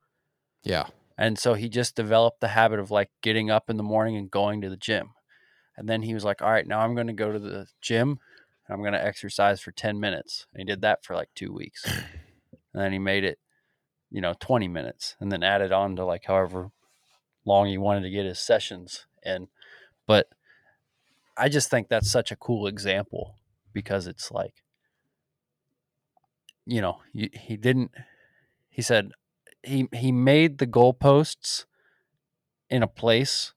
Yeah. 0.62 0.88
And 1.18 1.40
so 1.40 1.54
he 1.54 1.70
just 1.70 1.96
developed 1.96 2.42
the 2.42 2.50
habit 2.50 2.80
of 2.80 2.92
like 2.92 3.12
getting 3.22 3.50
up 3.50 3.70
in 3.70 3.78
the 3.78 3.84
morning 3.84 4.18
and 4.18 4.30
going 4.30 4.60
to 4.60 4.70
the 4.70 4.76
gym. 4.76 5.12
And 5.78 5.88
then 5.88 6.02
he 6.02 6.14
was 6.14 6.26
like, 6.26 6.42
all 6.42 6.52
right, 6.52 6.68
now 6.68 6.82
I'm 6.82 6.96
going 6.96 7.08
to 7.08 7.14
go 7.14 7.32
to 7.32 7.40
the 7.40 7.68
gym 7.82 8.20
and 8.68 8.76
I'm 8.76 8.82
going 8.82 8.92
to 8.92 9.04
exercise 9.04 9.62
for 9.62 9.72
10 9.72 10.02
minutes. 10.02 10.48
And 10.54 10.60
he 10.60 10.66
did 10.66 10.82
that 10.82 11.06
for 11.06 11.16
like 11.16 11.30
two 11.34 11.54
weeks. 11.54 11.86
and 12.74 12.84
then 12.84 12.92
he 12.92 13.00
made 13.00 13.24
it, 13.24 13.40
you 14.12 14.20
know, 14.20 14.34
20 14.38 14.68
minutes 14.68 15.16
and 15.22 15.32
then 15.32 15.44
added 15.44 15.72
on 15.72 15.96
to 15.96 16.04
like 16.04 16.26
however 16.26 16.72
long 17.46 17.68
he 17.68 17.78
wanted 17.78 18.02
to 18.02 18.10
get 18.10 18.26
his 18.26 18.40
sessions 18.40 19.06
and 19.24 19.48
But 20.08 20.30
I 21.38 21.50
just 21.50 21.70
think 21.70 21.88
that's 21.88 22.10
such 22.10 22.32
a 22.32 22.36
cool 22.36 22.66
example 22.68 23.36
because 23.74 24.08
it's 24.08 24.32
like, 24.32 24.64
you 26.66 26.82
know, 26.82 27.02
he, 27.14 27.30
he 27.34 27.58
didn't, 27.58 27.92
he 28.70 28.82
said, 28.82 29.12
he, 29.62 29.88
he 29.94 30.12
made 30.12 30.58
the 30.58 30.68
goalposts 30.68 31.66
in 32.70 32.82
a 32.82 32.88
place 32.88 33.54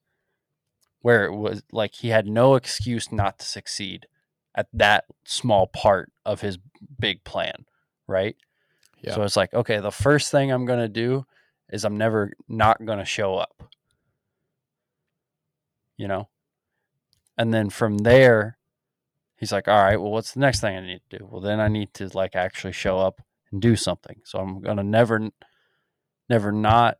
where 1.00 1.24
it 1.24 1.34
was 1.34 1.62
like 1.72 1.94
he 1.94 2.08
had 2.08 2.26
no 2.26 2.54
excuse 2.54 3.10
not 3.10 3.38
to 3.38 3.46
succeed 3.46 4.06
at 4.54 4.68
that 4.74 5.04
small 5.24 5.66
part 5.66 6.12
of 6.26 6.42
his 6.42 6.58
big 6.98 7.24
plan, 7.24 7.64
right? 8.06 8.36
Yeah. 9.00 9.14
So 9.14 9.22
it's 9.22 9.36
like, 9.36 9.54
okay, 9.54 9.80
the 9.80 9.90
first 9.90 10.30
thing 10.30 10.52
I'm 10.52 10.66
going 10.66 10.80
to 10.80 10.88
do 10.88 11.26
is 11.72 11.84
I'm 11.84 11.96
never 11.96 12.32
not 12.48 12.84
going 12.84 12.98
to 13.00 13.04
show 13.04 13.34
up. 13.36 13.64
You 15.96 16.06
know? 16.08 16.28
And 17.38 17.52
then 17.52 17.70
from 17.70 17.98
there, 17.98 18.58
he's 19.36 19.52
like, 19.52 19.66
all 19.68 19.82
right, 19.82 20.00
well, 20.00 20.10
what's 20.12 20.32
the 20.32 20.40
next 20.40 20.60
thing 20.60 20.76
I 20.76 20.80
need 20.86 21.00
to 21.10 21.18
do? 21.18 21.28
Well, 21.28 21.40
then 21.40 21.58
I 21.60 21.68
need 21.68 21.92
to 21.94 22.08
like 22.14 22.36
actually 22.36 22.72
show 22.72 22.98
up 22.98 23.20
and 23.50 23.60
do 23.60 23.74
something. 23.74 24.20
So 24.24 24.38
I'm 24.38 24.60
going 24.60 24.76
to 24.76 24.84
never, 24.84 25.30
never 26.28 26.52
not 26.52 26.98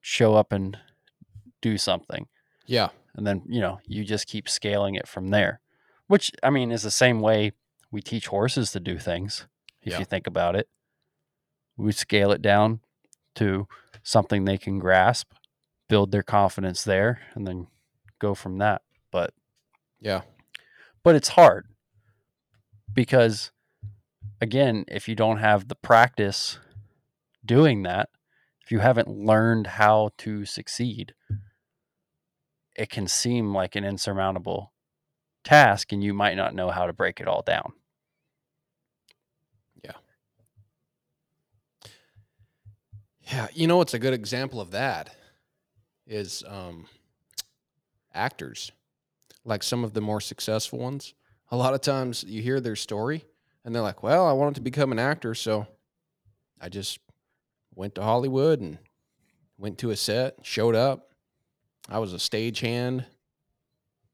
show 0.00 0.34
up 0.34 0.52
and 0.52 0.76
do 1.60 1.76
something 1.76 2.28
Yeah. 2.66 2.90
and 3.16 3.26
then 3.26 3.42
you 3.48 3.60
know 3.60 3.80
you 3.84 4.04
just 4.04 4.28
keep 4.28 4.48
scaling 4.48 4.94
it 4.94 5.08
from 5.08 5.28
there 5.30 5.60
which 6.06 6.30
i 6.40 6.50
mean 6.50 6.70
is 6.70 6.84
the 6.84 6.90
same 6.90 7.18
way 7.20 7.50
we 7.90 8.00
teach 8.00 8.28
horses 8.28 8.70
to 8.72 8.80
do 8.80 8.96
things 8.96 9.48
if 9.82 9.94
Yeah. 9.94 9.98
you 9.98 10.04
think 10.04 10.28
about 10.28 10.54
it 10.54 10.68
we 11.76 11.90
scale 11.90 12.30
it 12.30 12.40
down 12.40 12.78
to 13.38 13.66
something 14.02 14.44
they 14.44 14.58
can 14.58 14.78
grasp 14.78 15.32
build 15.88 16.12
their 16.12 16.22
confidence 16.22 16.84
there 16.84 17.20
and 17.34 17.46
then 17.46 17.66
go 18.18 18.34
from 18.34 18.58
that 18.58 18.82
but 19.10 19.32
Yeah. 20.00 20.22
but 21.02 21.14
it's 21.14 21.28
hard 21.28 21.66
because 22.92 23.50
again 24.40 24.84
if 24.88 25.08
you 25.08 25.14
don't 25.14 25.38
have 25.38 25.68
the 25.68 25.74
practice 25.74 26.58
doing 27.44 27.82
that 27.84 28.08
if 28.62 28.70
you 28.70 28.80
haven't 28.80 29.08
learned 29.08 29.66
how 29.66 30.10
to 30.18 30.44
succeed 30.44 31.14
it 32.76 32.90
can 32.90 33.08
seem 33.08 33.54
like 33.54 33.74
an 33.74 33.84
insurmountable 33.84 34.72
task 35.44 35.92
and 35.92 36.04
you 36.04 36.12
might 36.12 36.36
not 36.36 36.54
know 36.54 36.70
how 36.70 36.86
to 36.86 36.92
break 36.92 37.20
it 37.20 37.28
all 37.28 37.42
down 37.42 37.72
Yeah. 43.30 43.48
You 43.52 43.66
know 43.66 43.76
what's 43.76 43.92
a 43.92 43.98
good 43.98 44.14
example 44.14 44.58
of 44.60 44.70
that 44.70 45.14
is 46.06 46.42
um, 46.46 46.86
actors, 48.14 48.72
like 49.44 49.62
some 49.62 49.84
of 49.84 49.92
the 49.92 50.00
more 50.00 50.20
successful 50.20 50.78
ones. 50.78 51.12
A 51.50 51.56
lot 51.56 51.74
of 51.74 51.82
times 51.82 52.24
you 52.24 52.40
hear 52.40 52.58
their 52.60 52.76
story 52.76 53.24
and 53.64 53.74
they're 53.74 53.82
like, 53.82 54.02
well, 54.02 54.26
I 54.26 54.32
wanted 54.32 54.54
to 54.54 54.60
become 54.62 54.92
an 54.92 54.98
actor. 54.98 55.34
So 55.34 55.66
I 56.58 56.70
just 56.70 57.00
went 57.74 57.94
to 57.96 58.02
Hollywood 58.02 58.60
and 58.60 58.78
went 59.58 59.76
to 59.78 59.90
a 59.90 59.96
set, 59.96 60.38
showed 60.42 60.74
up. 60.74 61.12
I 61.88 61.98
was 61.98 62.14
a 62.14 62.16
stagehand, 62.16 63.04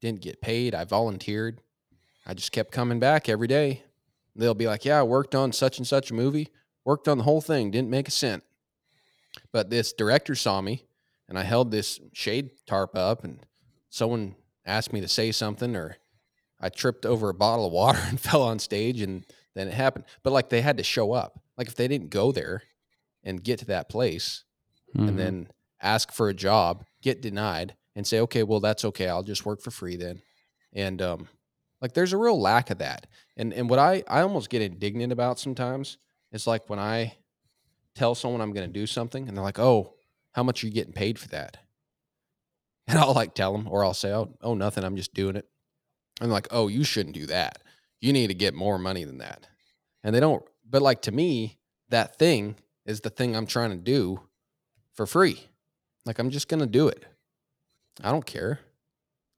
didn't 0.01 0.21
get 0.21 0.41
paid. 0.41 0.75
I 0.75 0.83
volunteered. 0.83 1.61
I 2.25 2.33
just 2.33 2.51
kept 2.51 2.71
coming 2.71 2.99
back 2.99 3.29
every 3.29 3.47
day. 3.47 3.83
They'll 4.35 4.53
be 4.53 4.67
like, 4.67 4.83
yeah, 4.83 4.99
I 4.99 5.03
worked 5.03 5.35
on 5.35 5.53
such 5.53 5.77
and 5.77 5.87
such 5.87 6.11
a 6.11 6.13
movie, 6.13 6.49
worked 6.83 7.07
on 7.07 7.17
the 7.17 7.23
whole 7.23 7.41
thing, 7.41 7.71
didn't 7.71 7.89
make 7.89 8.09
a 8.09 8.11
cent. 8.11 8.43
But 9.51 9.69
this 9.69 9.93
director 9.93 10.35
saw 10.35 10.61
me 10.61 10.85
and 11.29 11.37
I 11.37 11.43
held 11.43 11.71
this 11.71 11.99
shade 12.13 12.51
tarp 12.67 12.95
up 12.95 13.23
and 13.23 13.39
someone 13.89 14.35
asked 14.65 14.93
me 14.93 15.01
to 15.01 15.07
say 15.07 15.31
something 15.31 15.75
or 15.75 15.97
I 16.59 16.69
tripped 16.69 17.05
over 17.05 17.29
a 17.29 17.33
bottle 17.33 17.65
of 17.67 17.71
water 17.73 17.99
and 18.07 18.19
fell 18.19 18.43
on 18.43 18.59
stage 18.59 19.01
and 19.01 19.25
then 19.55 19.67
it 19.67 19.73
happened. 19.73 20.05
But 20.23 20.33
like 20.33 20.49
they 20.49 20.61
had 20.61 20.77
to 20.77 20.83
show 20.83 21.13
up. 21.13 21.39
Like 21.57 21.67
if 21.67 21.75
they 21.75 21.87
didn't 21.87 22.09
go 22.09 22.31
there 22.31 22.63
and 23.23 23.43
get 23.43 23.59
to 23.59 23.65
that 23.65 23.89
place 23.89 24.43
Mhm. 24.95 25.07
and 25.09 25.19
then 25.19 25.47
ask 25.81 26.11
for 26.13 26.29
a 26.29 26.33
job, 26.33 26.85
get 27.01 27.21
denied, 27.21 27.75
and 27.95 28.05
say, 28.07 28.19
okay, 28.21 28.43
well, 28.43 28.59
that's 28.61 28.85
okay. 28.85 29.07
I'll 29.09 29.23
just 29.23 29.45
work 29.45 29.61
for 29.61 29.71
free 29.71 29.95
then. 29.97 30.21
And 30.73 31.01
um, 31.01 31.27
like 31.81 31.93
there's 31.93 32.13
a 32.13 32.17
real 32.17 32.39
lack 32.39 32.69
of 32.69 32.77
that. 32.79 33.07
And 33.37 33.53
and 33.53 33.69
what 33.69 33.79
I 33.79 34.03
I 34.07 34.21
almost 34.21 34.49
get 34.49 34.61
indignant 34.61 35.11
about 35.11 35.39
sometimes 35.39 35.97
is 36.31 36.47
like 36.47 36.69
when 36.69 36.79
I 36.79 37.17
tell 37.95 38.15
someone 38.15 38.41
I'm 38.41 38.53
going 38.53 38.67
to 38.67 38.79
do 38.79 38.85
something 38.85 39.27
and 39.27 39.35
they're 39.35 39.43
like, 39.43 39.59
oh, 39.59 39.95
how 40.33 40.43
much 40.43 40.63
are 40.63 40.67
you 40.67 40.73
getting 40.73 40.93
paid 40.93 41.19
for 41.19 41.29
that? 41.29 41.57
And 42.87 42.99
I'll 42.99 43.15
like 43.15 43.33
tell 43.33 43.51
them, 43.51 43.67
or 43.67 43.83
I'll 43.83 43.95
say, 43.95 44.13
oh, 44.13 44.35
oh, 44.43 44.53
nothing. 44.53 44.83
I'm 44.83 44.95
just 44.95 45.15
doing 45.15 45.35
it. 45.35 45.47
And 46.21 46.31
like, 46.31 46.47
oh, 46.51 46.67
you 46.67 46.83
shouldn't 46.83 47.15
do 47.15 47.25
that. 47.25 47.63
You 47.99 48.13
need 48.13 48.27
to 48.27 48.35
get 48.35 48.53
more 48.53 48.77
money 48.77 49.03
than 49.05 49.17
that. 49.17 49.47
And 50.03 50.13
they 50.13 50.19
don't. 50.19 50.43
But 50.69 50.83
like 50.83 51.01
to 51.01 51.11
me, 51.11 51.57
that 51.89 52.19
thing 52.19 52.57
is 52.85 53.01
the 53.01 53.09
thing 53.09 53.35
I'm 53.35 53.47
trying 53.47 53.71
to 53.71 53.77
do 53.77 54.21
for 54.93 55.07
free. 55.07 55.47
Like 56.05 56.19
I'm 56.19 56.29
just 56.29 56.47
gonna 56.47 56.67
do 56.67 56.87
it. 56.87 57.05
I 58.03 58.11
don't 58.11 58.25
care. 58.25 58.59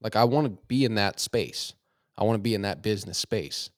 Like 0.01 0.17
I 0.17 0.25
want 0.25 0.47
to 0.47 0.57
be 0.67 0.83
in 0.83 0.95
that 0.95 1.21
space. 1.21 1.73
I 2.17 2.25
want 2.25 2.35
to 2.35 2.43
be 2.43 2.53
in 2.53 2.63
that 2.63 2.81
business 2.81 3.17
space. 3.17 3.69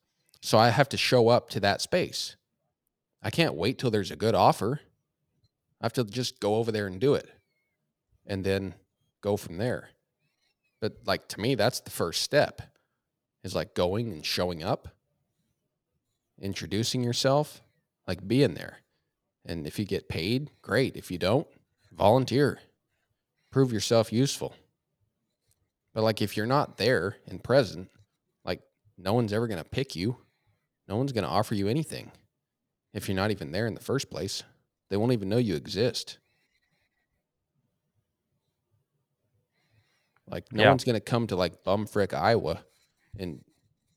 So 0.42 0.58
I 0.58 0.70
have 0.70 0.88
to 0.90 0.96
show 0.96 1.28
up 1.28 1.50
to 1.50 1.60
that 1.60 1.80
space. 1.80 2.36
I 3.22 3.30
can't 3.30 3.54
wait 3.54 3.78
till 3.78 3.90
there's 3.90 4.10
a 4.10 4.16
good 4.16 4.34
offer. 4.34 4.80
I 5.80 5.84
have 5.84 5.92
to 5.94 6.04
just 6.04 6.40
go 6.40 6.56
over 6.56 6.72
there 6.72 6.86
and 6.86 7.00
do 7.00 7.14
it. 7.14 7.28
And 8.26 8.44
then 8.44 8.74
go 9.20 9.36
from 9.36 9.58
there. 9.58 9.90
But 10.80 10.98
like 11.04 11.28
to 11.28 11.40
me, 11.40 11.54
that's 11.54 11.80
the 11.80 11.90
first 11.90 12.22
step. 12.22 12.62
Is 13.42 13.54
like 13.54 13.74
going 13.74 14.12
and 14.12 14.24
showing 14.24 14.62
up, 14.62 14.88
introducing 16.40 17.02
yourself, 17.02 17.62
like 18.06 18.26
being 18.26 18.54
there. 18.54 18.78
And 19.46 19.66
if 19.66 19.78
you 19.78 19.86
get 19.86 20.08
paid, 20.08 20.50
great. 20.60 20.96
If 20.96 21.10
you 21.10 21.16
don't, 21.18 21.46
volunteer. 21.90 22.58
Prove 23.50 23.72
yourself 23.72 24.12
useful. 24.12 24.54
But 25.94 26.04
like 26.04 26.22
if 26.22 26.36
you're 26.36 26.46
not 26.46 26.76
there 26.76 27.16
and 27.26 27.42
present, 27.42 27.90
like 28.44 28.60
no 28.98 29.14
one's 29.14 29.32
ever 29.32 29.48
going 29.48 29.62
to 29.62 29.68
pick 29.68 29.96
you. 29.96 30.18
No 30.88 30.96
one's 30.96 31.12
going 31.12 31.24
to 31.24 31.30
offer 31.30 31.54
you 31.54 31.68
anything. 31.68 32.12
If 32.92 33.08
you're 33.08 33.16
not 33.16 33.30
even 33.30 33.52
there 33.52 33.66
in 33.66 33.74
the 33.74 33.80
first 33.80 34.10
place, 34.10 34.42
they 34.88 34.96
won't 34.96 35.12
even 35.12 35.28
know 35.28 35.38
you 35.38 35.54
exist. 35.54 36.18
Like 40.26 40.52
no 40.52 40.62
Yeah. 40.62 40.68
one's 40.70 40.84
to 40.84 41.00
come 41.00 41.26
to 41.28 41.36
like 41.36 41.64
Bumfrick, 41.64 42.12
Iowa 42.12 42.64
and 43.18 43.44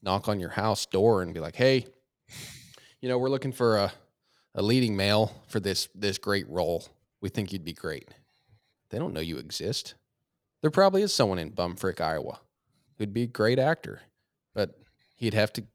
knock 0.02 0.28
on 0.28 0.40
your 0.40 0.49
house 0.49 0.86
door 0.86 1.22
and 1.22 1.34
be 1.34 1.40
like, 1.40 1.56
"Hey, 1.56 1.86
you 3.02 3.07
know, 3.10 3.18
we're 3.18 3.30
looking 3.30 3.52
for 3.52 3.78
a 3.78 3.94
a 4.56 4.61
leading 4.61 4.95
male 4.95 5.44
for 5.48 5.60
this 5.60 5.88
this 5.95 6.18
great 6.18 6.48
role. 6.48 6.86
We 7.22 7.30
think 7.30 7.52
you'd 7.53 7.64
be 7.64 7.74
great." 7.74 8.10
They 8.90 8.99
don't 8.99 9.14
know 9.14 9.22
you 9.22 9.38
exist. 9.38 9.95
There 10.61 10.72
probably 10.72 11.02
is 11.02 11.14
someone 11.14 11.40
in 11.40 11.52
Bumfrick, 11.52 11.99
Iowa, 11.99 12.40
who'd 12.98 13.14
be 13.14 13.24
a 13.24 13.28
great 13.28 13.60
actor, 13.60 14.02
but 14.53 14.80
he'd 15.15 15.34
have 15.34 15.52
to 15.53 15.65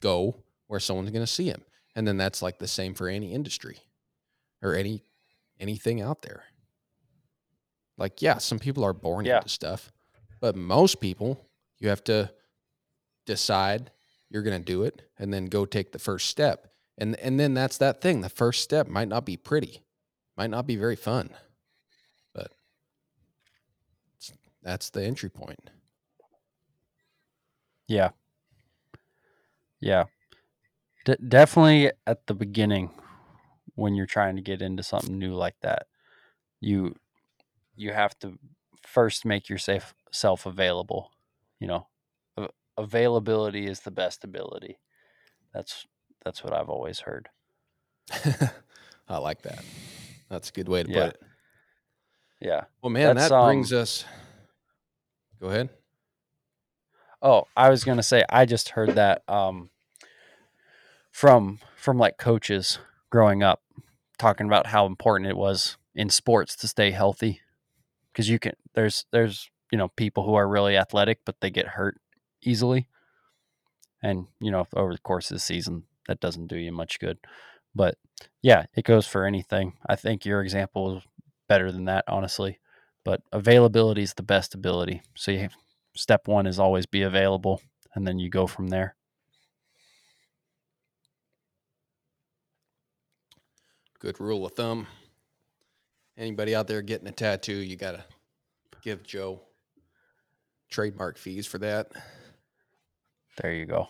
go 0.00 0.42
where 0.66 0.80
someone's 0.80 1.10
going 1.10 1.24
to 1.24 1.32
see 1.32 1.46
him. 1.48 1.64
And 1.96 2.06
then 2.06 2.16
that's 2.18 2.42
like 2.42 2.58
the 2.58 2.68
same 2.68 2.94
for 2.94 3.08
any 3.08 3.32
industry 3.32 3.78
or 4.62 4.74
any 4.76 5.02
anything 5.58 6.00
out 6.02 6.22
there. 6.22 6.44
Like, 7.96 8.20
yeah, 8.22 8.36
some 8.38 8.58
people 8.58 8.84
are 8.84 8.92
born 8.92 9.24
Yeah. 9.24 9.38
into 9.38 9.48
stuff, 9.48 9.90
but 10.40 10.54
most 10.54 11.00
people, 11.00 11.48
you 11.78 11.88
have 11.88 12.04
to 12.04 12.30
decide 13.24 13.90
you're 14.28 14.42
going 14.42 14.60
to 14.60 14.64
do 14.64 14.82
it 14.84 15.08
and 15.18 15.32
then 15.32 15.46
go 15.46 15.64
take 15.64 15.92
the 15.92 15.98
first 15.98 16.28
step. 16.28 16.72
And 16.98 17.16
and 17.16 17.40
then 17.40 17.54
that's 17.54 17.78
that 17.78 18.00
thing. 18.02 18.20
The 18.20 18.28
first 18.28 18.62
step 18.62 18.86
might 18.86 19.08
not 19.08 19.24
be 19.24 19.36
pretty, 19.36 19.82
might 20.36 20.50
not 20.50 20.66
be 20.66 20.76
very 20.76 20.96
fun, 20.96 21.30
but 22.34 22.52
it's, 24.16 24.32
that's 24.62 24.90
the 24.90 25.02
entry 25.02 25.30
point. 25.30 25.70
Yeah. 27.88 28.10
Yeah. 29.80 30.04
D- 31.06 31.16
definitely 31.28 31.92
at 32.06 32.26
the 32.26 32.34
beginning, 32.34 32.90
when 33.76 33.94
you're 33.94 34.06
trying 34.06 34.34
to 34.36 34.42
get 34.42 34.60
into 34.60 34.82
something 34.82 35.18
new 35.18 35.34
like 35.34 35.54
that. 35.62 35.86
You 36.60 36.96
you 37.76 37.92
have 37.92 38.18
to 38.20 38.38
first 38.84 39.24
make 39.24 39.48
yourself 39.48 39.94
self 40.10 40.46
available. 40.46 41.12
You 41.60 41.68
know, 41.68 41.86
availability 42.76 43.66
is 43.66 43.80
the 43.80 43.90
best 43.90 44.24
ability. 44.24 44.78
That's 45.54 45.86
that's 46.24 46.42
what 46.42 46.52
I've 46.52 46.68
always 46.70 47.00
heard. 47.00 47.28
I 49.08 49.18
like 49.18 49.42
that. 49.42 49.64
That's 50.28 50.48
a 50.48 50.52
good 50.52 50.68
way 50.68 50.82
to 50.82 50.90
Yeah. 50.90 51.04
put 51.04 51.14
it. 51.14 51.22
Yeah. 52.40 52.64
Well, 52.82 52.90
man, 52.90 53.14
That's, 53.14 53.30
that 53.30 53.42
brings 53.44 53.72
um, 53.72 53.78
us. 53.78 54.04
Go 55.40 55.48
ahead. 55.48 55.70
Oh, 57.22 57.44
I 57.56 57.70
was 57.70 57.84
gonna 57.84 58.02
say 58.02 58.24
I 58.28 58.44
just 58.46 58.70
heard 58.70 58.90
that 58.90 59.22
um, 59.28 59.70
from 61.16 61.58
from 61.76 61.96
like 61.96 62.18
coaches 62.18 62.78
growing 63.10 63.42
up, 63.42 63.62
talking 64.18 64.46
about 64.46 64.66
how 64.66 64.84
important 64.84 65.30
it 65.30 65.36
was 65.36 65.78
in 65.94 66.10
sports 66.10 66.54
to 66.54 66.68
stay 66.68 66.90
healthy, 66.90 67.40
because 68.12 68.28
you 68.28 68.38
can 68.38 68.52
there's 68.74 69.06
there's 69.12 69.48
you 69.72 69.78
know 69.78 69.88
people 69.96 70.26
who 70.26 70.34
are 70.34 70.46
really 70.46 70.76
athletic 70.76 71.20
but 71.24 71.40
they 71.40 71.48
get 71.48 71.68
hurt 71.68 71.98
easily, 72.42 72.86
and 74.02 74.26
you 74.40 74.50
know 74.50 74.66
over 74.76 74.92
the 74.92 74.98
course 74.98 75.30
of 75.30 75.36
the 75.36 75.40
season 75.40 75.84
that 76.06 76.20
doesn't 76.20 76.48
do 76.48 76.58
you 76.58 76.70
much 76.70 77.00
good. 77.00 77.16
But 77.74 77.96
yeah, 78.42 78.66
it 78.76 78.84
goes 78.84 79.06
for 79.06 79.24
anything. 79.24 79.72
I 79.88 79.96
think 79.96 80.26
your 80.26 80.42
example 80.42 80.98
is 80.98 81.02
better 81.48 81.72
than 81.72 81.86
that, 81.86 82.04
honestly. 82.08 82.58
But 83.06 83.22
availability 83.32 84.02
is 84.02 84.12
the 84.12 84.22
best 84.22 84.54
ability. 84.54 85.00
So 85.14 85.30
you 85.30 85.48
step 85.94 86.28
one 86.28 86.46
is 86.46 86.58
always 86.58 86.84
be 86.84 87.00
available, 87.00 87.62
and 87.94 88.06
then 88.06 88.18
you 88.18 88.28
go 88.28 88.46
from 88.46 88.68
there. 88.68 88.96
Good 93.98 94.20
rule 94.20 94.46
of 94.46 94.52
thumb. 94.52 94.86
Anybody 96.18 96.54
out 96.54 96.66
there 96.66 96.82
getting 96.82 97.08
a 97.08 97.12
tattoo, 97.12 97.56
you 97.56 97.76
got 97.76 97.92
to 97.92 98.04
give 98.82 99.02
Joe 99.02 99.40
trademark 100.70 101.18
fees 101.18 101.46
for 101.46 101.58
that. 101.58 101.88
There 103.40 103.52
you 103.52 103.66
go. 103.66 103.88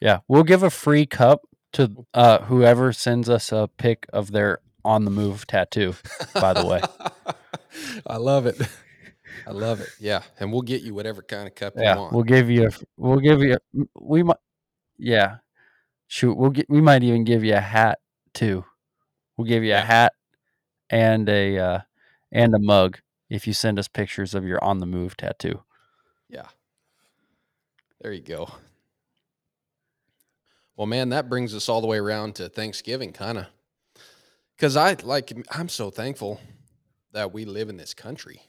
Yeah, 0.00 0.20
we'll 0.28 0.44
give 0.44 0.62
a 0.62 0.70
free 0.70 1.04
cup 1.06 1.42
to 1.74 2.06
uh, 2.14 2.38
whoever 2.44 2.92
sends 2.92 3.28
us 3.28 3.52
a 3.52 3.68
pic 3.76 4.06
of 4.12 4.30
their 4.30 4.58
on 4.84 5.04
the 5.04 5.10
move 5.10 5.46
tattoo. 5.46 5.94
By 6.34 6.54
the 6.54 6.66
way. 6.66 6.80
I 8.06 8.16
love 8.16 8.46
it. 8.46 8.60
I 9.46 9.50
love 9.52 9.80
it. 9.80 9.88
Yeah, 9.98 10.22
and 10.38 10.52
we'll 10.52 10.62
get 10.62 10.82
you 10.82 10.94
whatever 10.94 11.22
kind 11.22 11.46
of 11.46 11.54
cup 11.54 11.74
Yeah, 11.76 11.94
you 11.94 12.00
want. 12.00 12.12
we'll 12.12 12.24
give 12.24 12.50
you 12.50 12.68
a 12.68 12.70
we'll 12.96 13.20
give 13.20 13.42
you 13.42 13.54
a, 13.54 13.84
we 14.00 14.22
might 14.22 14.38
yeah. 14.98 15.36
Shoot, 16.12 16.36
we'll 16.36 16.50
get 16.50 16.68
we 16.68 16.80
might 16.80 17.04
even 17.04 17.22
give 17.22 17.44
you 17.44 17.54
a 17.54 17.60
hat 17.60 18.00
too. 18.34 18.64
We'll 19.36 19.46
give 19.46 19.62
you 19.62 19.74
a 19.74 19.80
hat 19.80 20.12
and 20.90 21.28
a 21.28 21.56
uh, 21.56 21.80
and 22.32 22.52
a 22.52 22.58
mug 22.58 22.98
if 23.28 23.46
you 23.46 23.52
send 23.52 23.78
us 23.78 23.86
pictures 23.86 24.34
of 24.34 24.44
your 24.44 24.62
on 24.62 24.78
the 24.78 24.86
move 24.86 25.16
tattoo. 25.16 25.62
Yeah. 26.28 26.48
There 28.00 28.12
you 28.12 28.22
go. 28.22 28.50
Well, 30.74 30.88
man, 30.88 31.10
that 31.10 31.28
brings 31.28 31.54
us 31.54 31.68
all 31.68 31.80
the 31.80 31.86
way 31.86 31.98
around 31.98 32.34
to 32.34 32.48
Thanksgiving, 32.48 33.12
kind 33.12 33.38
of. 33.38 33.46
Because 34.56 34.76
I 34.76 34.96
like, 35.04 35.32
I'm 35.52 35.68
so 35.68 35.90
thankful 35.90 36.40
that 37.12 37.32
we 37.32 37.44
live 37.44 37.68
in 37.68 37.76
this 37.76 37.94
country. 37.94 38.42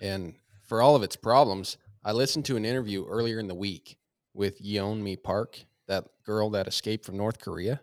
And 0.00 0.36
for 0.62 0.80
all 0.80 0.96
of 0.96 1.02
its 1.02 1.16
problems, 1.16 1.76
I 2.02 2.12
listened 2.12 2.46
to 2.46 2.56
an 2.56 2.64
interview 2.64 3.04
earlier 3.06 3.38
in 3.38 3.48
the 3.48 3.54
week 3.54 3.98
with 4.32 4.62
Yeon 4.62 5.02
Mi 5.02 5.16
Park, 5.16 5.66
that 5.92 6.06
girl 6.24 6.48
that 6.50 6.66
escaped 6.66 7.04
from 7.04 7.18
North 7.18 7.38
Korea. 7.38 7.82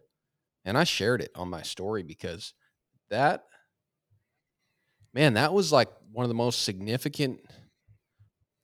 And 0.65 0.77
I 0.77 0.83
shared 0.83 1.21
it 1.21 1.31
on 1.35 1.47
my 1.47 1.61
story 1.61 2.01
because 2.01 2.53
that, 3.11 3.43
man, 5.13 5.35
that 5.35 5.53
was 5.53 5.71
like 5.71 5.89
one 6.11 6.23
of 6.23 6.29
the 6.29 6.35
most 6.35 6.63
significant 6.63 7.39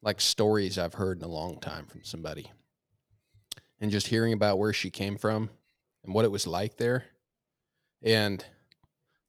like 0.02 0.20
stories 0.20 0.78
I've 0.80 0.96
heard 0.96 1.20
in 1.20 1.24
a 1.24 1.32
long 1.32 1.60
time 1.60 1.86
from 1.86 2.04
somebody. 2.04 2.52
And 3.80 3.92
just 3.92 4.08
hearing 4.08 4.34
about 4.34 4.58
where 4.58 4.74
she 4.74 4.90
came 4.90 5.18
from 5.18 5.52
and 6.04 6.14
what 6.14 6.26
it 6.26 6.32
was 6.32 6.48
like 6.48 6.78
there. 6.78 7.06
And 8.02 8.44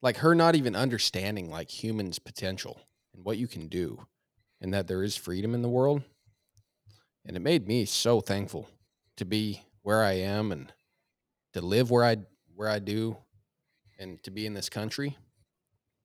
like 0.00 0.18
her 0.18 0.34
not 0.34 0.54
even 0.54 0.74
understanding 0.74 1.50
like 1.50 1.70
humans' 1.70 2.18
potential 2.18 2.80
and 3.14 3.22
what 3.24 3.36
you 3.36 3.46
can 3.46 3.68
do 3.68 4.06
and 4.62 4.72
that 4.72 4.86
there 4.86 5.02
is 5.02 5.14
freedom 5.14 5.54
in 5.54 5.60
the 5.60 5.68
world. 5.68 6.02
And 7.26 7.36
it 7.36 7.40
made 7.40 7.66
me 7.68 7.84
so 7.84 8.20
thankful 8.22 8.68
to 9.16 9.26
be 9.26 9.62
where 9.86 10.02
I 10.02 10.14
am 10.14 10.50
and 10.50 10.72
to 11.52 11.60
live 11.60 11.92
where 11.92 12.04
I 12.04 12.16
where 12.56 12.68
I 12.68 12.80
do 12.80 13.18
and 14.00 14.20
to 14.24 14.32
be 14.32 14.44
in 14.44 14.52
this 14.52 14.68
country 14.68 15.16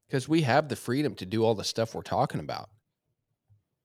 because 0.07 0.29
we 0.29 0.43
have 0.43 0.69
the 0.69 0.75
freedom 0.75 1.15
to 1.15 1.25
do 1.25 1.43
all 1.43 1.55
the 1.55 1.63
stuff 1.63 1.95
we're 1.95 2.03
talking 2.03 2.39
about. 2.39 2.69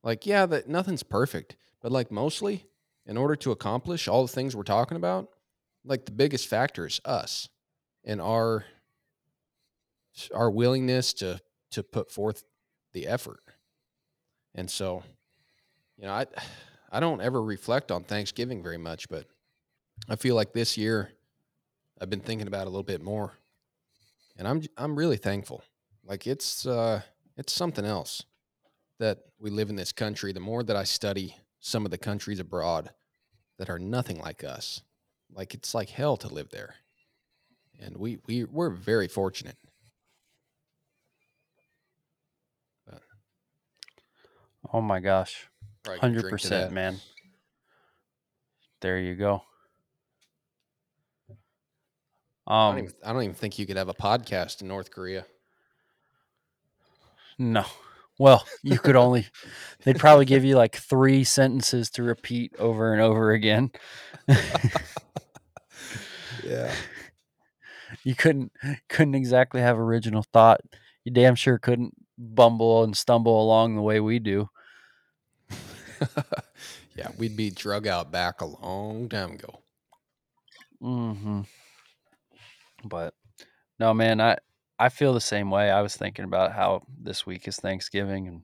Like, 0.03 0.27
yeah, 0.27 0.45
that 0.45 0.69
nothing's 0.69 1.03
perfect, 1.03 1.57
but 1.81 1.93
like 1.93 2.13
mostly, 2.13 2.67
in 3.07 3.17
order 3.17 3.37
to 3.37 3.53
accomplish 3.53 4.07
all 4.07 4.21
the 4.21 4.33
things 4.33 4.55
we're 4.55 4.65
talking 4.65 4.99
about, 4.99 5.31
like 5.83 6.05
the 6.05 6.13
biggest 6.13 6.47
factor 6.47 6.87
is 6.87 7.01
us 7.07 7.49
and 8.05 8.21
our 8.21 8.67
our 10.35 10.51
willingness 10.51 11.15
to 11.15 11.41
to 11.71 11.83
put 11.83 12.11
forth 12.11 12.45
the 12.93 13.07
effort. 13.07 13.41
And 14.55 14.71
so, 14.71 15.05
you 15.97 16.05
know, 16.05 16.13
I 16.13 16.27
I 16.93 17.01
don't 17.01 17.23
ever 17.23 17.43
reflect 17.43 17.91
on 17.91 18.05
Thanksgiving 18.05 18.63
very 18.63 18.79
much, 18.79 19.09
but 19.09 19.27
I 20.09 20.17
feel 20.17 20.35
like 20.35 20.53
this 20.53 20.77
year 20.77 21.11
I've 22.01 22.11
been 22.11 22.21
thinking 22.21 22.47
about 22.47 22.63
it 22.63 22.67
a 22.69 22.71
little 22.71 22.83
bit 22.83 23.03
more. 23.03 23.33
And 24.37 24.47
I'm 24.47 24.63
I'm 24.77 24.97
really 24.97 25.17
thankful. 25.17 25.63
Like 26.05 26.27
it's 26.27 26.67
uh 26.67 27.03
it's 27.37 27.53
something 27.53 27.85
else 27.85 28.23
that 28.99 29.19
we 29.39 29.51
live 29.51 29.71
in 29.71 29.77
this 29.77 29.93
country, 29.93 30.33
the 30.33 30.41
more 30.41 30.63
that 30.63 30.77
I 30.77 30.85
study 30.85 31.37
some 31.61 31.85
of 31.85 31.91
the 31.91 31.99
countries 31.99 32.41
abroad 32.41 32.91
that 33.59 33.69
are 33.69 33.79
nothing 33.79 34.21
like 34.21 34.45
us, 34.45 34.83
like 35.33 35.55
it's 35.55 35.75
like 35.75 35.91
hell 35.91 36.17
to 36.19 36.29
live 36.29 36.51
there. 36.51 36.75
And 37.79 37.97
we, 37.97 38.19
we 38.27 38.45
we're 38.45 38.71
very 38.71 39.09
fortunate. 39.09 39.57
Oh 44.73 44.81
my 44.81 45.01
gosh. 45.01 45.49
hundred 45.87 46.29
percent, 46.29 46.73
man. 46.73 47.01
There 48.81 48.99
you 48.99 49.15
go. 49.15 49.43
I 52.47 52.69
don't, 52.69 52.79
Um, 52.79 52.79
even, 52.85 52.95
I 53.05 53.13
don't 53.13 53.23
even 53.23 53.35
think 53.35 53.59
you 53.59 53.67
could 53.67 53.77
have 53.77 53.89
a 53.89 53.95
podcast 53.95 54.63
in 54.63 54.69
North 54.69 54.91
Korea. 54.91 55.27
no. 57.39 57.65
Well, 58.19 58.47
you 58.63 58.79
could 58.79 58.97
only 58.97 59.27
they'd 59.85 59.99
probably 59.99 60.25
give 60.25 60.43
you 60.45 60.57
like 60.57 60.75
three 60.77 61.23
sentences 61.23 61.91
to 61.91 62.03
repeat 62.03 62.55
over 62.59 62.93
and 62.95 63.03
over 63.03 63.33
again. 63.33 63.71
Yeah. 66.43 66.73
you 68.05 68.15
couldn't 68.15 68.53
couldn't 68.89 69.15
exactly 69.17 69.61
have 69.61 69.79
original 69.79 70.23
thought. 70.33 70.61
You 71.05 71.13
damn 71.13 71.35
sure 71.35 71.59
couldn't 71.59 71.95
bumble 72.17 72.85
and 72.85 72.97
stumble 72.97 73.43
along 73.43 73.75
the 73.77 73.83
way 73.83 74.01
we 74.01 74.19
do. 74.19 74.49
yeah, 76.97 77.09
we'd 77.19 77.37
be 77.37 77.51
drug 77.51 77.87
out 77.87 78.11
back 78.11 78.41
a 78.41 78.47
long 78.47 79.09
time 79.09 79.33
ago. 79.33 79.61
Mm 80.83 81.17
hmm 81.17 81.41
But 82.89 83.15
no, 83.79 83.95
man, 83.95 84.21
I 84.21 84.39
I 84.79 84.89
feel 84.89 85.15
the 85.15 85.21
same 85.21 85.51
way. 85.51 85.71
I 85.71 85.83
was 85.83 85.97
thinking 85.97 86.25
about 86.25 86.53
how 86.53 86.83
this 86.99 87.27
week 87.27 87.49
is 87.49 87.57
Thanksgiving, 87.57 88.29
and 88.29 88.43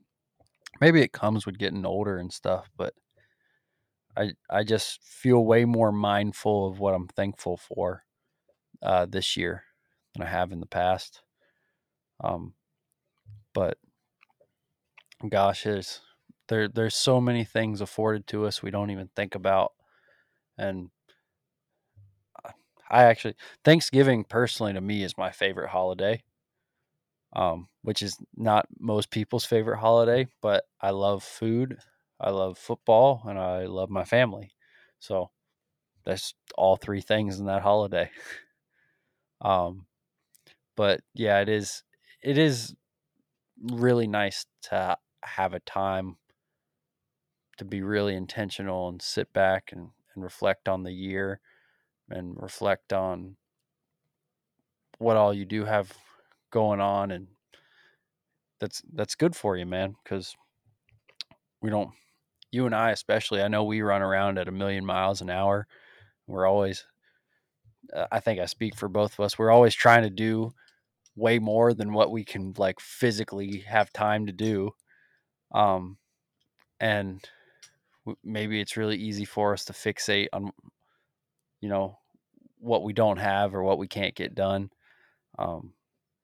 maybe 0.81 1.02
it 1.02 1.12
comes 1.12 1.47
with 1.47 1.59
getting 1.59 1.86
older 1.86 2.19
and 2.19 2.32
stuff. 2.32 2.70
But 2.77 2.94
I 4.16 4.32
I 4.51 4.64
just 4.64 5.02
feel 5.02 5.44
way 5.44 5.64
more 5.64 5.93
mindful 5.93 6.66
of 6.69 6.78
what 6.78 6.94
I'm 6.94 7.09
thankful 7.09 7.56
for 7.56 8.05
uh, 8.82 9.06
this 9.06 9.36
year 9.36 9.64
than 10.14 10.27
I 10.27 10.31
have 10.31 10.52
in 10.52 10.60
the 10.60 10.66
past. 10.66 11.23
Um, 12.23 12.55
but 13.55 13.78
gosh, 15.28 15.64
there's 15.64 16.01
there 16.48 16.69
there's 16.69 16.97
so 16.97 17.20
many 17.20 17.44
things 17.44 17.81
afforded 17.81 18.27
to 18.28 18.47
us 18.47 18.62
we 18.62 18.70
don't 18.70 18.90
even 18.90 19.09
think 19.16 19.35
about, 19.35 19.73
and 20.59 20.90
I 22.93 23.05
actually 23.05 23.35
Thanksgiving 23.64 24.23
personally 24.24 24.73
to 24.74 24.81
me 24.81 25.02
is 25.02 25.19
my 25.19 25.32
favorite 25.32 25.70
holiday. 25.70 26.23
Um, 27.35 27.69
which 27.81 28.02
is 28.02 28.19
not 28.36 28.66
most 28.78 29.10
people's 29.10 29.47
favorite 29.47 29.78
holiday, 29.78 30.28
but 30.43 30.64
I 30.82 30.90
love 30.90 31.24
food, 31.24 31.78
I 32.20 32.28
love 32.28 32.59
football, 32.59 33.23
and 33.27 33.39
I 33.39 33.64
love 33.64 33.89
my 33.89 34.05
family. 34.05 34.52
So 35.01 35.31
that's 36.05 36.35
all 36.56 36.77
three 36.77 37.02
things 37.02 37.40
in 37.40 37.47
that 37.47 37.62
holiday. 37.62 38.10
Um, 39.40 39.86
but 40.77 41.01
yeah, 41.14 41.40
it 41.40 41.48
is 41.48 41.82
it 42.23 42.39
is 42.39 42.74
really 43.60 44.06
nice 44.06 44.47
to 44.64 44.97
have 45.24 45.55
a 45.55 45.60
time 45.60 46.16
to 47.59 47.64
be 47.64 47.82
really 47.82 48.14
intentional 48.14 48.89
and 48.89 49.01
sit 49.01 49.32
back 49.32 49.70
and, 49.73 49.90
and 50.14 50.24
reflect 50.24 50.69
on 50.69 50.82
the 50.82 50.93
year 50.93 51.40
and 52.13 52.37
reflect 52.41 52.93
on 52.93 53.37
what 54.99 55.17
all 55.17 55.35
you 55.35 55.45
do 55.45 55.65
have 55.65 55.93
going 56.51 56.81
on 56.81 57.11
and 57.11 57.27
that's 58.61 58.83
that's 58.93 59.15
good 59.15 59.35
for 59.35 59.57
you 59.57 59.67
man 59.67 59.97
because 60.05 60.37
we 61.61 61.71
don't 61.71 61.91
you 62.51 62.67
and 62.67 62.75
i 62.75 62.91
especially 62.91 63.43
i 63.43 63.49
know 63.49 63.65
we 63.65 63.83
run 63.83 64.03
around 64.03 64.39
at 64.39 64.49
a 64.49 64.53
million 64.53 64.85
miles 64.85 65.21
an 65.21 65.31
hour. 65.31 65.67
We're 66.27 66.47
always 66.47 66.85
uh, 67.95 68.07
i 68.13 68.21
think 68.21 68.39
i 68.39 68.47
speak 68.47 68.77
for 68.77 68.89
both 68.89 69.15
of 69.15 69.21
us 69.21 69.39
we're 69.39 69.51
always 69.51 69.75
trying 69.75 70.03
to 70.05 70.11
do 70.11 70.53
way 71.17 71.39
more 71.39 71.75
than 71.75 71.93
what 71.93 72.11
we 72.11 72.25
can 72.25 72.55
like 72.57 72.81
physically 72.81 73.59
have 73.61 73.93
time 73.93 74.27
to 74.27 74.33
do. 74.33 74.71
Um 75.53 75.99
and 76.81 77.25
maybe 78.25 78.61
it's 78.61 78.77
really 78.77 78.97
easy 78.97 79.25
for 79.25 79.53
us 79.53 79.65
to 79.67 79.73
fixate 79.73 80.29
on 80.33 80.51
you 81.61 81.69
know 81.69 81.99
what 82.63 82.83
we 82.83 82.93
don't 82.93 83.19
have 83.19 83.55
or 83.55 83.63
what 83.63 83.79
we 83.79 83.89
can't 83.89 84.15
get 84.15 84.35
done 84.35 84.71
um 85.39 85.73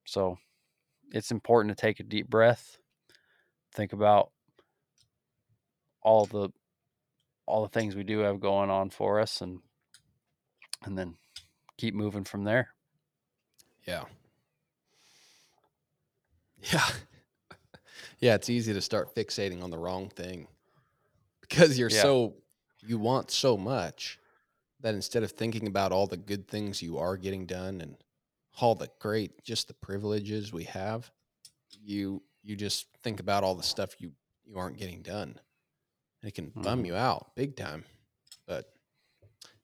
so 0.05 0.37
it's 1.11 1.31
important 1.31 1.75
to 1.75 1.81
take 1.81 1.99
a 1.99 2.03
deep 2.03 2.29
breath 2.29 2.77
think 3.73 3.93
about 3.93 4.31
all 6.01 6.25
the 6.25 6.49
all 7.45 7.63
the 7.63 7.69
things 7.69 7.95
we 7.95 8.03
do 8.03 8.19
have 8.19 8.39
going 8.39 8.69
on 8.69 8.89
for 8.89 9.19
us 9.19 9.41
and 9.41 9.59
and 10.85 10.97
then 10.97 11.15
keep 11.77 11.93
moving 11.93 12.23
from 12.23 12.43
there 12.43 12.69
Yeah. 13.85 14.03
Yeah. 16.71 16.87
yeah, 18.19 18.35
it's 18.35 18.49
easy 18.49 18.73
to 18.73 18.81
start 18.81 19.15
fixating 19.15 19.63
on 19.63 19.71
the 19.71 19.77
wrong 19.79 20.09
thing 20.09 20.47
because 21.41 21.79
you're 21.79 21.89
Yeah. 21.89 22.01
so 22.01 22.35
you 22.85 22.99
want 22.99 23.31
so 23.31 23.57
much 23.57 24.18
that 24.81 24.95
instead 24.95 25.23
of 25.23 25.31
thinking 25.31 25.67
about 25.67 25.91
all 25.91 26.07
the 26.07 26.17
good 26.17 26.47
things 26.47 26.81
you 26.81 26.97
are 26.97 27.17
getting 27.17 27.45
done 27.45 27.81
and 27.81 27.97
all 28.61 28.75
the 28.75 28.89
great 28.99 29.43
just 29.43 29.67
the 29.67 29.73
privileges 29.73 30.51
we 30.53 30.63
have, 30.65 31.11
you 31.81 32.21
you 32.41 32.55
just 32.55 32.87
think 33.03 33.19
about 33.19 33.43
all 33.43 33.55
the 33.55 33.63
stuff 33.63 33.99
you 33.99 34.11
you 34.45 34.57
aren't 34.57 34.77
getting 34.77 35.01
done. 35.01 35.39
It 36.23 36.33
can 36.33 36.49
bum 36.49 36.83
Mhm. 36.83 36.87
you 36.87 36.95
out 36.95 37.35
big 37.35 37.55
time. 37.55 37.85
But 38.45 38.73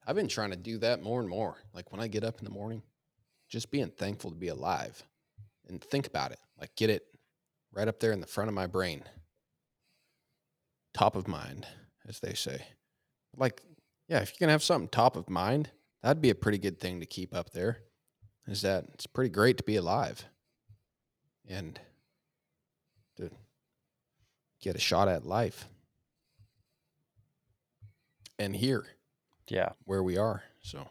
I've 0.05 0.15
been 0.15 0.27
trying 0.27 0.51
to 0.51 0.55
do 0.57 0.77
that 0.79 1.01
more 1.01 1.19
and 1.19 1.29
more. 1.29 1.57
Like 1.73 1.91
when 1.91 1.99
I 2.01 2.07
get 2.07 2.23
up 2.23 2.37
in 2.39 2.45
the 2.45 2.51
morning, 2.51 2.83
just 3.49 3.71
being 3.71 3.89
thankful 3.89 4.29
to 4.31 4.35
be 4.37 4.49
alive 4.49 5.01
and 5.67 5.83
think 5.83 6.05
about 6.07 6.31
it. 6.31 6.39
Like 6.59 6.75
get 6.75 6.89
it 6.89 7.07
right 7.71 7.87
up 7.87 7.99
there 7.99 8.11
in 8.11 8.21
the 8.21 8.27
front 8.27 8.47
of 8.49 8.53
my 8.53 8.67
brain. 8.67 9.03
Top 10.93 11.15
of 11.15 11.27
mind, 11.27 11.67
as 12.07 12.19
they 12.19 12.33
say. 12.33 12.65
Like, 13.35 13.61
yeah, 14.07 14.19
if 14.19 14.31
you 14.31 14.37
can 14.37 14.49
have 14.49 14.63
something 14.63 14.87
top 14.87 15.15
of 15.15 15.29
mind, 15.29 15.71
that'd 16.01 16.21
be 16.21 16.29
a 16.29 16.35
pretty 16.35 16.57
good 16.57 16.79
thing 16.79 16.99
to 16.99 17.05
keep 17.05 17.33
up 17.33 17.51
there. 17.51 17.79
Is 18.47 18.61
that 18.61 18.85
it's 18.93 19.07
pretty 19.07 19.31
great 19.31 19.57
to 19.57 19.63
be 19.63 19.75
alive 19.75 20.25
and 21.47 21.79
to 23.17 23.31
get 24.61 24.75
a 24.75 24.79
shot 24.79 25.07
at 25.07 25.25
life. 25.25 25.67
And 28.37 28.55
here 28.55 28.85
yeah 29.49 29.69
where 29.85 30.03
we 30.03 30.17
are. 30.17 30.43
So 30.61 30.87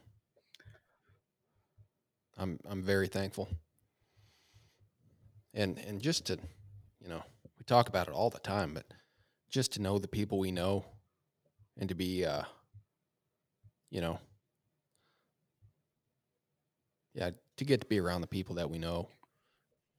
I'm 2.39 2.59
I'm 2.69 2.83
very 2.83 3.09
thankful. 3.09 3.49
And 5.53 5.79
and 5.79 6.01
just 6.01 6.27
to, 6.27 6.39
you 7.01 7.09
know, 7.09 7.23
we 7.59 7.65
talk 7.65 7.89
about 7.89 8.09
it 8.09 8.15
all 8.15 8.31
the 8.31 8.41
time, 8.41 8.75
but 8.75 8.87
just 9.49 9.73
to 9.73 9.83
know 9.83 9.99
the 9.99 10.09
people 10.09 10.39
we 10.39 10.51
know 10.51 10.85
and 11.79 11.89
to 11.89 11.95
be 11.95 12.25
uh 12.25 12.43
you 13.95 14.01
know 14.01 14.19
yeah, 17.15 17.31
to 17.57 17.65
get 17.65 17.81
to 17.81 17.87
be 17.87 18.01
around 18.01 18.21
the 18.21 18.27
people 18.27 18.57
that 18.57 18.69
we 18.69 18.79
know, 18.79 19.09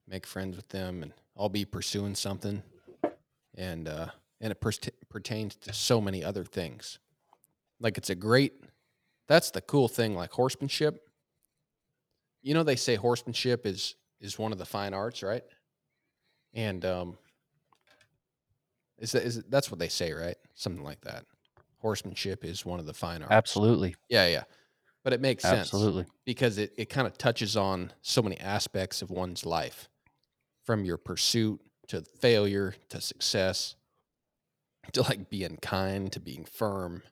make 0.06 0.26
friends 0.26 0.54
with 0.54 0.68
them 0.68 1.02
and 1.02 1.12
all 1.34 1.48
be 1.48 1.64
pursuing 1.64 2.14
something. 2.14 2.62
And 3.56 3.88
uh 3.88 4.08
and 4.40 4.50
it 4.50 4.60
pers- 4.60 4.78
pertains 5.08 5.56
to 5.56 5.72
so 5.72 6.00
many 6.00 6.22
other 6.22 6.44
things. 6.44 6.98
Like 7.80 7.96
it's 7.96 8.10
a 8.10 8.14
great 8.14 8.52
that's 9.28 9.50
the 9.50 9.62
cool 9.62 9.88
thing 9.88 10.14
like 10.14 10.30
horsemanship. 10.30 11.08
You 12.42 12.52
know 12.52 12.62
they 12.62 12.76
say 12.76 12.96
horsemanship 12.96 13.64
is 13.64 13.94
is 14.20 14.38
one 14.38 14.52
of 14.52 14.58
the 14.58 14.66
fine 14.66 14.92
arts 14.92 15.22
right? 15.22 15.44
And 16.52 16.84
um 16.84 17.18
is 18.98 19.12
that 19.12 19.22
is 19.22 19.42
that's 19.44 19.70
what 19.70 19.78
they 19.78 19.88
say 19.88 20.12
right? 20.12 20.36
Something 20.54 20.84
like 20.84 21.00
that 21.00 21.24
horsemanship 21.78 22.44
is 22.44 22.64
one 22.64 22.80
of 22.80 22.86
the 22.86 22.94
fine 22.94 23.22
arts. 23.22 23.60
Absolutely. 23.60 23.94
Yeah 24.08 24.26
yeah. 24.28 24.44
But 25.04 25.12
it 25.12 25.20
makes 25.20 25.44
sense 25.44 25.90
absolutely. 25.92 26.06
because 26.24 26.58
it, 26.58 26.74
it 26.78 26.86
kind 26.86 27.06
of 27.06 27.18
touches 27.18 27.56
on 27.56 27.92
so 28.02 28.22
many 28.22 28.38
aspects 28.38 29.02
of 29.02 29.10
one's 29.10 29.46
life 29.46 29.88
from 30.64 30.84
your 30.84 30.98
pursuit 30.98 31.60
to 31.88 32.02
failure 32.02 32.74
to 32.90 33.00
success 33.00 33.76
to 34.92 35.02
like 35.02 35.28
being 35.30 35.56
kind 35.58 36.12
to 36.12 36.18
being 36.20 36.44
firm 36.44 37.02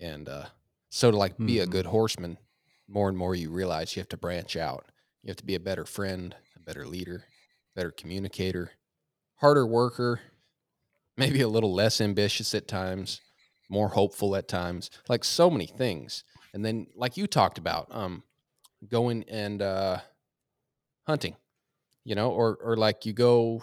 and 0.00 0.28
uh 0.28 0.46
so 0.90 1.10
to 1.10 1.16
like 1.16 1.44
be 1.44 1.58
a 1.60 1.66
Mhm. 1.66 1.66
good 1.66 1.86
horseman 1.86 2.38
more 2.86 3.08
and 3.08 3.16
more 3.18 3.34
you 3.34 3.50
realize 3.50 3.96
you 3.96 4.00
have 4.00 4.08
to 4.10 4.16
branch 4.16 4.56
out. 4.56 4.84
You 5.22 5.28
have 5.28 5.36
to 5.38 5.44
be 5.44 5.54
a 5.54 5.60
better 5.60 5.84
friend 5.84 6.34
a 6.56 6.60
better 6.60 6.86
leader 6.86 7.24
better 7.74 7.90
communicator 7.90 8.72
harder 9.36 9.66
worker 9.66 10.20
maybe 11.16 11.40
a 11.42 11.48
little 11.48 11.74
less 11.74 12.00
ambitious 12.00 12.54
at 12.54 12.68
times 12.68 13.20
more 13.68 13.88
hopeful 13.88 14.36
at 14.36 14.48
times 14.48 14.90
like 15.08 15.24
so 15.24 15.50
many 15.50 15.66
things. 15.66 16.24
And 16.52 16.64
then 16.64 16.86
like 16.94 17.16
you 17.16 17.26
talked 17.26 17.58
about 17.58 17.88
um 17.90 18.22
going 18.88 19.24
and 19.28 19.62
uh 19.62 19.98
hunting 21.06 21.36
you 22.04 22.14
know 22.14 22.30
or 22.30 22.58
or 22.62 22.76
like 22.76 23.06
you 23.06 23.12
go 23.12 23.62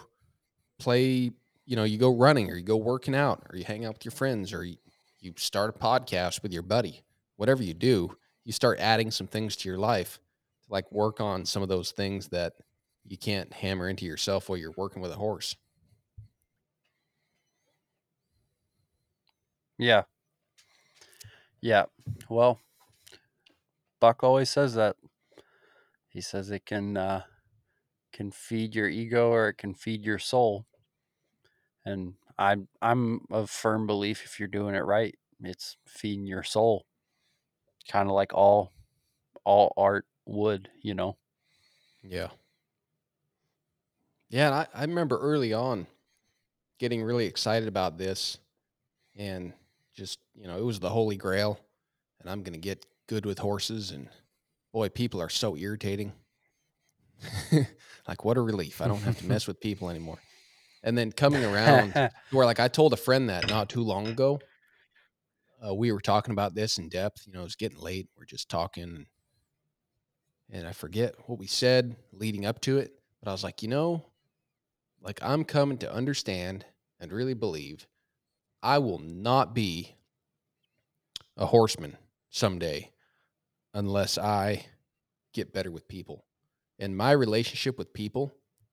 play 0.78 1.30
you 1.64 1.76
know 1.76 1.84
you 1.84 1.98
go 1.98 2.14
running 2.14 2.50
or 2.50 2.56
you 2.56 2.64
go 2.64 2.76
working 2.76 3.14
out 3.14 3.42
or 3.50 3.56
you 3.56 3.64
hang 3.64 3.84
out 3.84 3.94
with 3.94 4.04
your 4.04 4.12
friends 4.12 4.52
or 4.52 4.64
you, 4.64 4.76
you 5.20 5.32
start 5.36 5.74
a 5.74 5.78
podcast 5.78 6.42
with 6.42 6.52
your 6.52 6.62
buddy 6.62 7.02
whatever 7.36 7.62
you 7.62 7.74
do 7.74 8.16
you 8.44 8.52
start 8.52 8.78
adding 8.80 9.10
some 9.10 9.26
things 9.26 9.56
to 9.56 9.68
your 9.68 9.78
life 9.78 10.18
to 10.66 10.72
like 10.72 10.90
work 10.92 11.20
on 11.20 11.44
some 11.44 11.62
of 11.62 11.68
those 11.68 11.92
things 11.92 12.28
that 12.28 12.54
you 13.06 13.16
can't 13.16 13.52
hammer 13.52 13.88
into 13.88 14.04
yourself 14.04 14.48
while 14.48 14.58
you're 14.58 14.74
working 14.76 15.00
with 15.00 15.12
a 15.12 15.16
horse 15.16 15.56
Yeah. 19.82 20.04
Yeah. 21.60 21.86
Well, 22.28 22.60
Buck 23.98 24.22
always 24.22 24.48
says 24.48 24.74
that. 24.74 24.94
He 26.08 26.20
says 26.20 26.50
it 26.50 26.64
can 26.66 26.96
uh, 26.96 27.22
can 28.12 28.30
feed 28.30 28.76
your 28.76 28.88
ego 28.88 29.30
or 29.30 29.48
it 29.48 29.58
can 29.58 29.74
feed 29.74 30.04
your 30.04 30.20
soul. 30.20 30.66
And 31.84 32.14
I'm 32.38 32.68
I'm 32.80 33.22
of 33.32 33.50
firm 33.50 33.88
belief 33.88 34.22
if 34.24 34.38
you're 34.38 34.46
doing 34.46 34.76
it 34.76 34.84
right, 34.84 35.16
it's 35.42 35.76
feeding 35.84 36.26
your 36.26 36.44
soul. 36.44 36.86
Kind 37.90 38.08
of 38.08 38.14
like 38.14 38.32
all 38.32 38.72
all 39.44 39.72
art 39.76 40.06
would, 40.26 40.68
you 40.80 40.94
know. 40.94 41.16
Yeah. 42.04 42.28
Yeah, 44.30 44.46
and 44.46 44.54
I, 44.54 44.66
I 44.72 44.82
remember 44.82 45.18
early 45.18 45.52
on 45.52 45.88
getting 46.78 47.02
really 47.02 47.26
excited 47.26 47.66
about 47.66 47.98
this 47.98 48.38
and 49.16 49.52
just, 49.94 50.18
you 50.34 50.46
know, 50.46 50.56
it 50.58 50.64
was 50.64 50.80
the 50.80 50.90
holy 50.90 51.16
grail 51.16 51.58
and 52.20 52.30
I'm 52.30 52.42
going 52.42 52.54
to 52.54 52.60
get 52.60 52.86
good 53.08 53.26
with 53.26 53.38
horses 53.38 53.90
and 53.90 54.08
boy, 54.72 54.88
people 54.88 55.20
are 55.20 55.28
so 55.28 55.56
irritating. 55.56 56.12
like 58.08 58.24
what 58.24 58.36
a 58.36 58.40
relief. 58.40 58.80
I 58.80 58.88
don't 58.88 59.02
have 59.02 59.18
to 59.18 59.26
mess 59.26 59.46
with 59.46 59.60
people 59.60 59.90
anymore. 59.90 60.18
And 60.82 60.96
then 60.96 61.12
coming 61.12 61.44
around 61.44 61.92
to 61.94 62.10
where 62.30 62.46
like 62.46 62.60
I 62.60 62.68
told 62.68 62.92
a 62.92 62.96
friend 62.96 63.28
that 63.28 63.48
not 63.48 63.68
too 63.68 63.82
long 63.82 64.06
ago. 64.06 64.40
Uh, 65.64 65.74
we 65.74 65.92
were 65.92 66.00
talking 66.00 66.32
about 66.32 66.56
this 66.56 66.78
in 66.78 66.88
depth, 66.88 67.24
you 67.24 67.32
know, 67.32 67.44
it's 67.44 67.54
getting 67.54 67.78
late. 67.78 68.08
We're 68.16 68.24
just 68.24 68.48
talking 68.48 69.06
and 70.50 70.66
I 70.66 70.72
forget 70.72 71.14
what 71.26 71.38
we 71.38 71.46
said 71.46 71.96
leading 72.12 72.44
up 72.44 72.60
to 72.62 72.78
it, 72.78 72.92
but 73.20 73.30
I 73.30 73.32
was 73.32 73.44
like, 73.44 73.62
you 73.62 73.68
know, 73.68 74.04
like 75.00 75.18
I'm 75.22 75.44
coming 75.44 75.78
to 75.78 75.92
understand 75.92 76.64
and 77.00 77.12
really 77.12 77.34
believe 77.34 77.86
I 78.62 78.78
will 78.78 78.98
not 78.98 79.54
be 79.54 79.96
a 81.36 81.46
horseman 81.46 81.96
someday 82.30 82.90
unless 83.74 84.18
I 84.18 84.66
get 85.32 85.52
better 85.52 85.70
with 85.70 85.88
people. 85.88 86.24
And 86.78 86.96
my 86.96 87.12
relationship 87.12 87.78
with 87.78 87.92
people, 87.92 88.32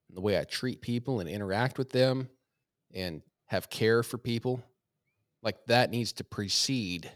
the 0.09 0.21
way 0.21 0.37
I 0.37 0.43
treat 0.43 0.81
people 0.81 1.19
and 1.19 1.29
interact 1.29 1.77
with 1.77 1.91
them 1.91 2.29
and 2.93 3.21
have 3.45 3.69
care 3.69 4.03
for 4.03 4.17
people, 4.17 4.61
like 5.41 5.65
that 5.67 5.89
needs 5.89 6.13
to 6.13 6.23
precede 6.23 7.09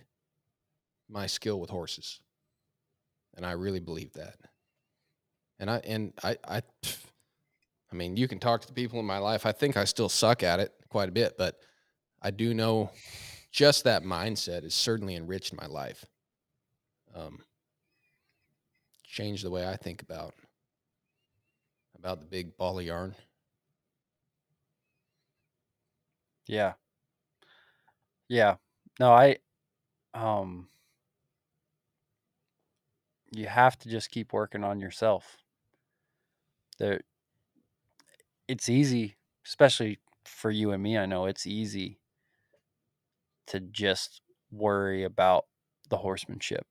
my 1.09 1.27
skill 1.27 1.59
with 1.59 1.69
horses. 1.69 2.19
And 3.35 3.45
I 3.45 3.51
really 3.51 3.79
believe 3.79 4.13
that. 4.13 4.35
And 5.59 5.69
I 5.69 5.77
and 5.85 6.13
I 6.23 6.37
I 6.47 6.61
I 7.91 7.95
mean, 7.95 8.17
you 8.17 8.27
can 8.27 8.39
talk 8.39 8.61
to 8.61 8.67
the 8.67 8.73
people 8.73 8.99
in 8.99 9.05
my 9.05 9.19
life. 9.19 9.45
I 9.45 9.51
think 9.51 9.77
I 9.77 9.85
still 9.85 10.09
suck 10.09 10.41
at 10.41 10.59
it 10.59 10.73
quite 10.89 11.09
a 11.09 11.11
bit, 11.11 11.35
but 11.37 11.59
I 12.23 12.31
do 12.31 12.53
know 12.55 12.89
just 13.51 13.83
that 13.83 14.03
mindset 14.03 14.63
has 14.63 14.73
certainly 14.73 15.15
enriched 15.15 15.53
my 15.53 15.67
life. 15.67 16.05
Um, 17.13 17.43
changed 19.05 19.43
the 19.45 19.51
way 19.51 19.67
I 19.67 19.75
think 19.75 20.01
about 20.01 20.33
about 21.97 22.19
the 22.19 22.25
big 22.25 22.57
ball 22.57 22.79
of 22.79 22.85
yarn. 22.85 23.15
Yeah. 26.47 26.73
Yeah. 28.29 28.55
No, 28.99 29.11
I 29.13 29.37
um 30.13 30.69
you 33.31 33.47
have 33.47 33.77
to 33.79 33.89
just 33.89 34.11
keep 34.11 34.33
working 34.33 34.63
on 34.63 34.79
yourself. 34.79 35.37
There 36.79 37.01
it's 38.47 38.69
easy, 38.69 39.15
especially 39.45 39.99
for 40.25 40.51
you 40.51 40.71
and 40.71 40.81
me, 40.81 40.97
I 40.97 41.05
know 41.05 41.25
it's 41.25 41.45
easy 41.47 41.99
to 43.47 43.59
just 43.59 44.21
worry 44.51 45.03
about 45.03 45.45
the 45.89 45.97
horsemanship 45.97 46.65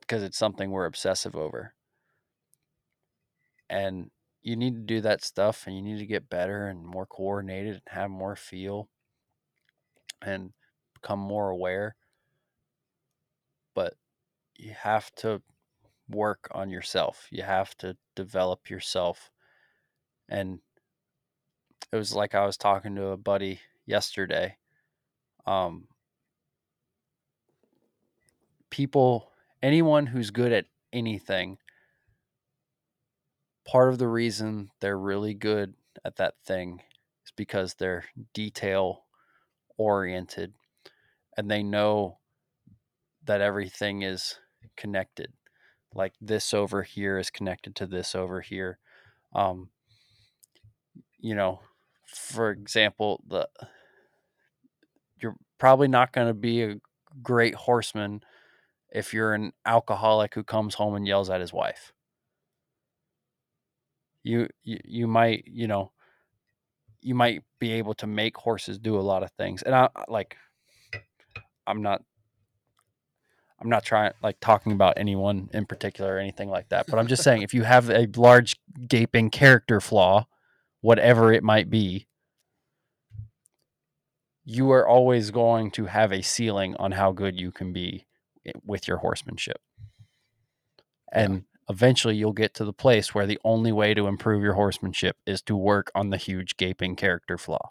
because 0.00 0.22
it's 0.22 0.38
something 0.38 0.70
we're 0.70 0.86
obsessive 0.86 1.34
over. 1.34 1.74
And 3.70 4.10
you 4.42 4.56
need 4.56 4.74
to 4.74 4.80
do 4.80 5.00
that 5.00 5.24
stuff 5.24 5.66
and 5.66 5.76
you 5.76 5.82
need 5.82 5.98
to 5.98 6.06
get 6.06 6.28
better 6.28 6.66
and 6.66 6.84
more 6.84 7.06
coordinated 7.06 7.74
and 7.74 7.82
have 7.86 8.10
more 8.10 8.36
feel 8.36 8.88
and 10.20 10.52
become 10.94 11.18
more 11.18 11.50
aware. 11.50 11.96
But 13.74 13.94
you 14.56 14.72
have 14.72 15.14
to 15.16 15.40
work 16.08 16.48
on 16.52 16.70
yourself. 16.70 17.28
You 17.30 17.42
have 17.42 17.76
to 17.78 17.96
develop 18.14 18.68
yourself. 18.68 19.30
And 20.28 20.60
it 21.92 21.96
was 21.96 22.14
like 22.14 22.34
I 22.34 22.44
was 22.44 22.56
talking 22.56 22.94
to 22.96 23.08
a 23.08 23.16
buddy 23.16 23.60
yesterday. 23.86 24.56
Um, 25.46 25.88
people, 28.70 29.30
anyone 29.62 30.06
who's 30.06 30.30
good 30.30 30.52
at 30.52 30.66
anything, 30.92 31.58
part 33.64 33.88
of 33.88 33.98
the 33.98 34.08
reason 34.08 34.70
they're 34.80 34.98
really 34.98 35.34
good 35.34 35.74
at 36.04 36.16
that 36.16 36.34
thing 36.44 36.80
is 37.24 37.32
because 37.36 37.74
they're 37.74 38.04
detail 38.34 39.04
oriented 39.76 40.54
and 41.36 41.50
they 41.50 41.62
know 41.62 42.18
that 43.24 43.40
everything 43.40 44.02
is 44.02 44.38
connected. 44.76 45.32
Like 45.94 46.14
this 46.20 46.54
over 46.54 46.82
here 46.82 47.18
is 47.18 47.30
connected 47.30 47.76
to 47.76 47.86
this 47.86 48.14
over 48.14 48.40
here. 48.40 48.78
Um, 49.34 49.70
you 51.18 51.34
know, 51.34 51.60
for 52.06 52.50
example, 52.50 53.22
the 53.28 53.48
probably 55.62 55.86
not 55.86 56.10
going 56.10 56.26
to 56.26 56.34
be 56.34 56.64
a 56.64 56.74
great 57.22 57.54
horseman 57.54 58.20
if 58.90 59.14
you're 59.14 59.32
an 59.32 59.52
alcoholic 59.64 60.34
who 60.34 60.42
comes 60.42 60.74
home 60.74 60.96
and 60.96 61.06
yells 61.06 61.30
at 61.30 61.40
his 61.40 61.52
wife. 61.52 61.92
You, 64.24 64.48
you 64.64 64.78
you 64.84 65.06
might, 65.06 65.44
you 65.46 65.68
know, 65.68 65.92
you 67.00 67.14
might 67.14 67.44
be 67.60 67.74
able 67.74 67.94
to 67.94 68.08
make 68.08 68.36
horses 68.36 68.76
do 68.80 68.98
a 68.98 69.06
lot 69.12 69.22
of 69.22 69.30
things. 69.38 69.62
And 69.62 69.72
I 69.72 69.88
like 70.08 70.36
I'm 71.64 71.80
not 71.80 72.02
I'm 73.60 73.68
not 73.68 73.84
trying 73.84 74.10
like 74.20 74.40
talking 74.40 74.72
about 74.72 74.94
anyone 74.96 75.48
in 75.54 75.64
particular 75.64 76.16
or 76.16 76.18
anything 76.18 76.48
like 76.48 76.70
that, 76.70 76.86
but 76.88 76.98
I'm 76.98 77.06
just 77.06 77.22
saying 77.22 77.42
if 77.42 77.54
you 77.54 77.62
have 77.62 77.88
a 77.88 78.08
large 78.16 78.56
gaping 78.88 79.30
character 79.30 79.80
flaw, 79.80 80.26
whatever 80.80 81.32
it 81.32 81.44
might 81.44 81.70
be, 81.70 82.08
you 84.44 84.70
are 84.70 84.86
always 84.86 85.30
going 85.30 85.70
to 85.72 85.86
have 85.86 86.12
a 86.12 86.22
ceiling 86.22 86.74
on 86.78 86.92
how 86.92 87.12
good 87.12 87.38
you 87.38 87.52
can 87.52 87.72
be 87.72 88.06
with 88.64 88.88
your 88.88 88.98
horsemanship. 88.98 89.60
And 91.12 91.34
yeah. 91.34 91.40
eventually 91.70 92.16
you'll 92.16 92.32
get 92.32 92.54
to 92.54 92.64
the 92.64 92.72
place 92.72 93.14
where 93.14 93.26
the 93.26 93.38
only 93.44 93.70
way 93.70 93.94
to 93.94 94.06
improve 94.06 94.42
your 94.42 94.54
horsemanship 94.54 95.16
is 95.26 95.42
to 95.42 95.56
work 95.56 95.92
on 95.94 96.10
the 96.10 96.16
huge 96.16 96.56
gaping 96.56 96.96
character 96.96 97.38
flaw. 97.38 97.70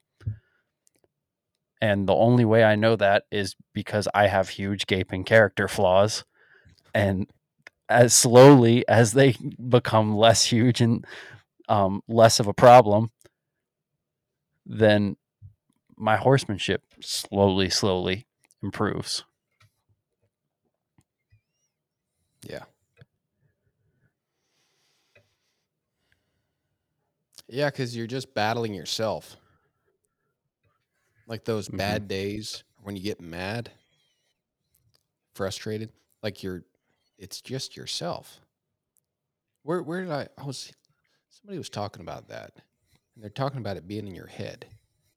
And 1.81 2.07
the 2.07 2.13
only 2.13 2.45
way 2.45 2.63
I 2.63 2.75
know 2.75 2.95
that 2.95 3.23
is 3.31 3.55
because 3.73 4.07
I 4.13 4.27
have 4.27 4.49
huge 4.49 4.85
gaping 4.85 5.23
character 5.23 5.67
flaws. 5.67 6.23
And 6.93 7.27
as 7.89 8.13
slowly 8.13 8.87
as 8.87 9.13
they 9.13 9.35
become 9.67 10.15
less 10.15 10.45
huge 10.45 10.79
and 10.79 11.05
um, 11.67 12.01
less 12.07 12.39
of 12.39 12.47
a 12.47 12.53
problem, 12.53 13.11
then 14.65 15.17
my 16.01 16.17
horsemanship 16.17 16.81
slowly, 16.99 17.69
slowly 17.69 18.25
improves. 18.63 19.23
Yeah. 22.49 22.63
Yeah, 27.47 27.69
because 27.69 27.95
you're 27.95 28.07
just 28.07 28.33
battling 28.33 28.73
yourself. 28.73 29.37
Like 31.27 31.45
those 31.45 31.67
mm-hmm. 31.67 31.77
bad 31.77 32.07
days 32.07 32.63
when 32.81 32.95
you 32.95 33.03
get 33.03 33.21
mad, 33.21 33.69
frustrated, 35.35 35.91
like 36.23 36.41
you're, 36.41 36.63
it's 37.19 37.41
just 37.41 37.77
yourself. 37.77 38.39
Where 39.61 39.83
where 39.83 40.01
did 40.01 40.11
I? 40.11 40.27
I 40.39 40.45
was 40.45 40.71
somebody 41.29 41.59
was 41.59 41.69
talking 41.69 42.01
about 42.01 42.29
that, 42.29 42.53
and 43.13 43.23
they're 43.23 43.29
talking 43.29 43.59
about 43.59 43.77
it 43.77 43.87
being 43.87 44.07
in 44.07 44.15
your 44.15 44.25
head. 44.25 44.65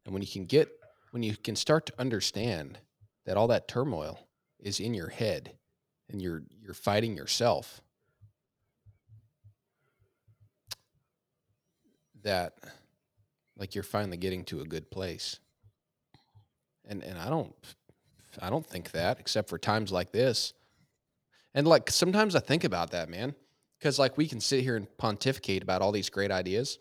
And 0.05 0.13
when 0.13 0.23
you 0.23 0.29
can 0.29 0.47
get, 0.47 0.69
when 1.11 1.23
you 1.23 1.37
can 1.37 1.57
start 1.57 1.87
to 1.87 1.93
understand 1.99 2.79
that 3.27 3.37
all 3.37 3.49
that 3.49 3.69
turmoil 3.69 4.19
is 4.59 4.81
in 4.81 4.95
your 4.95 5.09
head 5.09 5.53
and 6.11 6.21
you're 6.21 6.43
you're 6.61 6.75
fighting 6.75 7.17
yourself 7.17 7.81
that 12.23 12.55
like 13.57 13.75
you're 13.75 13.85
finally 13.85 14.17
getting 14.17 14.45
to 14.45 14.61
a 14.61 14.65
good 14.65 14.91
place. 14.91 15.39
And 16.87 17.03
and 17.03 17.19
i 17.19 17.31
don't 17.31 17.55
i 18.43 18.51
don't 18.51 18.67
think 18.67 18.91
that 18.91 19.19
except 19.21 19.49
for 19.49 19.59
times 19.59 19.91
like 19.93 20.13
this. 20.13 20.53
And 21.55 21.67
like 21.67 21.91
sometimes 21.91 22.35
i 22.35 22.41
think 22.41 22.65
about 22.65 22.91
that 22.91 23.09
man 23.09 23.35
because 23.79 23.99
like 23.99 24.17
we 24.17 24.27
can 24.27 24.41
sit 24.41 24.63
here 24.63 24.77
and 24.77 24.89
pontificate 24.99 25.63
about 25.63 25.83
all 25.83 25.93
these 25.93 26.11
great 26.11 26.31
ideas 26.31 26.79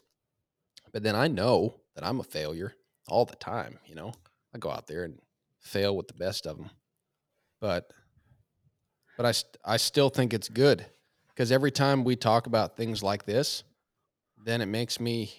but 0.91 1.03
then 1.03 1.15
i 1.15 1.27
know 1.27 1.75
that 1.95 2.05
i'm 2.05 2.19
a 2.19 2.23
failure 2.23 2.73
all 3.07 3.25
the 3.25 3.35
time. 3.35 3.79
You 3.85 3.95
know, 3.95 4.13
I 4.53 4.57
go 4.57 4.71
out 4.71 4.87
there 4.87 5.03
and 5.03 5.19
fail 5.59 5.95
with 5.95 6.07
the 6.07 6.13
best 6.13 6.45
of 6.45 6.57
them, 6.57 6.69
but 7.59 7.91
but 9.17 9.25
I 9.25 9.73
I 9.73 9.77
still 9.77 10.09
think 10.09 10.33
it's 10.33 10.49
good 10.49 10.85
because 11.29 11.51
every 11.51 11.71
time 11.71 12.03
we 12.03 12.15
talk 12.15 12.47
about 12.47 12.75
things 12.75 13.03
like 13.03 13.25
this, 13.25 13.63
then 14.43 14.61
it 14.61 14.67
makes 14.67 14.99
me 14.99 15.31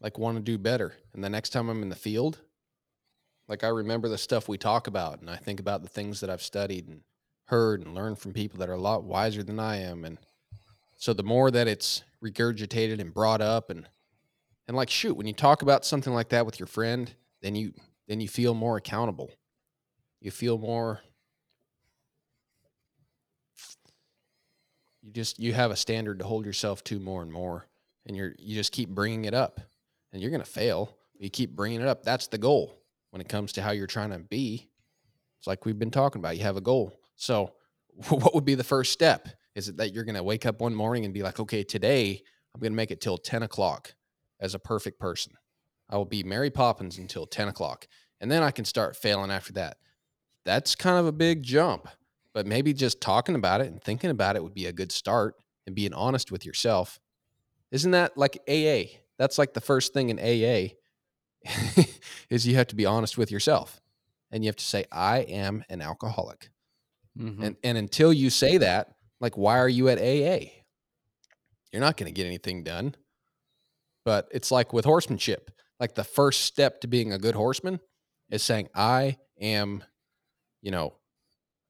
like 0.00 0.18
want 0.18 0.36
to 0.36 0.42
do 0.42 0.58
better. 0.58 0.94
And 1.12 1.22
the 1.22 1.30
next 1.30 1.50
time 1.50 1.68
I'm 1.68 1.82
in 1.82 1.88
the 1.88 1.96
field, 1.96 2.40
like 3.48 3.64
I 3.64 3.68
remember 3.68 4.08
the 4.08 4.18
stuff 4.18 4.48
we 4.48 4.58
talk 4.58 4.86
about, 4.86 5.20
and 5.20 5.30
I 5.30 5.36
think 5.36 5.60
about 5.60 5.82
the 5.82 5.88
things 5.88 6.20
that 6.20 6.30
I've 6.30 6.42
studied 6.42 6.88
and 6.88 7.02
heard 7.46 7.84
and 7.84 7.94
learned 7.94 8.18
from 8.18 8.32
people 8.32 8.58
that 8.58 8.68
are 8.68 8.74
a 8.74 8.80
lot 8.80 9.04
wiser 9.04 9.42
than 9.42 9.60
I 9.60 9.76
am, 9.76 10.04
and 10.04 10.18
so 10.96 11.12
the 11.12 11.22
more 11.24 11.50
that 11.50 11.66
it's 11.66 12.04
regurgitated 12.22 13.00
and 13.00 13.12
brought 13.12 13.40
up 13.40 13.70
and 13.70 13.88
and 14.68 14.76
like 14.76 14.90
shoot, 14.90 15.14
when 15.14 15.26
you 15.26 15.32
talk 15.32 15.62
about 15.62 15.84
something 15.84 16.12
like 16.12 16.30
that 16.30 16.46
with 16.46 16.58
your 16.60 16.66
friend, 16.66 17.12
then 17.40 17.54
you 17.54 17.72
then 18.08 18.20
you 18.20 18.28
feel 18.28 18.54
more 18.54 18.76
accountable. 18.76 19.30
You 20.20 20.30
feel 20.30 20.58
more 20.58 21.00
you 25.02 25.10
just 25.12 25.38
you 25.38 25.52
have 25.52 25.70
a 25.70 25.76
standard 25.76 26.20
to 26.20 26.24
hold 26.24 26.46
yourself 26.46 26.84
to 26.84 27.00
more 27.00 27.22
and 27.22 27.32
more 27.32 27.66
and 28.06 28.16
you're 28.16 28.34
you 28.38 28.54
just 28.54 28.72
keep 28.72 28.88
bringing 28.88 29.24
it 29.24 29.34
up 29.34 29.60
and 30.12 30.22
you're 30.22 30.30
going 30.30 30.42
to 30.42 30.48
fail 30.48 30.96
you 31.22 31.30
keep 31.30 31.54
bringing 31.54 31.80
it 31.80 31.86
up. 31.86 32.02
That's 32.02 32.26
the 32.26 32.36
goal 32.36 32.82
when 33.10 33.20
it 33.20 33.28
comes 33.28 33.52
to 33.52 33.62
how 33.62 33.70
you're 33.70 33.86
trying 33.86 34.10
to 34.10 34.18
be. 34.18 34.68
It's 35.38 35.46
like 35.46 35.64
we've 35.64 35.78
been 35.78 35.92
talking 35.92 36.20
about 36.20 36.36
you 36.36 36.42
have 36.42 36.56
a 36.56 36.60
goal. 36.60 36.98
So 37.14 37.52
what 38.08 38.34
would 38.34 38.44
be 38.44 38.56
the 38.56 38.64
first 38.64 38.92
step? 38.92 39.28
Is 39.54 39.68
it 39.68 39.76
that 39.76 39.94
you're 39.94 40.04
going 40.04 40.16
to 40.16 40.22
wake 40.24 40.46
up 40.46 40.60
one 40.60 40.74
morning 40.74 41.04
and 41.04 41.14
be 41.14 41.22
like 41.22 41.38
okay 41.38 41.62
today 41.62 42.22
i'm 42.54 42.60
going 42.60 42.72
to 42.72 42.76
make 42.76 42.90
it 42.90 43.00
till 43.00 43.18
10 43.18 43.42
o'clock 43.42 43.94
as 44.42 44.54
a 44.54 44.58
perfect 44.58 44.98
person. 45.00 45.32
I 45.88 45.96
will 45.96 46.04
be 46.04 46.22
Mary 46.22 46.50
Poppins 46.50 46.98
until 46.98 47.24
10 47.26 47.48
o'clock. 47.48 47.86
And 48.20 48.30
then 48.30 48.42
I 48.42 48.50
can 48.50 48.66
start 48.66 48.96
failing 48.96 49.30
after 49.30 49.52
that. 49.54 49.78
That's 50.44 50.74
kind 50.74 50.98
of 50.98 51.06
a 51.06 51.12
big 51.12 51.42
jump, 51.42 51.88
but 52.34 52.46
maybe 52.46 52.74
just 52.74 53.00
talking 53.00 53.36
about 53.36 53.60
it 53.60 53.68
and 53.68 53.82
thinking 53.82 54.10
about 54.10 54.36
it 54.36 54.42
would 54.42 54.54
be 54.54 54.66
a 54.66 54.72
good 54.72 54.92
start 54.92 55.36
and 55.66 55.76
being 55.76 55.94
honest 55.94 56.32
with 56.32 56.44
yourself. 56.44 56.98
Isn't 57.70 57.92
that 57.92 58.18
like 58.18 58.38
AA? 58.48 58.98
That's 59.18 59.38
like 59.38 59.54
the 59.54 59.60
first 59.60 59.94
thing 59.94 60.10
in 60.10 60.18
AA 60.18 60.74
is 62.28 62.46
you 62.46 62.56
have 62.56 62.66
to 62.68 62.76
be 62.76 62.86
honest 62.86 63.16
with 63.16 63.30
yourself. 63.30 63.80
And 64.30 64.42
you 64.42 64.48
have 64.48 64.56
to 64.56 64.64
say, 64.64 64.86
I 64.90 65.18
am 65.18 65.64
an 65.68 65.80
alcoholic. 65.80 66.50
Mm-hmm. 67.18 67.42
And 67.42 67.56
and 67.62 67.78
until 67.78 68.12
you 68.12 68.30
say 68.30 68.58
that, 68.58 68.94
like 69.20 69.36
why 69.36 69.58
are 69.58 69.68
you 69.68 69.88
at 69.88 69.98
AA? 69.98 70.46
You're 71.70 71.80
not 71.80 71.96
going 71.96 72.12
to 72.12 72.14
get 72.14 72.26
anything 72.26 72.64
done. 72.64 72.94
But 74.04 74.28
it's 74.32 74.50
like 74.50 74.72
with 74.72 74.84
horsemanship, 74.84 75.50
like 75.78 75.94
the 75.94 76.04
first 76.04 76.42
step 76.42 76.80
to 76.80 76.88
being 76.88 77.12
a 77.12 77.18
good 77.18 77.34
horseman 77.34 77.80
is 78.30 78.42
saying, 78.42 78.68
I 78.74 79.18
am, 79.40 79.84
you 80.60 80.70
know, 80.70 80.94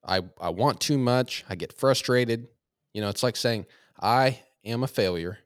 I, 0.04 0.22
I 0.40 0.50
want 0.50 0.80
too 0.80 0.98
much. 0.98 1.44
I 1.48 1.54
get 1.54 1.72
frustrated. 1.72 2.48
You 2.94 3.02
know, 3.02 3.08
it's 3.08 3.22
like 3.22 3.36
saying, 3.36 3.66
I 4.00 4.40
am 4.64 4.82
a 4.82 4.88
failure 4.88 5.38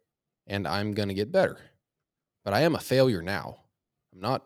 and 0.47 0.67
I'm 0.67 0.93
going 0.95 1.09
to 1.09 1.15
get 1.15 1.33
better. 1.33 1.59
But 2.45 2.55
I 2.55 2.61
am 2.61 2.75
a 2.75 2.81
failure 2.81 3.23
now. 3.23 3.57
I'm 4.13 4.21
not 4.21 4.45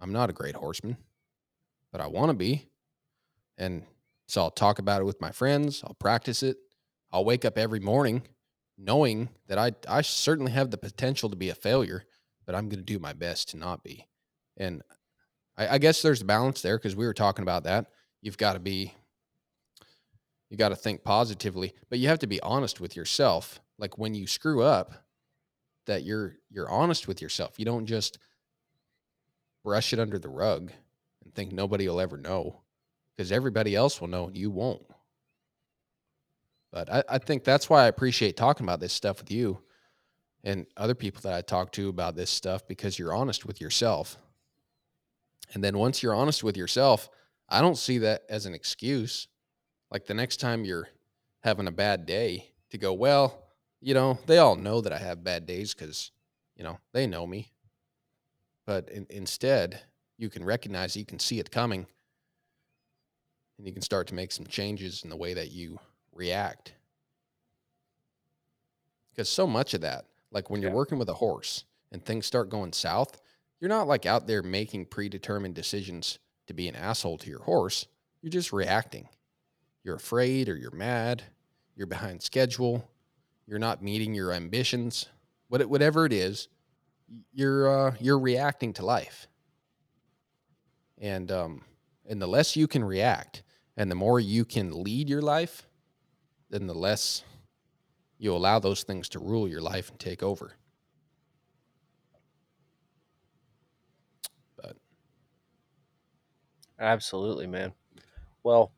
I'm 0.00 0.12
not 0.12 0.30
a 0.30 0.32
great 0.32 0.54
horseman, 0.54 0.96
but 1.90 2.00
I 2.00 2.06
want 2.06 2.30
to 2.30 2.34
be. 2.34 2.68
And 3.56 3.82
so 4.28 4.42
I'll 4.42 4.50
talk 4.50 4.78
about 4.78 5.00
it 5.00 5.04
with 5.04 5.20
my 5.20 5.32
friends, 5.32 5.82
I'll 5.84 5.94
practice 5.94 6.42
it. 6.42 6.56
I'll 7.10 7.24
wake 7.24 7.44
up 7.44 7.58
every 7.58 7.80
morning 7.80 8.22
knowing 8.78 9.28
that 9.48 9.58
I 9.58 9.72
I 9.88 10.02
certainly 10.02 10.52
have 10.52 10.70
the 10.70 10.78
potential 10.78 11.28
to 11.30 11.36
be 11.36 11.50
a 11.50 11.54
failure, 11.54 12.04
but 12.46 12.54
I'm 12.54 12.68
going 12.68 12.78
to 12.78 12.84
do 12.84 12.98
my 12.98 13.12
best 13.12 13.50
to 13.50 13.56
not 13.56 13.82
be. 13.82 14.06
And 14.56 14.82
I, 15.56 15.74
I 15.74 15.78
guess 15.78 16.00
there's 16.00 16.22
a 16.22 16.26
balance 16.26 16.62
there 16.62 16.78
because 16.78 16.96
we 16.96 17.06
were 17.06 17.14
talking 17.14 17.42
about 17.42 17.64
that. 17.64 17.86
You've 18.22 18.38
got 18.38 18.54
to 18.54 18.60
be 18.60 18.94
you 20.50 20.56
got 20.56 20.70
to 20.70 20.76
think 20.76 21.04
positively, 21.04 21.74
but 21.90 21.98
you 21.98 22.08
have 22.08 22.20
to 22.20 22.26
be 22.26 22.40
honest 22.40 22.80
with 22.80 22.96
yourself. 22.96 23.60
Like 23.78 23.98
when 23.98 24.14
you 24.14 24.26
screw 24.26 24.62
up, 24.62 24.92
that 25.86 26.04
you're 26.04 26.36
you're 26.50 26.70
honest 26.70 27.08
with 27.08 27.20
yourself. 27.20 27.58
You 27.58 27.64
don't 27.64 27.86
just 27.86 28.18
brush 29.64 29.92
it 29.92 29.98
under 29.98 30.18
the 30.18 30.28
rug 30.28 30.70
and 31.24 31.34
think 31.34 31.52
nobody 31.52 31.88
will 31.88 32.00
ever 32.00 32.16
know 32.16 32.62
because 33.16 33.32
everybody 33.32 33.74
else 33.74 34.00
will 34.00 34.08
know 34.08 34.28
and 34.28 34.36
you 34.36 34.50
won't. 34.50 34.86
But 36.70 36.92
I, 36.92 37.02
I 37.08 37.18
think 37.18 37.44
that's 37.44 37.70
why 37.70 37.84
I 37.84 37.88
appreciate 37.88 38.36
talking 38.36 38.64
about 38.64 38.80
this 38.80 38.92
stuff 38.92 39.20
with 39.20 39.30
you 39.30 39.62
and 40.44 40.66
other 40.76 40.94
people 40.94 41.22
that 41.22 41.34
I 41.34 41.40
talk 41.40 41.72
to 41.72 41.88
about 41.88 42.14
this 42.14 42.30
stuff 42.30 42.66
because 42.66 42.98
you're 42.98 43.14
honest 43.14 43.44
with 43.44 43.60
yourself. 43.60 44.16
And 45.54 45.64
then 45.64 45.78
once 45.78 46.02
you're 46.02 46.14
honest 46.14 46.44
with 46.44 46.56
yourself, 46.56 47.08
I 47.48 47.60
don't 47.60 47.78
see 47.78 47.98
that 47.98 48.22
as 48.28 48.46
an 48.46 48.54
excuse. 48.54 49.28
Like 49.90 50.06
the 50.06 50.14
next 50.14 50.38
time 50.38 50.64
you're 50.64 50.88
having 51.42 51.66
a 51.66 51.72
bad 51.72 52.04
day 52.04 52.50
to 52.70 52.78
go, 52.78 52.92
well, 52.92 53.44
you 53.80 53.94
know, 53.94 54.18
they 54.26 54.38
all 54.38 54.56
know 54.56 54.80
that 54.80 54.92
I 54.92 54.98
have 54.98 55.24
bad 55.24 55.46
days 55.46 55.72
because, 55.72 56.10
you 56.56 56.64
know, 56.64 56.78
they 56.92 57.06
know 57.06 57.26
me. 57.26 57.52
But 58.66 58.90
in, 58.90 59.06
instead, 59.08 59.80
you 60.18 60.28
can 60.28 60.44
recognize, 60.44 60.96
you 60.96 61.06
can 61.06 61.18
see 61.18 61.38
it 61.38 61.50
coming, 61.50 61.86
and 63.56 63.66
you 63.66 63.72
can 63.72 63.82
start 63.82 64.08
to 64.08 64.14
make 64.14 64.32
some 64.32 64.46
changes 64.46 65.04
in 65.04 65.10
the 65.10 65.16
way 65.16 65.32
that 65.32 65.50
you 65.50 65.78
react. 66.18 66.74
Because 69.10 69.28
so 69.28 69.46
much 69.46 69.72
of 69.74 69.80
that, 69.80 70.04
like 70.30 70.50
when 70.50 70.60
you're 70.60 70.70
Yeah. 70.70 70.76
working 70.76 70.98
with 70.98 71.08
a 71.08 71.14
horse 71.14 71.64
and 71.90 72.04
things 72.04 72.26
start 72.26 72.50
going 72.50 72.72
south, 72.72 73.20
you're 73.60 73.68
not 73.68 73.88
like 73.88 74.04
out 74.06 74.26
there 74.26 74.42
making 74.42 74.86
predetermined 74.86 75.54
decisions 75.54 76.18
to 76.46 76.54
be 76.54 76.68
an 76.68 76.76
asshole 76.76 77.18
to 77.18 77.30
your 77.30 77.42
horse. 77.42 77.86
You're 78.20 78.30
just 78.30 78.52
reacting. 78.52 79.08
You're 79.82 79.96
afraid 79.96 80.48
or 80.48 80.56
you're 80.56 80.70
mad. 80.70 81.22
You're 81.74 81.86
behind 81.86 82.22
schedule. 82.22 82.88
You're 83.46 83.58
not 83.58 83.82
meeting 83.82 84.14
your 84.14 84.32
ambitions. 84.32 85.06
What 85.48 85.60
it- 85.60 85.70
whatever 85.70 86.04
it 86.04 86.12
is, 86.12 86.48
you're 87.32 87.68
uh, 87.68 87.96
you're 88.00 88.18
reacting 88.18 88.72
to 88.74 88.84
life. 88.84 89.28
And 90.98 91.30
um, 91.30 91.64
and 92.04 92.20
the 92.20 92.26
less 92.26 92.56
you 92.56 92.66
can 92.66 92.84
react, 92.84 93.42
and 93.76 93.90
the 93.90 93.94
more 93.94 94.18
you 94.20 94.44
can 94.44 94.82
lead 94.82 95.08
your 95.08 95.22
life, 95.22 95.67
then 96.50 96.66
the 96.66 96.74
less 96.74 97.24
you 98.18 98.34
allow 98.34 98.58
those 98.58 98.84
things 98.84 99.08
to 99.10 99.18
rule 99.18 99.48
your 99.48 99.60
life 99.62 99.90
and 99.90 99.98
take 100.00 100.22
over. 100.22 100.54
But 104.56 104.76
Absolutely, 106.80 107.46
man. 107.46 107.72
Well, 108.44 108.72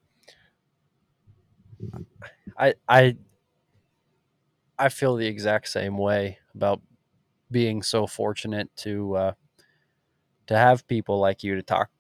I 2.59 2.75
I 2.89 3.17
I 4.79 4.89
feel 4.89 5.17
the 5.17 5.27
exact 5.27 5.69
same 5.69 5.99
way 5.99 6.39
about 6.55 6.81
being 7.51 7.83
so 7.83 8.07
fortunate 8.07 8.71
to 8.79 9.17
uh, 9.17 9.33
to 10.47 10.57
have 10.57 10.87
people 10.87 11.19
like 11.19 11.43
you 11.43 11.55
to 11.55 11.63
talk 11.63 11.91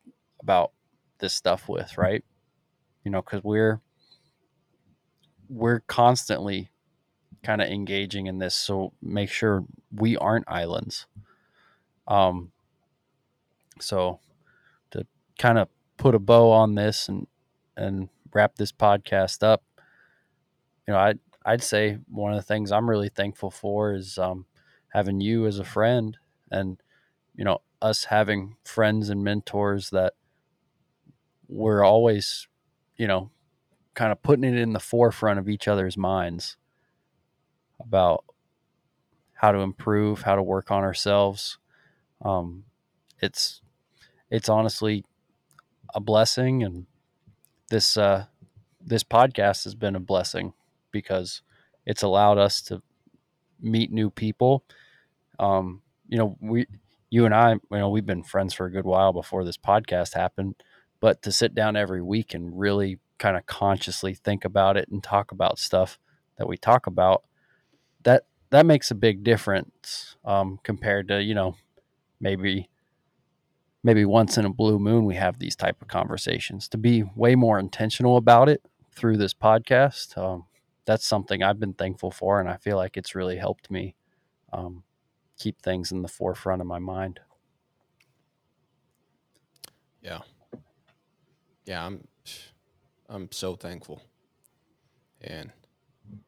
about 0.43 0.73
this 1.19 1.35
stuff 1.35 1.69
with, 1.69 1.97
right? 1.99 2.25
You 3.05 3.11
know, 3.11 3.23
because 3.23 3.43
we're 3.45 3.81
we're 5.51 5.81
constantly 5.81 6.71
kind 7.43 7.61
of 7.61 7.69
engaging 7.69 8.27
in 8.27 8.39
this, 8.39 8.55
so 8.55 8.93
make 9.03 9.31
sure 9.31 9.65
we 9.95 10.17
aren't 10.17 10.49
islands. 10.49 11.07
Um, 12.07 12.53
so 13.81 14.21
to 14.93 15.07
kind 15.39 15.59
of 15.59 15.69
put 15.97 16.15
a 16.15 16.19
bow 16.19 16.51
on 16.51 16.75
this 16.75 17.09
and 17.09 17.27
and 17.77 18.09
wrap 18.33 18.57
this 18.57 18.73
podcast 18.73 19.43
up, 19.43 19.63
you 20.87 20.95
know, 20.95 21.01
I'd 21.01 21.19
I'd 21.45 21.63
say 21.63 21.99
one 22.09 22.33
of 22.33 22.39
the 22.39 22.43
things 22.43 22.71
I'm 22.71 22.89
really 22.89 23.09
thankful 23.09 23.51
for 23.51 23.93
is 23.95 24.19
um, 24.19 24.47
having 24.89 25.21
you 25.21 25.47
as 25.47 25.59
a 25.59 25.65
friend, 25.65 26.17
and 26.51 26.81
you 27.35 27.45
know, 27.45 27.63
us 27.83 28.05
having 28.05 28.57
friends 28.65 29.11
and 29.11 29.25
mentors 29.25 29.91
that 29.91 30.15
we're 31.49 31.83
always, 31.83 32.47
you 32.97 33.09
know, 33.09 33.31
kind 33.95 34.13
of 34.13 34.23
putting 34.23 34.45
it 34.45 34.59
in 34.59 34.73
the 34.73 34.81
forefront 34.81 35.39
of 35.39 35.49
each 35.49 35.69
other's 35.69 35.97
minds 35.97 36.57
about 37.81 38.25
how 39.35 39.53
to 39.53 39.59
improve, 39.61 40.23
how 40.23 40.35
to 40.35 40.43
work 40.43 40.71
on 40.71 40.83
ourselves. 40.83 41.59
Um, 42.23 42.65
it's 43.21 43.63
it's 44.31 44.49
honestly 44.49 45.05
a 45.95 46.01
blessing, 46.01 46.63
and 46.63 46.87
this 47.71 47.97
uh, 47.97 48.27
this 48.81 49.03
podcast 49.03 49.65
has 49.65 49.75
been 49.75 49.97
a 49.97 50.01
blessing 50.01 50.53
because 50.91 51.43
it's 51.87 52.03
allowed 52.03 52.39
us 52.39 52.61
to 52.63 52.83
meet 53.61 53.91
new 53.91 54.11
people. 54.11 54.65
Um, 55.39 55.83
you 56.09 56.19
know, 56.19 56.37
we 56.41 56.67
you 57.09 57.25
and 57.25 57.35
I, 57.35 57.53
you 57.53 57.61
know, 57.71 57.91
we've 57.91 58.07
been 58.07 58.23
friends 58.23 58.55
for 58.55 58.67
a 58.67 58.71
good 58.71 58.85
while 58.85 59.13
before 59.13 59.45
this 59.45 59.59
podcast 59.59 60.15
happened, 60.15 60.55
but 61.01 61.23
to 61.23 61.33
sit 61.33 61.55
down 61.55 61.77
every 61.77 62.03
week 62.03 62.35
and 62.35 62.59
really 62.59 62.99
kind 63.21 63.37
of 63.37 63.47
consciously 63.47 64.15
think 64.15 64.45
about 64.45 64.77
it 64.77 64.89
and 64.89 65.05
talk 65.05 65.31
about 65.31 65.61
stuff 65.61 66.01
that 66.39 66.49
we 66.49 66.57
talk 66.57 66.89
about, 66.89 67.23
that 68.03 68.25
that 68.51 68.67
makes 68.67 68.91
a 68.91 68.97
big 68.97 69.23
difference 69.23 70.17
um, 70.25 70.59
compared 70.65 71.07
to 71.07 71.23
you 71.23 71.35
know 71.35 71.55
maybe 72.21 72.69
maybe 73.85 74.05
once 74.05 74.37
in 74.37 74.45
a 74.45 74.51
blue 74.51 74.81
moon 74.81 75.05
we 75.05 75.15
have 75.15 75.39
these 75.39 75.55
type 75.55 75.81
of 75.81 75.87
conversations. 75.87 76.69
To 76.71 76.79
be 76.79 77.05
way 77.15 77.37
more 77.37 77.61
intentional 77.61 78.17
about 78.17 78.49
it 78.49 78.63
through 78.93 79.19
this 79.19 79.33
podcast 79.33 80.19
um, 80.19 80.47
that's 80.85 81.07
something 81.07 81.45
i've 81.45 81.61
been 81.61 81.73
thankful 81.73 82.11
for 82.11 82.41
and 82.41 82.49
i 82.49 82.57
feel 82.57 82.77
like 82.77 82.97
it's 82.97 83.15
really 83.15 83.37
helped 83.37 83.71
me 83.71 83.95
um, 84.53 84.83
keep 85.41 85.63
things 85.63 85.91
in 85.91 86.03
the 86.03 86.09
forefront 86.09 86.61
of 86.61 86.67
my 86.67 86.79
mind. 86.79 87.19
Yeah, 90.03 90.21
yeah, 91.67 91.85
I'm 91.85 92.07
I'm 93.11 93.31
so 93.33 93.57
thankful. 93.57 94.01
And 95.21 95.51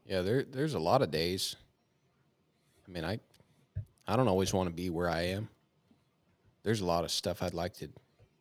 yeah, 0.04 0.22
there 0.22 0.42
there's 0.42 0.74
a 0.74 0.80
lot 0.80 1.00
of 1.00 1.10
days. 1.10 1.56
I 2.86 2.90
mean, 2.90 3.04
I 3.04 3.20
I 4.06 4.16
don't 4.16 4.28
always 4.28 4.52
want 4.52 4.68
to 4.68 4.74
be 4.74 4.90
where 4.90 5.08
I 5.08 5.22
am. 5.22 5.48
There's 6.64 6.80
a 6.80 6.86
lot 6.86 7.04
of 7.04 7.10
stuff 7.10 7.42
I'd 7.42 7.54
like 7.54 7.74
to, 7.74 7.88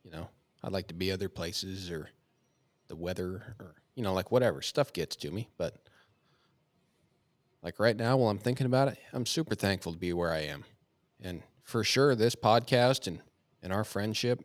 you 0.03 0.11
know, 0.11 0.27
I'd 0.63 0.71
like 0.71 0.87
to 0.87 0.93
be 0.93 1.11
other 1.11 1.29
places 1.29 1.89
or 1.89 2.09
the 2.87 2.95
weather 2.95 3.55
or 3.59 3.75
you 3.95 4.03
know, 4.03 4.13
like 4.13 4.31
whatever. 4.31 4.61
Stuff 4.61 4.91
gets 4.91 5.15
to 5.17 5.31
me, 5.31 5.47
but 5.57 5.75
like 7.61 7.79
right 7.79 7.95
now 7.95 8.17
while 8.17 8.29
I'm 8.31 8.39
thinking 8.39 8.65
about 8.65 8.87
it, 8.87 8.97
I'm 9.13 9.25
super 9.27 9.53
thankful 9.53 9.93
to 9.93 9.99
be 9.99 10.13
where 10.13 10.31
I 10.31 10.39
am. 10.39 10.65
And 11.21 11.43
for 11.63 11.83
sure 11.83 12.15
this 12.15 12.35
podcast 12.35 13.07
and 13.07 13.21
and 13.63 13.71
our 13.71 13.83
friendship 13.83 14.43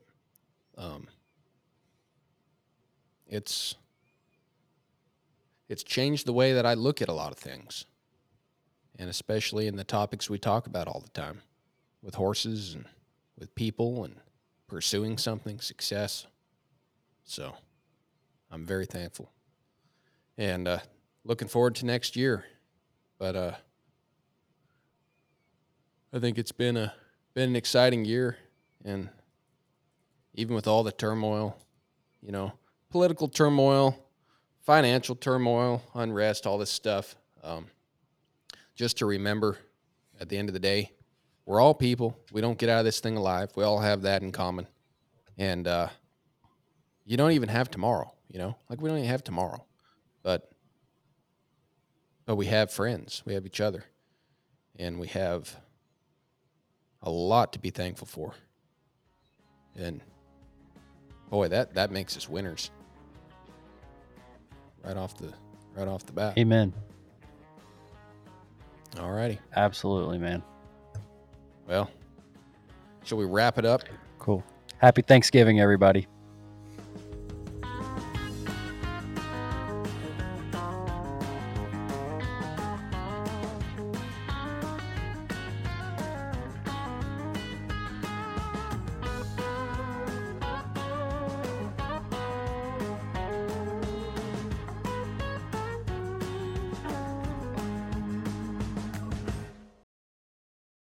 um 0.77 1.09
it's 3.27 3.75
it's 5.69 5.83
changed 5.83 6.27
the 6.27 6.33
way 6.33 6.53
that 6.53 6.67
I 6.67 6.75
look 6.75 7.03
at 7.03 7.09
a 7.09 7.13
lot 7.13 7.33
of 7.33 7.39
things. 7.39 7.87
And 8.99 9.11
especially 9.11 9.67
in 9.67 9.77
the 9.77 9.85
topics 9.85 10.31
we 10.31 10.39
talk 10.39 10.67
about 10.67 10.89
all 10.89 11.01
the 11.01 11.11
time 11.11 11.43
with 12.03 12.15
horses 12.15 12.75
and 12.75 12.87
with 13.39 13.55
people 13.55 14.05
and 14.05 14.17
pursuing 14.69 15.19
something, 15.19 15.61
success. 15.61 16.27
So 17.25 17.55
I'm 18.51 18.65
very 18.65 18.87
thankful. 18.87 19.31
And 20.39 20.69
uh, 20.69 20.79
looking 21.25 21.49
forward 21.49 21.75
to 21.77 21.87
next 21.87 22.17
year. 22.17 22.45
But 23.19 23.37
uh, 23.37 23.53
I 26.13 26.19
think 26.19 26.39
it's 26.39 26.53
been 26.53 26.77
a 26.77 26.95
been 27.35 27.51
an 27.51 27.57
exciting 27.57 28.07
year 28.07 28.39
and 28.83 29.11
even 30.33 30.55
with 30.55 30.67
all 30.67 30.83
the 30.83 30.93
turmoil, 30.93 31.57
you 32.23 32.33
know, 32.33 32.53
political 32.91 33.29
turmoil, 33.29 34.06
financial 34.67 35.15
turmoil, 35.15 35.81
unrest, 35.95 36.45
all 36.45 36.59
this 36.59 36.71
stuff. 36.71 37.15
Um, 37.45 37.67
just 38.75 38.99
to 38.99 39.07
remember 39.07 39.57
at 40.21 40.29
the 40.29 40.37
end 40.37 40.49
of 40.49 40.53
the 40.53 40.61
day, 40.61 40.91
we're 41.47 41.61
all 41.61 41.73
people. 41.73 42.19
We 42.33 42.41
don't 42.41 42.59
get 42.59 42.69
out 42.69 42.81
of 42.81 42.85
this 42.85 42.99
thing 42.99 43.17
alive. 43.17 43.53
We 43.55 43.63
all 43.63 43.79
have 43.79 44.03
that 44.03 44.23
in 44.23 44.33
common. 44.33 44.67
And 45.39 45.69
uh, 45.69 45.89
you 47.05 47.17
don't 47.17 47.31
even 47.31 47.49
have 47.49 47.71
tomorrow, 47.71 48.13
you 48.29 48.41
know? 48.41 48.57
Like 48.69 48.81
we 48.81 48.89
don't 48.89 48.99
even 48.99 49.11
have 49.11 49.23
tomorrow. 49.23 49.65
But 50.23 50.51
but 52.25 52.35
we 52.35 52.47
have 52.47 52.73
friends, 52.73 53.23
we 53.25 53.35
have 53.35 53.47
each 53.47 53.61
other, 53.61 53.85
and 54.77 54.99
we 54.99 55.07
have 55.07 55.57
a 57.01 57.09
lot 57.09 57.53
to 57.53 57.61
be 57.61 57.71
thankful 57.71 58.09
for. 58.09 58.35
And 59.77 60.01
boy, 61.31 61.47
that 61.47 61.75
that 61.75 61.93
makes 61.93 62.17
us 62.17 62.29
winners 62.29 62.73
right 64.87 64.97
off 64.97 65.17
the 65.19 65.33
right 65.75 65.89
off 65.89 66.07
the 66.07 66.13
bat. 66.13 66.39
Amen. 66.39 66.73
All 68.99 69.11
righty. 69.13 69.39
Absolutely, 69.55 70.19
man. 70.19 70.43
Well, 71.69 71.91
shall 73.05 73.19
we 73.19 73.25
wrap 73.25 73.59
it 73.59 73.67
up? 73.67 73.83
Cool. 74.19 74.43
Happy 74.79 75.03
Thanksgiving, 75.03 75.61
everybody. 75.61 76.07